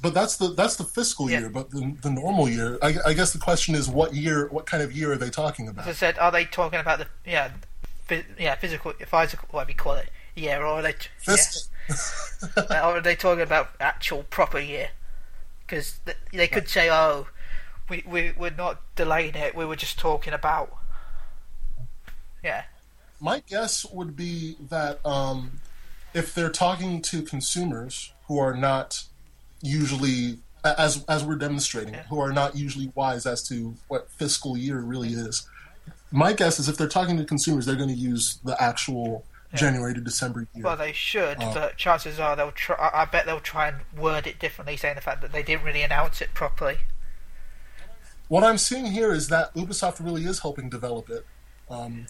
But 0.00 0.14
that's 0.14 0.36
the 0.36 0.48
that's 0.48 0.76
the 0.76 0.84
fiscal 0.84 1.30
Yeah. 1.30 1.40
year 1.40 1.48
but 1.50 1.70
the, 1.70 1.94
the 2.02 2.10
normal 2.10 2.48
year 2.48 2.78
I, 2.82 2.94
I 3.06 3.12
guess 3.14 3.32
the 3.32 3.38
question 3.38 3.74
is 3.74 3.88
what 3.88 4.14
year 4.14 4.48
what 4.48 4.66
kind 4.66 4.82
of 4.82 4.92
year 4.92 5.12
are 5.12 5.16
they 5.16 5.30
talking 5.30 5.66
As 5.66 5.76
I 5.76 5.82
about 5.82 5.94
said, 5.96 6.18
are 6.18 6.30
they 6.30 6.44
talking 6.44 6.78
about 6.80 6.98
the 7.00 7.06
yeah, 7.26 7.50
phys- 8.08 8.24
yeah, 8.38 8.54
physical, 8.54 8.92
physical, 8.92 9.48
whatever 9.50 9.70
you 9.70 9.76
call 9.76 9.94
it, 9.94 10.08
year, 10.34 10.60
or 10.60 10.66
are 10.66 10.82
they 10.82 10.92
t- 10.92 11.08
yeah, 11.26 11.36
Uh, 12.56 12.62
or 12.84 12.98
are 12.98 13.00
they 13.00 13.16
talking 13.16 13.42
about 13.42 13.70
actual 13.80 14.22
proper 14.24 14.58
year? 14.58 14.90
Because 15.66 15.98
th- 16.04 16.16
they 16.32 16.46
could 16.46 16.68
say, 16.68 16.88
oh, 16.90 17.28
we 17.88 18.04
we 18.06 18.32
we're 18.36 18.50
not 18.50 18.80
delaying 18.94 19.34
it. 19.34 19.54
We 19.54 19.64
were 19.64 19.76
just 19.76 19.98
talking 19.98 20.32
about. 20.32 20.76
Yeah, 22.44 22.64
my 23.20 23.42
guess 23.46 23.84
would 23.86 24.14
be 24.16 24.56
that 24.68 25.04
um, 25.04 25.60
if 26.14 26.34
they're 26.34 26.50
talking 26.50 27.02
to 27.02 27.22
consumers 27.22 28.12
who 28.28 28.38
are 28.38 28.54
not 28.54 29.04
usually 29.62 30.38
as 30.64 31.04
as 31.08 31.24
we're 31.24 31.36
demonstrating, 31.36 31.94
Yeah. 31.94 32.02
who 32.04 32.20
are 32.20 32.32
not 32.32 32.56
usually 32.56 32.90
wise 32.94 33.26
as 33.26 33.42
to 33.48 33.74
what 33.88 34.10
fiscal 34.10 34.56
year 34.56 34.80
really 34.80 35.10
is. 35.10 35.46
My 36.10 36.32
guess 36.32 36.58
is 36.58 36.68
if 36.68 36.76
they're 36.76 36.88
talking 36.88 37.16
to 37.18 37.24
consumers, 37.24 37.66
they're 37.66 37.76
going 37.76 37.88
to 37.90 37.94
use 37.94 38.38
the 38.44 38.60
actual 38.62 39.24
January 39.54 39.94
to 39.94 40.00
December 40.00 40.46
year. 40.54 40.64
Well, 40.64 40.76
they 40.76 40.92
should, 40.92 41.38
Oh. 41.42 41.54
but 41.54 41.76
chances 41.76 42.18
are 42.18 42.34
they'll 42.36 42.52
try. 42.52 42.90
I 42.92 43.04
bet 43.04 43.24
they'll 43.26 43.40
try 43.40 43.68
and 43.68 43.78
word 43.96 44.26
it 44.26 44.38
differently, 44.38 44.76
saying 44.76 44.96
the 44.96 45.00
fact 45.00 45.20
that 45.22 45.32
they 45.32 45.42
didn't 45.42 45.64
really 45.64 45.82
announce 45.82 46.20
it 46.20 46.34
properly. 46.34 46.78
What 48.28 48.44
I'm 48.44 48.58
seeing 48.58 48.86
here 48.86 49.12
is 49.12 49.28
that 49.28 49.54
Ubisoft 49.54 50.04
really 50.04 50.24
is 50.24 50.40
helping 50.40 50.68
develop 50.68 51.08
it. 51.08 51.24
Um, 51.70 52.06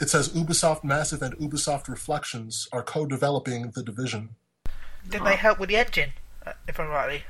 it 0.00 0.10
says 0.10 0.28
Ubisoft 0.30 0.84
Massive 0.84 1.22
and 1.22 1.34
Ubisoft 1.38 1.88
Reflections 1.88 2.68
are 2.72 2.82
co-developing 2.82 3.70
the 3.70 3.82
division. 3.82 4.34
Didn't 5.08 5.24
they 5.24 5.36
help 5.36 5.58
with 5.58 5.68
the 5.70 5.76
engine, 5.76 6.10
uh, 6.10 6.21
if 6.68 6.78
I'm 6.80 6.88
rightly? 6.88 7.22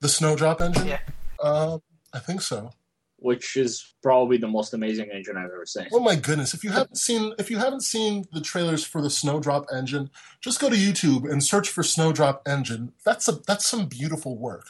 The 0.00 0.08
Snowdrop 0.08 0.60
engine? 0.60 0.86
Yeah. 0.86 1.00
Um, 1.42 1.80
I 2.12 2.18
think 2.18 2.40
so. 2.42 2.70
which 3.16 3.56
is 3.56 3.94
probably 4.02 4.36
the 4.36 4.46
most 4.48 4.74
amazing 4.74 5.08
engine 5.12 5.36
I've 5.36 5.46
ever 5.46 5.64
seen. 5.66 5.86
Oh 5.92 6.00
my 6.00 6.14
goodness! 6.14 6.52
If 6.54 6.62
you 6.62 6.70
haven't 6.70 6.98
seen 6.98 7.32
if 7.38 7.50
you 7.50 7.58
haven't 7.58 7.82
seen 7.82 8.24
the 8.32 8.40
trailers 8.40 8.84
for 8.84 9.00
the 9.00 9.08
Snowdrop 9.10 9.66
engine, 9.72 10.10
just 10.42 10.60
go 10.60 10.68
to 10.68 10.76
YouTube 10.76 11.30
and 11.30 11.42
search 11.42 11.68
for 11.70 11.82
Snowdrop 11.82 12.42
engine. 12.46 12.92
That's 13.04 13.26
a 13.28 13.32
that's 13.46 13.66
some 13.66 13.86
beautiful 13.86 14.36
work. 14.36 14.66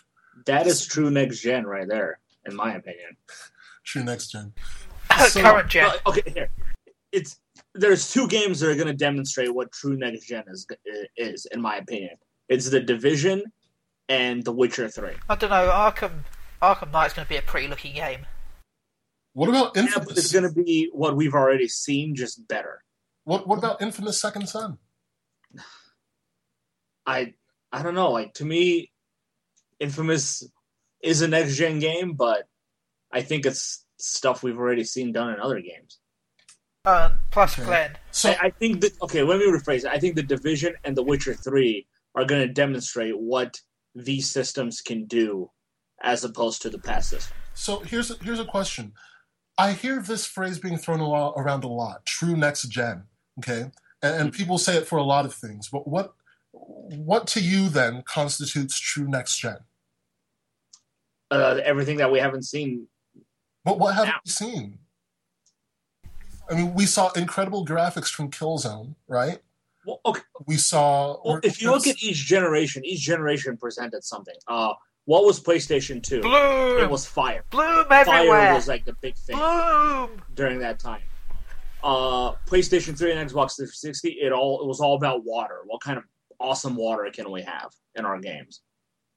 That 0.46 0.66
is 0.66 0.86
true 0.86 1.10
next 1.10 1.40
gen 1.40 1.64
right 1.66 1.88
there, 1.88 2.18
in 2.46 2.54
my 2.54 2.74
opinion. 2.74 3.16
True 3.84 4.04
next 4.04 4.28
gen. 4.32 4.52
So- 5.28 5.42
Current 5.42 5.68
gen. 5.68 5.86
Uh, 5.86 6.08
okay, 6.10 6.22
here. 6.32 6.48
It's 7.12 7.38
there's 7.74 8.12
two 8.12 8.26
games 8.28 8.60
that 8.60 8.70
are 8.70 8.74
going 8.74 8.86
to 8.88 8.92
demonstrate 8.94 9.52
what 9.54 9.70
true 9.72 9.96
next 9.96 10.26
gen 10.26 10.44
is 10.48 10.66
is 11.16 11.46
in 11.52 11.60
my 11.60 11.76
opinion. 11.76 12.16
It's 12.48 12.68
the 12.70 12.80
Division 12.80 13.42
and 14.08 14.44
The 14.44 14.52
Witcher 14.52 14.88
Three. 14.88 15.14
I 15.28 15.34
don't 15.36 15.50
know. 15.50 15.68
Arkham 15.70 16.20
Arkham 16.62 16.92
Knight's 16.92 17.14
going 17.14 17.24
to 17.26 17.28
be 17.28 17.36
a 17.36 17.42
pretty 17.42 17.68
looking 17.68 17.94
game. 17.94 18.26
What 19.32 19.48
about 19.48 19.72
Yeah, 19.76 19.82
but 19.84 19.98
Infamous? 19.98 20.18
it's 20.18 20.32
going 20.32 20.44
to 20.48 20.52
be 20.52 20.90
what 20.92 21.16
we've 21.16 21.34
already 21.34 21.68
seen, 21.68 22.14
just 22.14 22.46
better. 22.48 22.82
What 23.24 23.46
what 23.48 23.58
about 23.58 23.80
Infamous 23.82 24.20
Second 24.20 24.48
Son? 24.48 24.78
I 27.06 27.34
I 27.72 27.82
don't 27.82 27.94
know. 27.94 28.10
Like 28.10 28.34
to 28.34 28.44
me, 28.44 28.90
Infamous 29.80 30.44
is 31.02 31.22
a 31.22 31.28
next 31.28 31.56
gen 31.56 31.78
game, 31.78 32.12
but 32.14 32.44
I 33.12 33.22
think 33.22 33.46
it's 33.46 33.84
stuff 33.98 34.42
we've 34.42 34.58
already 34.58 34.84
seen 34.84 35.12
done 35.12 35.32
in 35.32 35.40
other 35.40 35.60
games. 35.60 35.98
Um, 36.86 37.18
plus, 37.30 37.58
Okay. 37.58 37.66
Glenn, 37.66 37.96
So 38.10 38.30
I, 38.30 38.36
I 38.46 38.50
think 38.50 38.82
that 38.82 38.92
okay. 39.02 39.22
Let 39.22 39.38
me 39.38 39.46
rephrase 39.46 39.78
it. 39.78 39.86
I 39.86 39.98
think 39.98 40.16
the 40.16 40.22
Division 40.22 40.74
and 40.84 40.96
The 40.96 41.02
Witcher 41.02 41.34
Three 41.34 41.86
are 42.14 42.24
going 42.24 42.46
to 42.46 42.52
demonstrate 42.52 43.18
what 43.18 43.60
these 43.94 44.30
systems 44.30 44.80
can 44.80 45.06
do, 45.06 45.50
as 46.02 46.24
opposed 46.24 46.62
to 46.62 46.70
the 46.70 46.78
past 46.78 47.10
system. 47.10 47.36
so 47.54 47.80
here's 47.80 48.10
a, 48.10 48.14
here's 48.22 48.40
a 48.40 48.44
question. 48.44 48.92
I 49.56 49.72
hear 49.72 50.00
this 50.00 50.26
phrase 50.26 50.58
being 50.58 50.78
thrown 50.78 51.00
a 51.00 51.08
lot, 51.08 51.34
around 51.36 51.64
a 51.64 51.68
lot. 51.68 52.04
True 52.06 52.36
next 52.36 52.64
gen. 52.68 53.04
Okay, 53.38 53.70
and, 54.02 54.16
and 54.22 54.32
people 54.32 54.58
say 54.58 54.76
it 54.76 54.86
for 54.86 54.96
a 54.98 55.02
lot 55.02 55.24
of 55.24 55.34
things. 55.34 55.68
But 55.68 55.86
what 55.86 56.14
what 56.52 57.26
to 57.28 57.40
you 57.40 57.68
then 57.68 58.02
constitutes 58.02 58.78
true 58.78 59.08
next 59.08 59.38
gen? 59.38 59.58
Uh, 61.30 61.60
everything 61.64 61.96
that 61.98 62.10
we 62.12 62.18
haven't 62.18 62.44
seen. 62.44 62.86
But 63.64 63.78
what 63.78 63.94
have 63.94 64.06
Now. 64.06 64.20
we 64.24 64.30
seen? 64.30 64.78
I 66.50 66.54
mean, 66.54 66.74
we 66.74 66.86
saw 66.86 67.10
incredible 67.12 67.64
graphics 67.64 68.10
from 68.10 68.30
Killzone, 68.30 68.94
right? 69.08 69.38
Well, 69.86 70.00
okay. 70.06 70.22
We 70.46 70.56
saw. 70.56 71.16
Well, 71.24 71.40
if 71.42 71.60
you 71.60 71.70
look 71.70 71.86
at 71.86 72.02
each 72.02 72.24
generation, 72.24 72.84
each 72.84 73.00
generation 73.00 73.56
presented 73.56 74.04
something. 74.04 74.34
Uh, 74.48 74.72
what 75.06 75.24
was 75.24 75.38
PlayStation 75.40 76.02
Two? 76.02 76.22
bloom, 76.22 76.80
It 76.82 76.88
was 76.90 77.04
Fire. 77.06 77.44
bloom 77.50 77.84
everywhere. 77.90 78.04
Fire 78.46 78.54
was 78.54 78.66
like 78.68 78.84
the 78.86 78.94
big 79.02 79.16
thing 79.16 79.36
bloom. 79.36 80.22
during 80.34 80.58
that 80.60 80.78
time. 80.78 81.02
Uh, 81.82 82.32
PlayStation 82.46 82.96
3 82.96 83.12
and 83.12 83.28
Xbox 83.30 83.56
360, 83.56 84.12
it 84.12 84.32
all 84.32 84.62
it 84.62 84.66
was 84.66 84.80
all 84.80 84.94
about 84.96 85.22
water. 85.24 85.60
What 85.66 85.82
kind 85.82 85.98
of 85.98 86.04
awesome 86.40 86.76
water 86.76 87.06
can 87.12 87.30
we 87.30 87.42
have 87.42 87.70
in 87.94 88.06
our 88.06 88.18
games? 88.18 88.62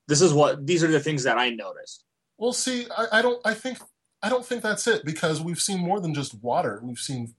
This 0.09 0.22
is 0.22 0.34
what 0.34 0.65
these 0.68 0.84
are 0.84 0.88
the 0.88 0.99
things 0.99 1.24
that 1.24 1.38
I 1.38 1.49
noticed. 1.51 2.03
Well, 2.38 2.51
see, 2.51 2.86
I, 2.95 3.20
I 3.20 3.22
don't. 3.22 3.39
I 3.45 3.53
think 3.53 3.78
I 4.22 4.28
don't 4.30 4.45
think 4.45 4.63
that's 4.63 4.86
it 4.88 5.05
because 5.05 5.41
we've 5.41 5.61
seen 5.61 5.80
more 5.80 6.01
than 6.01 6.13
just 6.13 6.34
water. 6.43 6.82
We've 6.84 6.99
seen, 6.99 7.36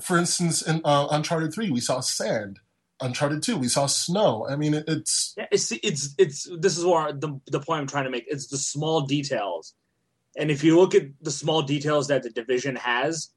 for 0.00 0.16
instance, 0.16 0.62
in 0.62 0.80
uh, 0.84 1.08
Uncharted 1.10 1.52
Three, 1.52 1.70
we 1.70 1.80
saw 1.80 1.98
sand. 1.98 2.60
Uncharted 3.00 3.42
Two, 3.42 3.56
we 3.56 3.68
saw 3.68 3.86
snow. 3.86 4.46
I 4.48 4.56
mean, 4.56 4.74
it, 4.74 4.84
it's 4.88 5.34
Yeah, 5.36 5.46
it's 5.50 5.72
it's 5.72 6.14
it's 6.18 6.48
this 6.58 6.76
is 6.76 6.84
where 6.84 7.12
the 7.12 7.40
the 7.46 7.60
point 7.60 7.80
I'm 7.80 7.86
trying 7.86 8.04
to 8.04 8.10
make. 8.10 8.24
It's 8.28 8.48
the 8.48 8.58
small 8.58 9.02
details, 9.02 9.74
and 10.36 10.50
if 10.50 10.64
you 10.64 10.78
look 10.78 10.94
at 10.94 11.04
the 11.20 11.30
small 11.30 11.62
details 11.62 12.08
that 12.08 12.22
the 12.22 12.30
division 12.30 12.76
has, 12.76 13.30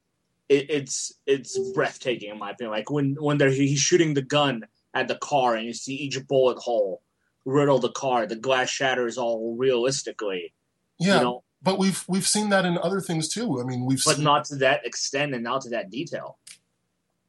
it, 0.48 0.70
it's 0.70 1.12
it's 1.26 1.58
breathtaking 1.72 2.30
in 2.30 2.38
my 2.38 2.50
opinion. 2.50 2.72
Like 2.72 2.90
when 2.90 3.16
when 3.20 3.38
they're 3.38 3.50
he's 3.50 3.78
shooting 3.78 4.14
the 4.14 4.22
gun 4.22 4.64
at 4.94 5.08
the 5.08 5.16
car 5.16 5.54
and 5.54 5.66
you 5.66 5.72
see 5.72 5.94
each 5.94 6.26
bullet 6.26 6.58
hole 6.58 7.02
riddle 7.44 7.78
the 7.78 7.90
car, 7.90 8.26
the 8.26 8.36
glass 8.36 8.70
shatters 8.70 9.18
all 9.18 9.56
realistically. 9.56 10.52
yeah. 10.98 11.16
You 11.16 11.22
know, 11.22 11.44
But 11.62 11.78
we've 11.78 12.04
we've 12.08 12.26
seen 12.26 12.50
that 12.50 12.64
in 12.64 12.78
other 12.78 13.00
things 13.00 13.28
too. 13.28 13.60
I 13.60 13.64
mean, 13.64 13.84
we've 13.84 14.02
but 14.04 14.16
seen 14.16 14.24
not 14.24 14.44
to 14.46 14.56
that 14.56 14.84
extent 14.86 15.34
and 15.34 15.44
not 15.44 15.62
to 15.62 15.70
that 15.70 15.90
detail. 15.90 16.38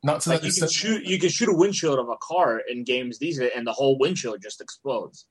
Not 0.03 0.21
to 0.21 0.29
Like 0.29 0.41
that 0.41 0.47
you 0.47 0.53
can 0.53 0.69
shoot 0.69 1.05
you 1.05 1.19
can 1.19 1.29
shoot 1.29 1.49
a 1.49 1.53
windshield 1.55 1.97
of 1.97 2.09
a 2.09 2.17
car 2.21 2.61
in 2.69 2.83
games 2.83 3.19
these 3.19 3.39
days, 3.39 3.51
and 3.55 3.65
the 3.65 3.71
whole 3.71 3.97
windshield 3.97 4.41
just 4.41 4.61
explodes. 4.61 5.25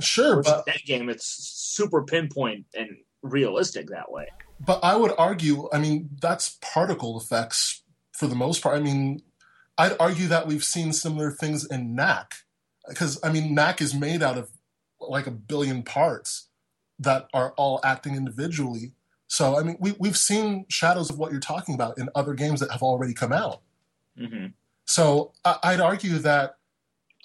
Sure, 0.00 0.36
Versus 0.36 0.52
but 0.52 0.66
that 0.66 0.82
game, 0.84 1.08
it's 1.08 1.26
super 1.26 2.02
pinpoint 2.02 2.66
and 2.74 2.90
realistic 3.22 3.88
that 3.90 4.10
way. 4.10 4.26
but 4.64 4.80
I 4.82 4.96
would 4.96 5.12
argue. 5.18 5.68
I 5.72 5.78
mean, 5.78 6.10
that's 6.20 6.58
particle 6.60 7.18
effects 7.18 7.82
for 8.12 8.26
the 8.26 8.34
most 8.34 8.62
part. 8.62 8.76
I 8.76 8.80
mean, 8.80 9.22
I'd 9.78 9.96
argue 10.00 10.28
that 10.28 10.46
we've 10.46 10.64
seen 10.64 10.92
similar 10.92 11.30
things 11.30 11.64
in 11.64 11.94
Knack 11.94 12.34
because 12.88 13.18
I 13.24 13.30
mean, 13.32 13.54
Knack 13.54 13.80
is 13.80 13.94
made 13.94 14.22
out 14.22 14.38
of 14.38 14.50
like 15.00 15.26
a 15.26 15.32
billion 15.32 15.82
parts 15.82 16.48
that 16.98 17.28
are 17.34 17.52
all 17.56 17.80
acting 17.84 18.14
individually. 18.16 18.92
So 19.26 19.58
I 19.58 19.62
mean, 19.62 19.76
we 19.80 19.94
we've 19.98 20.16
seen 20.16 20.66
shadows 20.68 21.10
of 21.10 21.18
what 21.18 21.32
you're 21.32 21.40
talking 21.40 21.74
about 21.74 21.98
in 21.98 22.08
other 22.14 22.34
games 22.34 22.60
that 22.60 22.70
have 22.70 22.82
already 22.82 23.14
come 23.14 23.32
out. 23.32 23.62
Hmm 24.16 24.46
So 24.86 25.32
I, 25.44 25.58
I'd 25.62 25.80
argue 25.80 26.18
that 26.18 26.56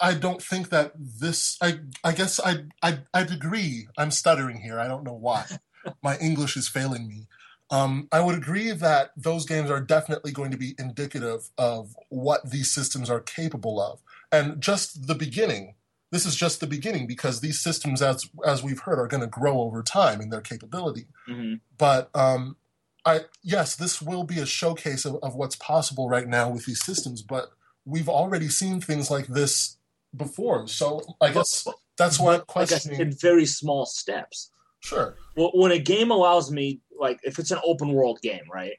I 0.01 0.13
don't 0.13 0.41
think 0.41 0.69
that 0.69 0.93
this. 0.97 1.57
I 1.61 1.79
I 2.03 2.13
guess 2.13 2.39
I 2.39 2.65
I 2.81 2.99
I'd 3.13 3.31
agree. 3.31 3.87
I'm 3.97 4.11
stuttering 4.11 4.61
here. 4.61 4.79
I 4.79 4.87
don't 4.87 5.03
know 5.03 5.13
why. 5.13 5.45
My 6.03 6.17
English 6.17 6.57
is 6.57 6.67
failing 6.67 7.07
me. 7.07 7.27
Um, 7.71 8.07
I 8.11 8.19
would 8.21 8.35
agree 8.35 8.71
that 8.71 9.11
those 9.15 9.45
games 9.45 9.69
are 9.69 9.79
definitely 9.79 10.31
going 10.31 10.51
to 10.51 10.57
be 10.57 10.73
indicative 10.79 11.49
of 11.57 11.95
what 12.09 12.49
these 12.49 12.71
systems 12.71 13.09
are 13.09 13.19
capable 13.19 13.79
of, 13.81 13.99
and 14.31 14.61
just 14.61 15.07
the 15.07 15.15
beginning. 15.15 15.75
This 16.11 16.25
is 16.25 16.35
just 16.35 16.59
the 16.59 16.67
beginning 16.67 17.05
because 17.05 17.41
these 17.41 17.61
systems, 17.61 18.01
as 18.01 18.27
as 18.45 18.63
we've 18.63 18.79
heard, 18.79 18.99
are 18.99 19.07
going 19.07 19.21
to 19.21 19.27
grow 19.27 19.59
over 19.59 19.83
time 19.83 20.21
in 20.21 20.29
their 20.29 20.41
capability 20.41 21.05
hmm 21.27 21.55
but 21.77 22.09
um, 22.13 22.57
I 23.05 23.21
yes, 23.43 23.75
this 23.75 24.01
will 24.01 24.23
be 24.23 24.39
a 24.39 24.45
showcase 24.45 25.05
of, 25.05 25.17
of 25.23 25.35
what's 25.35 25.55
possible 25.55 26.09
right 26.09 26.27
now 26.27 26.49
with 26.49 26.65
these 26.65 26.83
systems. 26.83 27.21
But 27.21 27.49
we've 27.85 28.09
already 28.09 28.49
seen 28.49 28.81
things 28.81 29.09
like 29.09 29.27
this 29.27 29.77
before, 30.15 30.67
so 30.67 31.01
I 31.21 31.31
guess 31.31 31.67
that's 31.97 32.19
why 32.19 32.33
I'm 32.33 32.39
Like 32.39 32.47
questioning. 32.47 32.99
in 32.99 33.11
very 33.13 33.45
small 33.45 33.85
steps. 33.85 34.51
Sure, 34.81 35.15
Well, 35.35 35.51
when 35.53 35.71
a 35.73 35.77
game 35.79 36.09
allows 36.09 36.51
me, 36.51 36.79
like 36.97 37.19
if 37.23 37.37
it's 37.37 37.51
an 37.51 37.59
open 37.65 37.89
world 37.91 38.21
game, 38.21 38.43
right? 38.51 38.73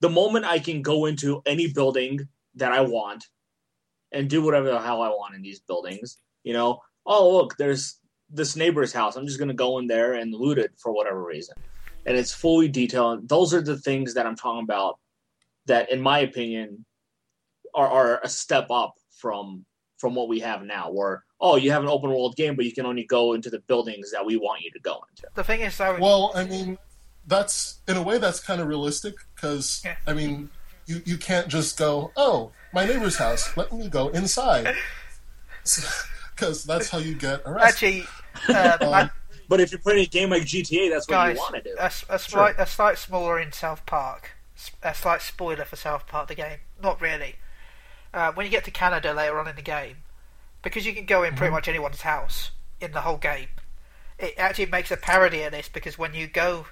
The 0.00 0.10
moment 0.10 0.44
I 0.44 0.58
can 0.58 0.82
go 0.82 1.06
into 1.06 1.42
any 1.46 1.72
building 1.72 2.26
that 2.56 2.72
I 2.72 2.80
want 2.80 3.24
and 4.10 4.28
do 4.28 4.42
whatever 4.42 4.68
the 4.68 4.80
hell 4.80 5.00
I 5.00 5.08
want 5.10 5.36
in 5.36 5.42
these 5.42 5.60
buildings, 5.60 6.18
you 6.42 6.52
know, 6.52 6.80
oh 7.06 7.36
look, 7.36 7.56
there's 7.56 7.98
this 8.30 8.56
neighbor's 8.56 8.92
house. 8.92 9.14
I'm 9.16 9.26
just 9.26 9.38
gonna 9.38 9.54
go 9.54 9.78
in 9.78 9.86
there 9.86 10.14
and 10.14 10.34
loot 10.34 10.58
it 10.58 10.72
for 10.76 10.92
whatever 10.92 11.22
reason. 11.24 11.54
And 12.08 12.16
it's 12.16 12.32
fully 12.32 12.68
detailed. 12.68 13.28
Those 13.28 13.52
are 13.52 13.60
the 13.60 13.76
things 13.76 14.14
that 14.14 14.24
I'm 14.26 14.34
talking 14.34 14.62
about 14.64 14.98
that 15.66 15.92
in 15.92 16.00
my 16.00 16.20
opinion 16.20 16.86
are, 17.74 17.86
are 17.86 18.20
a 18.24 18.28
step 18.30 18.70
up 18.70 18.94
from 19.12 19.66
from 19.98 20.14
what 20.14 20.26
we 20.28 20.40
have 20.40 20.62
now 20.62 20.90
where 20.90 21.24
oh 21.40 21.56
you 21.56 21.70
have 21.70 21.82
an 21.82 21.88
open 21.88 22.08
world 22.08 22.34
game 22.36 22.56
but 22.56 22.64
you 22.64 22.72
can 22.72 22.86
only 22.86 23.04
go 23.04 23.34
into 23.34 23.50
the 23.50 23.58
buildings 23.58 24.10
that 24.12 24.24
we 24.24 24.38
want 24.38 24.62
you 24.62 24.70
to 24.70 24.78
go 24.80 25.04
into. 25.10 25.24
The 25.34 25.44
thing 25.44 25.60
is, 25.60 25.76
though, 25.76 25.98
Well, 26.00 26.32
I 26.34 26.44
mean, 26.44 26.78
that's 27.26 27.80
in 27.86 27.98
a 27.98 28.02
way 28.02 28.16
that's 28.16 28.40
kind 28.40 28.62
of 28.62 28.68
realistic 28.68 29.14
because 29.34 29.82
Yeah. 29.84 29.96
I 30.06 30.14
mean, 30.14 30.48
you 30.86 31.02
you 31.04 31.18
can't 31.18 31.48
just 31.48 31.76
go, 31.78 32.10
oh, 32.16 32.52
my 32.72 32.86
neighbor's 32.86 33.16
house, 33.16 33.54
let 33.54 33.70
me 33.70 33.88
go 33.90 34.08
inside, 34.08 34.74
because 36.34 36.64
that's 36.64 36.88
how 36.88 36.96
you 36.98 37.14
get 37.14 37.42
arrested. 37.44 38.06
actually, 38.48 38.54
um, 38.56 38.88
Um, 38.88 38.94
I- 38.94 39.10
But 39.48 39.60
if 39.60 39.72
you're 39.72 39.78
playing 39.80 40.00
a 40.00 40.06
game 40.06 40.30
like 40.30 40.42
GTA, 40.42 40.90
that's 40.90 41.08
what 41.08 41.14
guys, 41.14 41.36
you 41.36 41.40
want 41.40 41.54
to 41.56 41.62
do. 41.62 41.76
a, 41.78 41.86
a 42.10 42.18
slight, 42.18 42.54
a 42.58 42.66
slight 42.66 42.98
smaller 42.98 43.38
in 43.40 43.52
South 43.52 43.84
Park. 43.86 44.32
A 44.82 44.94
slight 44.94 45.22
spoiler 45.22 45.64
for 45.64 45.76
South 45.76 46.06
Park, 46.06 46.28
the 46.28 46.34
game. 46.34 46.58
Not 46.82 47.00
really. 47.00 47.36
Uh, 48.12 48.32
when 48.32 48.44
you 48.44 48.50
get 48.50 48.64
to 48.64 48.70
Canada 48.70 49.12
later 49.14 49.38
on 49.38 49.46
in 49.48 49.56
the 49.56 49.62
game, 49.62 49.98
because 50.62 50.84
you 50.84 50.92
can 50.94 51.06
go 51.06 51.22
in 51.22 51.30
Mm-hmm. 51.30 51.38
pretty 51.38 51.52
much 51.52 51.68
anyone's 51.68 52.00
house 52.02 52.50
in 52.80 52.92
the 52.92 53.02
whole 53.02 53.16
game, 53.16 53.48
it 54.18 54.34
actually 54.36 54.66
makes 54.66 54.90
a 54.90 54.96
parody 54.96 55.42
of 55.42 55.52
this 55.52 55.68
because 55.68 55.96
when 55.96 56.12
you 56.12 56.26
go 56.26 56.66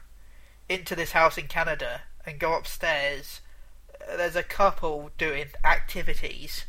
into 0.69 0.97
this 0.97 1.13
house 1.13 1.39
in 1.39 1.47
Canada 1.47 2.03
and 2.27 2.39
go 2.41 2.55
upstairs, 2.57 3.41
uh, 4.11 4.17
there's 4.17 4.35
a 4.37 4.43
couple 4.43 5.11
doing 5.17 5.47
activities, 5.65 6.65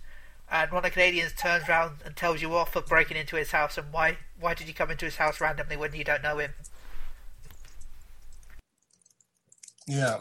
and 0.51 0.71
one 0.71 0.79
of 0.79 0.83
the 0.83 0.91
Canadians 0.91 1.33
turns 1.33 1.67
around 1.67 1.97
and 2.05 2.15
tells 2.15 2.41
you 2.41 2.53
off 2.55 2.73
for 2.73 2.81
breaking 2.81 3.17
into 3.17 3.35
his 3.35 3.51
house 3.51 3.77
and 3.77 3.91
why 3.91 4.17
why 4.39 4.53
did 4.53 4.67
you 4.67 4.73
come 4.73 4.91
into 4.91 5.05
his 5.05 5.17
house 5.17 5.41
randomly 5.41 5.77
when 5.77 5.93
you 5.93 6.03
don't 6.03 6.23
know 6.23 6.37
him? 6.37 6.51
Yeah. 9.87 10.19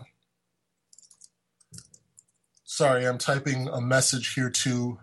Sorry, 2.64 3.06
I'm 3.06 3.18
typing 3.18 3.68
a 3.68 3.80
message 3.80 4.34
here 4.34 4.50
to 4.50 4.98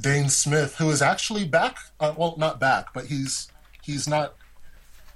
Dane 0.00 0.28
Smith, 0.28 0.76
who 0.76 0.90
is 0.90 1.02
actually 1.02 1.46
back. 1.46 1.78
Uh, 2.00 2.14
well, 2.16 2.34
not 2.38 2.58
back, 2.58 2.94
but 2.94 3.06
he's 3.06 3.50
he's 3.82 4.08
not 4.08 4.34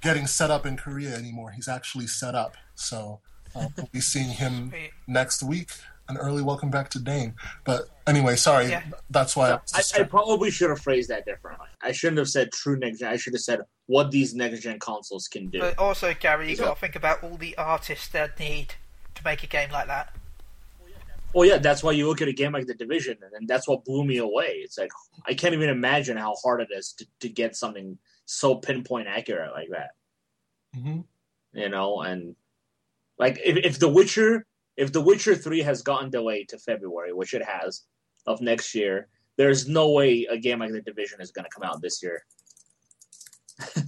getting 0.01 0.27
set 0.27 0.51
up 0.51 0.65
in 0.65 0.77
Korea 0.77 1.15
anymore. 1.15 1.51
He's 1.51 1.67
actually 1.67 2.07
set 2.07 2.35
up, 2.35 2.55
so 2.75 3.19
uh, 3.55 3.67
we'll 3.75 3.89
be 3.91 4.01
seeing 4.01 4.29
him 4.29 4.73
next 5.07 5.43
week. 5.43 5.71
An 6.09 6.17
early 6.17 6.41
welcome 6.41 6.69
back 6.69 6.89
to 6.91 6.99
Dane. 6.99 7.35
But 7.65 7.89
anyway, 8.07 8.35
sorry. 8.37 8.69
Yeah. 8.69 8.83
That's 9.09 9.35
why. 9.35 9.51
I, 9.51 9.59
I, 9.75 9.81
I 9.99 10.03
probably 10.03 10.49
should 10.51 10.69
have 10.69 10.79
phrased 10.81 11.09
that 11.09 11.25
differently. 11.25 11.67
I 11.81 11.91
shouldn't 11.91 12.17
have 12.19 12.29
said 12.29 12.51
true 12.53 12.77
next 12.77 12.99
gen. 12.99 13.11
I 13.11 13.17
should 13.17 13.33
have 13.33 13.41
said 13.41 13.59
what 13.87 14.11
these 14.11 14.33
next 14.33 14.61
gen 14.61 14.79
consoles 14.79 15.27
can 15.27 15.47
do. 15.47 15.59
But 15.59 15.77
also, 15.77 16.13
Gary, 16.13 16.49
you 16.49 16.55
Yeah. 16.55 16.65
got 16.65 16.73
to 16.75 16.79
think 16.79 16.95
about 16.95 17.23
all 17.23 17.35
the 17.35 17.57
artists 17.57 18.07
that 18.09 18.39
need 18.39 18.75
to 19.15 19.23
make 19.25 19.43
a 19.43 19.47
game 19.47 19.69
like 19.71 19.87
that. 19.87 20.15
Well, 21.33 21.45
yeah, 21.47 21.57
that's 21.57 21.83
why 21.83 21.91
you 21.91 22.07
look 22.07 22.21
at 22.21 22.29
a 22.29 22.33
game 22.33 22.53
like 22.53 22.67
The 22.67 22.73
Division, 22.73 23.17
and 23.33 23.47
that's 23.47 23.67
what 23.67 23.83
blew 23.83 24.05
me 24.05 24.17
away. 24.17 24.61
It's 24.63 24.77
like 24.77 24.91
I 25.27 25.33
can't 25.33 25.53
even 25.53 25.69
imagine 25.69 26.15
how 26.15 26.35
hard 26.41 26.61
it 26.61 26.69
is 26.71 26.93
to, 26.93 27.05
to 27.19 27.29
get 27.29 27.55
something 27.55 27.97
so 28.25 28.55
pinpoint 28.55 29.07
accurate 29.07 29.51
like 29.51 29.67
that. 29.71 29.89
Mhm. 30.75 31.03
You 31.53 31.69
know, 31.69 32.01
and 32.01 32.35
like 33.19 33.39
if, 33.43 33.57
if 33.57 33.77
The 33.79 33.89
Witcher, 33.89 34.45
if 34.77 34.93
The 34.93 35.01
Witcher 35.01 35.35
Three 35.35 35.61
has 35.61 35.81
gotten 35.81 36.09
delayed 36.09 36.49
to 36.49 36.57
February, 36.59 37.11
which 37.11 37.33
it 37.33 37.43
has, 37.43 37.83
of 38.25 38.41
next 38.41 38.75
year, 38.75 39.07
there's 39.35 39.67
no 39.67 39.89
way 39.89 40.27
a 40.29 40.37
game 40.37 40.59
like 40.59 40.71
The 40.71 40.81
Division 40.81 41.19
is 41.19 41.31
going 41.31 41.45
to 41.45 41.51
come 41.51 41.63
out 41.63 41.81
this 41.81 42.01
year. 42.01 42.23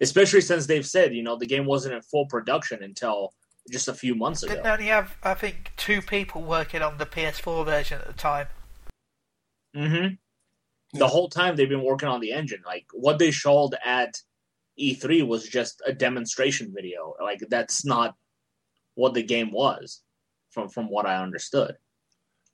Especially 0.00 0.40
since 0.40 0.66
they've 0.66 0.86
said, 0.86 1.14
you 1.14 1.22
know, 1.22 1.36
the 1.36 1.46
game 1.46 1.64
wasn't 1.64 1.94
in 1.94 2.02
full 2.02 2.26
production 2.26 2.82
until 2.82 3.32
just 3.70 3.86
a 3.86 3.94
few 3.94 4.16
months 4.16 4.42
ago. 4.42 4.54
Didn't 4.54 4.66
only 4.66 4.86
have, 4.86 5.16
I 5.22 5.34
think, 5.34 5.72
two 5.76 6.02
people 6.02 6.42
working 6.42 6.82
on 6.82 6.98
the 6.98 7.06
PS4 7.06 7.64
version 7.64 8.00
at 8.00 8.08
the 8.08 8.12
time. 8.12 8.48
Mm-hmm. 9.76 10.14
Yeah. 10.92 10.98
The 10.98 11.06
whole 11.06 11.28
time 11.28 11.54
they've 11.54 11.68
been 11.68 11.84
working 11.84 12.08
on 12.08 12.20
the 12.20 12.32
engine. 12.32 12.62
Like 12.66 12.86
what 12.92 13.18
they 13.18 13.30
showed 13.30 13.74
at 13.84 14.20
E3 14.78 15.26
was 15.26 15.48
just 15.48 15.80
a 15.86 15.92
demonstration 15.92 16.72
video. 16.74 17.14
Like 17.22 17.42
that's 17.48 17.84
not 17.84 18.16
what 18.94 19.14
the 19.14 19.22
game 19.22 19.52
was, 19.52 20.02
from 20.52 20.68
from 20.68 20.88
what 20.88 21.06
I 21.06 21.16
understood. 21.22 21.76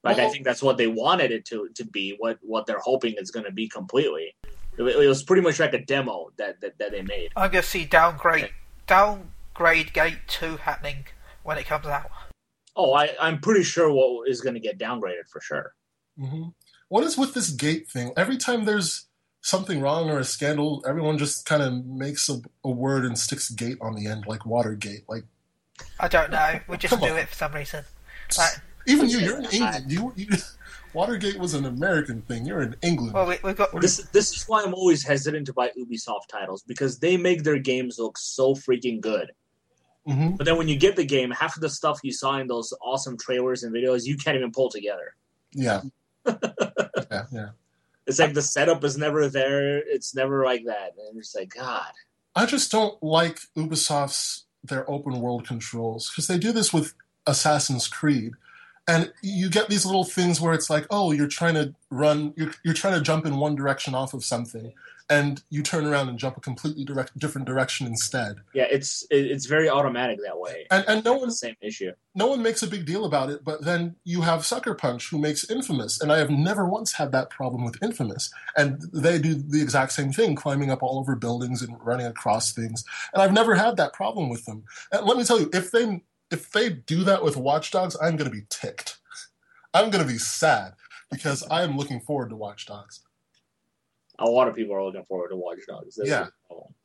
Like 0.05 0.19
I 0.19 0.29
think 0.29 0.45
that's 0.45 0.63
what 0.63 0.77
they 0.79 0.87
wanted 0.87 1.33
it 1.33 1.45
to 1.47 1.69
to 1.75 1.85
be. 1.85 2.15
What 2.19 2.39
what 2.43 2.67
they're 2.67 2.79
hoping 2.79 3.15
it's 3.17 3.31
going 3.31 3.47
to 3.47 3.53
be 3.53 3.69
completely. 3.69 4.35
It, 4.79 4.83
it 4.83 5.09
was 5.09 5.25
pretty 5.25 5.43
much 5.43 5.59
like 5.59 5.75
a 5.75 5.85
demo 5.85 6.31
that 6.37 6.61
that, 6.61 6.79
that 6.79 6.93
they 6.93 7.03
made. 7.03 7.33
I'm 7.37 7.51
going 7.51 7.63
to 7.63 7.69
see 7.69 7.85
downgrade 7.85 8.51
downgrade 8.87 9.93
Gate 9.93 10.19
2 10.29 10.59
happening 10.59 11.07
when 11.43 11.59
it 11.59 11.67
comes 11.67 11.87
out. 11.87 12.11
Oh, 12.77 12.95
I 12.95 13.15
I'm 13.21 13.41
pretty 13.41 13.65
sure 13.65 13.91
what 13.93 14.29
is 14.29 14.41
going 14.41 14.55
to 14.55 14.61
get 14.61 14.79
downgraded 14.79 15.29
for 15.31 15.41
sure. 15.41 15.75
hmm 16.17 16.49
What 16.89 17.05
is 17.05 17.19
with 17.19 17.35
this 17.35 17.51
gate 17.51 17.89
thing? 17.89 18.13
Every 18.17 18.37
time 18.37 18.65
there's 18.65 19.07
something 19.41 19.81
wrong 19.81 20.11
or 20.11 20.19
a 20.19 20.25
scandal, 20.25 20.85
everyone 20.87 21.19
just 21.19 21.45
kind 21.45 21.63
of 21.63 21.85
makes 21.85 22.29
a, 22.29 22.41
a 22.65 22.71
word 22.71 23.05
and 23.05 23.19
sticks 23.19 23.51
gate 23.51 23.79
on 23.81 23.95
the 23.95 24.07
end, 24.07 24.27
like 24.27 24.47
Watergate. 24.47 25.09
Like 25.09 25.25
I 26.01 26.09
don't 26.09 26.31
know. 26.31 26.61
We 26.69 26.77
just 26.79 26.93
Come 26.95 27.01
do 27.01 27.13
on. 27.13 27.19
it 27.19 27.29
for 27.29 27.35
some 27.35 27.53
reason. 27.53 27.85
Like, 28.37 28.51
even 28.87 29.09
you, 29.09 29.19
you're 29.19 29.39
in 29.39 29.45
England. 29.47 29.91
You, 29.93 30.13
you 30.17 30.27
Watergate 30.95 31.39
was 31.39 31.55
an 31.55 31.67
American 31.67 32.23
thing. 32.23 32.47
You're 32.47 32.63
in 32.63 32.75
England. 32.83 33.13
well, 33.13 33.27
we, 33.27 33.37
we've 33.45 33.57
got. 33.57 33.79
This 33.81 33.99
this 34.13 34.35
is 34.37 34.45
why 34.49 34.63
I'm 34.63 34.75
always 34.75 35.05
hesitant 35.05 35.47
to 35.47 35.53
buy 35.53 35.71
Ubisoft 35.79 36.29
titles 36.31 36.63
because 36.63 36.99
they 36.99 37.17
make 37.17 37.43
their 37.45 37.59
games 37.59 37.99
look 37.99 38.17
so 38.19 38.55
freaking 38.55 39.01
good. 39.01 39.33
hmm 40.07 40.31
But 40.31 40.47
then 40.47 40.57
when 40.57 40.69
you 40.69 40.77
get 40.79 40.97
the 40.97 41.05
game, 41.05 41.31
half 41.31 41.57
of 41.57 41.61
the 41.63 41.69
stuff 41.71 42.01
you 42.03 42.13
saw 42.13 42.39
in 42.39 42.47
those 42.47 42.73
awesome 42.83 43.19
trailers 43.19 43.63
and 43.63 43.75
videos, 43.75 44.07
you 44.07 44.17
can't 44.17 44.37
even 44.37 44.51
pull 44.51 44.71
together. 44.71 45.15
Yeah. 45.53 45.83
yeah, 46.27 47.25
yeah. 47.31 47.49
It's 48.07 48.19
like 48.19 48.33
the 48.33 48.43
setup 48.43 48.83
is 48.85 48.97
never 48.97 49.29
there. 49.29 49.79
It's 49.79 50.15
never 50.15 50.43
like 50.45 50.65
that. 50.65 50.95
And 51.09 51.19
it's 51.19 51.35
like, 51.35 51.51
God. 51.55 51.93
I 52.35 52.47
just 52.47 52.73
don't 52.73 53.01
like 53.03 53.39
Ubisoft's 53.57 54.45
their 54.65 54.89
open 54.91 55.21
world 55.21 55.47
controls 55.47 56.11
because 56.11 56.27
they 56.27 56.39
do 56.39 56.53
this 56.53 56.73
with 56.73 56.95
Assassin's 57.27 57.89
Creed, 57.89 58.33
and 58.87 59.13
you 59.23 59.51
get 59.51 59.69
these 59.69 59.85
little 59.85 60.05
things 60.05 60.41
where 60.41 60.55
it's 60.55 60.71
like, 60.71 60.87
oh, 60.91 61.13
you're 61.13 61.29
trying 61.29 61.55
to 61.55 61.75
run, 61.91 62.33
you're 62.37 62.53
you're 62.65 62.75
trying 62.75 62.95
to 62.95 63.01
jump 63.01 63.27
in 63.27 63.37
one 63.37 63.55
direction 63.55 63.95
off 63.95 64.15
of 64.15 64.25
something, 64.25 64.73
and 65.11 65.43
you 65.49 65.63
turn 65.63 65.87
around 65.87 66.09
and 66.09 66.19
jump 66.19 66.37
a 66.37 66.41
completely 66.41 66.85
direct 66.85 67.19
different 67.19 67.47
direction 67.47 67.87
instead, 67.87 68.37
Yeah, 68.55 68.67
it's 68.71 69.07
it's 69.11 69.47
very 69.47 69.69
automatic 69.71 70.19
that 70.25 70.39
way. 70.39 70.67
and 70.71 70.85
and 70.89 71.05
no 71.05 71.15
the 71.15 71.19
one 71.21 71.31
same 71.31 71.57
issue. 71.63 71.93
no 72.15 72.27
one 72.27 72.43
makes 72.43 72.63
a 72.63 72.67
big 72.67 72.85
deal 72.85 73.05
about 73.05 73.31
it, 73.31 73.45
but 73.45 73.65
then 73.65 73.97
you 74.05 74.21
have 74.23 74.45
Sucker 74.45 74.75
Punch 74.75 75.09
who 75.11 75.19
makes 75.19 75.49
Infamous, 75.51 76.01
and 76.01 76.13
I 76.13 76.19
have 76.19 76.31
never 76.31 76.69
once 76.69 76.93
had 76.93 77.13
that 77.13 77.31
problem 77.31 77.65
with 77.65 77.83
Infamous. 77.83 78.31
And 78.57 78.83
they 78.93 79.19
do 79.19 79.35
the 79.35 79.63
exact 79.63 79.93
same 79.93 80.13
thing, 80.13 80.35
climbing 80.35 80.71
up 80.71 80.83
all 80.83 80.99
over 80.99 81.15
buildings 81.17 81.63
and 81.63 81.77
running 81.83 82.07
across 82.07 82.53
things. 82.53 82.85
And 83.15 83.23
I've 83.23 83.33
never 83.33 83.55
had 83.55 83.77
that 83.79 83.93
problem 83.95 84.29
with 84.29 84.45
them. 84.45 84.65
And 84.93 85.07
let 85.07 85.17
me 85.17 85.25
tell 85.25 85.41
you, 85.41 85.49
if 85.53 85.71
they 85.71 86.03
if 86.31 86.51
they 86.53 86.69
do 86.71 87.05
that 87.05 87.25
with 87.25 87.37
Watch 87.37 87.71
Dogs, 87.71 87.97
I'm 88.03 88.17
going 88.17 88.31
to 88.31 88.37
be 88.37 88.45
ticked. 88.51 88.99
I'm 89.73 89.91
going 89.91 90.05
to 90.07 90.13
be 90.13 90.19
sad 90.19 90.75
because 91.11 91.43
I 91.51 91.63
am 91.63 91.77
looking 91.77 92.01
forward 92.01 92.29
to 92.31 92.37
Watch 92.37 92.67
Dogs. 92.67 93.01
A 94.19 94.25
lot 94.27 94.49
of 94.49 94.55
people 94.55 94.75
are 94.75 94.83
looking 94.85 95.05
forward 95.05 95.29
to 95.29 95.37
Watch 95.37 95.59
Dogs. 95.69 95.99
Yeah. 96.03 96.27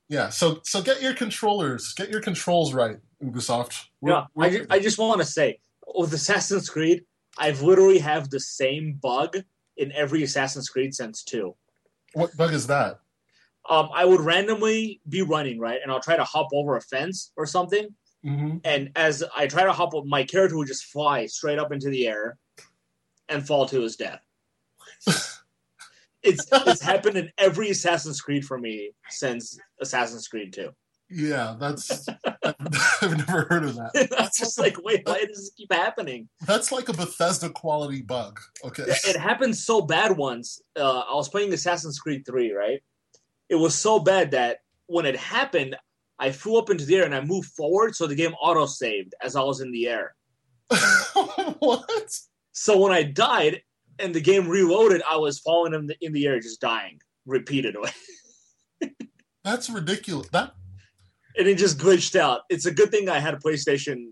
Yeah, 0.09 0.29
so 0.29 0.59
so 0.63 0.81
get 0.81 1.01
your 1.01 1.13
controllers, 1.15 1.93
get 1.93 2.09
your 2.09 2.21
controls 2.21 2.73
right, 2.73 2.97
Ubisoft. 3.23 3.85
We're- 4.01 4.15
Yeah, 4.17 4.25
we're- 4.35 4.49
I, 4.49 4.57
ju- 4.59 4.67
I 4.71 4.79
just 4.79 4.97
want 4.99 5.19
to 5.21 5.25
say 5.25 5.59
with 5.95 6.13
Assassin's 6.13 6.69
Creed, 6.69 7.05
I've 7.39 7.61
literally 7.61 7.97
have 7.99 8.29
the 8.29 8.39
same 8.39 8.99
bug 9.01 9.37
in 9.77 9.91
every 9.93 10.21
Assassin's 10.21 10.69
Creed 10.69 10.93
since 10.93 11.23
two. 11.23 11.55
what 12.13 12.35
bug 12.37 12.53
is 12.53 12.67
that? 12.67 12.99
Um, 13.67 13.89
I 13.93 14.05
would 14.05 14.19
randomly 14.19 15.01
be 15.09 15.21
running 15.23 15.57
right, 15.57 15.79
and 15.81 15.91
I'll 15.91 16.01
try 16.01 16.17
to 16.17 16.23
hop 16.25 16.49
over 16.53 16.75
a 16.75 16.81
fence 16.81 17.31
or 17.37 17.45
something, 17.47 17.87
hmm 18.23 18.57
and 18.65 18.91
as 18.95 19.23
I 19.35 19.47
try 19.47 19.63
to 19.63 19.71
hop, 19.73 19.95
up, 19.95 20.05
my 20.05 20.23
character 20.25 20.57
would 20.57 20.67
just 20.67 20.83
fly 20.85 21.25
straight 21.25 21.57
up 21.59 21.71
into 21.71 21.89
the 21.89 22.07
air 22.07 22.37
and 23.29 23.47
fall 23.47 23.65
to 23.67 23.81
his 23.81 23.95
death. 23.95 24.21
it's 26.23 26.47
it's 26.51 26.81
happened 26.93 27.17
in 27.17 27.31
every 27.37 27.69
Assassin's 27.69 28.21
Creed 28.21 28.45
for 28.45 28.57
me 28.57 28.91
since 29.09 29.57
Assassin's 29.81 30.27
Creed 30.27 30.53
Two. 30.53 30.71
Yeah, 31.09 31.55
that's 31.59 32.07
I've 32.43 33.17
never 33.17 33.45
heard 33.49 33.65
of 33.65 33.75
that. 33.75 34.09
That's 34.17 34.39
just 34.39 34.57
like, 34.57 34.81
wait, 34.83 35.01
why 35.05 35.19
does 35.25 35.37
this 35.37 35.51
keep 35.55 35.71
happening? 35.71 36.27
That's 36.47 36.71
like 36.71 36.89
a 36.89 36.93
Bethesda 36.93 37.49
quality 37.49 38.01
bug. 38.01 38.39
Okay. 38.63 38.83
It 38.87 39.17
happened 39.17 39.55
so 39.55 39.81
bad 39.81 40.17
once. 40.17 40.61
Uh, 40.75 40.99
I 40.99 41.13
was 41.13 41.29
playing 41.29 41.53
Assassin's 41.53 41.99
Creed 41.99 42.25
3, 42.25 42.53
right? 42.53 42.81
It 43.49 43.55
was 43.55 43.75
so 43.75 43.99
bad 43.99 44.31
that 44.31 44.59
when 44.87 45.05
it 45.05 45.15
happened, 45.15 45.75
I 46.17 46.31
flew 46.31 46.57
up 46.57 46.69
into 46.69 46.85
the 46.85 46.95
air 46.95 47.05
and 47.05 47.13
I 47.13 47.21
moved 47.21 47.49
forward, 47.49 47.95
so 47.95 48.07
the 48.07 48.15
game 48.15 48.33
auto 48.41 48.65
saved 48.65 49.13
as 49.21 49.35
I 49.35 49.43
was 49.43 49.61
in 49.61 49.71
the 49.71 49.87
air. 49.89 50.15
what? 51.59 52.11
So 52.53 52.79
when 52.79 52.91
I 52.91 53.03
died 53.03 53.61
and 53.99 54.13
the 54.13 54.21
game 54.21 54.47
reloaded, 54.47 55.01
I 55.09 55.17
was 55.17 55.39
falling 55.39 55.73
in 55.73 55.87
the 55.87 55.95
in 56.01 56.13
the 56.13 56.27
air, 56.27 56.39
just 56.39 56.61
dying 56.61 56.99
repeatedly, 57.25 57.91
That's 59.43 59.69
ridiculous. 59.69 60.29
That 60.29 60.53
and 61.37 61.47
it 61.47 61.57
just 61.57 61.77
glitched 61.77 62.15
out. 62.15 62.41
It's 62.49 62.65
a 62.65 62.71
good 62.71 62.91
thing 62.91 63.09
I 63.09 63.19
had 63.19 63.33
a 63.33 63.37
PlayStation 63.37 64.11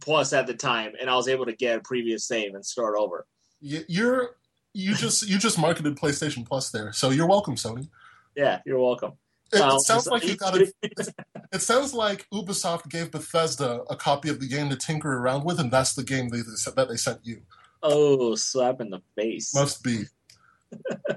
Plus 0.00 0.32
at 0.32 0.46
the 0.46 0.54
time, 0.54 0.92
and 1.00 1.10
I 1.10 1.16
was 1.16 1.28
able 1.28 1.46
to 1.46 1.52
get 1.52 1.78
a 1.78 1.80
previous 1.80 2.26
save 2.26 2.54
and 2.54 2.64
start 2.64 2.96
over. 2.96 3.26
you're 3.60 4.36
you 4.74 4.94
just 4.94 5.28
you 5.28 5.38
just 5.38 5.58
marketed 5.58 5.96
PlayStation 5.96 6.46
Plus 6.46 6.70
there, 6.70 6.92
so 6.92 7.10
you're 7.10 7.26
welcome, 7.26 7.56
Sony. 7.56 7.88
Yeah, 8.36 8.60
you're 8.64 8.78
welcome. 8.78 9.12
It, 9.52 9.56
it 9.56 9.62
um, 9.62 9.80
sounds 9.80 10.06
like 10.06 10.24
you 10.24 10.36
got 10.36 10.56
it. 10.56 10.74
It 11.50 11.62
sounds 11.62 11.94
like 11.94 12.26
Ubisoft 12.30 12.90
gave 12.90 13.10
Bethesda 13.10 13.80
a 13.88 13.96
copy 13.96 14.28
of 14.28 14.38
the 14.38 14.46
game 14.46 14.68
to 14.68 14.76
tinker 14.76 15.16
around 15.16 15.46
with, 15.46 15.58
and 15.58 15.70
that's 15.70 15.94
the 15.94 16.02
game 16.02 16.28
they, 16.28 16.40
that 16.40 16.86
they 16.90 16.96
sent 16.98 17.20
you. 17.24 17.40
Oh, 17.82 18.34
slap 18.34 18.80
in 18.80 18.90
the 18.90 19.00
face. 19.16 19.54
Must 19.54 19.82
be. 19.82 20.04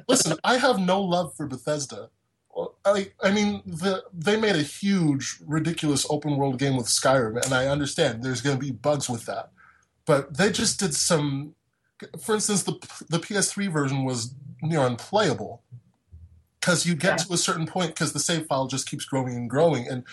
Listen, 0.08 0.38
I 0.44 0.58
have 0.58 0.80
no 0.80 1.02
love 1.02 1.36
for 1.36 1.46
Bethesda. 1.48 2.10
I, 2.86 3.12
I 3.24 3.32
mean, 3.32 3.62
the, 3.66 4.04
they 4.14 4.40
made 4.40 4.56
a 4.56 4.62
huge, 4.62 5.40
ridiculous 5.46 6.06
open 6.10 6.38
world 6.38 6.60
game 6.60 6.76
with 6.78 6.88
Skyrim, 6.88 7.44
and 7.44 7.54
I 7.54 7.68
understand 7.68 8.24
there's 8.24 8.42
going 8.42 8.58
to 8.58 8.64
be 8.64 8.72
bugs 8.72 9.10
with 9.10 9.26
that. 9.26 9.52
But 10.06 10.36
they 10.38 10.52
just 10.52 10.80
did 10.80 10.94
some. 10.94 11.56
For 12.22 12.36
instance, 12.36 12.64
the 12.64 12.74
the 13.10 13.20
PS3 13.20 13.72
version 13.72 14.04
was 14.04 14.34
near 14.62 14.82
unplayable. 14.82 15.62
because 16.60 16.86
you 16.86 16.94
get 16.96 17.20
Yeah. 17.20 17.26
to 17.26 17.34
a 17.34 17.38
certain 17.38 17.66
point 17.68 17.92
because 17.96 18.14
the 18.14 18.20
save 18.20 18.46
file 18.48 18.68
just 18.68 18.88
keeps 18.90 19.06
growing 19.06 19.36
and 19.36 19.50
growing 19.50 19.88
and 19.88 20.04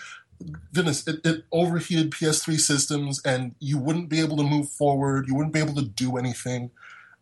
goodness 0.73 1.07
it, 1.07 1.19
it 1.25 1.43
overheated 1.51 2.11
ps3 2.11 2.59
systems 2.59 3.21
and 3.25 3.55
you 3.59 3.77
wouldn't 3.77 4.09
be 4.09 4.19
able 4.19 4.37
to 4.37 4.43
move 4.43 4.69
forward. 4.69 5.27
You 5.27 5.35
wouldn't 5.35 5.53
be 5.53 5.59
able 5.59 5.75
to 5.75 5.85
do 5.85 6.17
anything. 6.17 6.71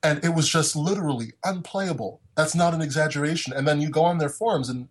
And 0.03 0.23
it 0.23 0.30
was 0.30 0.48
just 0.48 0.76
literally 0.76 1.34
unplayable. 1.44 2.22
That's 2.35 2.53
not 2.56 2.73
an 2.73 2.81
exaggeration. 2.81 3.53
And 3.53 3.68
then 3.68 3.81
you 3.81 3.89
go 3.89 4.03
on 4.03 4.19
their 4.19 4.30
forums 4.30 4.69
and 4.69 4.89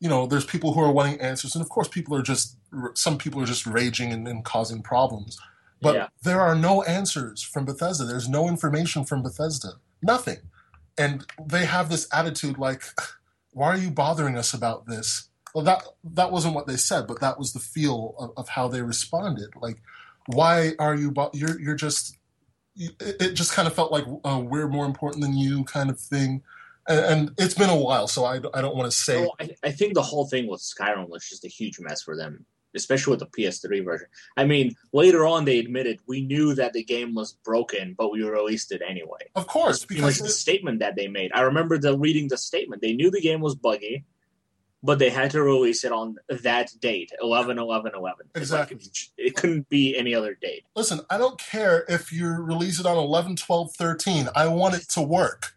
you 0.00 0.08
know 0.08 0.26
there's 0.26 0.46
people 0.46 0.72
who 0.72 0.80
are 0.80 0.92
wanting 0.92 1.20
answers. 1.20 1.54
And 1.54 1.62
of 1.62 1.68
course 1.68 1.88
people 1.88 2.16
are 2.16 2.22
just 2.22 2.56
some 2.94 3.18
people 3.18 3.42
are 3.42 3.46
just 3.46 3.66
raging 3.66 4.12
and, 4.12 4.26
and 4.26 4.44
causing 4.44 4.82
problems. 4.82 5.38
But 5.82 5.94
Yeah. 5.94 6.08
there 6.22 6.40
are 6.40 6.54
no 6.54 6.82
answers 6.82 7.42
from 7.42 7.64
bethesda. 7.64 8.04
There's 8.04 8.28
no 8.28 8.48
information 8.48 9.04
from 9.04 9.22
bethesda. 9.22 9.72
Nothing. 10.02 10.38
And 10.98 11.26
they 11.44 11.64
have 11.66 11.88
this 11.90 12.06
attitude 12.12 12.58
like 12.58 12.82
why 13.52 13.66
are 13.68 13.76
you 13.78 13.90
bothering 13.90 14.36
us 14.36 14.54
about 14.54 14.86
this 14.86 15.29
well 15.54 15.64
that 15.64 15.82
that 16.04 16.30
wasn't 16.32 16.54
what 16.54 16.66
they 16.66 16.76
said 16.76 17.06
but 17.06 17.20
that 17.20 17.38
was 17.38 17.52
the 17.52 17.58
feel 17.58 18.14
of, 18.18 18.32
of 18.36 18.48
how 18.48 18.68
they 18.68 18.82
responded 18.82 19.48
like 19.60 19.82
why 20.26 20.72
are 20.78 20.94
you 20.94 21.10
bo- 21.10 21.30
you're 21.32 21.60
you're 21.60 21.74
just 21.74 22.16
it, 22.76 23.16
it 23.20 23.34
just 23.34 23.52
kind 23.52 23.66
of 23.66 23.74
felt 23.74 23.92
like 23.92 24.04
uh, 24.24 24.40
we're 24.42 24.68
more 24.68 24.86
important 24.86 25.22
than 25.22 25.36
you 25.36 25.64
kind 25.64 25.90
of 25.90 25.98
thing 25.98 26.42
and, 26.88 27.00
and 27.00 27.30
it's 27.38 27.54
been 27.54 27.70
a 27.70 27.76
while 27.76 28.06
so 28.06 28.24
i, 28.24 28.36
I 28.36 28.60
don't 28.60 28.76
want 28.76 28.90
to 28.90 28.96
say 28.96 29.24
So 29.24 29.32
I, 29.40 29.50
I 29.64 29.70
think 29.72 29.94
the 29.94 30.02
whole 30.02 30.26
thing 30.26 30.46
with 30.46 30.60
Skyrim 30.60 31.08
was 31.08 31.28
just 31.28 31.44
a 31.44 31.48
huge 31.48 31.78
mess 31.80 32.02
for 32.02 32.16
them, 32.16 32.44
especially 32.74 33.12
with 33.12 33.20
the 33.20 33.26
PS3 33.26 33.84
version. 33.84 34.06
I 34.36 34.44
mean, 34.44 34.74
later 34.92 35.26
on 35.26 35.44
they 35.44 35.58
admitted 35.58 35.98
we 36.06 36.22
knew 36.22 36.54
that 36.54 36.72
the 36.72 36.84
game 36.84 37.14
was 37.14 37.32
broken, 37.44 37.94
but 37.98 38.12
we 38.12 38.22
released 38.22 38.72
it 38.72 38.82
anyway. 38.86 39.18
of 39.34 39.46
course 39.46 39.84
because 39.84 40.18
the 40.18 40.28
statement 40.28 40.78
that 40.80 40.96
they 40.96 41.08
made. 41.08 41.32
I 41.34 41.42
remember 41.42 41.78
the 41.78 41.98
reading 41.98 42.28
the 42.28 42.38
statement. 42.38 42.82
They 42.82 42.92
knew 42.92 43.10
the 43.10 43.20
game 43.20 43.40
was 43.40 43.54
buggy, 43.54 44.04
but 44.82 44.98
they 44.98 45.10
had 45.10 45.30
to 45.32 45.42
release 45.42 45.84
it 45.84 45.92
on 45.92 46.16
that 46.28 46.70
date, 46.80 47.12
11 47.22 47.58
11 47.58 47.92
11. 47.94 48.26
It's 48.34 48.50
like, 48.50 48.70
Exactly. 48.72 49.12
it 49.18 49.36
couldn't 49.36 49.68
be 49.68 49.96
any 49.96 50.14
other 50.14 50.34
date. 50.40 50.64
listen 50.74 51.00
i 51.10 51.18
don't 51.18 51.38
care 51.38 51.84
if 51.88 52.12
you 52.12 52.28
release 52.28 52.80
it 52.80 52.86
on 52.86 52.96
11 52.96 53.36
12 53.36 53.72
13 53.74 54.28
i 54.34 54.46
want 54.48 54.74
it 54.74 54.88
to 54.90 55.02
work 55.02 55.54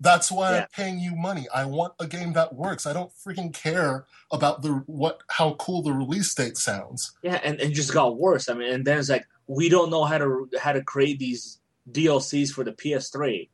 that's 0.00 0.32
why 0.32 0.52
Yeah. 0.52 0.60
i'm 0.62 0.66
paying 0.74 0.98
you 0.98 1.14
money 1.14 1.46
i 1.54 1.64
want 1.64 1.92
a 2.00 2.06
game 2.06 2.32
that 2.32 2.54
works 2.54 2.86
i 2.86 2.92
don't 2.92 3.12
freaking 3.24 3.52
care 3.52 4.06
about 4.30 4.62
the 4.62 4.82
what 4.86 5.20
how 5.28 5.54
cool 5.54 5.82
the 5.82 5.92
release 5.92 6.34
date 6.34 6.56
sounds 6.56 7.12
Yeah, 7.22 7.40
and, 7.44 7.60
and 7.60 7.70
it 7.70 7.74
just 7.74 7.92
got 7.92 8.16
worse. 8.16 8.48
I 8.48 8.54
mean, 8.54 8.72
and 8.72 8.84
then 8.86 8.98
it's 8.98 9.10
like 9.10 9.26
we 9.46 9.68
don't 9.68 9.90
know 9.90 10.04
how 10.04 10.18
to 10.18 10.48
how 10.58 10.72
to 10.72 10.82
create 10.82 11.18
these 11.18 11.60
DLCs 11.90 12.50
for 12.50 12.64
the 12.64 12.72
PS3. 12.72 13.48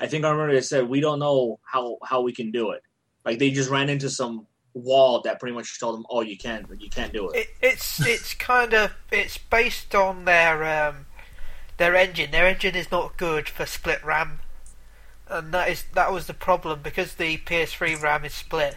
I 0.00 0.06
think 0.06 0.24
I 0.24 0.30
remember 0.30 0.54
they 0.54 0.60
said 0.62 0.88
we 0.88 1.00
don't 1.00 1.18
know 1.18 1.60
how 1.62 1.98
how 2.02 2.22
we 2.22 2.32
can 2.32 2.50
do 2.50 2.70
it. 2.70 2.82
Like 3.26 3.38
they 3.38 3.50
just 3.50 3.68
ran 3.70 3.88
into 3.90 4.08
some 4.08 4.46
wall 4.74 5.20
that 5.22 5.40
pretty 5.40 5.54
much 5.54 5.78
told 5.78 5.96
them, 5.96 6.06
"Oh, 6.10 6.20
you 6.20 6.36
can't, 6.36 6.66
you 6.78 6.90
can't 6.90 7.12
do 7.12 7.30
it." 7.30 7.40
It, 7.40 7.48
it's 7.60 8.06
it's 8.06 8.34
kind 8.34 8.72
of 8.72 8.94
it's 9.10 9.38
based 9.38 9.94
on 9.94 10.24
their 10.24 10.88
um, 10.88 11.06
their 11.76 11.96
engine. 11.96 12.30
Their 12.30 12.46
engine 12.46 12.74
is 12.74 12.90
not 12.90 13.16
good 13.16 13.48
for 13.48 13.66
split 13.66 14.04
RAM, 14.04 14.40
and 15.28 15.52
that 15.52 15.68
is 15.68 15.84
that 15.94 16.12
was 16.12 16.26
the 16.26 16.34
problem 16.34 16.80
because 16.82 17.14
the 17.14 17.38
PS3 17.38 18.00
RAM 18.00 18.24
is 18.24 18.34
split. 18.34 18.76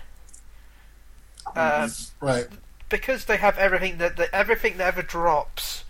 Um, 1.55 1.91
right 2.21 2.47
because 2.89 3.25
they 3.25 3.37
have 3.37 3.57
everything 3.57 3.97
that, 3.97 4.17
that 4.17 4.29
everything 4.33 4.77
that 4.77 4.87
ever 4.87 5.01
drops 5.01 5.83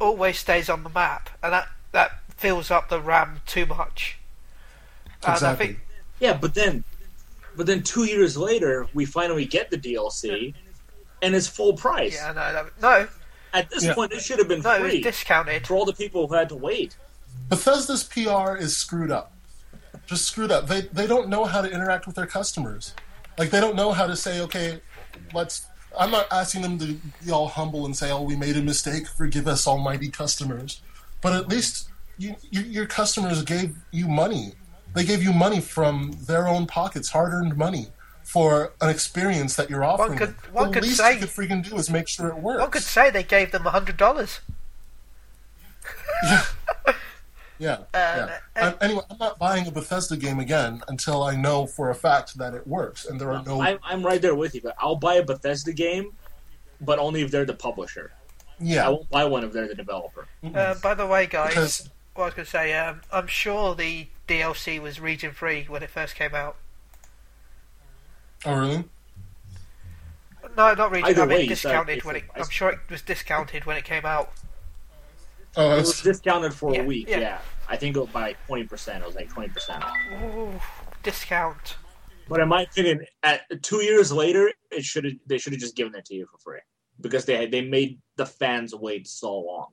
always 0.00 0.38
stays 0.38 0.68
on 0.68 0.82
the 0.82 0.88
map, 0.88 1.30
and 1.42 1.52
that 1.52 1.68
that 1.92 2.20
fills 2.36 2.70
up 2.70 2.88
the 2.88 3.00
RAM 3.00 3.40
too 3.46 3.66
much. 3.66 4.18
And 5.22 5.30
I 5.30 5.32
exactly 5.32 5.66
think 5.66 5.78
Yeah, 6.20 6.34
but 6.34 6.54
then, 6.54 6.84
but 7.58 7.66
then 7.66 7.82
two 7.82 8.04
years 8.04 8.36
later, 8.38 8.88
we 8.94 9.04
finally 9.04 9.44
get 9.44 9.70
the 9.70 9.76
DLC, 9.76 10.54
and 11.20 11.34
it's 11.34 11.48
full 11.48 11.74
price. 11.74 12.14
yeah, 12.14 12.28
no, 12.32 12.52
that, 12.52 12.66
no, 12.80 13.08
At 13.52 13.68
this 13.70 13.84
Yeah. 13.84 13.94
point, 13.94 14.12
it 14.12 14.20
should 14.22 14.38
have 14.38 14.46
been 14.48 14.60
no, 14.62 14.76
it 14.76 14.80
was 14.82 14.90
free 14.92 15.00
discounted. 15.02 15.66
for 15.66 15.74
all 15.74 15.84
the 15.84 15.92
people 15.92 16.28
who 16.28 16.34
had 16.34 16.48
to 16.50 16.56
wait. 16.56 16.96
bethesda's 17.48 18.04
pr 18.04 18.56
is 18.56 18.76
screwed 18.76 19.10
up 19.10 19.34
just 20.06 20.24
screwed 20.26 20.50
up 20.52 20.66
they 20.68 20.82
they 20.92 21.06
don't 21.06 21.28
know 21.28 21.44
how 21.46 21.60
to 21.62 21.70
interact 21.70 22.06
with 22.06 22.14
their 22.16 22.26
customers 22.26 22.94
like 23.38 23.50
they 23.50 23.60
don't 23.60 23.74
know 23.76 23.90
how 23.92 24.06
to 24.06 24.14
say 24.16 24.40
okay 24.40 24.80
let's 25.32 25.66
i'm 25.98 26.10
not 26.10 26.26
asking 26.30 26.60
them 26.62 26.78
to 26.78 27.00
be 27.24 27.30
all 27.30 27.48
humble 27.48 27.86
and 27.86 27.96
say 27.96 28.10
oh 28.10 28.22
we 28.22 28.36
made 28.36 28.56
a 28.56 28.62
mistake 28.62 29.06
forgive 29.08 29.46
us 29.48 29.66
almighty 29.66 30.10
customers 30.10 30.82
but 31.22 31.32
at 31.32 31.48
least 31.48 31.90
you, 32.18 32.34
you, 32.50 32.60
your 32.62 32.86
customers 32.86 33.42
gave 33.44 33.74
you 33.92 34.06
money 34.08 34.52
they 34.94 35.04
gave 35.04 35.22
you 35.22 35.32
money 35.32 35.60
from 35.60 36.12
their 36.26 36.48
own 36.48 36.66
pockets 36.66 37.10
hard-earned 37.10 37.56
money 37.56 37.88
for 38.24 38.72
an 38.80 38.88
experience 38.90 39.56
that 39.56 39.70
you're 39.70 39.84
offering 39.84 40.18
could- 40.18 40.28
them. 40.42 40.52
one 40.52 40.68
the 40.68 40.74
could 40.74 40.82
least 40.82 40.96
say- 40.98 41.14
you 41.14 41.20
could 41.20 41.28
freaking 41.28 41.66
do 41.68 41.76
is 41.76 41.88
make 41.90 42.08
sure 42.08 42.28
it 42.28 42.36
works 42.36 42.60
One 42.60 42.70
could 42.70 42.82
say 42.82 43.10
they 43.10 43.22
gave 43.22 43.52
them 43.52 43.66
a 43.66 43.70
hundred 43.70 43.96
dollars. 43.96 44.40
Yeah, 46.22 46.42
Uh, 47.58 47.84
yeah. 47.94 48.38
and- 48.56 48.74
I- 48.80 48.84
anyway, 48.84 49.02
I'm 49.10 49.18
not 49.18 49.38
buying 49.38 49.66
a 49.66 49.70
Bethesda 49.70 50.16
game 50.16 50.38
again 50.40 50.82
until 50.88 51.22
I 51.22 51.34
know 51.36 51.66
for 51.66 51.90
a 51.90 51.94
fact 51.94 52.36
that 52.38 52.54
it 52.54 52.66
works, 52.66 53.04
and 53.06 53.20
there 53.20 53.32
are 53.32 53.42
no. 53.42 53.60
I'm, 53.60 53.78
I'm 53.82 54.04
right 54.04 54.20
there 54.22 54.34
with 54.34 54.54
you. 54.54 54.60
But 54.60 54.74
I'll 54.78 54.96
buy 54.96 55.14
a 55.14 55.24
Bethesda 55.24 55.72
game, 55.72 56.12
but 56.80 56.98
only 56.98 57.22
if 57.22 57.30
they're 57.30 57.44
the 57.44 57.54
publisher. 57.54 58.12
Yeah. 58.60 58.86
I 58.86 58.88
won't 58.90 59.08
buy 59.10 59.24
one 59.24 59.44
if 59.44 59.52
they're 59.52 59.68
the 59.68 59.74
developer. 59.74 60.26
Uh, 60.54 60.74
by 60.82 60.94
the 60.94 61.06
way, 61.06 61.26
guys, 61.26 61.48
because 61.50 61.90
what 62.14 62.24
I 62.24 62.26
was 62.26 62.34
going 62.34 62.44
to 62.44 62.50
say, 62.50 62.76
um, 62.76 63.00
I'm 63.12 63.26
sure 63.28 63.74
the 63.74 64.06
DLC 64.28 64.80
was 64.80 65.00
region 65.00 65.32
free 65.32 65.64
when 65.68 65.82
it 65.82 65.90
first 65.90 66.14
came 66.14 66.34
out. 66.34 66.56
oh 68.44 68.54
really? 68.58 68.84
No, 70.56 70.74
not 70.74 70.90
region. 70.90 71.08
Either 71.10 71.22
I 71.22 71.26
mean 71.26 71.36
way, 71.38 71.42
it's, 71.46 71.62
discounted 71.62 71.96
it's 71.98 72.04
when 72.04 72.16
a 72.16 72.18
it. 72.20 72.28
price. 72.28 72.44
I'm 72.44 72.50
sure 72.50 72.70
it 72.70 72.78
was 72.90 73.02
discounted 73.02 73.64
when 73.64 73.76
it 73.76 73.84
came 73.84 74.04
out. 74.06 74.32
Oh, 75.56 75.72
It 75.74 75.78
was 75.80 76.00
discounted 76.02 76.54
for 76.54 76.74
Yeah, 76.74 76.82
a 76.82 76.84
week. 76.84 77.08
yeah. 77.08 77.18
Yeah. 77.18 77.38
I 77.68 77.76
think 77.76 77.96
it 77.96 78.00
was 78.00 78.08
by 78.10 78.34
twenty 78.46 78.64
percent. 78.64 79.02
It 79.02 79.06
was 79.06 79.16
like 79.16 79.28
twenty 79.28 79.48
percent. 79.50 79.84
Ooh, 80.22 80.52
discount. 81.02 81.76
But 82.28 82.40
in 82.40 82.48
my 82.48 82.62
opinion, 82.62 83.04
at 83.22 83.42
two 83.62 83.82
years 83.82 84.12
later, 84.12 84.50
it 84.70 84.84
should 84.84 85.04
have 85.04 85.14
they 85.26 85.38
should 85.38 85.52
have 85.52 85.60
just 85.60 85.76
given 85.76 85.94
it 85.94 86.04
to 86.06 86.14
you 86.14 86.26
for 86.30 86.38
free 86.38 86.60
because 87.00 87.24
they 87.24 87.46
they 87.46 87.62
made 87.62 87.98
the 88.16 88.26
fans 88.26 88.74
wait 88.74 89.06
so 89.06 89.36
long 89.38 89.68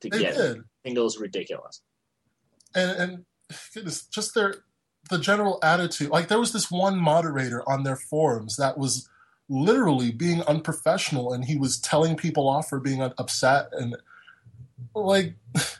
to 0.00 0.08
they 0.10 0.18
get 0.18 0.34
it. 0.34 0.36
did, 0.36 0.58
I 0.58 0.62
think 0.84 0.96
it 0.96 1.00
was 1.00 1.18
ridiculous. 1.18 1.82
and 2.74 2.90
and 3.00 3.24
goodness, 3.74 4.06
just 4.06 4.34
their 4.34 4.56
the 5.10 5.18
general 5.18 5.58
attitude. 5.62 6.10
Like 6.10 6.28
there 6.28 6.38
was 6.38 6.52
this 6.52 6.70
one 6.70 6.98
moderator 6.98 7.68
on 7.68 7.82
their 7.82 7.96
forums 7.96 8.56
that 8.56 8.78
was 8.78 9.08
literally 9.48 10.10
being 10.10 10.42
unprofessional, 10.42 11.32
and 11.32 11.44
he 11.44 11.56
was 11.56 11.78
telling 11.80 12.16
people 12.16 12.48
off 12.48 12.68
for 12.68 12.80
being 12.80 13.02
upset, 13.02 13.68
and 13.72 13.96
like. 14.94 15.34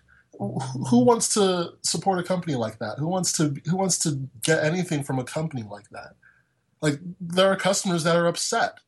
Who 0.91 1.05
wants 1.05 1.33
to 1.35 1.75
support 1.83 2.19
a 2.19 2.25
company 2.25 2.57
like 2.57 2.81
that? 2.81 2.99
Who 2.99 3.07
wants 3.07 3.31
to 3.35 3.55
who 3.67 3.77
wants 3.77 3.97
to 3.99 4.29
get 4.43 4.65
anything 4.65 5.05
from 5.05 5.21
a 5.21 5.25
company 5.25 5.63
like 5.63 5.89
that? 5.91 6.17
Like 6.81 6.99
there 7.21 7.47
are 7.47 7.55
customers 7.55 8.03
that 8.03 8.17
are 8.17 8.27
upset. 8.27 8.79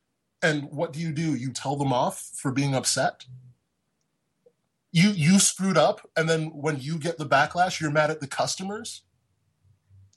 And 0.41 0.69
what 0.71 0.91
do 0.91 0.99
you 0.99 1.13
do? 1.13 1.33
You 1.33 1.51
tell 1.51 1.77
them 1.77 1.93
off 1.93 2.29
for 2.35 2.51
being 2.51 2.75
upset? 2.75 3.25
You 4.95 5.09
you 5.09 5.39
screwed 5.39 5.77
up 5.77 6.09
and 6.15 6.29
then 6.29 6.45
when 6.53 6.79
you 6.79 6.97
get 6.97 7.17
the 7.17 7.25
backlash, 7.25 7.81
you're 7.81 7.91
mad 7.91 8.11
at 8.11 8.21
the 8.21 8.27
customers? 8.27 9.01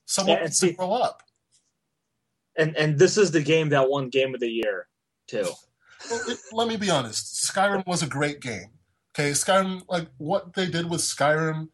Someone 0.07 0.37
Yeah, 0.37 0.43
needs 0.45 0.61
to 0.61 0.73
grow 0.73 0.93
up. 0.93 1.25
And 2.57 2.77
and 2.77 2.97
this 2.97 3.19
is 3.19 3.33
the 3.33 3.43
game 3.43 3.71
that 3.71 3.91
won 3.91 4.09
Game 4.09 4.35
of 4.35 4.41
the 4.41 4.49
Year 4.49 4.87
too. 5.27 5.49
Well, 6.09 6.21
it, 6.29 6.39
let 6.53 6.69
me 6.69 6.77
be 6.77 6.91
honest. 6.91 7.45
Skyrim 7.53 7.85
was 7.89 8.05
a 8.05 8.07
great 8.07 8.39
game. 8.41 8.69
Okay, 9.13 9.33
Skyrim, 9.33 9.83
like 9.89 10.07
what 10.19 10.55
they 10.55 10.67
did 10.67 10.89
with 10.89 11.01
Skyrim 11.01 11.71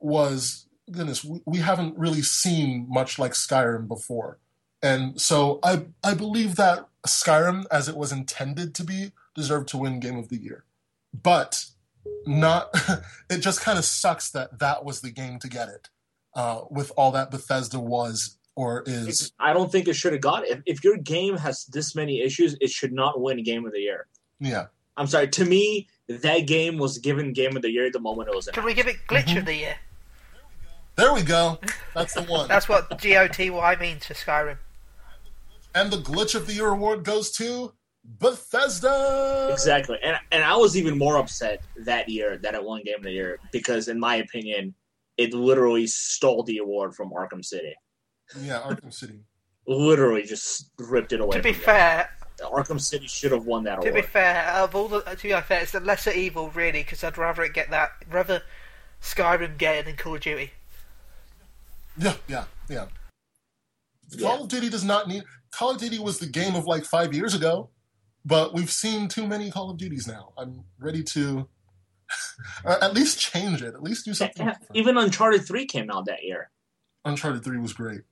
was 0.00 0.66
goodness. 0.90 1.22
We, 1.24 1.40
we 1.46 1.58
haven't 1.58 1.96
really 1.96 2.22
seen 2.22 2.86
much 2.88 3.20
like 3.20 3.34
Skyrim 3.34 3.86
before, 3.86 4.40
and 4.82 5.20
so 5.20 5.60
I 5.62 5.86
I 6.02 6.14
believe 6.14 6.56
that 6.56 6.88
Skyrim, 7.06 7.66
as 7.70 7.88
it 7.88 7.96
was 7.96 8.10
intended 8.10 8.74
to 8.74 8.82
be, 8.82 9.12
deserved 9.36 9.68
to 9.68 9.78
win 9.78 10.00
Game 10.00 10.18
of 10.18 10.28
the 10.28 10.42
Year, 10.42 10.64
but 11.14 11.66
not. 12.26 12.68
it 13.30 13.38
just 13.38 13.60
kind 13.60 13.78
of 13.78 13.84
sucks 13.84 14.30
that 14.30 14.58
that 14.58 14.84
was 14.84 15.00
the 15.00 15.10
game 15.10 15.38
to 15.40 15.48
get 15.48 15.68
it, 15.68 15.88
uh, 16.34 16.62
with 16.70 16.92
all 16.96 17.10
that 17.12 17.30
Bethesda 17.30 17.78
was 17.80 18.36
or 18.56 18.82
is. 18.86 19.32
I 19.38 19.52
don't 19.52 19.70
think 19.70 19.86
it 19.88 19.94
should 19.94 20.12
have 20.12 20.22
got 20.22 20.44
it. 20.44 20.50
If, 20.50 20.62
if 20.78 20.84
your 20.84 20.96
game 20.96 21.36
has 21.36 21.64
this 21.66 21.94
many 21.94 22.20
issues, 22.20 22.56
it 22.60 22.70
should 22.70 22.92
not 22.92 23.20
win 23.20 23.42
Game 23.44 23.64
of 23.66 23.72
the 23.72 23.80
Year. 23.80 24.06
Yeah, 24.40 24.66
I'm 24.96 25.06
sorry. 25.06 25.28
To 25.28 25.44
me, 25.44 25.88
that 26.08 26.46
game 26.46 26.78
was 26.78 26.98
given 26.98 27.32
Game 27.32 27.56
of 27.56 27.62
the 27.62 27.70
Year 27.70 27.90
the 27.90 28.00
moment 28.00 28.28
it 28.28 28.34
was 28.34 28.48
Can 28.48 28.64
we 28.64 28.74
give 28.74 28.88
it 28.88 28.96
glitch 29.08 29.26
Mhm. 29.26 29.38
of 29.38 29.44
the 29.46 29.54
year? 29.54 29.76
there 30.96 31.14
we 31.14 31.22
go. 31.22 31.58
That's 31.94 32.14
the 32.14 32.22
one. 32.22 32.48
That's 32.48 32.68
what 32.68 32.90
GOTY 32.98 33.50
means 33.80 34.04
for 34.06 34.14
Skyrim. 34.14 34.58
And 35.74 35.92
the 35.92 35.98
glitch 35.98 36.34
of 36.34 36.46
the 36.48 36.54
year 36.54 36.68
award 36.68 37.04
goes 37.04 37.30
to 37.36 37.74
Bethesda. 38.18 39.48
Exactly, 39.52 39.98
and 40.02 40.16
and 40.32 40.42
I 40.42 40.56
was 40.56 40.76
even 40.76 40.96
more 40.96 41.18
upset 41.18 41.62
that 41.84 42.08
year 42.08 42.38
that 42.38 42.54
it 42.54 42.64
won 42.64 42.82
Game 42.82 42.96
of 42.96 43.02
the 43.02 43.12
Year 43.12 43.38
because, 43.52 43.88
in 43.88 44.00
my 44.00 44.16
opinion, 44.16 44.74
it 45.18 45.34
literally 45.34 45.86
stole 45.86 46.42
the 46.44 46.58
award 46.58 46.94
from 46.94 47.10
Arkham 47.10 47.44
City. 47.44 47.74
Yeah, 48.40 48.60
Arkham 48.60 48.92
City. 48.92 49.20
literally 49.66 50.22
just 50.22 50.70
ripped 50.78 51.12
it 51.12 51.20
away. 51.20 51.36
To 51.36 51.42
be 51.42 51.52
from 51.52 51.58
them. 51.60 51.76
fair, 51.76 52.10
Arkham 52.40 52.80
City 52.80 53.06
should 53.06 53.32
have 53.32 53.44
won 53.44 53.64
that 53.64 53.78
award. 53.78 53.86
to 53.86 53.92
be 53.92 54.06
fair, 54.06 54.46
of 54.54 54.74
all 54.74 54.88
the 54.88 55.02
to 55.02 55.22
be 55.22 55.40
fair, 55.42 55.60
it's 55.60 55.72
the 55.72 55.80
lesser 55.80 56.12
evil 56.12 56.50
really 56.50 56.82
because 56.82 57.04
I'd 57.04 57.18
rather 57.18 57.42
it 57.42 57.52
get 57.52 57.70
that 57.70 57.90
rather 58.10 58.42
Skyrim 59.02 59.58
get 59.58 59.76
it 59.76 59.84
than 59.84 59.96
Call 59.96 60.14
of 60.14 60.22
Duty. 60.22 60.52
Yeah, 61.98 62.14
yeah, 62.26 62.44
yeah. 62.68 62.86
Yeah. 64.10 64.28
Call 64.28 64.44
of 64.44 64.48
Duty 64.48 64.70
does 64.70 64.84
not 64.84 65.08
need. 65.08 65.24
Call 65.50 65.72
of 65.72 65.78
Duty 65.78 65.98
was 65.98 66.18
the 66.18 66.26
game 66.26 66.54
of 66.54 66.64
like 66.64 66.84
five 66.84 67.12
years 67.12 67.34
ago, 67.34 67.68
but 68.28 68.54
we've 68.54 68.70
seen 68.70 69.08
too 69.08 69.26
many 69.26 69.50
Call 69.50 69.70
of 69.70 69.78
Duties 69.78 70.06
now. 70.06 70.32
I'm 70.38 70.64
ready 70.78 71.02
to 71.14 71.48
at 72.64 72.94
least 72.94 73.18
change 73.18 73.62
it. 73.62 73.74
At 73.74 73.82
least 73.82 74.04
do 74.04 74.14
something. 74.14 74.50
Even 74.74 74.96
Uncharted 74.98 75.46
Three 75.46 75.66
came 75.66 75.90
out 75.90 76.06
that 76.06 76.22
year, 76.22 76.50
Uncharted 77.04 77.42
Three 77.44 77.58
was 77.58 77.72
great. 77.72 78.02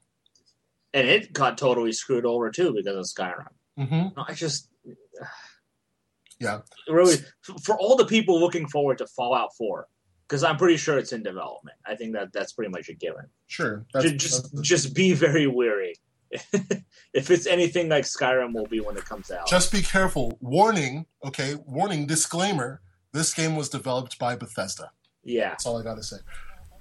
and 0.95 1.07
it 1.09 1.33
got 1.33 1.59
totally 1.59 1.93
screwed 1.93 2.25
over 2.27 2.51
too 2.51 2.73
because 2.75 2.97
of 2.97 3.05
Skyrim. 3.17 3.47
hmm 3.89 4.09
I 4.19 4.33
just 4.35 4.69
Yeah, 6.39 6.61
really 6.89 7.17
for 7.63 7.79
all 7.79 7.97
the 7.97 8.05
people 8.05 8.39
looking 8.39 8.69
forward 8.69 8.99
to 8.99 9.07
Fallout 9.07 9.51
Four, 9.57 9.87
because 10.29 10.45
I'm 10.45 10.59
pretty 10.59 10.77
sure 10.77 10.99
it's 10.99 11.13
in 11.15 11.23
development. 11.23 11.79
I 11.87 11.95
think 11.97 12.13
that 12.13 12.31
that's 12.35 12.53
pretty 12.53 12.71
much 12.71 12.91
a 12.91 12.95
given. 12.95 13.25
sure. 13.47 13.87
That's, 13.95 14.11
just 14.13 14.43
that's- 14.53 14.61
just 14.69 14.95
be 14.95 15.15
very 15.15 15.47
wary. 15.47 15.95
if 17.13 17.31
it's 17.31 17.47
anything 17.47 17.89
like 17.89 18.05
Skyrim 18.05 18.53
will 18.55 18.67
be 18.67 18.81
when 18.81 18.97
it 18.97 19.05
comes 19.05 19.31
out. 19.31 19.47
just 19.47 19.73
be 19.73 19.83
careful. 19.83 20.39
Warning. 20.41 21.07
Okay, 21.25 21.55
warning. 21.67 22.07
Disclaimer: 22.07 22.81
This 23.13 23.33
game 23.35 23.57
was 23.57 23.69
developed 23.69 24.19
by 24.19 24.37
Bethesda. 24.37 24.91
yeah, 25.25 25.51
That's 25.51 25.67
all 25.67 25.79
I 25.79 25.83
got 25.83 25.97
to 25.97 26.03
say. 26.03 26.17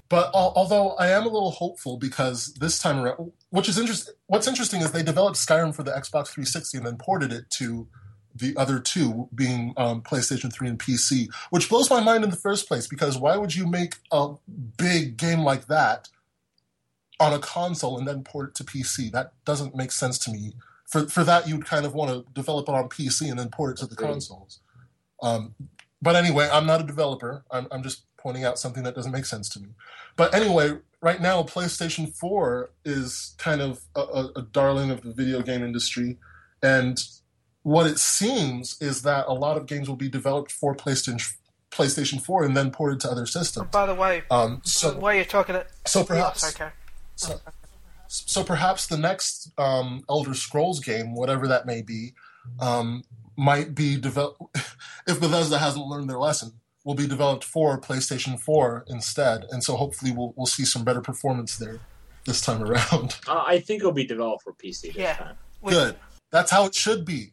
But 0.08 0.26
al- 0.34 0.52
although 0.54 0.90
I 0.92 1.08
am 1.08 1.22
a 1.24 1.28
little 1.28 1.50
hopeful 1.50 1.96
because 1.96 2.54
this 2.54 2.78
time 2.78 3.00
around, 3.00 3.32
which 3.50 3.68
is 3.68 3.78
interesting. 3.78 4.14
What's 4.26 4.46
interesting 4.46 4.80
is 4.82 4.92
they 4.92 5.02
developed 5.02 5.36
Skyrim 5.36 5.74
for 5.74 5.82
the 5.82 5.90
Xbox 5.90 6.28
360 6.28 6.78
and 6.78 6.86
then 6.86 6.96
ported 6.96 7.32
it 7.32 7.50
to 7.58 7.88
the 8.34 8.54
other 8.56 8.78
two, 8.78 9.28
being 9.34 9.72
um, 9.78 10.02
PlayStation 10.02 10.52
3 10.52 10.68
and 10.68 10.78
PC, 10.78 11.26
which 11.50 11.70
blows 11.70 11.88
my 11.88 12.00
mind 12.00 12.22
in 12.22 12.28
the 12.30 12.36
first 12.36 12.68
place. 12.68 12.86
Because 12.86 13.16
why 13.16 13.36
would 13.36 13.54
you 13.54 13.66
make 13.66 13.94
a 14.12 14.34
big 14.76 15.16
game 15.16 15.40
like 15.40 15.66
that 15.68 16.08
on 17.18 17.32
a 17.32 17.38
console 17.38 17.98
and 17.98 18.06
then 18.06 18.22
port 18.22 18.50
it 18.50 18.54
to 18.56 18.64
PC? 18.64 19.10
That 19.12 19.32
doesn't 19.44 19.74
make 19.74 19.92
sense 19.92 20.18
to 20.20 20.30
me. 20.30 20.52
For 20.86 21.08
for 21.08 21.24
that, 21.24 21.48
you'd 21.48 21.64
kind 21.64 21.84
of 21.86 21.94
want 21.94 22.10
to 22.10 22.32
develop 22.32 22.68
it 22.68 22.74
on 22.74 22.88
PC 22.88 23.28
and 23.30 23.38
then 23.38 23.48
port 23.50 23.72
it 23.72 23.80
to 23.80 23.86
the 23.86 23.94
Agreed. 23.94 24.08
consoles. 24.12 24.60
Um, 25.22 25.54
but 26.02 26.14
anyway, 26.14 26.48
I'm 26.52 26.66
not 26.66 26.80
a 26.80 26.84
developer. 26.84 27.44
I'm, 27.50 27.66
I'm 27.70 27.82
just 27.82 28.02
pointing 28.18 28.44
out 28.44 28.58
something 28.58 28.82
that 28.82 28.94
doesn't 28.94 29.12
make 29.12 29.24
sense 29.24 29.48
to 29.50 29.60
me. 29.60 29.68
But 30.16 30.34
anyway, 30.34 30.78
right 31.00 31.20
now, 31.20 31.42
PlayStation 31.42 32.12
4 32.14 32.70
is 32.84 33.34
kind 33.38 33.60
of 33.60 33.80
a, 33.94 34.00
a, 34.00 34.32
a 34.36 34.42
darling 34.42 34.90
of 34.90 35.02
the 35.02 35.12
video 35.12 35.40
game 35.42 35.62
industry. 35.64 36.18
And 36.62 37.02
what 37.62 37.86
it 37.86 37.98
seems 37.98 38.76
is 38.80 39.02
that 39.02 39.26
a 39.26 39.32
lot 39.32 39.56
of 39.56 39.66
games 39.66 39.88
will 39.88 39.96
be 39.96 40.08
developed 40.08 40.52
for 40.52 40.74
PlayStation 40.76 41.32
PlayStation 41.70 42.20
4 42.22 42.44
and 42.44 42.56
then 42.56 42.70
ported 42.70 43.00
to 43.00 43.10
other 43.10 43.22
And 43.22 43.28
systems. 43.28 43.68
by 43.70 43.86
the 43.86 43.94
way, 43.94 44.22
Um, 44.30 44.60
the 44.64 44.70
so, 44.70 44.98
way 44.98 45.16
you're 45.16 45.24
talking 45.24 45.54
it, 45.56 45.66
so 45.86 46.04
perhaps 46.04 46.42
yes, 46.42 46.54
okay. 46.54 46.70
So, 47.16 47.40
so 48.08 48.44
perhaps 48.44 48.86
the 48.86 48.96
next 48.98 49.50
um, 49.58 50.04
Elder 50.08 50.34
Scrolls 50.34 50.80
game, 50.80 51.14
whatever 51.14 51.48
that 51.48 51.66
may 51.66 51.82
be, 51.82 52.14
um, 52.60 53.02
might 53.36 53.74
be 53.74 53.96
developed. 53.98 54.40
if 55.06 55.20
Bethesda 55.20 55.58
hasn't 55.58 55.86
learned 55.86 56.08
their 56.08 56.18
lesson, 56.18 56.52
will 56.84 56.94
be 56.94 57.06
developed 57.08 57.42
for 57.44 57.80
PlayStation 57.80 58.38
4 58.38 58.84
instead, 58.88 59.44
and 59.50 59.62
so 59.64 59.74
hopefully 59.76 60.12
we'll 60.12 60.32
we'll 60.36 60.46
see 60.46 60.64
some 60.64 60.84
better 60.84 61.00
performance 61.00 61.56
there 61.58 61.80
this 62.24 62.40
time 62.40 62.62
around. 62.62 63.16
uh, 63.28 63.42
I 63.46 63.58
think 63.58 63.80
it'll 63.80 63.92
be 63.92 64.06
developed 64.06 64.44
for 64.44 64.52
PC 64.52 64.82
this 64.82 64.96
Yeah. 64.96 65.14
time. 65.16 65.36
Good. 65.64 65.96
That's 66.30 66.50
how 66.50 66.64
it 66.66 66.74
should 66.74 67.04
be. 67.04 67.32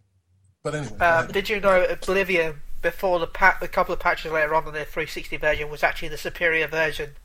But 0.63 0.75
anyway, 0.75 0.97
Um, 0.97 1.27
did 1.27 1.49
you 1.49 1.59
know 1.59 1.83
Oblivion 1.83 2.61
before 2.81 3.19
the 3.19 3.27
pa- 3.27 3.57
a 3.61 3.67
couple 3.67 3.93
of 3.93 3.99
patches 3.99 4.31
later 4.31 4.55
on 4.55 4.67
in 4.67 4.73
the 4.73 4.85
360 4.85 5.37
version 5.37 5.69
was 5.69 5.83
actually 5.83 6.07
the 6.07 6.17
superior 6.17 6.67
version? 6.67 7.15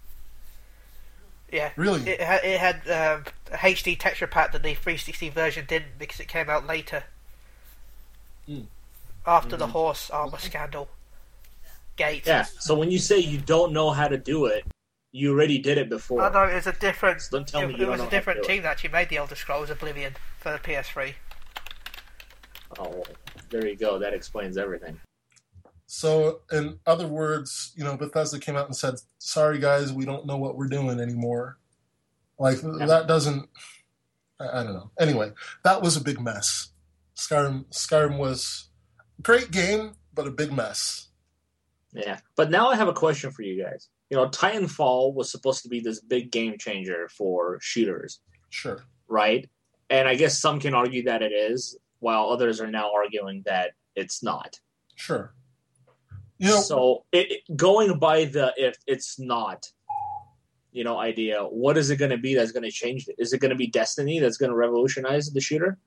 Yeah, 1.50 1.70
really, 1.76 2.08
it 2.10 2.20
had 2.20 2.44
it 2.44 2.60
had 2.60 2.76
um, 2.90 3.24
a 3.50 3.56
HD 3.56 3.98
texture 3.98 4.26
pack 4.26 4.52
that 4.52 4.62
the 4.62 4.74
360 4.74 5.30
version 5.30 5.64
didn't 5.66 5.98
because 5.98 6.20
it 6.20 6.28
came 6.28 6.50
out 6.50 6.66
later. 6.66 7.04
Hmm. 8.46 8.62
After 9.26 9.56
the 9.56 9.66
Mhm. 9.66 9.70
horse 9.70 10.10
armor 10.10 10.38
scandal. 10.38 10.88
Gate. 11.96 12.24
Yeah. 12.26 12.42
So 12.44 12.74
when 12.74 12.90
you 12.90 12.98
say 12.98 13.18
you 13.18 13.38
don't 13.38 13.72
know 13.72 13.90
how 13.90 14.08
to 14.08 14.16
do 14.16 14.46
it, 14.46 14.64
you 15.10 15.32
already 15.32 15.58
did 15.58 15.78
it 15.78 15.88
before. 15.88 16.22
I 16.22 16.30
know 16.30 16.44
it 16.44 16.54
was 16.54 16.66
a 16.66 16.72
different. 16.72 17.22
So 17.22 17.38
don't 17.38 17.48
tell 17.48 17.62
me 17.66 17.74
it, 17.74 17.78
you 17.78 17.82
it 17.84 17.86
don't 17.86 17.90
was 17.92 17.98
know 17.98 18.04
a 18.04 18.06
how 18.06 18.10
to 18.10 18.16
different 18.16 18.42
do 18.42 18.44
it. 18.44 18.52
team 18.54 18.62
that 18.62 18.70
actually 18.72 18.90
made 18.90 19.08
the 19.08 19.16
Elder 19.16 19.34
Scrolls 19.34 19.70
Oblivion 19.70 20.16
for 20.38 20.52
the 20.52 20.58
PS3. 20.58 21.14
Oh, 22.78 22.88
well, 22.90 23.06
there 23.50 23.66
you 23.66 23.74
go. 23.76 23.98
That 23.98 24.12
explains 24.12 24.56
everything. 24.58 25.00
So, 25.90 26.42
in 26.52 26.78
other 26.86 27.08
words, 27.08 27.72
you 27.74 27.82
know, 27.82 27.96
Bethesda 27.96 28.38
came 28.38 28.56
out 28.56 28.66
and 28.66 28.76
said, 28.76 28.96
"Sorry, 29.18 29.58
guys, 29.58 29.90
we 29.90 30.04
don't 30.04 30.26
know 30.26 30.36
what 30.36 30.54
we're 30.54 30.68
doing 30.68 31.00
anymore." 31.00 31.58
Like 32.38 32.60
that 32.60 33.06
doesn't. 33.08 33.48
I, 34.38 34.60
I 34.60 34.64
don't 34.64 34.74
know. 34.74 34.90
Anyway, 35.00 35.32
that 35.64 35.80
was 35.80 35.96
a 35.96 36.02
big 36.04 36.20
mess. 36.20 36.72
Skyrim, 37.16 37.64
Skyrim 37.70 38.18
was 38.18 38.68
a 39.18 39.22
great 39.22 39.50
game, 39.50 39.94
but 40.14 40.26
a 40.26 40.30
big 40.30 40.52
mess. 40.52 41.08
Yeah. 41.94 42.18
But 42.36 42.50
now 42.50 42.68
I 42.68 42.76
have 42.76 42.88
a 42.88 42.92
question 42.92 43.30
for 43.30 43.42
you 43.42 43.60
guys. 43.64 43.88
You 44.10 44.18
know, 44.18 44.28
Titanfall 44.28 45.14
was 45.14 45.32
supposed 45.32 45.62
to 45.62 45.68
be 45.70 45.80
this 45.80 46.00
big 46.00 46.30
game 46.30 46.56
changer 46.58 47.08
for 47.08 47.58
shooters, 47.62 48.20
Sure. 48.50 48.84
right? 49.08 49.48
And 49.90 50.06
I 50.06 50.14
guess 50.16 50.38
some 50.38 50.60
can 50.60 50.74
argue 50.74 51.02
that 51.04 51.22
it 51.22 51.32
is, 51.32 51.78
while 52.00 52.28
others 52.28 52.60
are 52.60 52.70
now 52.70 52.92
arguing 52.94 53.42
that 53.46 53.72
it's 53.96 54.22
not. 54.22 54.60
Sure. 54.94 55.34
You 56.38 56.48
know, 56.48 56.60
so 56.60 57.04
it, 57.12 57.30
it- 57.32 57.56
going 57.56 57.98
by 57.98 58.24
the 58.26 58.52
if 58.56 58.76
it's 58.86 59.18
not, 59.18 59.66
you 60.72 60.84
know, 60.84 60.98
idea, 60.98 61.40
what 61.42 61.76
is 61.76 61.90
it 61.90 61.96
going 61.96 62.10
to 62.12 62.18
be 62.18 62.34
that's 62.34 62.52
going 62.52 62.62
to 62.62 62.70
change 62.70 63.08
it? 63.08 63.16
Is 63.18 63.32
it 63.32 63.40
going 63.40 63.50
to 63.50 63.56
be 63.56 63.66
Destiny 63.66 64.20
that's 64.20 64.36
going 64.36 64.50
to 64.50 64.56
revolutionize 64.56 65.30
the 65.30 65.40
shooter? 65.40 65.78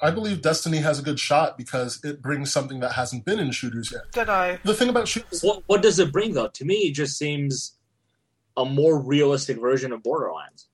I 0.00 0.10
believe 0.10 0.42
Destiny 0.42 0.78
has 0.78 0.98
a 0.98 1.02
good 1.02 1.20
shot 1.20 1.56
because 1.56 2.00
it 2.02 2.20
brings 2.20 2.52
something 2.52 2.80
that 2.80 2.92
hasn't 2.92 3.24
been 3.24 3.38
in 3.38 3.52
shooters 3.52 3.92
yet. 3.92 4.10
Did 4.12 4.28
I? 4.28 4.58
The 4.64 4.74
thing 4.74 4.88
about 4.88 5.06
shooters, 5.06 5.42
What 5.42 5.62
what 5.66 5.80
does 5.82 5.98
it 6.00 6.10
bring 6.12 6.34
though? 6.34 6.48
To 6.48 6.64
me, 6.64 6.74
it 6.88 6.94
just 6.94 7.16
seems 7.16 7.76
a 8.56 8.64
more 8.64 9.00
realistic 9.00 9.58
version 9.60 9.92
of 9.92 10.02
Borderlands. 10.02 10.68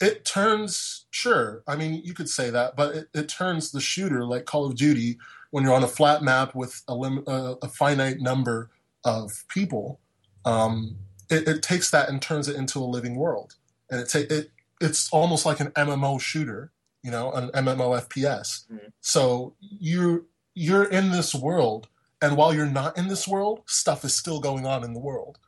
it 0.00 0.24
turns 0.24 1.04
sure 1.10 1.62
i 1.66 1.76
mean 1.76 2.00
you 2.02 2.14
could 2.14 2.30
say 2.30 2.48
that 2.48 2.74
but 2.74 2.94
it, 2.96 3.08
it 3.12 3.28
turns 3.28 3.70
the 3.72 3.80
shooter 3.80 4.24
like 4.24 4.46
call 4.46 4.64
of 4.64 4.74
duty 4.74 5.18
when 5.50 5.64
you're 5.64 5.74
on 5.74 5.82
a 5.84 5.88
flat 5.88 6.22
map 6.22 6.54
with 6.54 6.82
a, 6.88 6.94
lim- 6.94 7.24
uh, 7.26 7.54
a 7.62 7.68
finite 7.68 8.18
number 8.20 8.70
of 9.04 9.44
people 9.48 10.00
um, 10.44 10.96
it, 11.30 11.46
it 11.48 11.62
takes 11.62 11.90
that 11.90 12.08
and 12.08 12.20
turns 12.22 12.48
it 12.48 12.56
into 12.56 12.78
a 12.80 12.84
living 12.84 13.14
world. 13.16 13.54
And 13.90 14.00
it, 14.00 14.08
ta- 14.08 14.34
it 14.34 14.50
it's 14.80 15.10
almost 15.12 15.44
like 15.44 15.60
an 15.60 15.70
mmo 15.72 16.18
shooter 16.20 16.72
you 17.02 17.10
know 17.10 17.30
an 17.32 17.50
mmo 17.50 18.00
fps 18.08 18.66
Mhm. 18.72 18.92
so 19.00 19.54
you 19.60 20.26
you're 20.54 20.84
in 20.84 21.10
this 21.12 21.34
world 21.34 21.88
and 22.22 22.36
while 22.36 22.54
you're 22.54 22.66
not 22.66 22.96
in 22.98 23.08
this 23.08 23.26
world 23.28 23.60
stuff 23.66 24.04
is 24.04 24.16
still 24.16 24.40
going 24.40 24.66
on 24.66 24.82
in 24.84 24.92
the 24.94 25.00
world. 25.00 25.38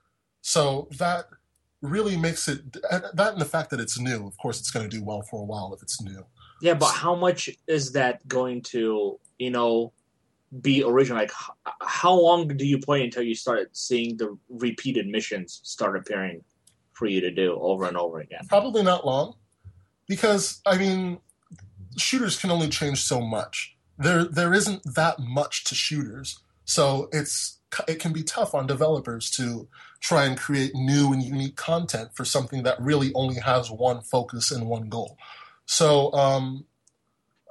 So 0.43 0.89
that 0.99 1.27
really 1.81 2.17
makes 2.17 2.49
it 2.49 2.73
that 2.73 3.33
and 3.33 3.41
the 3.41 3.45
fact 3.45 3.71
that 3.71 3.81
it's 3.81 3.99
new 3.99 4.27
of 4.27 4.37
course 4.39 4.61
it's 4.61 4.71
going 4.71 4.89
to 4.89 4.97
do 4.99 5.03
well 5.05 5.23
for 5.23 5.41
a 5.41 5.45
while 5.45 5.73
if 5.75 5.83
it's 5.83 6.01
new 6.01 6.25
Yeah, 6.63 6.75
but 6.75 6.93
how 6.93 7.15
much 7.15 7.51
is 7.67 7.93
that 7.93 8.27
going 8.27 8.63
to, 8.73 9.19
you 9.39 9.51
know, 9.51 9.93
be 10.61 10.83
original? 10.83 11.19
Like, 11.19 11.33
h- 11.33 11.73
how 11.83 12.15
long 12.15 12.49
do 12.49 12.65
you 12.65 12.79
play 12.79 13.05
until 13.05 13.23
you 13.23 13.35
start 13.35 13.77
seeing 13.77 14.17
the 14.17 14.39
repeated 14.49 15.07
missions 15.07 15.61
start 15.65 15.97
appearing 15.97 16.45
for 16.93 17.07
you 17.07 17.21
to 17.21 17.31
do 17.31 17.59
over 17.61 17.85
and 17.87 17.97
over 17.97 18.21
again? 18.21 18.41
probably 18.49 18.83
not 18.83 19.05
long 19.05 19.35
because 20.07 20.61
i 20.67 20.77
mean 20.77 21.19
shooters 21.97 22.39
can 22.39 22.51
only 22.51 22.69
change 22.69 23.03
so 23.03 23.21
much 23.21 23.77
there 23.99 24.25
there 24.25 24.55
isn't 24.55 24.83
that 24.85 25.19
much 25.19 25.65
to 25.65 25.75
shooters 25.75 26.39
so 26.65 27.09
it's 27.13 27.59
it 27.89 27.99
can 27.99 28.13
be 28.13 28.23
tough 28.23 28.55
on 28.55 28.67
developers 28.67 29.31
to 29.31 29.67
try 30.01 30.25
and 30.25 30.39
create 30.39 30.75
new 30.75 31.13
and 31.13 31.23
unique 31.23 31.57
content 31.57 32.11
for 32.15 32.25
something 32.25 32.63
that 32.63 32.81
really 32.81 33.11
only 33.15 33.41
has 33.41 33.71
one 33.71 34.01
focus 34.03 34.51
and 34.51 34.67
one 34.67 34.89
goal 34.89 35.17
so 35.73 36.13
um 36.13 36.65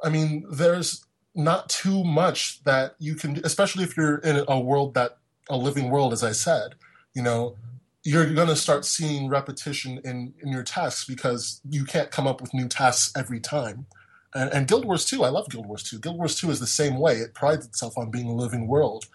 i 0.04 0.10
mean 0.10 0.46
there's 0.52 1.06
not 1.34 1.70
too 1.70 2.04
much 2.04 2.64
that 2.64 2.96
you 3.00 3.16
can 3.16 3.40
especially 3.44 3.84
if 3.84 3.96
you're 3.98 4.18
in 4.18 4.44
a 4.48 4.60
world 4.60 4.94
that 4.94 5.18
a 5.50 5.58
living 5.58 5.90
world 5.90 6.14
as 6.14 6.24
i 6.24 6.32
said 6.32 6.76
you 7.14 7.22
know 7.22 7.56
you're 8.04 8.34
going 8.34 8.48
to 8.48 8.56
start 8.56 8.86
seeing 8.86 9.30
repetition 9.30 10.00
in, 10.04 10.34
in 10.42 10.52
your 10.52 10.64
tasks 10.64 11.06
because 11.06 11.62
you 11.70 11.86
can't 11.86 12.10
come 12.10 12.28
up 12.28 12.42
with 12.42 12.54
new 12.54 12.68
tasks 12.68 13.12
every 13.16 13.40
time. 13.40 13.86
And, 14.34 14.52
and 14.52 14.68
Guild 14.68 14.86
Wars 14.86 15.06
2, 15.06 15.24
I 15.24 15.30
love 15.30 15.50
Guild 15.50 15.68
Wars 15.68 15.84
2. 15.84 16.00
Guild 16.00 16.18
Wars 16.18 16.36
2 16.36 16.50
is 16.50 16.60
the 16.60 16.68
same 16.68 16.98
way. 16.98 17.18
It 17.18 17.34
prides 17.34 17.66
itself 17.66 17.98
on 17.98 18.10
being 18.10 18.28
a 18.28 18.34
living 18.34 18.68
world. 18.68 19.06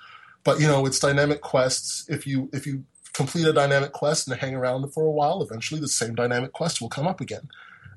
But, 0.45 0.61
you 0.61 0.69
know, 0.69 0.87
it's 0.87 1.01
dynamic 1.01 1.41
quests. 1.41 2.07
If 2.09 2.27
you 2.27 2.49
if 2.53 2.67
you 2.67 2.85
complete 3.13 3.49
a 3.49 3.53
dynamic 3.53 3.93
quest 3.93 4.29
and 4.29 4.39
hang 4.39 4.55
around 4.55 4.89
for 4.93 5.05
a 5.05 5.11
while, 5.11 5.43
eventually 5.43 5.81
the 5.81 5.89
same 5.89 6.15
dynamic 6.15 6.53
quest 6.53 6.81
will 6.81 6.89
come 6.89 7.09
up 7.09 7.21
again. 7.21 7.49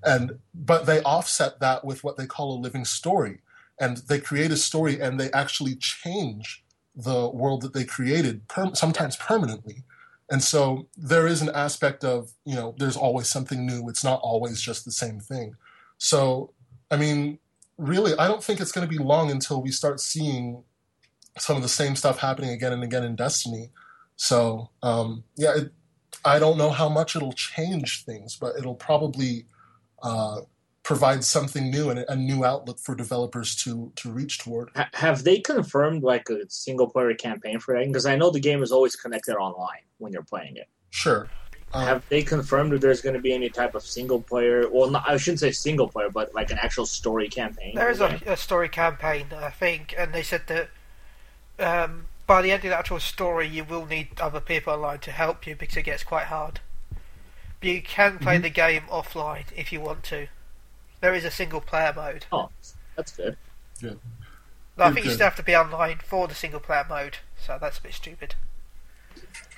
And 0.03 0.39
but 0.53 0.85
they 0.85 1.01
offset 1.01 1.59
that 1.59 1.85
with 1.85 2.03
what 2.03 2.17
they 2.17 2.25
call 2.25 2.57
a 2.57 2.59
living 2.59 2.85
story, 2.85 3.39
and 3.79 3.97
they 3.97 4.19
create 4.19 4.51
a 4.51 4.57
story 4.57 4.99
and 4.99 5.19
they 5.19 5.31
actually 5.31 5.75
change 5.75 6.63
the 6.95 7.29
world 7.29 7.61
that 7.61 7.73
they 7.73 7.85
created, 7.85 8.47
per- 8.47 8.73
sometimes 8.73 9.15
permanently. 9.15 9.83
And 10.29 10.43
so 10.43 10.87
there 10.97 11.27
is 11.27 11.41
an 11.41 11.49
aspect 11.49 12.03
of 12.03 12.31
you 12.45 12.55
know 12.55 12.75
there's 12.77 12.97
always 12.97 13.27
something 13.27 13.65
new. 13.65 13.89
It's 13.89 14.03
not 14.03 14.19
always 14.21 14.61
just 14.61 14.85
the 14.85 14.91
same 14.91 15.19
thing. 15.19 15.55
So 15.97 16.53
I 16.91 16.97
mean, 16.97 17.39
really, 17.77 18.13
I 18.17 18.27
don't 18.27 18.43
think 18.43 18.59
it's 18.59 18.71
going 18.71 18.87
to 18.87 18.97
be 18.97 19.03
long 19.03 19.31
until 19.31 19.61
we 19.61 19.71
start 19.71 19.99
seeing 19.99 20.63
some 21.37 21.55
of 21.55 21.61
the 21.61 21.69
same 21.69 21.95
stuff 21.95 22.19
happening 22.19 22.51
again 22.51 22.73
and 22.73 22.83
again 22.83 23.03
in 23.03 23.15
Destiny. 23.15 23.71
So 24.15 24.69
um, 24.83 25.23
yeah, 25.35 25.55
it, 25.55 25.71
I 26.25 26.39
don't 26.39 26.57
know 26.57 26.69
how 26.69 26.89
much 26.89 27.15
it'll 27.15 27.33
change 27.33 28.03
things, 28.03 28.35
but 28.35 28.55
it'll 28.57 28.75
probably 28.75 29.45
uh, 30.03 30.41
provide 30.83 31.23
something 31.23 31.69
new 31.69 31.89
and 31.89 31.99
a 32.07 32.15
new 32.15 32.43
outlook 32.43 32.79
for 32.79 32.95
developers 32.95 33.55
to 33.55 33.91
to 33.95 34.11
reach 34.11 34.39
toward. 34.39 34.69
Have 34.93 35.23
they 35.23 35.39
confirmed 35.39 36.03
like 36.03 36.29
a 36.29 36.49
single 36.49 36.89
player 36.89 37.13
campaign 37.13 37.59
for 37.59 37.75
that? 37.75 37.85
Because 37.85 38.05
I 38.05 38.15
know 38.15 38.31
the 38.31 38.39
game 38.39 38.63
is 38.63 38.71
always 38.71 38.95
connected 38.95 39.35
online 39.35 39.83
when 39.99 40.13
you're 40.13 40.23
playing 40.23 40.57
it. 40.57 40.67
Sure. 40.89 41.27
Um, 41.71 41.85
Have 41.85 42.09
they 42.09 42.23
confirmed 42.23 42.71
that 42.71 42.81
there's 42.81 43.01
going 43.01 43.13
to 43.13 43.21
be 43.21 43.31
any 43.31 43.49
type 43.49 43.75
of 43.75 43.83
single 43.83 44.19
player? 44.21 44.67
Well, 44.71 44.89
not, 44.89 45.07
I 45.07 45.17
shouldn't 45.17 45.39
say 45.39 45.51
single 45.51 45.87
player, 45.87 46.09
but 46.09 46.33
like 46.33 46.49
an 46.49 46.57
actual 46.59 46.87
story 46.87 47.27
campaign. 47.27 47.75
There 47.75 47.91
is 47.91 48.01
a, 48.01 48.19
a 48.25 48.35
story 48.35 48.69
campaign, 48.69 49.27
I 49.35 49.51
think, 49.51 49.93
and 49.95 50.11
they 50.11 50.23
said 50.23 50.47
that 50.47 50.69
um, 51.59 52.07
by 52.25 52.41
the 52.41 52.51
end 52.51 52.63
of 52.63 52.71
the 52.71 52.77
actual 52.77 52.99
story, 52.99 53.47
you 53.47 53.63
will 53.63 53.85
need 53.85 54.19
other 54.19 54.39
people 54.39 54.73
online 54.73 54.99
to 54.99 55.11
help 55.11 55.45
you 55.45 55.55
because 55.55 55.77
it 55.77 55.83
gets 55.83 56.03
quite 56.03 56.25
hard. 56.25 56.59
But 57.59 57.69
you 57.69 57.81
can 57.81 58.19
play 58.19 58.37
Mhm. 58.37 58.43
the 58.43 58.49
game 58.49 58.83
offline 58.89 59.45
if 59.55 59.71
you 59.71 59.81
want 59.81 60.03
to. 60.05 60.27
There 61.01 61.13
is 61.13 61.25
a 61.25 61.31
single 61.31 61.61
player 61.61 61.93
mode. 61.95 62.25
Oh, 62.31 62.49
that's 62.95 63.11
good. 63.13 63.37
But 63.81 63.97
I 64.83 64.87
Good, 64.89 64.93
think 64.93 65.05
you 65.05 65.11
good. 65.11 65.15
still 65.15 65.25
have 65.27 65.35
to 65.37 65.43
be 65.43 65.55
online 65.55 65.99
for 65.99 66.27
the 66.27 66.35
single 66.35 66.59
player 66.59 66.85
mode, 66.87 67.17
so 67.37 67.57
that's 67.59 67.79
a 67.79 67.81
bit 67.81 67.93
stupid. 67.93 68.35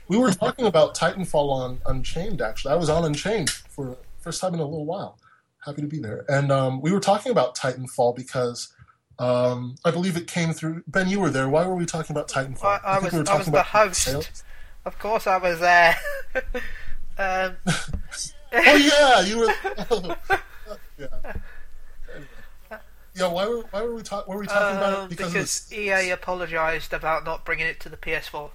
we 0.07 0.17
were 0.17 0.31
talking 0.33 0.65
about 0.65 0.93
Titanfall 0.95 1.49
on 1.51 1.81
Unchained. 1.85 2.41
Actually, 2.41 2.73
I 2.73 2.75
was 2.75 2.89
on 2.89 3.05
Unchained 3.05 3.49
for 3.49 3.85
the 3.85 3.97
first 4.19 4.41
time 4.41 4.53
in 4.53 4.59
a 4.59 4.65
little 4.65 4.83
while. 4.85 5.17
Happy 5.65 5.81
to 5.81 5.87
be 5.87 5.99
there. 5.99 6.25
And 6.27 6.51
um, 6.51 6.81
we 6.81 6.91
were 6.91 6.99
talking 6.99 7.31
about 7.31 7.55
Titanfall 7.55 8.15
because 8.15 8.73
um, 9.19 9.75
I 9.85 9.91
believe 9.91 10.17
it 10.17 10.27
came 10.27 10.51
through. 10.53 10.83
Ben, 10.87 11.07
you 11.07 11.19
were 11.21 11.29
there. 11.29 11.47
Why 11.47 11.65
were 11.65 11.75
we 11.75 11.85
talking 11.85 12.13
about 12.13 12.27
Titanfall? 12.27 12.63
I, 12.65 12.79
I 12.83 12.99
think 12.99 13.13
was, 13.13 13.23
we 13.23 13.27
I 13.29 13.37
was 13.37 13.47
the 13.47 13.63
host. 13.63 14.01
sales. 14.01 14.43
Of 14.83 14.97
course, 14.99 15.27
I 15.27 15.37
was 15.37 15.59
there. 15.59 15.95
um, 17.17 17.57
Oh 18.53 18.75
yeah, 18.75 19.21
you 19.21 19.39
were. 19.39 19.45
yeah. 20.97 21.07
Anyway. 22.13 22.79
Yeah, 23.15 23.27
why 23.27 23.47
were 23.47 23.61
why 23.71 23.81
were 23.81 23.95
we 23.95 24.01
talking? 24.01 24.33
Were 24.33 24.39
we 24.41 24.47
talking 24.47 24.77
about 24.77 24.93
um, 24.93 25.05
it 25.05 25.09
because, 25.09 25.33
because 25.33 25.71
of 25.71 25.77
EA 25.77 26.09
apologised 26.09 26.93
about 26.93 27.23
not 27.23 27.45
bringing 27.45 27.67
it 27.67 27.79
to 27.81 27.89
the 27.89 27.97
PS4, 27.97 28.49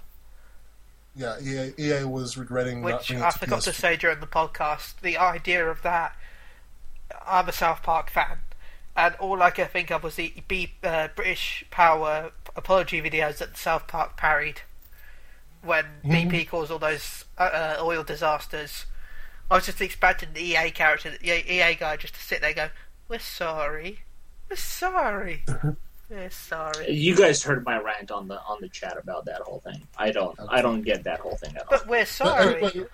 yeah, 1.15 1.39
EA, 1.41 1.73
EA 1.79 2.03
was 2.03 2.37
regretting 2.37 2.81
not 2.81 2.99
which 2.99 3.11
I 3.11 3.31
forgot 3.31 3.61
to 3.61 3.71
PS4. 3.71 3.73
say 3.73 3.95
during 3.97 4.19
the 4.19 4.27
podcast. 4.27 4.99
The 5.01 5.17
idea 5.17 5.67
of 5.67 5.81
that, 5.81 6.15
I'm 7.25 7.49
a 7.49 7.53
South 7.53 7.81
Park 7.81 8.11
fan, 8.11 8.39
and 8.95 9.15
all 9.15 9.41
I 9.41 9.49
could 9.49 9.71
think 9.71 9.91
of 9.91 10.03
was 10.03 10.15
the 10.15 10.31
B, 10.47 10.73
uh, 10.83 11.07
British 11.15 11.65
Power 11.71 12.31
apology 12.55 13.01
videos 13.01 13.37
that 13.37 13.57
South 13.57 13.87
Park 13.87 14.15
parried 14.15 14.61
when 15.61 15.85
Mhm. 16.03 16.29
BP 16.31 16.45
caused 16.49 16.71
all 16.71 16.79
those 16.79 17.25
uh, 17.37 17.41
uh, 17.43 17.77
oil 17.81 18.03
disasters. 18.03 18.85
I 19.49 19.55
was 19.55 19.65
just 19.65 19.81
expecting 19.81 20.33
the 20.33 20.41
EA 20.41 20.71
character, 20.71 21.11
the 21.17 21.29
EA 21.53 21.75
guy, 21.75 21.95
just 21.97 22.15
to 22.15 22.21
sit 22.21 22.41
there 22.41 22.49
and 22.49 22.55
go, 22.55 22.69
"We're 23.07 23.19
sorry, 23.19 24.01
we're 24.49 24.55
sorry, 24.57 25.45
we're 26.09 26.29
sorry." 26.29 26.91
You 26.91 27.15
guys 27.15 27.43
heard 27.43 27.63
my 27.63 27.77
rant 27.79 28.11
on 28.11 28.27
the 28.27 28.41
on 28.41 28.59
the 28.61 28.69
chat 28.69 28.97
about 28.97 29.25
that 29.25 29.41
whole 29.41 29.59
thing. 29.61 29.87
I 29.97 30.11
don't. 30.11 30.37
I 30.49 30.61
don't 30.61 30.81
get 30.81 31.03
that 31.05 31.19
whole 31.19 31.37
thing 31.37 31.55
at 31.55 31.61
all. 31.63 31.67
But 31.69 31.87
we're 31.87 31.99
But 32.01 32.07
sorry. 32.07 32.63
anyway, 32.63 32.85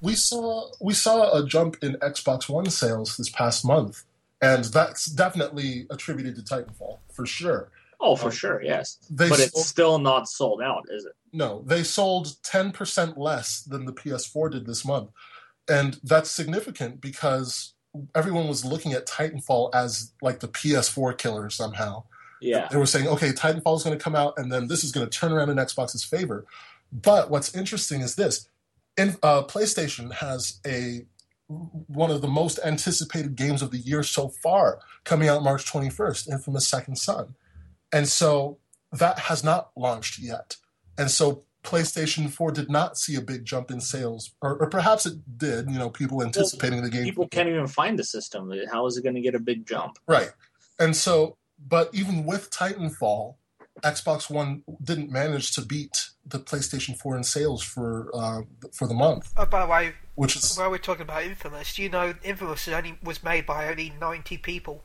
we 0.00 0.14
saw 0.14 0.70
we 0.80 0.92
saw 0.94 1.32
a 1.38 1.46
jump 1.46 1.76
in 1.82 1.94
Xbox 1.96 2.48
One 2.48 2.68
sales 2.70 3.16
this 3.16 3.30
past 3.30 3.64
month, 3.64 4.04
and 4.42 4.64
that's 4.64 5.06
definitely 5.06 5.86
attributed 5.90 6.36
to 6.36 6.42
Titanfall 6.42 6.98
for 7.12 7.24
sure. 7.26 7.70
Oh, 8.00 8.16
for 8.16 8.26
Um, 8.26 8.32
sure, 8.32 8.62
yes. 8.62 8.98
They 9.08 9.30
But 9.30 9.40
it's 9.40 9.64
still 9.66 9.98
not 9.98 10.28
sold 10.28 10.60
out, 10.60 10.84
is 10.90 11.06
it? 11.06 11.12
No, 11.34 11.64
they 11.66 11.82
sold 11.82 12.36
10% 12.44 13.18
less 13.18 13.62
than 13.62 13.84
the 13.84 13.92
PS4 13.92 14.52
did 14.52 14.66
this 14.66 14.84
month. 14.84 15.10
And 15.68 15.98
that's 16.04 16.30
significant 16.30 17.00
because 17.00 17.74
everyone 18.14 18.46
was 18.46 18.64
looking 18.64 18.92
at 18.92 19.06
Titanfall 19.06 19.74
as 19.74 20.12
like 20.22 20.40
the 20.40 20.48
PS4 20.48 21.18
killer 21.18 21.50
somehow. 21.50 22.04
Yeah. 22.40 22.68
They 22.70 22.76
were 22.76 22.86
saying, 22.86 23.08
okay, 23.08 23.30
Titanfall 23.30 23.76
is 23.76 23.82
going 23.82 23.98
to 23.98 24.02
come 24.02 24.14
out 24.14 24.34
and 24.36 24.52
then 24.52 24.68
this 24.68 24.84
is 24.84 24.92
going 24.92 25.08
to 25.08 25.18
turn 25.18 25.32
around 25.32 25.50
in 25.50 25.56
Xbox's 25.56 26.04
favor. 26.04 26.46
But 26.92 27.30
what's 27.30 27.54
interesting 27.54 28.00
is 28.00 28.14
this 28.14 28.48
in, 28.96 29.16
uh, 29.22 29.42
PlayStation 29.42 30.12
has 30.14 30.60
a 30.64 31.06
one 31.48 32.10
of 32.10 32.22
the 32.22 32.28
most 32.28 32.58
anticipated 32.64 33.36
games 33.36 33.60
of 33.60 33.70
the 33.70 33.78
year 33.78 34.02
so 34.02 34.28
far 34.28 34.80
coming 35.04 35.28
out 35.28 35.42
March 35.42 35.70
21st, 35.70 36.30
Infamous 36.30 36.66
Second 36.66 36.96
Son. 36.96 37.34
And 37.92 38.08
so 38.08 38.58
that 38.92 39.18
has 39.18 39.44
not 39.44 39.70
launched 39.76 40.18
yet. 40.18 40.56
And 40.98 41.10
so 41.10 41.44
PlayStation 41.64 42.30
4 42.30 42.52
did 42.52 42.70
not 42.70 42.98
see 42.98 43.16
a 43.16 43.20
big 43.20 43.44
jump 43.44 43.70
in 43.70 43.80
sales, 43.80 44.32
or, 44.42 44.56
or 44.56 44.68
perhaps 44.68 45.06
it 45.06 45.38
did, 45.38 45.70
you 45.70 45.78
know, 45.78 45.90
people 45.90 46.22
anticipating 46.22 46.82
the 46.82 46.90
game. 46.90 47.04
People 47.04 47.26
can't 47.28 47.48
even 47.48 47.66
find 47.66 47.98
the 47.98 48.04
system. 48.04 48.52
How 48.70 48.86
is 48.86 48.96
it 48.96 49.02
going 49.02 49.14
to 49.14 49.20
get 49.20 49.34
a 49.34 49.38
big 49.38 49.66
jump? 49.66 49.98
Right. 50.06 50.30
And 50.78 50.94
so, 50.94 51.36
but 51.66 51.88
even 51.94 52.24
with 52.26 52.50
Titanfall, 52.50 53.36
Xbox 53.82 54.30
One 54.30 54.62
didn't 54.82 55.10
manage 55.10 55.52
to 55.52 55.62
beat 55.62 56.10
the 56.26 56.38
PlayStation 56.38 56.96
4 56.96 57.16
in 57.16 57.24
sales 57.24 57.62
for 57.62 58.10
uh, 58.14 58.42
for 58.72 58.86
the 58.86 58.94
month, 58.94 59.32
Oh, 59.36 59.46
by 59.46 59.60
the 59.64 59.70
way, 59.70 59.92
which 60.14 60.36
is 60.36 60.56
while 60.56 60.70
we're 60.70 60.78
talking 60.78 61.02
about 61.02 61.24
Infamous, 61.24 61.74
do 61.74 61.82
you 61.82 61.88
know 61.88 62.14
Infamous 62.22 62.68
only 62.68 62.98
was 63.02 63.24
made 63.24 63.46
by 63.46 63.68
only 63.68 63.92
ninety 64.00 64.38
people? 64.38 64.84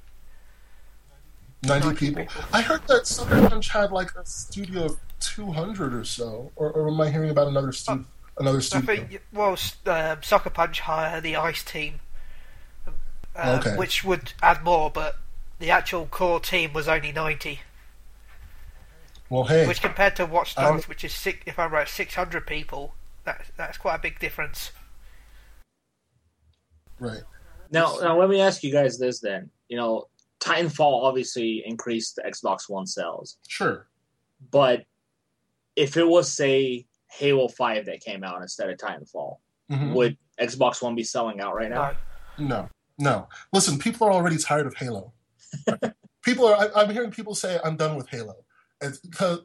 90 1.63 1.87
90 1.87 1.99
people. 1.99 2.23
people. 2.23 2.41
I 2.53 2.61
heard 2.61 2.81
that 2.87 3.05
Sucker 3.05 3.47
Punch 3.47 3.69
had 3.69 3.91
like 3.91 4.11
a 4.15 4.25
studio 4.25 4.85
of 4.85 4.97
200 5.19 5.93
or 5.93 6.03
so, 6.05 6.51
or, 6.55 6.71
or 6.71 6.87
am 6.89 6.99
I 7.01 7.09
hearing 7.09 7.29
about 7.29 7.47
another 7.47 7.71
stu- 7.71 8.05
another 8.37 8.57
I 8.73 8.81
think 8.81 9.21
well, 9.33 9.53
s- 9.53 9.75
um, 9.85 10.23
Sucker 10.23 10.49
Punch 10.49 10.81
hire 10.81 11.19
the 11.21 11.35
Ice 11.35 11.63
team, 11.63 11.99
uh, 13.35 13.59
Okay. 13.59 13.75
which 13.77 14.03
would 14.03 14.33
add 14.41 14.63
more, 14.63 14.89
but 14.89 15.17
the 15.59 15.69
actual 15.71 16.05
core 16.07 16.39
team 16.39 16.73
was 16.73 16.87
only 16.87 17.11
ninety, 17.11 17.59
Well, 19.29 19.43
hey, 19.45 19.67
which 19.67 19.81
compared 19.81 20.15
to 20.17 20.25
Watch 20.25 20.55
Dogs, 20.55 20.87
which 20.87 21.03
is 21.03 21.13
six, 21.13 21.39
if 21.45 21.59
I'm 21.59 21.71
right, 21.71 21.87
six 21.87 22.15
hundred 22.15 22.47
people, 22.47 22.95
that's 23.25 23.49
that's 23.57 23.77
quite 23.77 23.95
a 23.95 23.99
big 23.99 24.19
difference. 24.19 24.71
right. 26.99 27.21
Now, 27.71 27.97
now 28.01 28.17
let 28.19 28.29
me 28.29 28.41
ask 28.41 28.63
you 28.63 28.71
guys 28.71 28.97
this 28.97 29.19
then. 29.19 29.49
You 29.67 29.77
know, 29.77 30.07
Titanfall 30.39 31.03
obviously 31.03 31.61
increased 31.65 32.15
the 32.15 32.23
Xbox 32.23 32.67
One 32.69 32.87
sales, 32.87 33.37
Sure. 33.47 33.87
but 34.51 34.83
if 35.79 35.97
it 35.97 36.07
was 36.07 36.31
say 36.31 36.85
Halo 37.11 37.47
Five 37.47 37.85
that 37.85 38.01
came 38.01 38.23
out 38.23 38.41
instead 38.41 38.69
of 38.69 38.77
Titanfall, 38.77 39.37
Mhm. 39.71 39.93
would 39.93 40.17
Xbox 40.39 40.81
One 40.81 40.95
be 40.95 41.03
selling 41.03 41.39
out 41.41 41.55
right 41.55 41.69
now? 41.69 41.91
No. 42.37 42.45
No, 42.47 42.69
no. 42.97 43.27
Listen, 43.53 43.77
people 43.79 44.07
are 44.07 44.11
already 44.13 44.37
tired 44.37 44.67
of 44.67 44.75
Halo. 44.75 45.13
people 46.23 46.45
are. 46.47 46.55
I, 46.55 46.81
I'm 46.81 46.89
hearing 46.91 47.11
people 47.11 47.33
say, 47.35 47.59
"I'm 47.63 47.75
done 47.75 47.95
with 47.97 48.07
Halo," 48.09 48.45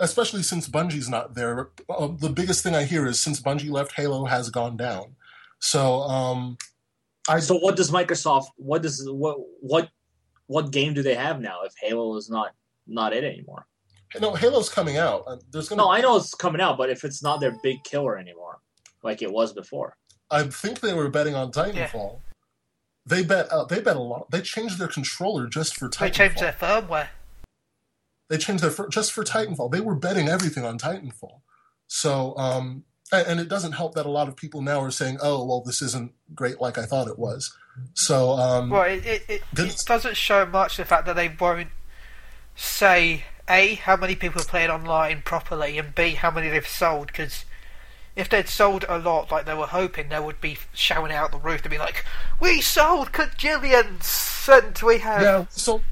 especially 0.00 0.42
since 0.42 0.68
Bungie's 0.68 1.08
not 1.08 1.34
there. 1.34 1.70
Uh, 1.88 2.08
the 2.08 2.30
biggest 2.30 2.62
thing 2.62 2.74
I 2.74 2.84
hear 2.84 3.06
is 3.06 3.20
since 3.20 3.40
Bungie 3.40 3.70
left, 3.70 3.92
Halo 3.92 4.24
has 4.26 4.50
gone 4.50 4.76
down. 4.76 5.16
So, 5.60 6.02
um, 6.02 6.56
I 7.28 7.40
So 7.40 7.56
what 7.56 7.76
does 7.76 7.90
Microsoft? 7.90 8.46
What 8.56 8.82
does 8.82 9.08
what 9.10 9.38
what 9.60 9.88
what 10.46 10.70
game 10.70 10.94
do 10.94 11.02
they 11.02 11.14
have 11.14 11.40
now 11.40 11.62
if 11.62 11.72
Halo 11.80 12.16
is 12.16 12.28
not 12.30 12.52
not 12.86 13.12
it 13.12 13.24
anymore? 13.24 13.66
No 14.20 14.34
Halo's 14.34 14.68
coming 14.68 14.96
out. 14.96 15.24
There's 15.50 15.68
gonna. 15.68 15.82
No, 15.82 15.90
I 15.90 16.00
know 16.00 16.16
it's 16.16 16.34
coming 16.34 16.60
out, 16.60 16.78
but 16.78 16.90
if 16.90 17.04
it's 17.04 17.22
not 17.22 17.40
their 17.40 17.56
big 17.62 17.82
killer 17.84 18.16
anymore, 18.18 18.58
like 19.02 19.22
it 19.22 19.32
was 19.32 19.52
before. 19.52 19.96
I 20.30 20.44
think 20.44 20.80
they 20.80 20.94
were 20.94 21.08
betting 21.08 21.34
on 21.34 21.52
Titanfall. 21.52 22.20
They 23.06 23.22
bet. 23.22 23.48
Uh, 23.50 23.64
they 23.64 23.80
bet 23.80 23.96
a 23.96 24.00
lot. 24.00 24.30
They 24.30 24.40
changed 24.40 24.78
their 24.78 24.88
controller 24.88 25.46
just 25.46 25.76
for 25.76 25.88
Titanfall. 25.88 25.98
They 25.98 26.10
changed 26.10 26.38
their 26.40 26.52
firmware. 26.52 27.08
They 28.30 28.38
changed 28.38 28.64
their 28.64 28.70
fir- 28.70 28.88
just 28.88 29.12
for 29.12 29.22
Titanfall. 29.22 29.70
They 29.70 29.80
were 29.80 29.94
betting 29.94 30.28
everything 30.28 30.64
on 30.64 30.78
Titanfall. 30.78 31.40
So, 31.86 32.36
um, 32.38 32.84
and, 33.12 33.26
and 33.26 33.40
it 33.40 33.48
doesn't 33.48 33.72
help 33.72 33.94
that 33.94 34.06
a 34.06 34.10
lot 34.10 34.28
of 34.28 34.36
people 34.36 34.62
now 34.62 34.80
are 34.80 34.90
saying, 34.90 35.18
"Oh, 35.22 35.44
well, 35.44 35.60
this 35.60 35.82
isn't 35.82 36.12
great 36.34 36.60
like 36.60 36.78
I 36.78 36.86
thought 36.86 37.08
it 37.08 37.18
was." 37.18 37.54
So, 37.92 38.30
um, 38.30 38.70
Well, 38.70 38.84
it, 38.84 39.04
it, 39.04 39.22
it, 39.28 39.42
it 39.56 39.82
doesn't 39.84 40.16
show 40.16 40.46
much 40.46 40.76
the 40.76 40.84
fact 40.84 41.06
that 41.06 41.16
they 41.16 41.28
won't 41.28 41.68
say 42.54 43.24
a 43.48 43.74
how 43.74 43.96
many 43.96 44.14
people 44.14 44.40
are 44.40 44.46
playing 44.46 44.70
online 44.70 45.22
properly, 45.22 45.78
and 45.78 45.94
b 45.94 46.10
how 46.14 46.30
many 46.30 46.48
they've 46.48 46.66
sold. 46.66 47.08
Because 47.08 47.44
if 48.16 48.28
they'd 48.28 48.48
sold 48.48 48.84
a 48.88 48.98
lot 48.98 49.30
like 49.30 49.46
they 49.46 49.54
were 49.54 49.66
hoping, 49.66 50.08
they 50.08 50.20
would 50.20 50.40
be 50.40 50.58
shouting 50.72 51.14
out 51.14 51.32
the 51.32 51.38
roof 51.38 51.62
to 51.62 51.68
be 51.68 51.78
like, 51.78 52.04
"We 52.40 52.60
sold 52.60 53.12
cajillions, 53.12 54.48
and 54.48 54.78
we 54.82 54.98
have." 54.98 55.22
Yeah, 55.22 55.44
so 55.50 55.82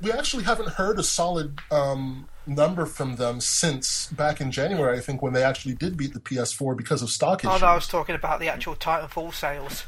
we 0.00 0.12
actually 0.12 0.44
haven't 0.44 0.70
heard 0.70 0.98
a 0.98 1.02
solid 1.02 1.58
um, 1.70 2.28
number 2.46 2.86
from 2.86 3.16
them 3.16 3.40
since 3.40 4.06
back 4.08 4.40
in 4.40 4.50
January. 4.50 4.96
I 4.96 5.00
think 5.00 5.22
when 5.22 5.32
they 5.32 5.42
actually 5.42 5.74
did 5.74 5.96
beat 5.96 6.14
the 6.14 6.20
PS4 6.20 6.76
because 6.76 7.02
of 7.02 7.10
stock 7.10 7.44
Oh 7.44 7.50
issues 7.50 7.62
no, 7.62 7.68
I 7.68 7.74
was 7.74 7.86
talking 7.86 8.14
about 8.14 8.40
the 8.40 8.48
actual 8.48 8.74
Titanfall 8.74 9.34
sales. 9.34 9.84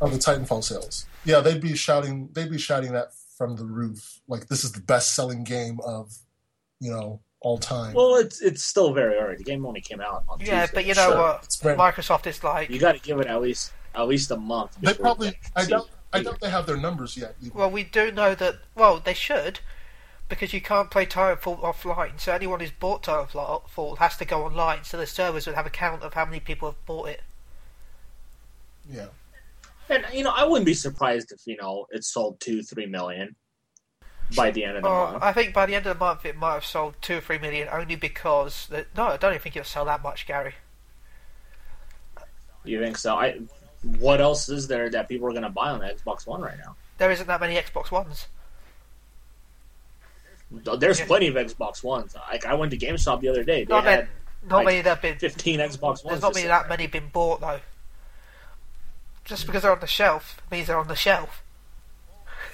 of 0.00 0.12
the 0.12 0.18
Titanfall 0.18 0.62
sales. 0.64 1.06
Yeah, 1.24 1.40
they'd 1.40 1.60
be 1.60 1.74
shouting. 1.74 2.28
They'd 2.32 2.50
be 2.50 2.58
shouting 2.58 2.92
that 2.92 3.12
from 3.42 3.56
the 3.56 3.64
roof, 3.64 4.20
like 4.28 4.46
this 4.46 4.62
is 4.62 4.70
the 4.70 4.80
best-selling 4.80 5.42
game 5.42 5.80
of, 5.84 6.14
you 6.78 6.92
know, 6.92 7.18
all 7.40 7.58
time. 7.58 7.92
Well, 7.92 8.14
it's 8.14 8.40
it's 8.40 8.62
still 8.62 8.92
very 8.92 9.16
early. 9.16 9.34
The 9.36 9.42
game 9.42 9.66
only 9.66 9.80
came 9.80 10.00
out 10.00 10.22
on 10.28 10.38
Yeah, 10.38 10.60
Tuesday. 10.60 10.74
but 10.74 10.84
you 10.86 10.94
know 10.94 11.08
Sure, 11.10 11.18
what? 11.20 11.40
it's 11.44 11.56
very- 11.56 11.76
Microsoft 11.76 12.28
is 12.28 12.44
like. 12.44 12.70
You 12.70 12.78
got 12.78 12.92
to 12.92 13.00
give 13.00 13.18
it 13.18 13.26
at 13.26 13.42
least 13.42 13.72
at 13.96 14.06
least 14.06 14.30
a 14.30 14.36
month. 14.36 14.76
they 14.80 14.94
probably. 14.94 15.36
I 15.56 15.64
see 15.64 15.70
doubt. 15.72 15.90
I 16.12 16.18
it. 16.20 16.24
doubt 16.24 16.40
they 16.40 16.50
have 16.50 16.66
their 16.66 16.76
numbers 16.76 17.16
yet. 17.16 17.34
either. 17.42 17.52
Well, 17.52 17.70
we 17.70 17.82
do 17.82 18.12
know 18.12 18.36
that. 18.36 18.58
Well, 18.76 19.00
they 19.00 19.12
should, 19.14 19.58
because 20.28 20.52
you 20.52 20.60
can't 20.60 20.88
play 20.88 21.04
Titanfall 21.04 21.60
offline. 21.62 22.20
So 22.20 22.32
anyone 22.32 22.60
who's 22.60 22.70
bought 22.70 23.02
Titanfall 23.02 23.98
has 23.98 24.16
to 24.18 24.24
go 24.24 24.44
online. 24.44 24.84
So 24.84 24.96
the 24.98 25.06
servers 25.08 25.46
would 25.46 25.56
have 25.56 25.66
a 25.66 25.70
count 25.70 26.02
of 26.04 26.14
how 26.14 26.24
many 26.24 26.38
people 26.38 26.68
have 26.70 26.86
bought 26.86 27.08
it. 27.08 27.22
Yeah. 28.88 29.06
And 29.88 30.04
you 30.12 30.24
know, 30.24 30.32
I 30.34 30.44
wouldn't 30.44 30.66
be 30.66 30.74
surprised 30.74 31.32
if 31.32 31.40
you 31.46 31.56
know 31.56 31.86
it 31.90 32.04
sold 32.04 32.40
two, 32.40 32.62
three 32.62 32.86
million 32.86 33.36
by 34.36 34.50
the 34.50 34.64
end 34.64 34.76
of 34.78 34.82
the 34.84 34.88
Oh, 34.88 35.10
month. 35.12 35.22
I 35.22 35.32
think 35.32 35.52
by 35.52 35.66
the 35.66 35.74
end 35.74 35.86
of 35.86 35.98
the 35.98 36.04
month 36.04 36.24
it 36.24 36.36
might 36.36 36.54
have 36.54 36.64
sold 36.64 36.94
two 37.02 37.18
or 37.18 37.20
three 37.20 37.38
million, 37.38 37.68
only 37.70 37.96
because 37.96 38.66
the, 38.68 38.86
no, 38.96 39.08
I 39.08 39.16
don't 39.18 39.32
even 39.32 39.42
think 39.42 39.56
it'll 39.56 39.66
sell 39.66 39.84
that 39.86 40.02
much, 40.02 40.26
Gary. 40.26 40.54
You 42.64 42.80
think 42.80 42.96
so? 42.96 43.16
I. 43.16 43.40
What 43.98 44.20
else 44.20 44.48
is 44.48 44.68
there 44.68 44.88
that 44.90 45.08
people 45.08 45.26
are 45.26 45.32
going 45.32 45.42
to 45.42 45.48
buy 45.50 45.70
on 45.70 45.80
the 45.80 45.86
Xbox 45.86 46.24
One 46.24 46.40
right 46.40 46.56
now? 46.56 46.76
There 46.98 47.10
isn't 47.10 47.26
that 47.26 47.40
many 47.40 47.56
Xbox 47.56 47.90
Ones. 47.90 48.28
There's 50.52 51.00
Yeah. 51.00 51.06
plenty 51.06 51.26
of 51.26 51.34
Xbox 51.34 51.82
Ones. 51.82 52.14
Like 52.30 52.46
I 52.46 52.54
went 52.54 52.70
to 52.70 52.78
GameStop 52.78 53.20
the 53.20 53.28
other 53.28 53.42
day. 53.42 53.64
They 53.64 53.72
Not 53.74 53.82
had 53.84 53.98
many, 54.00 54.08
not 54.48 54.56
like, 54.58 54.66
many 54.66 54.80
that 54.82 54.88
have 54.90 55.02
been. 55.02 55.18
15 55.18 55.58
Xbox 55.60 55.82
Ones. 55.82 56.02
There's 56.04 56.22
not 56.22 56.34
many 56.34 56.46
that 56.46 56.68
many 56.68 56.86
been 56.86 57.08
bought 57.08 57.40
though. 57.40 57.60
Just 59.24 59.46
because 59.46 59.62
they're 59.62 59.72
on 59.72 59.80
the 59.80 59.86
shelf 59.86 60.40
means 60.50 60.66
they're 60.66 60.78
on 60.78 60.88
the 60.88 60.96
shelf. 60.96 61.42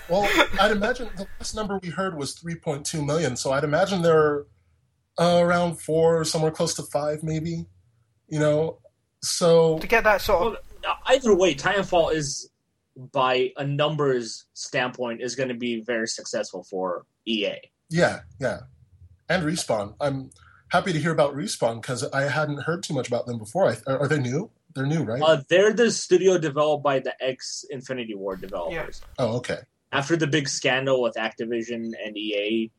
Well, 0.09 0.29
I'd 0.61 0.71
imagine 0.71 1.09
the 1.17 1.27
last 1.39 1.55
number 1.55 1.79
we 1.83 1.89
heard 1.91 2.17
was 2.17 2.35
3.2 2.37 3.05
million, 3.05 3.37
so 3.37 3.53
I'd 3.53 3.65
imagine 3.65 4.03
they're 4.03 4.45
uh, 5.19 5.41
around 5.43 5.81
four, 5.81 6.25
somewhere 6.25 6.51
close 6.51 6.75
to 6.75 6.83
five, 6.93 7.23
maybe. 7.23 7.67
You 8.29 8.39
know, 8.39 8.79
so 9.23 9.79
To 9.79 9.87
get 9.87 10.05
that 10.05 10.21
sort 10.21 10.55
of 10.55 10.59
Well, 10.85 10.99
either 11.07 11.35
way, 11.35 11.55
Titanfall 11.55 12.13
is, 12.15 12.51
by 13.13 13.53
a 13.57 13.65
numbers 13.65 14.45
standpoint, 14.55 15.23
is 15.23 15.35
going 15.35 15.49
to 15.49 15.55
be 15.55 15.81
very 15.81 16.07
successful 16.07 16.65
for 16.71 17.05
EA. 17.27 17.55
yeah, 17.91 18.21
yeah, 18.41 18.61
and 19.29 19.43
respawn. 19.43 19.95
I'm 20.01 20.31
happy 20.71 20.93
to 20.93 20.99
hear 20.99 21.13
about 21.13 21.35
respawn 21.35 21.81
because 21.81 22.05
I 22.05 22.23
hadn't 22.23 22.63
heard 22.63 22.83
too 22.83 22.95
much 22.95 23.09
about 23.09 23.27
them 23.27 23.39
before. 23.39 23.67
I, 23.67 23.77
are 23.87 24.01
are 24.01 24.09
they 24.09 24.21
new? 24.21 24.51
They're 24.79 24.87
new, 24.87 25.03
right? 25.03 25.21
Uh, 25.21 25.43
they're 25.51 25.73
the 25.73 25.91
studio 25.91 26.39
developed 26.39 26.85
by 26.85 27.01
the 27.01 27.13
ex 27.21 27.65
Infinity 27.71 28.15
Ward 28.15 28.41
developers. 28.41 29.03
oh, 29.19 29.37
okay. 29.39 29.59
After 29.91 30.17
the 30.17 30.27
big 30.27 30.49
scandal 30.49 31.03
with 31.03 31.15
Activision 31.15 31.93
and 32.05 32.17
EA, 32.17 32.71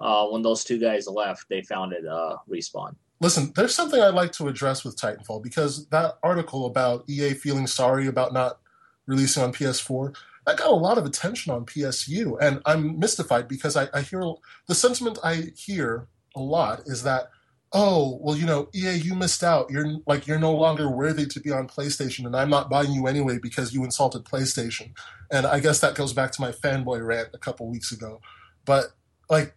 uh, 0.00 0.26
when 0.28 0.40
those 0.40 0.64
two 0.64 0.78
guys 0.78 1.06
left, 1.06 1.44
they 1.50 1.60
founded 1.60 2.06
uh, 2.06 2.36
Respawn. 2.50 2.96
Listen, 3.20 3.52
there's 3.54 3.74
something 3.74 4.00
I'd 4.00 4.14
like 4.14 4.32
to 4.32 4.48
address 4.48 4.82
with 4.82 4.96
Titanfall 4.96 5.42
because 5.42 5.86
that 5.88 6.14
article 6.22 6.64
about 6.66 7.04
EA 7.08 7.34
feeling 7.34 7.66
sorry 7.66 8.06
about 8.06 8.32
not 8.32 8.58
releasing 9.06 9.42
on 9.42 9.52
PS4 9.52 10.14
that 10.46 10.56
got 10.56 10.68
a 10.68 10.74
lot 10.74 10.96
of 10.96 11.04
attention 11.04 11.52
on 11.52 11.66
PSU, 11.66 12.38
and 12.40 12.62
I'm 12.64 12.98
mystified 12.98 13.48
because 13.48 13.76
I, 13.76 13.88
I 13.92 14.00
hear 14.00 14.22
the 14.68 14.74
sentiment 14.74 15.18
I 15.22 15.50
hear 15.56 16.06
a 16.36 16.40
lot 16.40 16.82
is 16.86 17.02
that 17.02 17.30
oh 17.76 18.18
well 18.22 18.36
you 18.36 18.46
know 18.46 18.68
EA 18.74 18.94
you 18.94 19.14
missed 19.14 19.42
out 19.42 19.70
you're 19.70 19.96
like 20.06 20.26
you're 20.26 20.38
no 20.38 20.52
longer 20.52 20.88
worthy 20.88 21.26
to 21.26 21.40
be 21.40 21.50
on 21.50 21.68
PlayStation 21.68 22.24
and 22.24 22.36
I'm 22.36 22.48
not 22.48 22.70
buying 22.70 22.92
you 22.92 23.06
anyway 23.06 23.38
because 23.42 23.74
you 23.74 23.84
insulted 23.84 24.24
PlayStation 24.24 24.92
and 25.30 25.46
I 25.46 25.60
guess 25.60 25.80
that 25.80 25.94
goes 25.94 26.12
back 26.12 26.32
to 26.32 26.40
my 26.40 26.52
fanboy 26.52 27.04
rant 27.04 27.28
a 27.34 27.38
couple 27.38 27.68
weeks 27.68 27.92
ago 27.92 28.20
but 28.64 28.86
like 29.28 29.54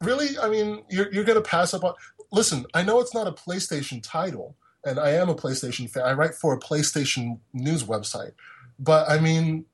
really 0.00 0.38
I 0.38 0.48
mean 0.48 0.82
you're 0.90 1.12
you're 1.12 1.24
gonna 1.24 1.42
pass 1.42 1.74
up 1.74 1.84
on 1.84 1.94
listen, 2.32 2.66
I 2.74 2.82
know 2.82 2.98
it's 2.98 3.14
not 3.14 3.28
a 3.28 3.32
PlayStation 3.32 4.02
title, 4.02 4.56
and 4.84 4.98
I 4.98 5.10
am 5.10 5.28
a 5.28 5.34
PlayStation 5.34 5.88
fan. 5.88 6.02
I 6.02 6.14
write 6.14 6.34
for 6.34 6.54
a 6.54 6.58
PlayStation 6.58 7.38
news 7.52 7.84
website, 7.84 8.32
but 8.80 9.08
I 9.08 9.20
mean, 9.20 9.66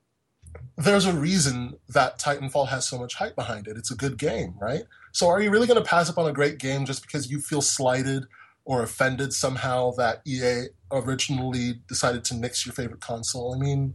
there's 0.76 1.06
a 1.06 1.12
reason 1.12 1.76
that 1.88 2.18
Titanfall 2.18 2.68
has 2.68 2.86
so 2.86 2.98
much 2.98 3.14
hype 3.14 3.36
behind 3.36 3.68
it. 3.68 3.76
It's 3.76 3.90
a 3.90 3.96
good 3.96 4.18
game, 4.18 4.54
right? 4.60 4.82
So, 5.12 5.28
are 5.28 5.40
you 5.40 5.50
really 5.50 5.66
going 5.66 5.82
to 5.82 5.88
pass 5.88 6.08
up 6.10 6.18
on 6.18 6.28
a 6.28 6.32
great 6.32 6.58
game 6.58 6.84
just 6.84 7.02
because 7.02 7.30
you 7.30 7.40
feel 7.40 7.62
slighted 7.62 8.26
or 8.64 8.82
offended 8.82 9.32
somehow 9.32 9.92
that 9.92 10.20
EA 10.26 10.66
originally 10.92 11.80
decided 11.88 12.24
to 12.24 12.34
nix 12.34 12.66
your 12.66 12.72
favorite 12.72 13.00
console? 13.00 13.54
I 13.54 13.58
mean, 13.58 13.94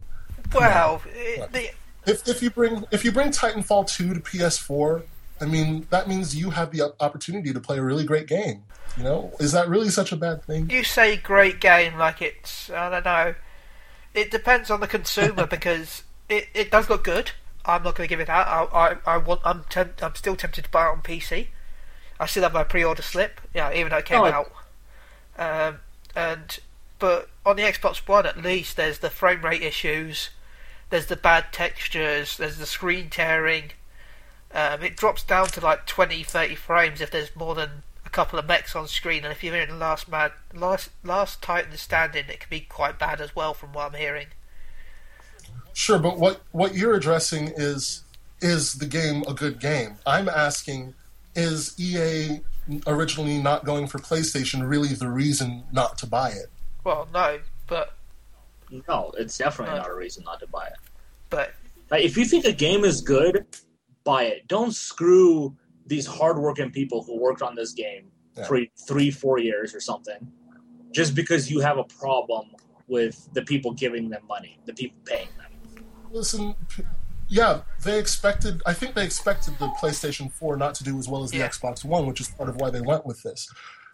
well, 0.52 1.02
it, 1.06 1.74
if 2.06 2.28
if 2.28 2.42
you 2.42 2.50
bring 2.50 2.84
if 2.90 3.04
you 3.04 3.12
bring 3.12 3.28
Titanfall 3.28 3.86
two 3.86 4.14
to 4.14 4.20
PS4, 4.20 5.02
I 5.40 5.46
mean 5.46 5.86
that 5.90 6.08
means 6.08 6.36
you 6.36 6.50
have 6.50 6.70
the 6.70 6.92
opportunity 7.00 7.52
to 7.52 7.60
play 7.60 7.78
a 7.78 7.82
really 7.82 8.04
great 8.04 8.26
game. 8.26 8.64
You 8.96 9.04
know, 9.04 9.32
is 9.40 9.52
that 9.52 9.68
really 9.68 9.90
such 9.90 10.12
a 10.12 10.16
bad 10.16 10.44
thing? 10.44 10.70
you 10.70 10.84
say 10.84 11.16
great 11.16 11.60
game 11.60 11.96
like 11.98 12.22
it's 12.22 12.70
I 12.70 12.90
don't 12.90 13.04
know. 13.04 13.34
It 14.12 14.30
depends 14.30 14.70
on 14.70 14.80
the 14.80 14.86
consumer 14.86 15.46
because 15.50 16.02
it, 16.28 16.48
it 16.54 16.70
does 16.70 16.88
look 16.88 17.04
good. 17.04 17.32
I'm 17.64 17.82
not 17.82 17.94
going 17.94 18.06
to 18.06 18.12
give 18.12 18.20
it 18.20 18.26
that. 18.26 18.46
I 18.46 18.64
I, 19.06 19.14
I 19.14 19.16
want 19.16 19.40
I'm 19.44 19.64
temp, 19.68 20.02
I'm 20.02 20.14
still 20.14 20.36
tempted 20.36 20.64
to 20.64 20.70
buy 20.70 20.86
it 20.86 20.90
on 20.90 21.02
PC. 21.02 21.48
I 22.20 22.26
still 22.26 22.42
have 22.44 22.52
my 22.52 22.64
pre-order 22.64 23.02
slip. 23.02 23.40
Yeah, 23.52 23.72
even 23.72 23.90
though 23.90 23.98
it 23.98 24.04
came 24.04 24.20
Oh, 24.20 24.24
out. 24.26 24.52
Um, 25.36 25.80
and 26.14 26.58
but 26.98 27.28
on 27.44 27.56
the 27.56 27.62
Xbox 27.62 28.06
One 28.08 28.26
at 28.26 28.40
least 28.42 28.76
there's 28.76 28.98
the 29.00 29.10
frame 29.10 29.42
rate 29.42 29.62
issues. 29.62 30.30
There's 30.90 31.06
the 31.06 31.16
bad 31.16 31.46
textures. 31.52 32.36
There's 32.36 32.58
the 32.58 32.66
screen 32.66 33.10
tearing. 33.10 33.72
Um, 34.54 34.82
it 34.82 34.96
drops 34.96 35.24
down 35.24 35.48
to 35.48 35.60
like 35.60 35.86
20, 35.86 36.22
30 36.22 36.54
frames 36.54 37.00
if 37.00 37.10
there's 37.10 37.34
more 37.34 37.56
than 37.56 37.82
a 38.06 38.10
couple 38.10 38.38
of 38.38 38.46
mechs 38.46 38.76
on 38.76 38.86
screen, 38.86 39.24
and 39.24 39.32
if 39.32 39.42
you're 39.42 39.56
in 39.56 39.68
the 39.70 39.74
last 39.74 40.08
man, 40.08 40.30
last 40.52 40.90
last 41.02 41.42
Titan 41.42 41.76
standing, 41.76 42.26
it 42.28 42.38
can 42.38 42.50
be 42.50 42.60
quite 42.60 42.96
bad 42.98 43.20
as 43.20 43.34
well, 43.34 43.54
from 43.54 43.72
what 43.72 43.92
I'm 43.92 43.98
hearing. 43.98 44.28
Sure, 45.74 45.98
but 45.98 46.18
what 46.18 46.40
what 46.52 46.74
you're 46.74 46.94
addressing 46.94 47.48
is 47.56 48.04
is 48.40 48.74
the 48.74 48.86
game 48.86 49.22
a 49.28 49.34
good 49.34 49.58
game? 49.60 49.96
I'm 50.06 50.28
asking, 50.28 50.94
is 51.34 51.78
EA 51.78 52.40
originally 52.86 53.38
not 53.38 53.64
going 53.64 53.86
for 53.86 53.98
PlayStation 53.98 54.66
really 54.68 54.88
the 54.94 55.08
reason 55.08 55.64
not 55.72 55.98
to 55.98 56.06
buy 56.06 56.30
it? 56.30 56.46
Well, 56.84 57.08
no, 57.12 57.38
but 57.66 57.94
No, 58.88 59.12
it's 59.18 59.36
definitely 59.38 59.74
Uh, 59.74 59.78
not 59.82 59.90
a 59.90 59.94
reason 59.94 60.24
not 60.24 60.40
to 60.40 60.46
buy 60.46 60.66
it. 60.66 60.78
but 61.30 61.54
Like, 61.90 62.02
if 62.04 62.16
you 62.16 62.24
think 62.24 62.44
a 62.44 62.52
game 62.52 62.84
is 62.84 63.00
good, 63.02 63.46
buy 64.04 64.24
it. 64.24 64.48
Don't 64.48 64.72
screw 64.74 65.54
these 65.86 66.06
hardworking 66.06 66.70
people 66.70 67.02
who 67.04 67.18
worked 67.20 67.42
on 67.42 67.54
this 67.54 67.72
game 67.72 68.10
Yeah. 68.36 68.44
for 68.46 68.60
three, 68.88 69.10
four 69.10 69.38
years 69.38 69.74
or 69.74 69.80
something, 69.80 70.26
just 70.92 71.14
because 71.14 71.50
you 71.50 71.60
have 71.60 71.78
a 71.78 71.84
problem 71.84 72.46
with 72.88 73.28
the 73.34 73.42
people 73.42 73.72
giving 73.72 74.08
them 74.08 74.22
money, 74.26 74.58
the 74.66 74.72
people 74.74 74.98
paying 75.04 75.28
them. 75.36 75.52
Listen, 76.14 76.54
yeah, 77.28 77.62
they 77.82 77.98
expected. 77.98 78.62
I 78.64 78.72
think 78.72 78.94
they 78.94 79.04
expected 79.04 79.58
the 79.58 79.66
PlayStation 79.80 80.30
4 80.30 80.56
not 80.56 80.74
to 80.76 80.84
do 80.84 80.96
as 80.98 81.08
well 81.08 81.24
as 81.24 81.32
the 81.32 81.38
Yeah. 81.38 81.48
Xbox 81.48 81.84
One, 81.84 82.06
which 82.06 82.20
is 82.20 82.28
part 82.28 82.48
of 82.48 82.56
why 82.56 82.70
they 82.70 82.80
went 82.80 83.04
with 83.04 83.22
this. 83.24 83.48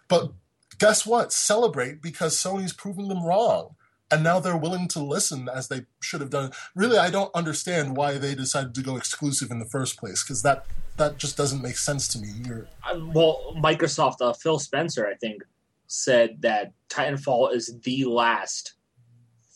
But 0.07 0.31
guess 0.77 1.05
what? 1.05 1.33
Celebrate 1.33 2.01
because 2.01 2.37
Sony's 2.37 2.73
proven 2.73 3.07
them 3.07 3.23
wrong. 3.25 3.75
And 4.11 4.23
now 4.23 4.41
they're 4.41 4.57
willing 4.57 4.89
to 4.89 4.99
listen 4.99 5.47
as 5.47 5.69
they 5.69 5.85
should 6.01 6.19
have 6.19 6.29
done. 6.29 6.51
Really, 6.75 6.97
I 6.97 7.09
don't 7.09 7.33
understand 7.33 7.95
why 7.95 8.17
they 8.17 8.35
decided 8.35 8.75
to 8.75 8.81
go 8.81 8.97
exclusive 8.97 9.49
in 9.51 9.59
the 9.59 9.65
first 9.65 9.97
place 9.97 10.21
because 10.21 10.41
that 10.43 10.65
that 10.97 11.17
just 11.17 11.37
doesn't 11.37 11.61
make 11.61 11.77
sense 11.77 12.09
to 12.09 12.19
me. 12.19 12.27
You're, 12.45 12.67
Well, 12.93 13.55
Microsoft, 13.57 14.17
uh, 14.19 14.33
Phil 14.33 14.59
Spencer, 14.59 15.07
I 15.07 15.15
think, 15.15 15.41
said 15.87 16.41
that 16.41 16.73
Titanfall 16.89 17.53
is 17.55 17.73
the 17.83 18.03
last 18.03 18.73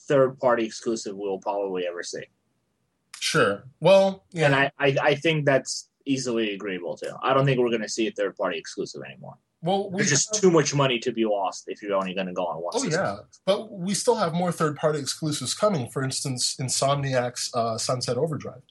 third-party 0.07 0.63
exclusive 0.65 1.15
we'll 1.17 1.37
probably 1.39 1.85
ever 1.85 2.01
see, 2.03 2.23
sure. 3.19 3.63
Well, 3.79 4.25
yeah. 4.31 4.45
and 4.47 4.55
I, 4.55 4.71
I, 4.79 4.95
I 5.01 5.15
think 5.15 5.45
that's 5.45 5.89
easily 6.05 6.53
agreeable 6.53 6.95
to. 6.97 7.15
I 7.23 7.33
don't 7.33 7.45
think 7.45 7.59
we're 7.59 7.69
going 7.69 7.81
to 7.81 7.89
see 7.89 8.07
a 8.07 8.11
third-party 8.11 8.57
exclusive 8.57 9.01
anymore. 9.03 9.35
well, 9.61 9.89
we 9.89 9.97
There's 9.97 10.09
just 10.11 10.35
have- 10.35 10.41
too 10.41 10.51
much 10.51 10.73
money 10.75 10.99
to 10.99 11.11
be 11.11 11.25
lost 11.25 11.63
if 11.67 11.81
you're 11.81 11.95
only 11.95 12.13
going 12.13 12.27
to 12.27 12.33
go 12.33 12.45
on 12.45 12.57
one. 12.61 12.71
Oh 12.75 12.79
system. 12.79 13.03
yeah, 13.03 13.17
but 13.45 13.71
we 13.71 13.93
still 13.93 14.15
have 14.15 14.33
more 14.33 14.51
third-party 14.51 14.99
exclusives 14.99 15.53
coming. 15.53 15.89
For 15.89 16.03
instance, 16.03 16.55
Insomniac's 16.61 17.49
uh, 17.55 17.77
Sunset 17.77 18.17
Overdrive. 18.17 18.61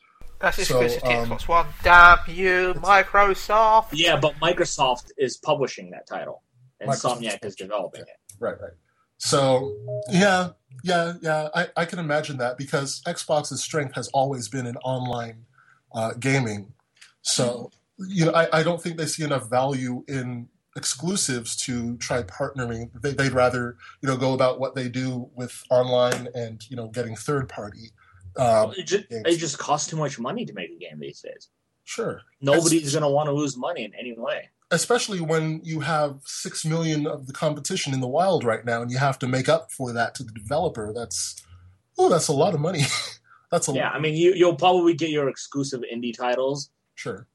that's 0.41 0.57
So, 0.57 0.63
exclusive 0.81 1.03
to 1.03 1.09
um, 1.19 1.29
Xbox 1.31 1.49
One. 1.49 1.67
Damn 1.83 2.19
you, 2.29 2.75
Microsoft! 2.79 3.89
Yeah, 3.93 4.17
but 4.17 4.35
Microsoft 4.41 5.11
is 5.19 5.37
publishing 5.39 5.91
that 5.91 6.07
title, 6.07 6.43
and 6.81 6.89
Microsoft 6.91 7.21
Insomniac 7.23 7.45
is 7.45 7.57
developing 7.57 8.03
it. 8.03 8.09
Right, 8.39 8.61
right. 8.61 8.73
So 9.19 9.75
yeah, 10.11 10.51
yeah, 10.83 11.15
yeah. 11.21 11.49
I, 11.55 11.69
I 11.77 11.85
can 11.85 11.99
imagine 11.99 12.39
that 12.39 12.59
because 12.59 13.03
Xbox's 13.07 13.63
strength 13.63 13.95
has 13.95 14.09
always 14.09 14.49
been 14.49 14.67
in 14.67 14.77
online 14.79 15.45
uh, 15.95 16.13
gaming. 16.19 16.73
So 17.23 17.71
you 17.99 18.27
know, 18.27 18.33
I, 18.33 18.61
I 18.61 18.63
don't 18.63 18.83
think 18.83 18.97
they 18.97 19.07
see 19.07 19.25
enough 19.25 19.49
value 19.49 20.05
in 20.09 20.49
exclusives 20.77 21.57
to 21.65 21.97
try 21.99 22.23
partnering. 22.23 22.91
They, 23.01 23.13
they'd 23.13 23.33
rather 23.33 23.77
you 24.03 24.09
know 24.09 24.17
go 24.17 24.35
about 24.35 24.59
what 24.61 24.75
they 24.75 24.89
do 24.89 25.31
with 25.35 25.63
online 25.71 26.29
and 26.35 26.65
you 26.69 26.77
know 26.77 26.89
getting 26.89 27.17
third 27.17 27.49
party. 27.49 27.93
Um, 28.37 28.73
it, 28.77 28.87
just, 28.87 29.05
it 29.11 29.37
just 29.37 29.59
costs 29.59 29.89
too 29.89 29.97
much 29.97 30.19
money 30.19 30.45
to 30.45 30.53
make 30.55 30.71
a 30.71 30.77
game 30.77 30.99
these 30.99 31.21
days. 31.21 31.51
Sure. 31.85 32.21
Nobody's 32.41 32.93
going 32.93 33.03
to 33.03 33.09
want 33.09 33.29
to 33.29 33.33
lose 33.33 33.57
money 33.57 33.85
in 33.85 33.95
any 33.95 34.13
way. 34.17 34.51
Especially 34.71 35.21
when 35.21 35.61
you 35.65 35.81
have 35.81 36.21
six 36.25 36.65
million 36.65 37.07
of 37.07 37.27
the 37.27 37.33
competition 37.33 37.95
in 37.95 38.01
the 38.01 38.09
wild 38.09 38.45
right 38.45 38.65
now, 38.65 38.83
and 38.83 38.91
you 38.91 38.99
have 38.99 39.19
to 39.21 39.29
make 39.29 39.49
up 39.49 39.71
for 39.73 39.93
that 39.93 40.15
to 40.17 40.23
the 40.23 40.33
developer. 40.33 40.93
That's 40.95 41.43
oh, 41.99 42.09
that's 42.09 42.29
a 42.29 42.33
lot 42.33 42.55
of 42.55 42.61
money. 42.61 42.83
that's 43.51 43.67
a 43.67 43.71
lot. 43.71 43.77
Yeah, 43.77 43.87
lot. 43.89 43.97
I 43.97 43.99
mean, 44.01 44.15
you, 44.15 44.33
you'll 44.35 44.57
probably 44.57 44.95
get 44.95 45.11
your 45.11 45.29
exclusive 45.29 45.83
indie 45.93 46.17
titles, 46.17 46.71
Sure. 46.95 47.27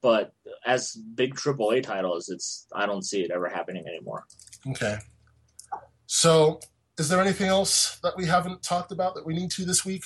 but 0.00 0.32
as 0.66 0.94
big 1.14 1.34
AAA 1.34 1.82
titles, 1.82 2.28
it's 2.28 2.66
I 2.74 2.86
don't 2.86 3.02
see 3.02 3.22
it 3.22 3.30
ever 3.30 3.48
happening 3.48 3.86
anymore. 3.86 4.26
Okay. 4.70 4.98
So, 6.06 6.58
is 6.98 7.08
there 7.08 7.20
anything 7.20 7.48
else 7.48 7.98
that 8.02 8.16
we 8.16 8.24
haven't 8.26 8.62
talked 8.62 8.92
about 8.92 9.14
that 9.14 9.26
we 9.26 9.34
need 9.34 9.50
to 9.52 9.64
this 9.64 9.84
week? 9.84 10.04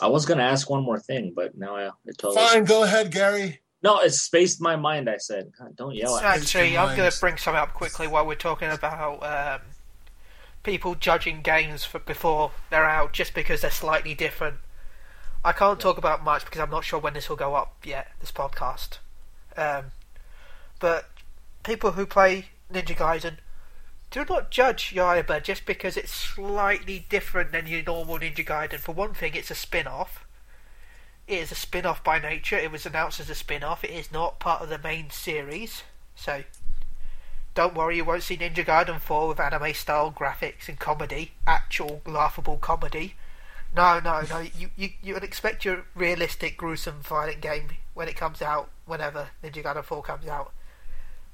I 0.00 0.06
was 0.06 0.24
going 0.24 0.38
to 0.38 0.44
ask 0.44 0.70
one 0.70 0.84
more 0.84 1.00
thing, 1.00 1.32
but 1.34 1.58
now 1.58 1.74
I 1.76 1.90
it 2.06 2.16
totally 2.18 2.36
Fine, 2.36 2.64
go 2.64 2.84
ahead, 2.84 3.10
Gary. 3.10 3.60
No, 3.82 4.00
it 4.00 4.10
spaced 4.10 4.60
my 4.60 4.76
mind. 4.76 5.08
I 5.08 5.18
said, 5.18 5.52
God, 5.58 5.76
don't 5.76 5.94
yell 5.94 6.16
at 6.16 6.22
me. 6.22 6.28
Actually, 6.28 6.76
I'm 6.76 6.96
going 6.96 7.10
to 7.10 7.20
bring 7.20 7.36
something 7.36 7.60
up 7.60 7.74
quickly 7.74 8.06
while 8.06 8.26
we're 8.26 8.34
talking 8.34 8.70
about 8.70 9.22
um, 9.22 9.60
people 10.62 10.94
judging 10.94 11.42
games 11.42 11.84
for 11.84 11.98
before 11.98 12.50
they're 12.70 12.84
out 12.84 13.12
just 13.12 13.34
because 13.34 13.60
they're 13.60 13.70
slightly 13.70 14.14
different. 14.14 14.56
I 15.44 15.52
can't 15.52 15.78
talk 15.78 15.98
about 15.98 16.24
much 16.24 16.44
because 16.44 16.60
I'm 16.60 16.70
not 16.70 16.84
sure 16.84 16.98
when 16.98 17.14
this 17.14 17.28
will 17.28 17.36
go 17.36 17.54
up 17.54 17.76
yet. 17.84 18.08
This 18.20 18.32
podcast, 18.32 18.98
um, 19.56 19.92
but 20.80 21.08
people 21.62 21.92
who 21.92 22.04
play 22.04 22.46
Ninja 22.72 22.96
Gaiden 22.96 23.36
do 24.10 24.24
not 24.28 24.50
judge 24.50 24.92
Yaiba 24.94 25.42
just 25.42 25.66
because 25.66 25.96
it's 25.96 26.12
slightly 26.12 27.06
different 27.08 27.52
than 27.52 27.66
your 27.66 27.82
normal 27.82 28.18
Ninja 28.18 28.44
Gaiden. 28.44 28.78
For 28.78 28.92
one 28.92 29.14
thing, 29.14 29.34
it's 29.34 29.50
a 29.50 29.54
spin-off. 29.54 30.24
It 31.28 31.40
is 31.40 31.52
a 31.52 31.54
spin-off 31.54 32.02
by 32.02 32.18
nature. 32.18 32.56
It 32.56 32.72
was 32.72 32.86
announced 32.86 33.20
as 33.20 33.28
a 33.28 33.34
spin-off. 33.34 33.84
It 33.84 33.90
is 33.90 34.10
not 34.10 34.40
part 34.40 34.62
of 34.62 34.70
the 34.70 34.78
main 34.78 35.10
series. 35.10 35.82
So, 36.16 36.44
don't 37.54 37.74
worry, 37.74 37.96
you 37.96 38.04
won't 38.04 38.22
see 38.22 38.38
Ninja 38.38 38.64
Gaiden 38.64 38.98
4 38.98 39.28
with 39.28 39.38
anime-style 39.38 40.14
graphics 40.18 40.68
and 40.68 40.78
comedy, 40.78 41.32
actual 41.46 42.00
laughable 42.06 42.56
comedy. 42.56 43.14
No, 43.76 44.00
no, 44.00 44.22
no. 44.30 44.38
You 44.38 44.70
you 44.74 44.90
you 45.02 45.12
would 45.12 45.22
expect 45.22 45.66
your 45.66 45.84
realistic, 45.94 46.56
gruesome, 46.56 47.02
violent 47.02 47.42
game 47.42 47.68
when 47.92 48.08
it 48.08 48.16
comes 48.16 48.40
out, 48.40 48.70
whenever 48.86 49.28
Ninja 49.44 49.62
Gaiden 49.62 49.84
4 49.84 50.02
comes 50.02 50.26
out. 50.26 50.52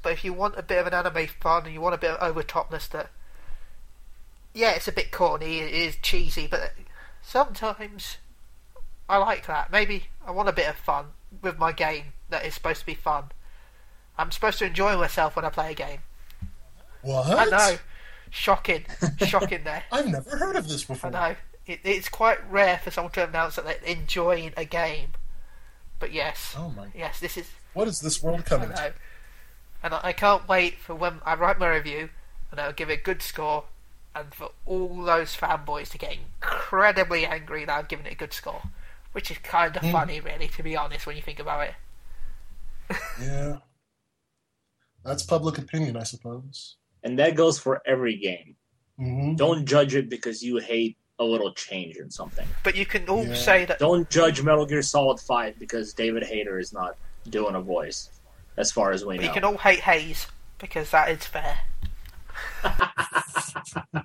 But 0.02 0.12
if 0.12 0.24
you 0.24 0.32
want 0.32 0.58
a 0.58 0.62
bit 0.62 0.78
of 0.78 0.88
an 0.88 0.94
anime 0.94 1.28
fun 1.28 1.66
and 1.66 1.72
you 1.72 1.80
want 1.80 1.94
a 1.94 1.98
bit 1.98 2.10
of 2.10 2.20
over 2.20 2.42
topness, 2.42 2.88
that 2.88 3.10
yeah, 4.52 4.72
it's 4.72 4.88
a 4.88 4.92
bit 4.92 5.12
corny, 5.12 5.60
it 5.60 5.72
is 5.72 5.96
cheesy, 6.02 6.48
but 6.48 6.72
sometimes 7.22 8.16
I 9.08 9.18
like 9.18 9.46
that. 9.46 9.70
Maybe 9.70 10.04
I 10.26 10.30
want 10.30 10.48
a 10.48 10.52
bit 10.52 10.68
of 10.68 10.76
fun 10.76 11.06
with 11.42 11.58
my 11.58 11.72
game 11.72 12.06
that 12.30 12.44
is 12.44 12.54
supposed 12.54 12.80
to 12.80 12.86
be 12.86 12.94
fun. 12.94 13.24
I'm 14.16 14.30
supposed 14.30 14.58
to 14.60 14.66
enjoy 14.66 14.96
myself 14.96 15.36
when 15.36 15.44
I 15.44 15.50
play 15.50 15.72
a 15.72 15.74
game. 15.74 16.00
What? 17.02 17.26
I 17.38 17.44
know, 17.44 17.76
shocking, 18.30 18.84
shocking 19.18 19.64
there. 19.64 19.84
I've 19.92 20.06
never 20.08 20.36
heard 20.36 20.56
of 20.56 20.68
this 20.68 20.84
before. 20.84 21.14
I 21.14 21.30
know 21.30 21.36
it, 21.66 21.80
it's 21.84 22.08
quite 22.08 22.38
rare 22.50 22.78
for 22.82 22.90
someone 22.90 23.12
to 23.14 23.28
announce 23.28 23.56
that 23.56 23.64
they're 23.64 23.76
enjoying 23.84 24.52
a 24.56 24.64
game. 24.64 25.08
But 25.98 26.12
yes, 26.12 26.54
Oh 26.56 26.70
my! 26.70 26.88
yes, 26.94 27.20
this 27.20 27.36
is 27.36 27.50
What 27.72 27.88
is 27.88 28.00
this 28.00 28.22
world 28.22 28.40
I 28.40 28.42
coming 28.42 28.68
to? 28.70 28.94
And 29.82 29.94
I 29.94 30.00
I 30.02 30.12
can't 30.12 30.48
wait 30.48 30.78
for 30.78 30.94
when 30.94 31.20
I 31.24 31.34
write 31.34 31.58
my 31.58 31.68
review 31.68 32.08
and 32.50 32.60
I'll 32.60 32.72
give 32.72 32.88
it 32.90 33.00
a 33.00 33.02
good 33.02 33.20
score 33.20 33.64
and 34.14 34.32
for 34.32 34.50
all 34.64 35.02
those 35.02 35.36
fanboys 35.36 35.90
to 35.90 35.98
get 35.98 36.12
incredibly 36.16 37.26
angry 37.26 37.64
that 37.64 37.76
I've 37.76 37.88
given 37.88 38.06
it 38.06 38.12
a 38.12 38.16
good 38.16 38.32
score. 38.32 38.62
Which 39.14 39.30
is 39.30 39.38
kind 39.38 39.76
of 39.76 39.82
Hmm. 39.82 39.92
funny, 39.92 40.20
really, 40.20 40.48
to 40.48 40.62
be 40.64 40.76
honest, 40.76 41.06
when 41.06 41.14
you 41.16 41.22
think 41.22 41.38
about 41.38 41.68
it. 41.68 41.74
Yeah. 43.20 43.58
That's 45.04 45.22
public 45.22 45.56
opinion, 45.58 45.96
I 45.96 46.02
suppose. 46.02 46.76
And 47.04 47.18
that 47.20 47.36
goes 47.36 47.58
for 47.58 47.80
every 47.86 48.16
game. 48.18 48.56
hmm 48.98 49.34
Don't 49.36 49.66
judge 49.66 49.94
it 49.94 50.08
because 50.10 50.42
you 50.42 50.58
hate 50.58 50.96
a 51.18 51.24
little 51.24 51.52
change 51.54 51.96
in 51.96 52.10
something. 52.10 52.46
But 52.64 52.74
you 52.74 52.84
can 52.86 53.08
all 53.08 53.24
Yeah. 53.24 53.34
say 53.34 53.64
that. 53.66 53.78
Don't 53.78 54.10
judge 54.10 54.42
Metal 54.42 54.66
Gear 54.66 54.82
Solid 54.82 55.20
5 55.20 55.58
because 55.60 55.94
David 55.94 56.24
Hayter 56.24 56.58
is 56.58 56.72
not 56.72 56.96
doing 57.28 57.54
a 57.54 57.60
voice, 57.60 58.10
as 58.56 58.72
far 58.72 58.90
as 58.90 59.04
we 59.04 59.16
But 59.18 59.26
you 59.26 59.32
can 59.32 59.44
all 59.44 59.58
hate 59.58 59.80
Hayes 59.80 60.26
because 60.58 60.90
that 60.90 61.08
is 61.10 61.24
fair. 61.24 61.60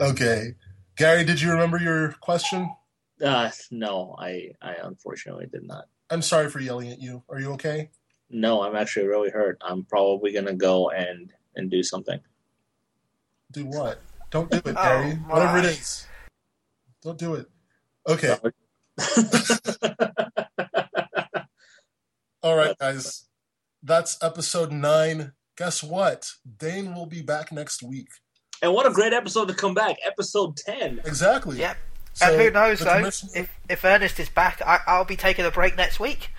Okay. 0.00 0.54
Gary, 0.96 1.22
did 1.24 1.40
you 1.40 1.50
remember 1.50 1.76
your 1.78 2.12
question? 2.20 2.70
Uh, 3.22 3.50
no, 3.70 4.16
I, 4.18 4.50
I 4.60 4.74
unfortunately 4.82 5.46
did 5.52 5.62
not. 5.66 5.84
I'm 6.10 6.22
sorry 6.22 6.50
for 6.50 6.58
yelling 6.60 6.90
at 6.90 7.00
you. 7.00 7.22
Are 7.28 7.38
you 7.40 7.52
okay? 7.52 7.90
No, 8.28 8.62
I'm 8.62 8.74
actually 8.74 9.06
really 9.06 9.30
hurt. 9.30 9.58
I'm 9.62 9.84
probably 9.84 10.32
gonna 10.32 10.54
go 10.54 10.90
and 10.90 11.32
and 11.54 11.70
do 11.70 11.82
something. 11.82 12.18
Do 13.52 13.66
what? 13.66 14.00
Don't 14.30 14.50
do 14.50 14.56
it, 14.56 14.66
Oh, 14.76 15.10
Whatever 15.28 15.58
it 15.58 15.64
is, 15.66 16.06
Don't 17.02 17.18
do 17.18 17.34
it. 17.34 17.46
Okay. 18.08 18.36
All 22.42 22.56
right, 22.56 22.76
guys. 22.78 23.28
That's 23.82 24.18
episode 24.22 24.72
nine. 24.72 25.32
Guess 25.56 25.82
what? 25.82 26.32
Dane 26.58 26.94
will 26.94 27.06
be 27.06 27.22
back 27.22 27.52
next 27.52 27.82
week. 27.82 28.08
and 28.62 28.72
what 28.72 28.86
a 28.86 28.90
great 28.90 29.12
episode 29.12 29.48
to 29.48 29.54
come 29.54 29.74
back, 29.74 29.96
episode 30.04 30.56
ten. 30.56 31.00
Exactly. 31.04 31.58
Yep. 31.58 31.76
So 32.14 32.26
and 32.26 32.40
who 32.40 32.50
knows, 32.50 32.80
though, 32.80 33.06
if, 33.34 33.58
if 33.68 33.84
Ernest 33.84 34.20
is 34.20 34.28
back, 34.28 34.60
I, 34.66 34.80
I'll 34.86 35.04
be 35.04 35.16
taking 35.16 35.44
a 35.44 35.50
break 35.50 35.76
next 35.76 35.98
week. 35.98 36.30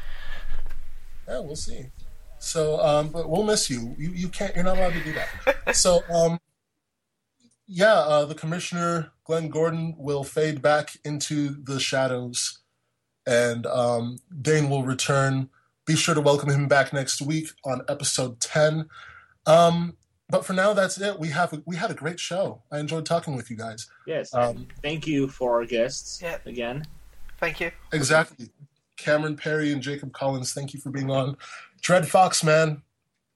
Yeah, 1.28 1.40
we'll 1.40 1.56
see. 1.56 1.88
So, 2.40 2.80
um, 2.82 3.10
but 3.10 3.30
we'll 3.30 3.44
miss 3.44 3.70
you. 3.70 3.96
You 3.98 4.12
you 4.12 4.28
can't. 4.28 4.54
You're 4.54 4.66
not 4.66 4.78
allowed 4.78 4.94
to 4.94 5.04
do 5.04 5.14
that. 5.14 5.76
so, 5.76 6.04
um, 6.14 6.40
yeah, 7.68 7.94
uh, 7.94 8.26
the 8.26 8.36
commissioner 8.36 9.12
Glenn 9.24 9.48
Gordon 9.48 9.96
will 9.98 10.26
fade 10.26 10.62
back 10.62 10.98
into 11.06 11.56
the 11.64 11.80
shadows, 11.80 12.60
and 13.26 13.66
um, 13.66 14.20
Dane 14.42 14.70
will 14.70 14.84
return. 14.84 15.50
Be 15.86 15.96
sure 15.96 16.16
to 16.16 16.22
welcome 16.22 16.50
him 16.50 16.68
back 16.68 16.92
next 16.92 17.22
week 17.22 17.48
on 17.64 17.82
episode 17.88 18.42
ten. 18.42 18.90
Um, 19.46 19.96
but 20.30 20.46
for 20.46 20.54
now, 20.54 20.74
that's 20.74 21.00
it. 21.00 21.20
We 21.20 21.30
have 21.30 21.62
we 21.66 21.76
had 21.76 21.92
a 21.92 21.94
great 21.94 22.20
show. 22.20 22.62
I 22.72 22.80
enjoyed 22.80 23.06
talking 23.06 23.36
with 23.36 23.50
you 23.50 23.58
guys. 23.58 23.88
Yes. 24.08 24.34
Um, 24.34 24.68
Thank 24.82 25.06
you 25.08 25.28
for 25.28 25.54
our 25.60 25.66
guests 25.66 26.22
Yeah. 26.22 26.38
again. 26.46 26.86
Thank 27.40 27.60
you. 27.60 27.72
Exactly. 27.92 28.50
Cameron 28.98 29.36
Perry 29.36 29.72
and 29.74 29.82
Jacob 29.82 30.14
Collins, 30.14 30.54
thank 30.54 30.74
you 30.74 30.80
for 30.80 30.90
being 30.90 31.10
on. 31.12 31.36
Dred 31.82 32.08
Foxx, 32.08 32.44
man, 32.44 32.82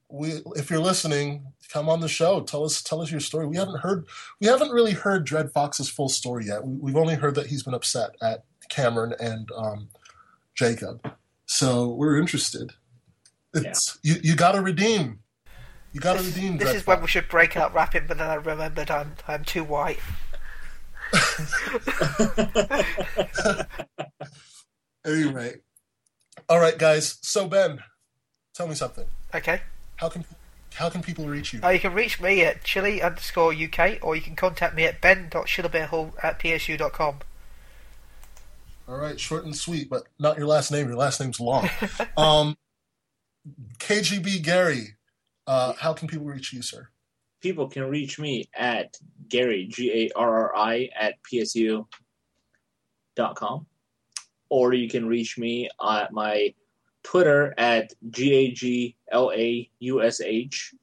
we 0.10 0.42
if 0.56 0.70
you're 0.70 0.80
listening, 0.80 1.46
come 1.74 1.90
on 1.90 2.00
the 2.00 2.08
show. 2.08 2.42
Tell 2.42 2.64
us 2.64 2.82
tell 2.82 3.02
us 3.02 3.12
your 3.12 3.20
story. 3.20 3.46
We 3.48 3.58
haven't 3.58 3.80
heard 3.80 4.06
we 4.40 4.48
haven't 4.48 4.70
really 4.72 4.94
heard 4.94 5.26
Dred 5.26 5.52
Foxx's 5.52 5.90
full 5.90 6.08
story 6.10 6.46
yet. 6.46 6.66
We, 6.66 6.76
we've 6.78 6.96
only 6.96 7.16
heard 7.16 7.36
that 7.36 7.48
he's 7.48 7.64
been 7.64 7.74
upset 7.74 8.12
at 8.22 8.46
Cameron 8.70 9.14
and 9.20 9.50
um, 9.56 9.90
Jacob. 10.56 11.02
So 11.46 11.90
we're 11.90 12.18
interested. 12.18 12.72
It's 13.54 13.98
you, 14.04 14.16
you 14.24 14.36
gotta 14.36 14.62
redeem. 14.62 15.20
You 15.94 16.00
gotta 16.00 16.22
This, 16.22 16.36
redeem 16.36 16.58
this 16.58 16.76
is 16.76 16.88
when 16.88 17.02
we 17.02 17.08
should 17.08 17.30
break 17.30 17.58
up 17.58 17.74
rapping, 17.74 18.04
but 18.08 18.18
then 18.18 18.28
I 18.28 18.36
remembered 18.36 18.92
I'm, 18.92 19.14
I'm 19.28 19.44
too 19.44 19.64
white. 19.64 20.00
Anyway. 25.08 25.56
All 26.50 26.60
right, 26.60 26.78
guys. 26.78 27.18
So 27.22 27.48
Ben, 27.48 27.80
tell 28.54 28.68
me 28.68 28.76
something. 28.76 29.06
Okay. 29.34 29.62
How 29.96 30.10
can 30.10 30.26
how 30.74 30.90
can 30.90 31.02
people 31.02 31.26
reach 31.26 31.54
you? 31.54 31.62
Uh, 31.64 31.70
you 31.70 31.80
can 31.80 31.94
reach 31.94 32.22
me 32.22 32.44
at 32.44 32.64
chili 32.64 33.02
underscore 33.02 33.54
UK, 33.54 33.98
or 34.02 34.16
you 34.16 34.22
can 34.22 34.36
contact 34.36 34.76
me 34.76 34.84
at 34.84 35.02
ben.shillerbeerhall 35.02 36.12
at 36.22 36.40
psu.com. 36.40 37.20
All 38.88 38.98
right, 38.98 39.20
short 39.20 39.44
and 39.44 39.56
sweet, 39.56 39.90
but 39.90 40.04
not 40.20 40.38
your 40.38 40.48
last 40.48 40.72
name. 40.72 40.88
Your 40.88 40.98
last 40.98 41.20
name's 41.20 41.40
long. 41.40 41.70
um, 42.18 42.58
KGB 43.80 44.44
Gary, 44.44 44.97
uh, 45.48 45.74
how 45.80 45.94
can 45.94 46.08
people 46.08 46.26
reach 46.26 46.54
you, 46.54 46.62
sir? 46.62 46.90
People 47.42 47.68
can 47.68 47.90
reach 47.90 48.20
me 48.20 48.50
at 48.56 48.98
Gary 49.30 49.68
G 49.68 49.92
A 49.92 50.18
R 50.18 50.52
R 50.52 50.56
I 50.56 50.90
at 51.00 51.16
PSU 51.24 51.86
dot 53.16 53.36
com. 53.36 53.66
Or 54.50 54.74
you 54.74 54.90
can 54.90 55.08
reach 55.08 55.38
me 55.38 55.70
at 55.82 56.12
my 56.12 56.54
Twitter 57.04 57.54
at 57.58 57.94
G 58.10 58.34
A 58.34 58.52
G 58.52 58.96
L 59.12 59.32
A 59.34 59.70
U 59.80 60.04
S 60.04 60.20
H 60.20 60.74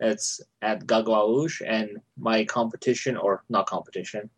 That's 0.00 0.40
at 0.62 0.86
Gagawaush, 0.86 1.60
and 1.66 1.98
my 2.16 2.44
competition 2.44 3.16
or 3.16 3.44
not 3.48 3.66
competition, 3.66 4.30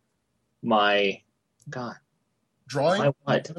my 0.63 1.21
God, 1.69 1.97
Drawing. 2.67 3.01
my 3.01 3.13
what? 3.25 3.51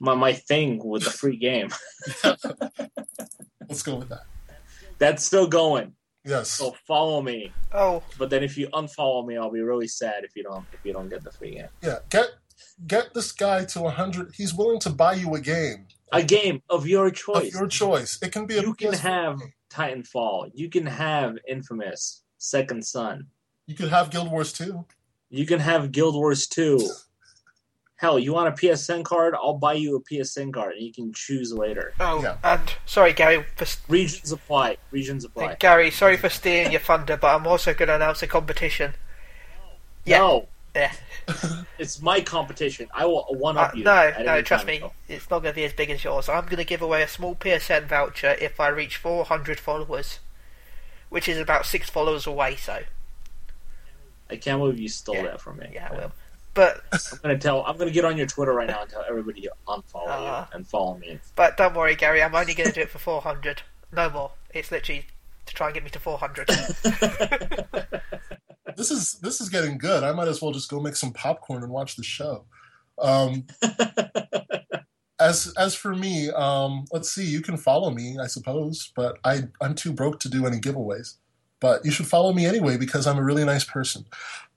My 0.00 0.14
my 0.14 0.32
thing 0.32 0.80
with 0.84 1.04
the 1.04 1.10
free 1.10 1.36
game. 1.36 1.68
Let's 3.68 3.82
go 3.82 3.96
with 3.96 4.08
that. 4.08 4.31
That's 5.02 5.24
still 5.24 5.48
going. 5.48 5.94
Yes. 6.24 6.48
So 6.50 6.76
follow 6.86 7.20
me. 7.20 7.52
Oh, 7.72 8.04
But 8.18 8.30
then 8.30 8.44
if 8.44 8.56
you 8.56 8.68
unfollow 8.68 9.26
me, 9.26 9.36
I'll 9.36 9.50
be 9.50 9.60
really 9.72 9.88
sad 9.88 10.22
if 10.22 10.36
you 10.36 10.44
don't 10.44 10.64
if 10.72 10.78
you 10.84 10.92
don't 10.92 11.08
get 11.08 11.24
the 11.24 11.32
free 11.32 11.52
game. 11.56 11.66
Yeah. 11.82 11.98
Get 12.08 12.28
get 12.86 13.12
this 13.12 13.32
guy 13.32 13.64
to 13.72 13.80
100. 13.80 14.34
He's 14.36 14.54
willing 14.54 14.78
to 14.80 14.90
buy 14.90 15.14
you 15.14 15.34
a 15.34 15.40
game 15.40 15.86
A 16.12 16.22
game 16.22 16.62
of 16.70 16.86
your 16.86 17.06
of 17.08 17.14
choice. 17.14 17.52
your 17.52 17.66
choice. 17.66 18.18
It 18.22 18.30
can 18.30 18.46
be 18.46 18.58
a 18.58 18.62
you 18.62 18.74
can 18.74 18.92
have 18.92 19.40
game. 19.40 19.52
Titanfall. 19.72 20.50
You 20.54 20.68
can 20.70 20.86
have 20.86 21.36
Infamous, 21.48 22.22
Second 22.38 22.84
Son. 22.86 23.26
You 23.66 23.74
could 23.74 23.88
have 23.88 24.10
Guild 24.10 24.30
Wars 24.30 24.52
2. 24.52 24.84
You 25.30 25.46
can 25.46 25.58
have 25.60 25.90
Guild 25.90 26.14
Wars 26.14 26.46
2. 26.46 26.78
Hell, 28.02 28.18
you 28.18 28.32
want 28.32 28.48
a 28.48 28.50
PSN 28.50 29.04
card? 29.04 29.32
I'll 29.36 29.54
buy 29.58 29.74
you 29.74 29.94
a 29.94 30.00
PSN 30.00 30.52
card 30.52 30.74
and 30.74 30.82
you 30.84 30.92
can 30.92 31.12
choose 31.12 31.52
later. 31.52 31.94
oh, 32.00 32.20
Yeah. 32.20 32.36
and 32.42 32.74
sorry, 32.84 33.12
Gary, 33.12 33.46
for 33.54 33.64
Regions 33.88 34.32
apply. 34.32 34.76
Regions 34.90 35.24
apply. 35.24 35.54
Gary, 35.60 35.92
sorry 35.92 36.16
for 36.16 36.28
stealing 36.28 36.72
your 36.72 36.80
thunder, 36.80 37.16
but 37.16 37.32
I'm 37.32 37.46
also 37.46 37.72
going 37.72 37.86
to 37.86 37.94
announce 37.94 38.20
a 38.20 38.26
competition. 38.26 38.94
Yeah. 40.04 40.18
No, 40.18 40.48
Yeah. 40.74 40.92
it's 41.78 42.02
my 42.02 42.20
competition. 42.20 42.88
I 42.92 43.06
will 43.06 43.24
one 43.38 43.56
Uh, 43.56 43.60
up 43.60 43.76
you. 43.76 43.84
no, 43.84 44.12
no, 44.20 44.42
trust 44.42 44.66
me, 44.66 44.80
so. 44.80 44.92
it's 45.08 45.30
not 45.30 45.38
going 45.44 45.52
to 45.52 45.56
be 45.56 45.64
as 45.64 45.72
big 45.72 45.88
as 45.88 46.02
yours. 46.02 46.28
I'm 46.28 46.46
going 46.46 46.56
to 46.56 46.64
give 46.64 46.82
away 46.82 47.02
a 47.04 47.08
small 47.08 47.36
PSN 47.36 47.84
voucher 47.86 48.32
if 48.40 48.58
I 48.58 48.66
reach 48.66 48.96
400 48.96 49.60
followers, 49.60 50.18
which 51.08 51.28
is 51.28 51.38
about 51.38 51.66
six 51.66 51.88
followers 51.88 52.26
away. 52.26 52.56
So 52.56 52.82
I 54.28 54.34
can't 54.38 54.58
believe 54.58 54.80
you 54.80 54.88
stole 54.88 55.14
Yeah. 55.14 55.22
that 55.22 55.40
from 55.40 55.58
me. 55.58 55.70
yeah, 55.72 55.88
I 55.92 55.94
will. 55.94 56.12
But 56.54 56.82
I'm 56.92 57.18
gonna 57.22 57.38
tell. 57.38 57.64
I'm 57.64 57.76
gonna 57.78 57.90
get 57.90 58.04
on 58.04 58.16
your 58.16 58.26
Twitter 58.26 58.52
right 58.52 58.66
now 58.68 58.82
and 58.82 58.90
tell 58.90 59.04
everybody 59.08 59.40
to 59.42 59.50
unfollow 59.68 60.06
Uh. 60.08 60.46
you 60.50 60.56
and 60.56 60.66
follow 60.66 60.96
me. 60.98 61.18
but 61.36 61.56
don't 61.56 61.74
worry, 61.74 61.94
Gary. 61.96 62.22
I'm 62.22 62.34
only 62.34 62.52
going 62.54 62.68
to 62.68 62.74
do 62.74 62.80
it 62.82 62.90
for 62.90 62.98
400. 62.98 63.62
No 63.92 64.10
more. 64.10 64.32
It's 64.52 64.70
literally 64.70 65.06
to 65.46 65.54
try 65.54 65.68
and 65.68 65.74
get 65.74 65.82
me 65.84 65.90
to 65.90 65.98
400. 65.98 66.50
This 68.76 68.90
is 68.90 69.14
this 69.20 69.40
is 69.40 69.48
getting 69.50 69.76
good. 69.76 70.02
I 70.02 70.12
might 70.12 70.28
as 70.28 70.40
well 70.40 70.50
just 70.50 70.70
go 70.70 70.80
make 70.80 70.96
some 70.96 71.12
popcorn 71.12 71.62
and 71.62 71.70
watch 71.70 71.94
the 71.96 72.02
show. 72.02 72.46
Um, 72.98 73.46
as 75.20 75.52
as 75.58 75.74
for 75.74 75.94
me, 75.94 76.30
um, 76.30 76.86
let's 76.92 77.10
see. 77.12 77.24
You 77.24 77.42
can 77.42 77.56
follow 77.56 77.90
me, 77.90 78.16
I 78.20 78.26
suppose, 78.26 78.90
but 78.96 79.18
I 79.24 79.42
I'm 79.60 79.74
too 79.74 79.92
broke 79.92 80.20
to 80.20 80.28
do 80.28 80.46
any 80.46 80.58
giveaways. 80.58 81.16
But 81.60 81.84
you 81.84 81.90
should 81.90 82.06
follow 82.06 82.32
me 82.32 82.46
anyway 82.46 82.76
because 82.76 83.06
I'm 83.06 83.18
a 83.18 83.22
really 83.22 83.44
nice 83.44 83.62
person. 83.64 84.04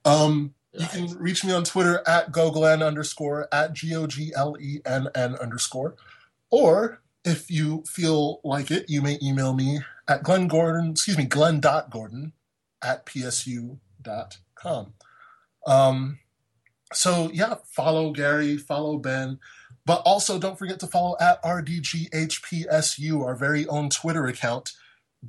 Um, 0.04 0.54
you 0.78 0.86
can 0.86 1.18
reach 1.18 1.44
me 1.44 1.52
on 1.52 1.64
Twitter 1.64 2.02
at 2.06 2.32
goglen 2.32 2.86
underscore 2.86 3.48
at 3.52 3.72
g 3.72 3.94
o 3.94 4.06
g 4.06 4.32
l 4.34 4.56
e 4.60 4.80
n 4.84 5.08
n 5.14 5.34
underscore, 5.36 5.96
or 6.50 7.02
if 7.24 7.50
you 7.50 7.82
feel 7.86 8.40
like 8.44 8.70
it, 8.70 8.88
you 8.88 9.02
may 9.02 9.18
email 9.22 9.52
me 9.52 9.80
at 10.06 10.22
Glenn 10.22 10.46
Gordon. 10.48 10.92
Excuse 10.92 11.18
me, 11.18 11.24
Glenn 11.24 11.60
dot 11.60 11.90
Gordon 11.90 12.32
at 12.82 13.06
psu 13.06 13.78
psu.com. 14.06 14.94
Um, 15.66 16.18
so 16.92 17.30
yeah, 17.32 17.56
follow 17.64 18.12
Gary, 18.12 18.56
follow 18.56 18.98
Ben, 18.98 19.38
but 19.84 20.02
also 20.04 20.38
don't 20.38 20.58
forget 20.58 20.80
to 20.80 20.86
follow 20.86 21.16
at 21.20 21.42
RDGHPSU, 21.42 23.24
our 23.24 23.34
very 23.34 23.66
own 23.66 23.90
Twitter 23.90 24.26
account. 24.26 24.72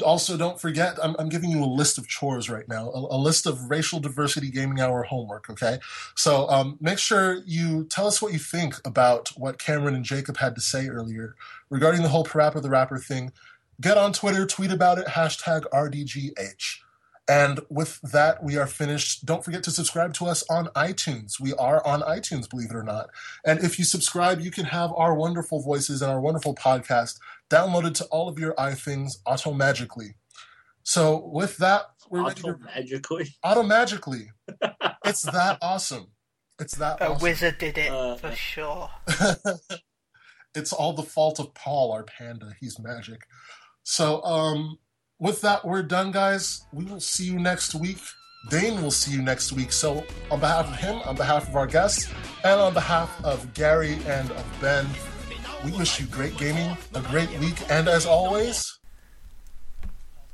Also, 0.04 0.38
don't 0.38 0.60
forget, 0.60 0.98
I'm, 1.02 1.16
I'm 1.18 1.30
giving 1.30 1.50
you 1.50 1.64
a 1.64 1.66
list 1.66 1.98
of 1.98 2.08
chores 2.08 2.50
right 2.50 2.68
now, 2.68 2.90
a, 2.92 3.16
a 3.16 3.18
list 3.18 3.46
of 3.46 3.70
racial 3.70 4.00
diversity 4.00 4.52
gaming 4.52 4.80
hour 4.80 5.04
homework, 5.04 5.50
okay? 5.50 5.80
So 6.16 6.48
um, 6.50 6.78
make 6.80 7.00
sure 7.00 7.42
you 7.46 7.86
tell 7.86 8.06
us 8.06 8.22
what 8.22 8.34
you 8.34 8.40
think 8.40 8.76
about 8.86 9.30
what 9.30 9.58
Cameron 9.58 9.96
and 9.96 10.06
Jacob 10.06 10.38
had 10.38 10.56
to 10.56 10.62
say 10.62 10.88
earlier 10.88 11.36
regarding 11.70 12.04
the 12.04 12.10
whole 12.10 12.26
Parappa 12.26 12.62
the 12.62 12.70
Rapper 12.70 12.98
thing. 12.98 13.32
Get 13.80 13.98
on 13.98 14.14
Twitter, 14.14 14.46
tweet 14.46 14.72
about 14.72 14.98
it, 14.98 15.08
hashtag 15.08 15.64
RDGH. 15.74 16.80
And 17.30 17.60
with 17.70 18.00
that, 18.02 18.42
we 18.42 18.58
are 18.58 18.68
finished. 18.68 19.26
Don't 19.26 19.44
forget 19.44 19.62
to 19.64 19.72
subscribe 19.72 20.14
to 20.16 20.28
us 20.28 20.46
on 20.50 20.68
iTunes. 20.68 21.42
We 21.42 21.54
are 21.56 21.86
on 21.86 22.02
iTunes, 22.02 22.50
believe 22.50 22.70
it 22.72 22.76
or 22.76 22.84
not. 22.84 23.10
And 23.46 23.60
if 23.60 23.78
you 23.78 23.84
subscribe, 23.84 24.40
you 24.40 24.50
can 24.50 24.66
have 24.66 24.94
our 24.96 25.14
wonderful 25.14 25.62
voices 25.62 26.02
and 26.02 26.10
our 26.10 26.22
wonderful 26.22 26.56
podcast 26.56 27.20
downloaded 27.50 27.94
to 27.96 28.06
all 28.06 28.28
of 28.30 28.38
your 28.40 28.54
iThings 28.56 29.14
automagically. 29.28 30.10
So 30.84 31.28
with 31.34 31.58
that, 31.58 31.84
we're 32.10 32.24
ready 32.26 32.42
Auto 32.42 32.54
to 32.54 32.60
magically. 32.64 33.28
automagically. 33.44 34.28
it's 35.06 35.22
that 35.24 35.58
awesome. 35.62 36.08
It's 36.60 36.76
that 36.78 37.02
a 37.02 37.10
awesome. 37.12 37.22
wizard 37.24 37.58
did 37.58 37.78
it 37.78 37.92
Uh, 37.92 38.16
for 38.16 38.34
sure. 38.34 38.90
it's 40.56 40.74
all 40.74 40.94
the 40.94 41.04
fault 41.04 41.40
of 41.40 41.54
Paul, 41.54 41.92
our 41.92 42.04
panda. 42.04 42.52
He's 42.60 42.80
magic. 42.80 43.22
So, 43.84 44.24
um, 44.24 44.78
with 45.20 45.42
that, 45.42 45.66
we're 45.66 45.84
done, 45.84 46.12
guys. 46.12 46.66
We 46.74 46.86
will 46.86 47.00
see 47.00 47.26
you 47.26 47.40
next 47.40 47.76
week. 47.76 48.00
Dane 48.50 48.82
will 48.82 48.92
see 48.92 49.12
you 49.12 49.22
next 49.22 49.52
week. 49.52 49.72
So, 49.72 50.06
on 50.32 50.40
behalf 50.40 50.68
of 50.68 50.76
him, 50.78 50.98
on 51.06 51.16
behalf 51.16 51.48
of 51.50 51.56
our 51.56 51.68
guests, 51.68 52.10
and 52.44 52.60
on 52.60 52.74
behalf 52.74 53.24
of 53.24 53.54
Gary 53.54 53.98
and 54.06 54.32
of 54.32 54.46
Ben, 54.62 54.88
we 55.66 55.72
wish 55.72 56.00
you 56.00 56.06
great 56.08 56.38
gaming, 56.38 56.78
a 56.94 57.02
great 57.02 57.30
week, 57.40 57.56
and 57.70 57.88
as 57.88 58.06
always, 58.06 58.78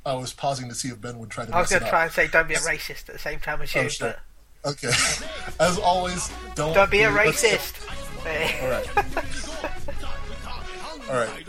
I 0.05 0.13
was 0.15 0.33
pausing 0.33 0.67
to 0.69 0.75
see 0.75 0.89
if 0.89 0.99
Ben 1.01 1.17
would 1.19 1.29
try 1.29 1.45
to 1.45 1.55
I 1.55 1.61
was 1.61 1.69
going 1.69 1.83
to 1.83 1.89
try 1.89 1.99
up. 2.01 2.05
and 2.05 2.13
say 2.13 2.27
don't 2.27 2.47
be 2.47 2.55
a 2.55 2.59
racist 2.59 3.07
at 3.09 3.13
the 3.13 3.19
same 3.19 3.39
time 3.39 3.61
as 3.61 3.73
you, 3.73 3.81
Oh, 3.81 3.87
sure. 3.87 4.09
but 4.09 4.19
Okay. 4.71 4.87
As 5.59 5.77
always, 5.79 6.31
don't 6.55 6.73
don't 6.73 6.89
be 6.89 7.01
a 7.03 7.11
racist. 7.11 7.85
All 8.63 8.69
right. 8.69 8.87
All 11.09 11.17
right. 11.17 11.45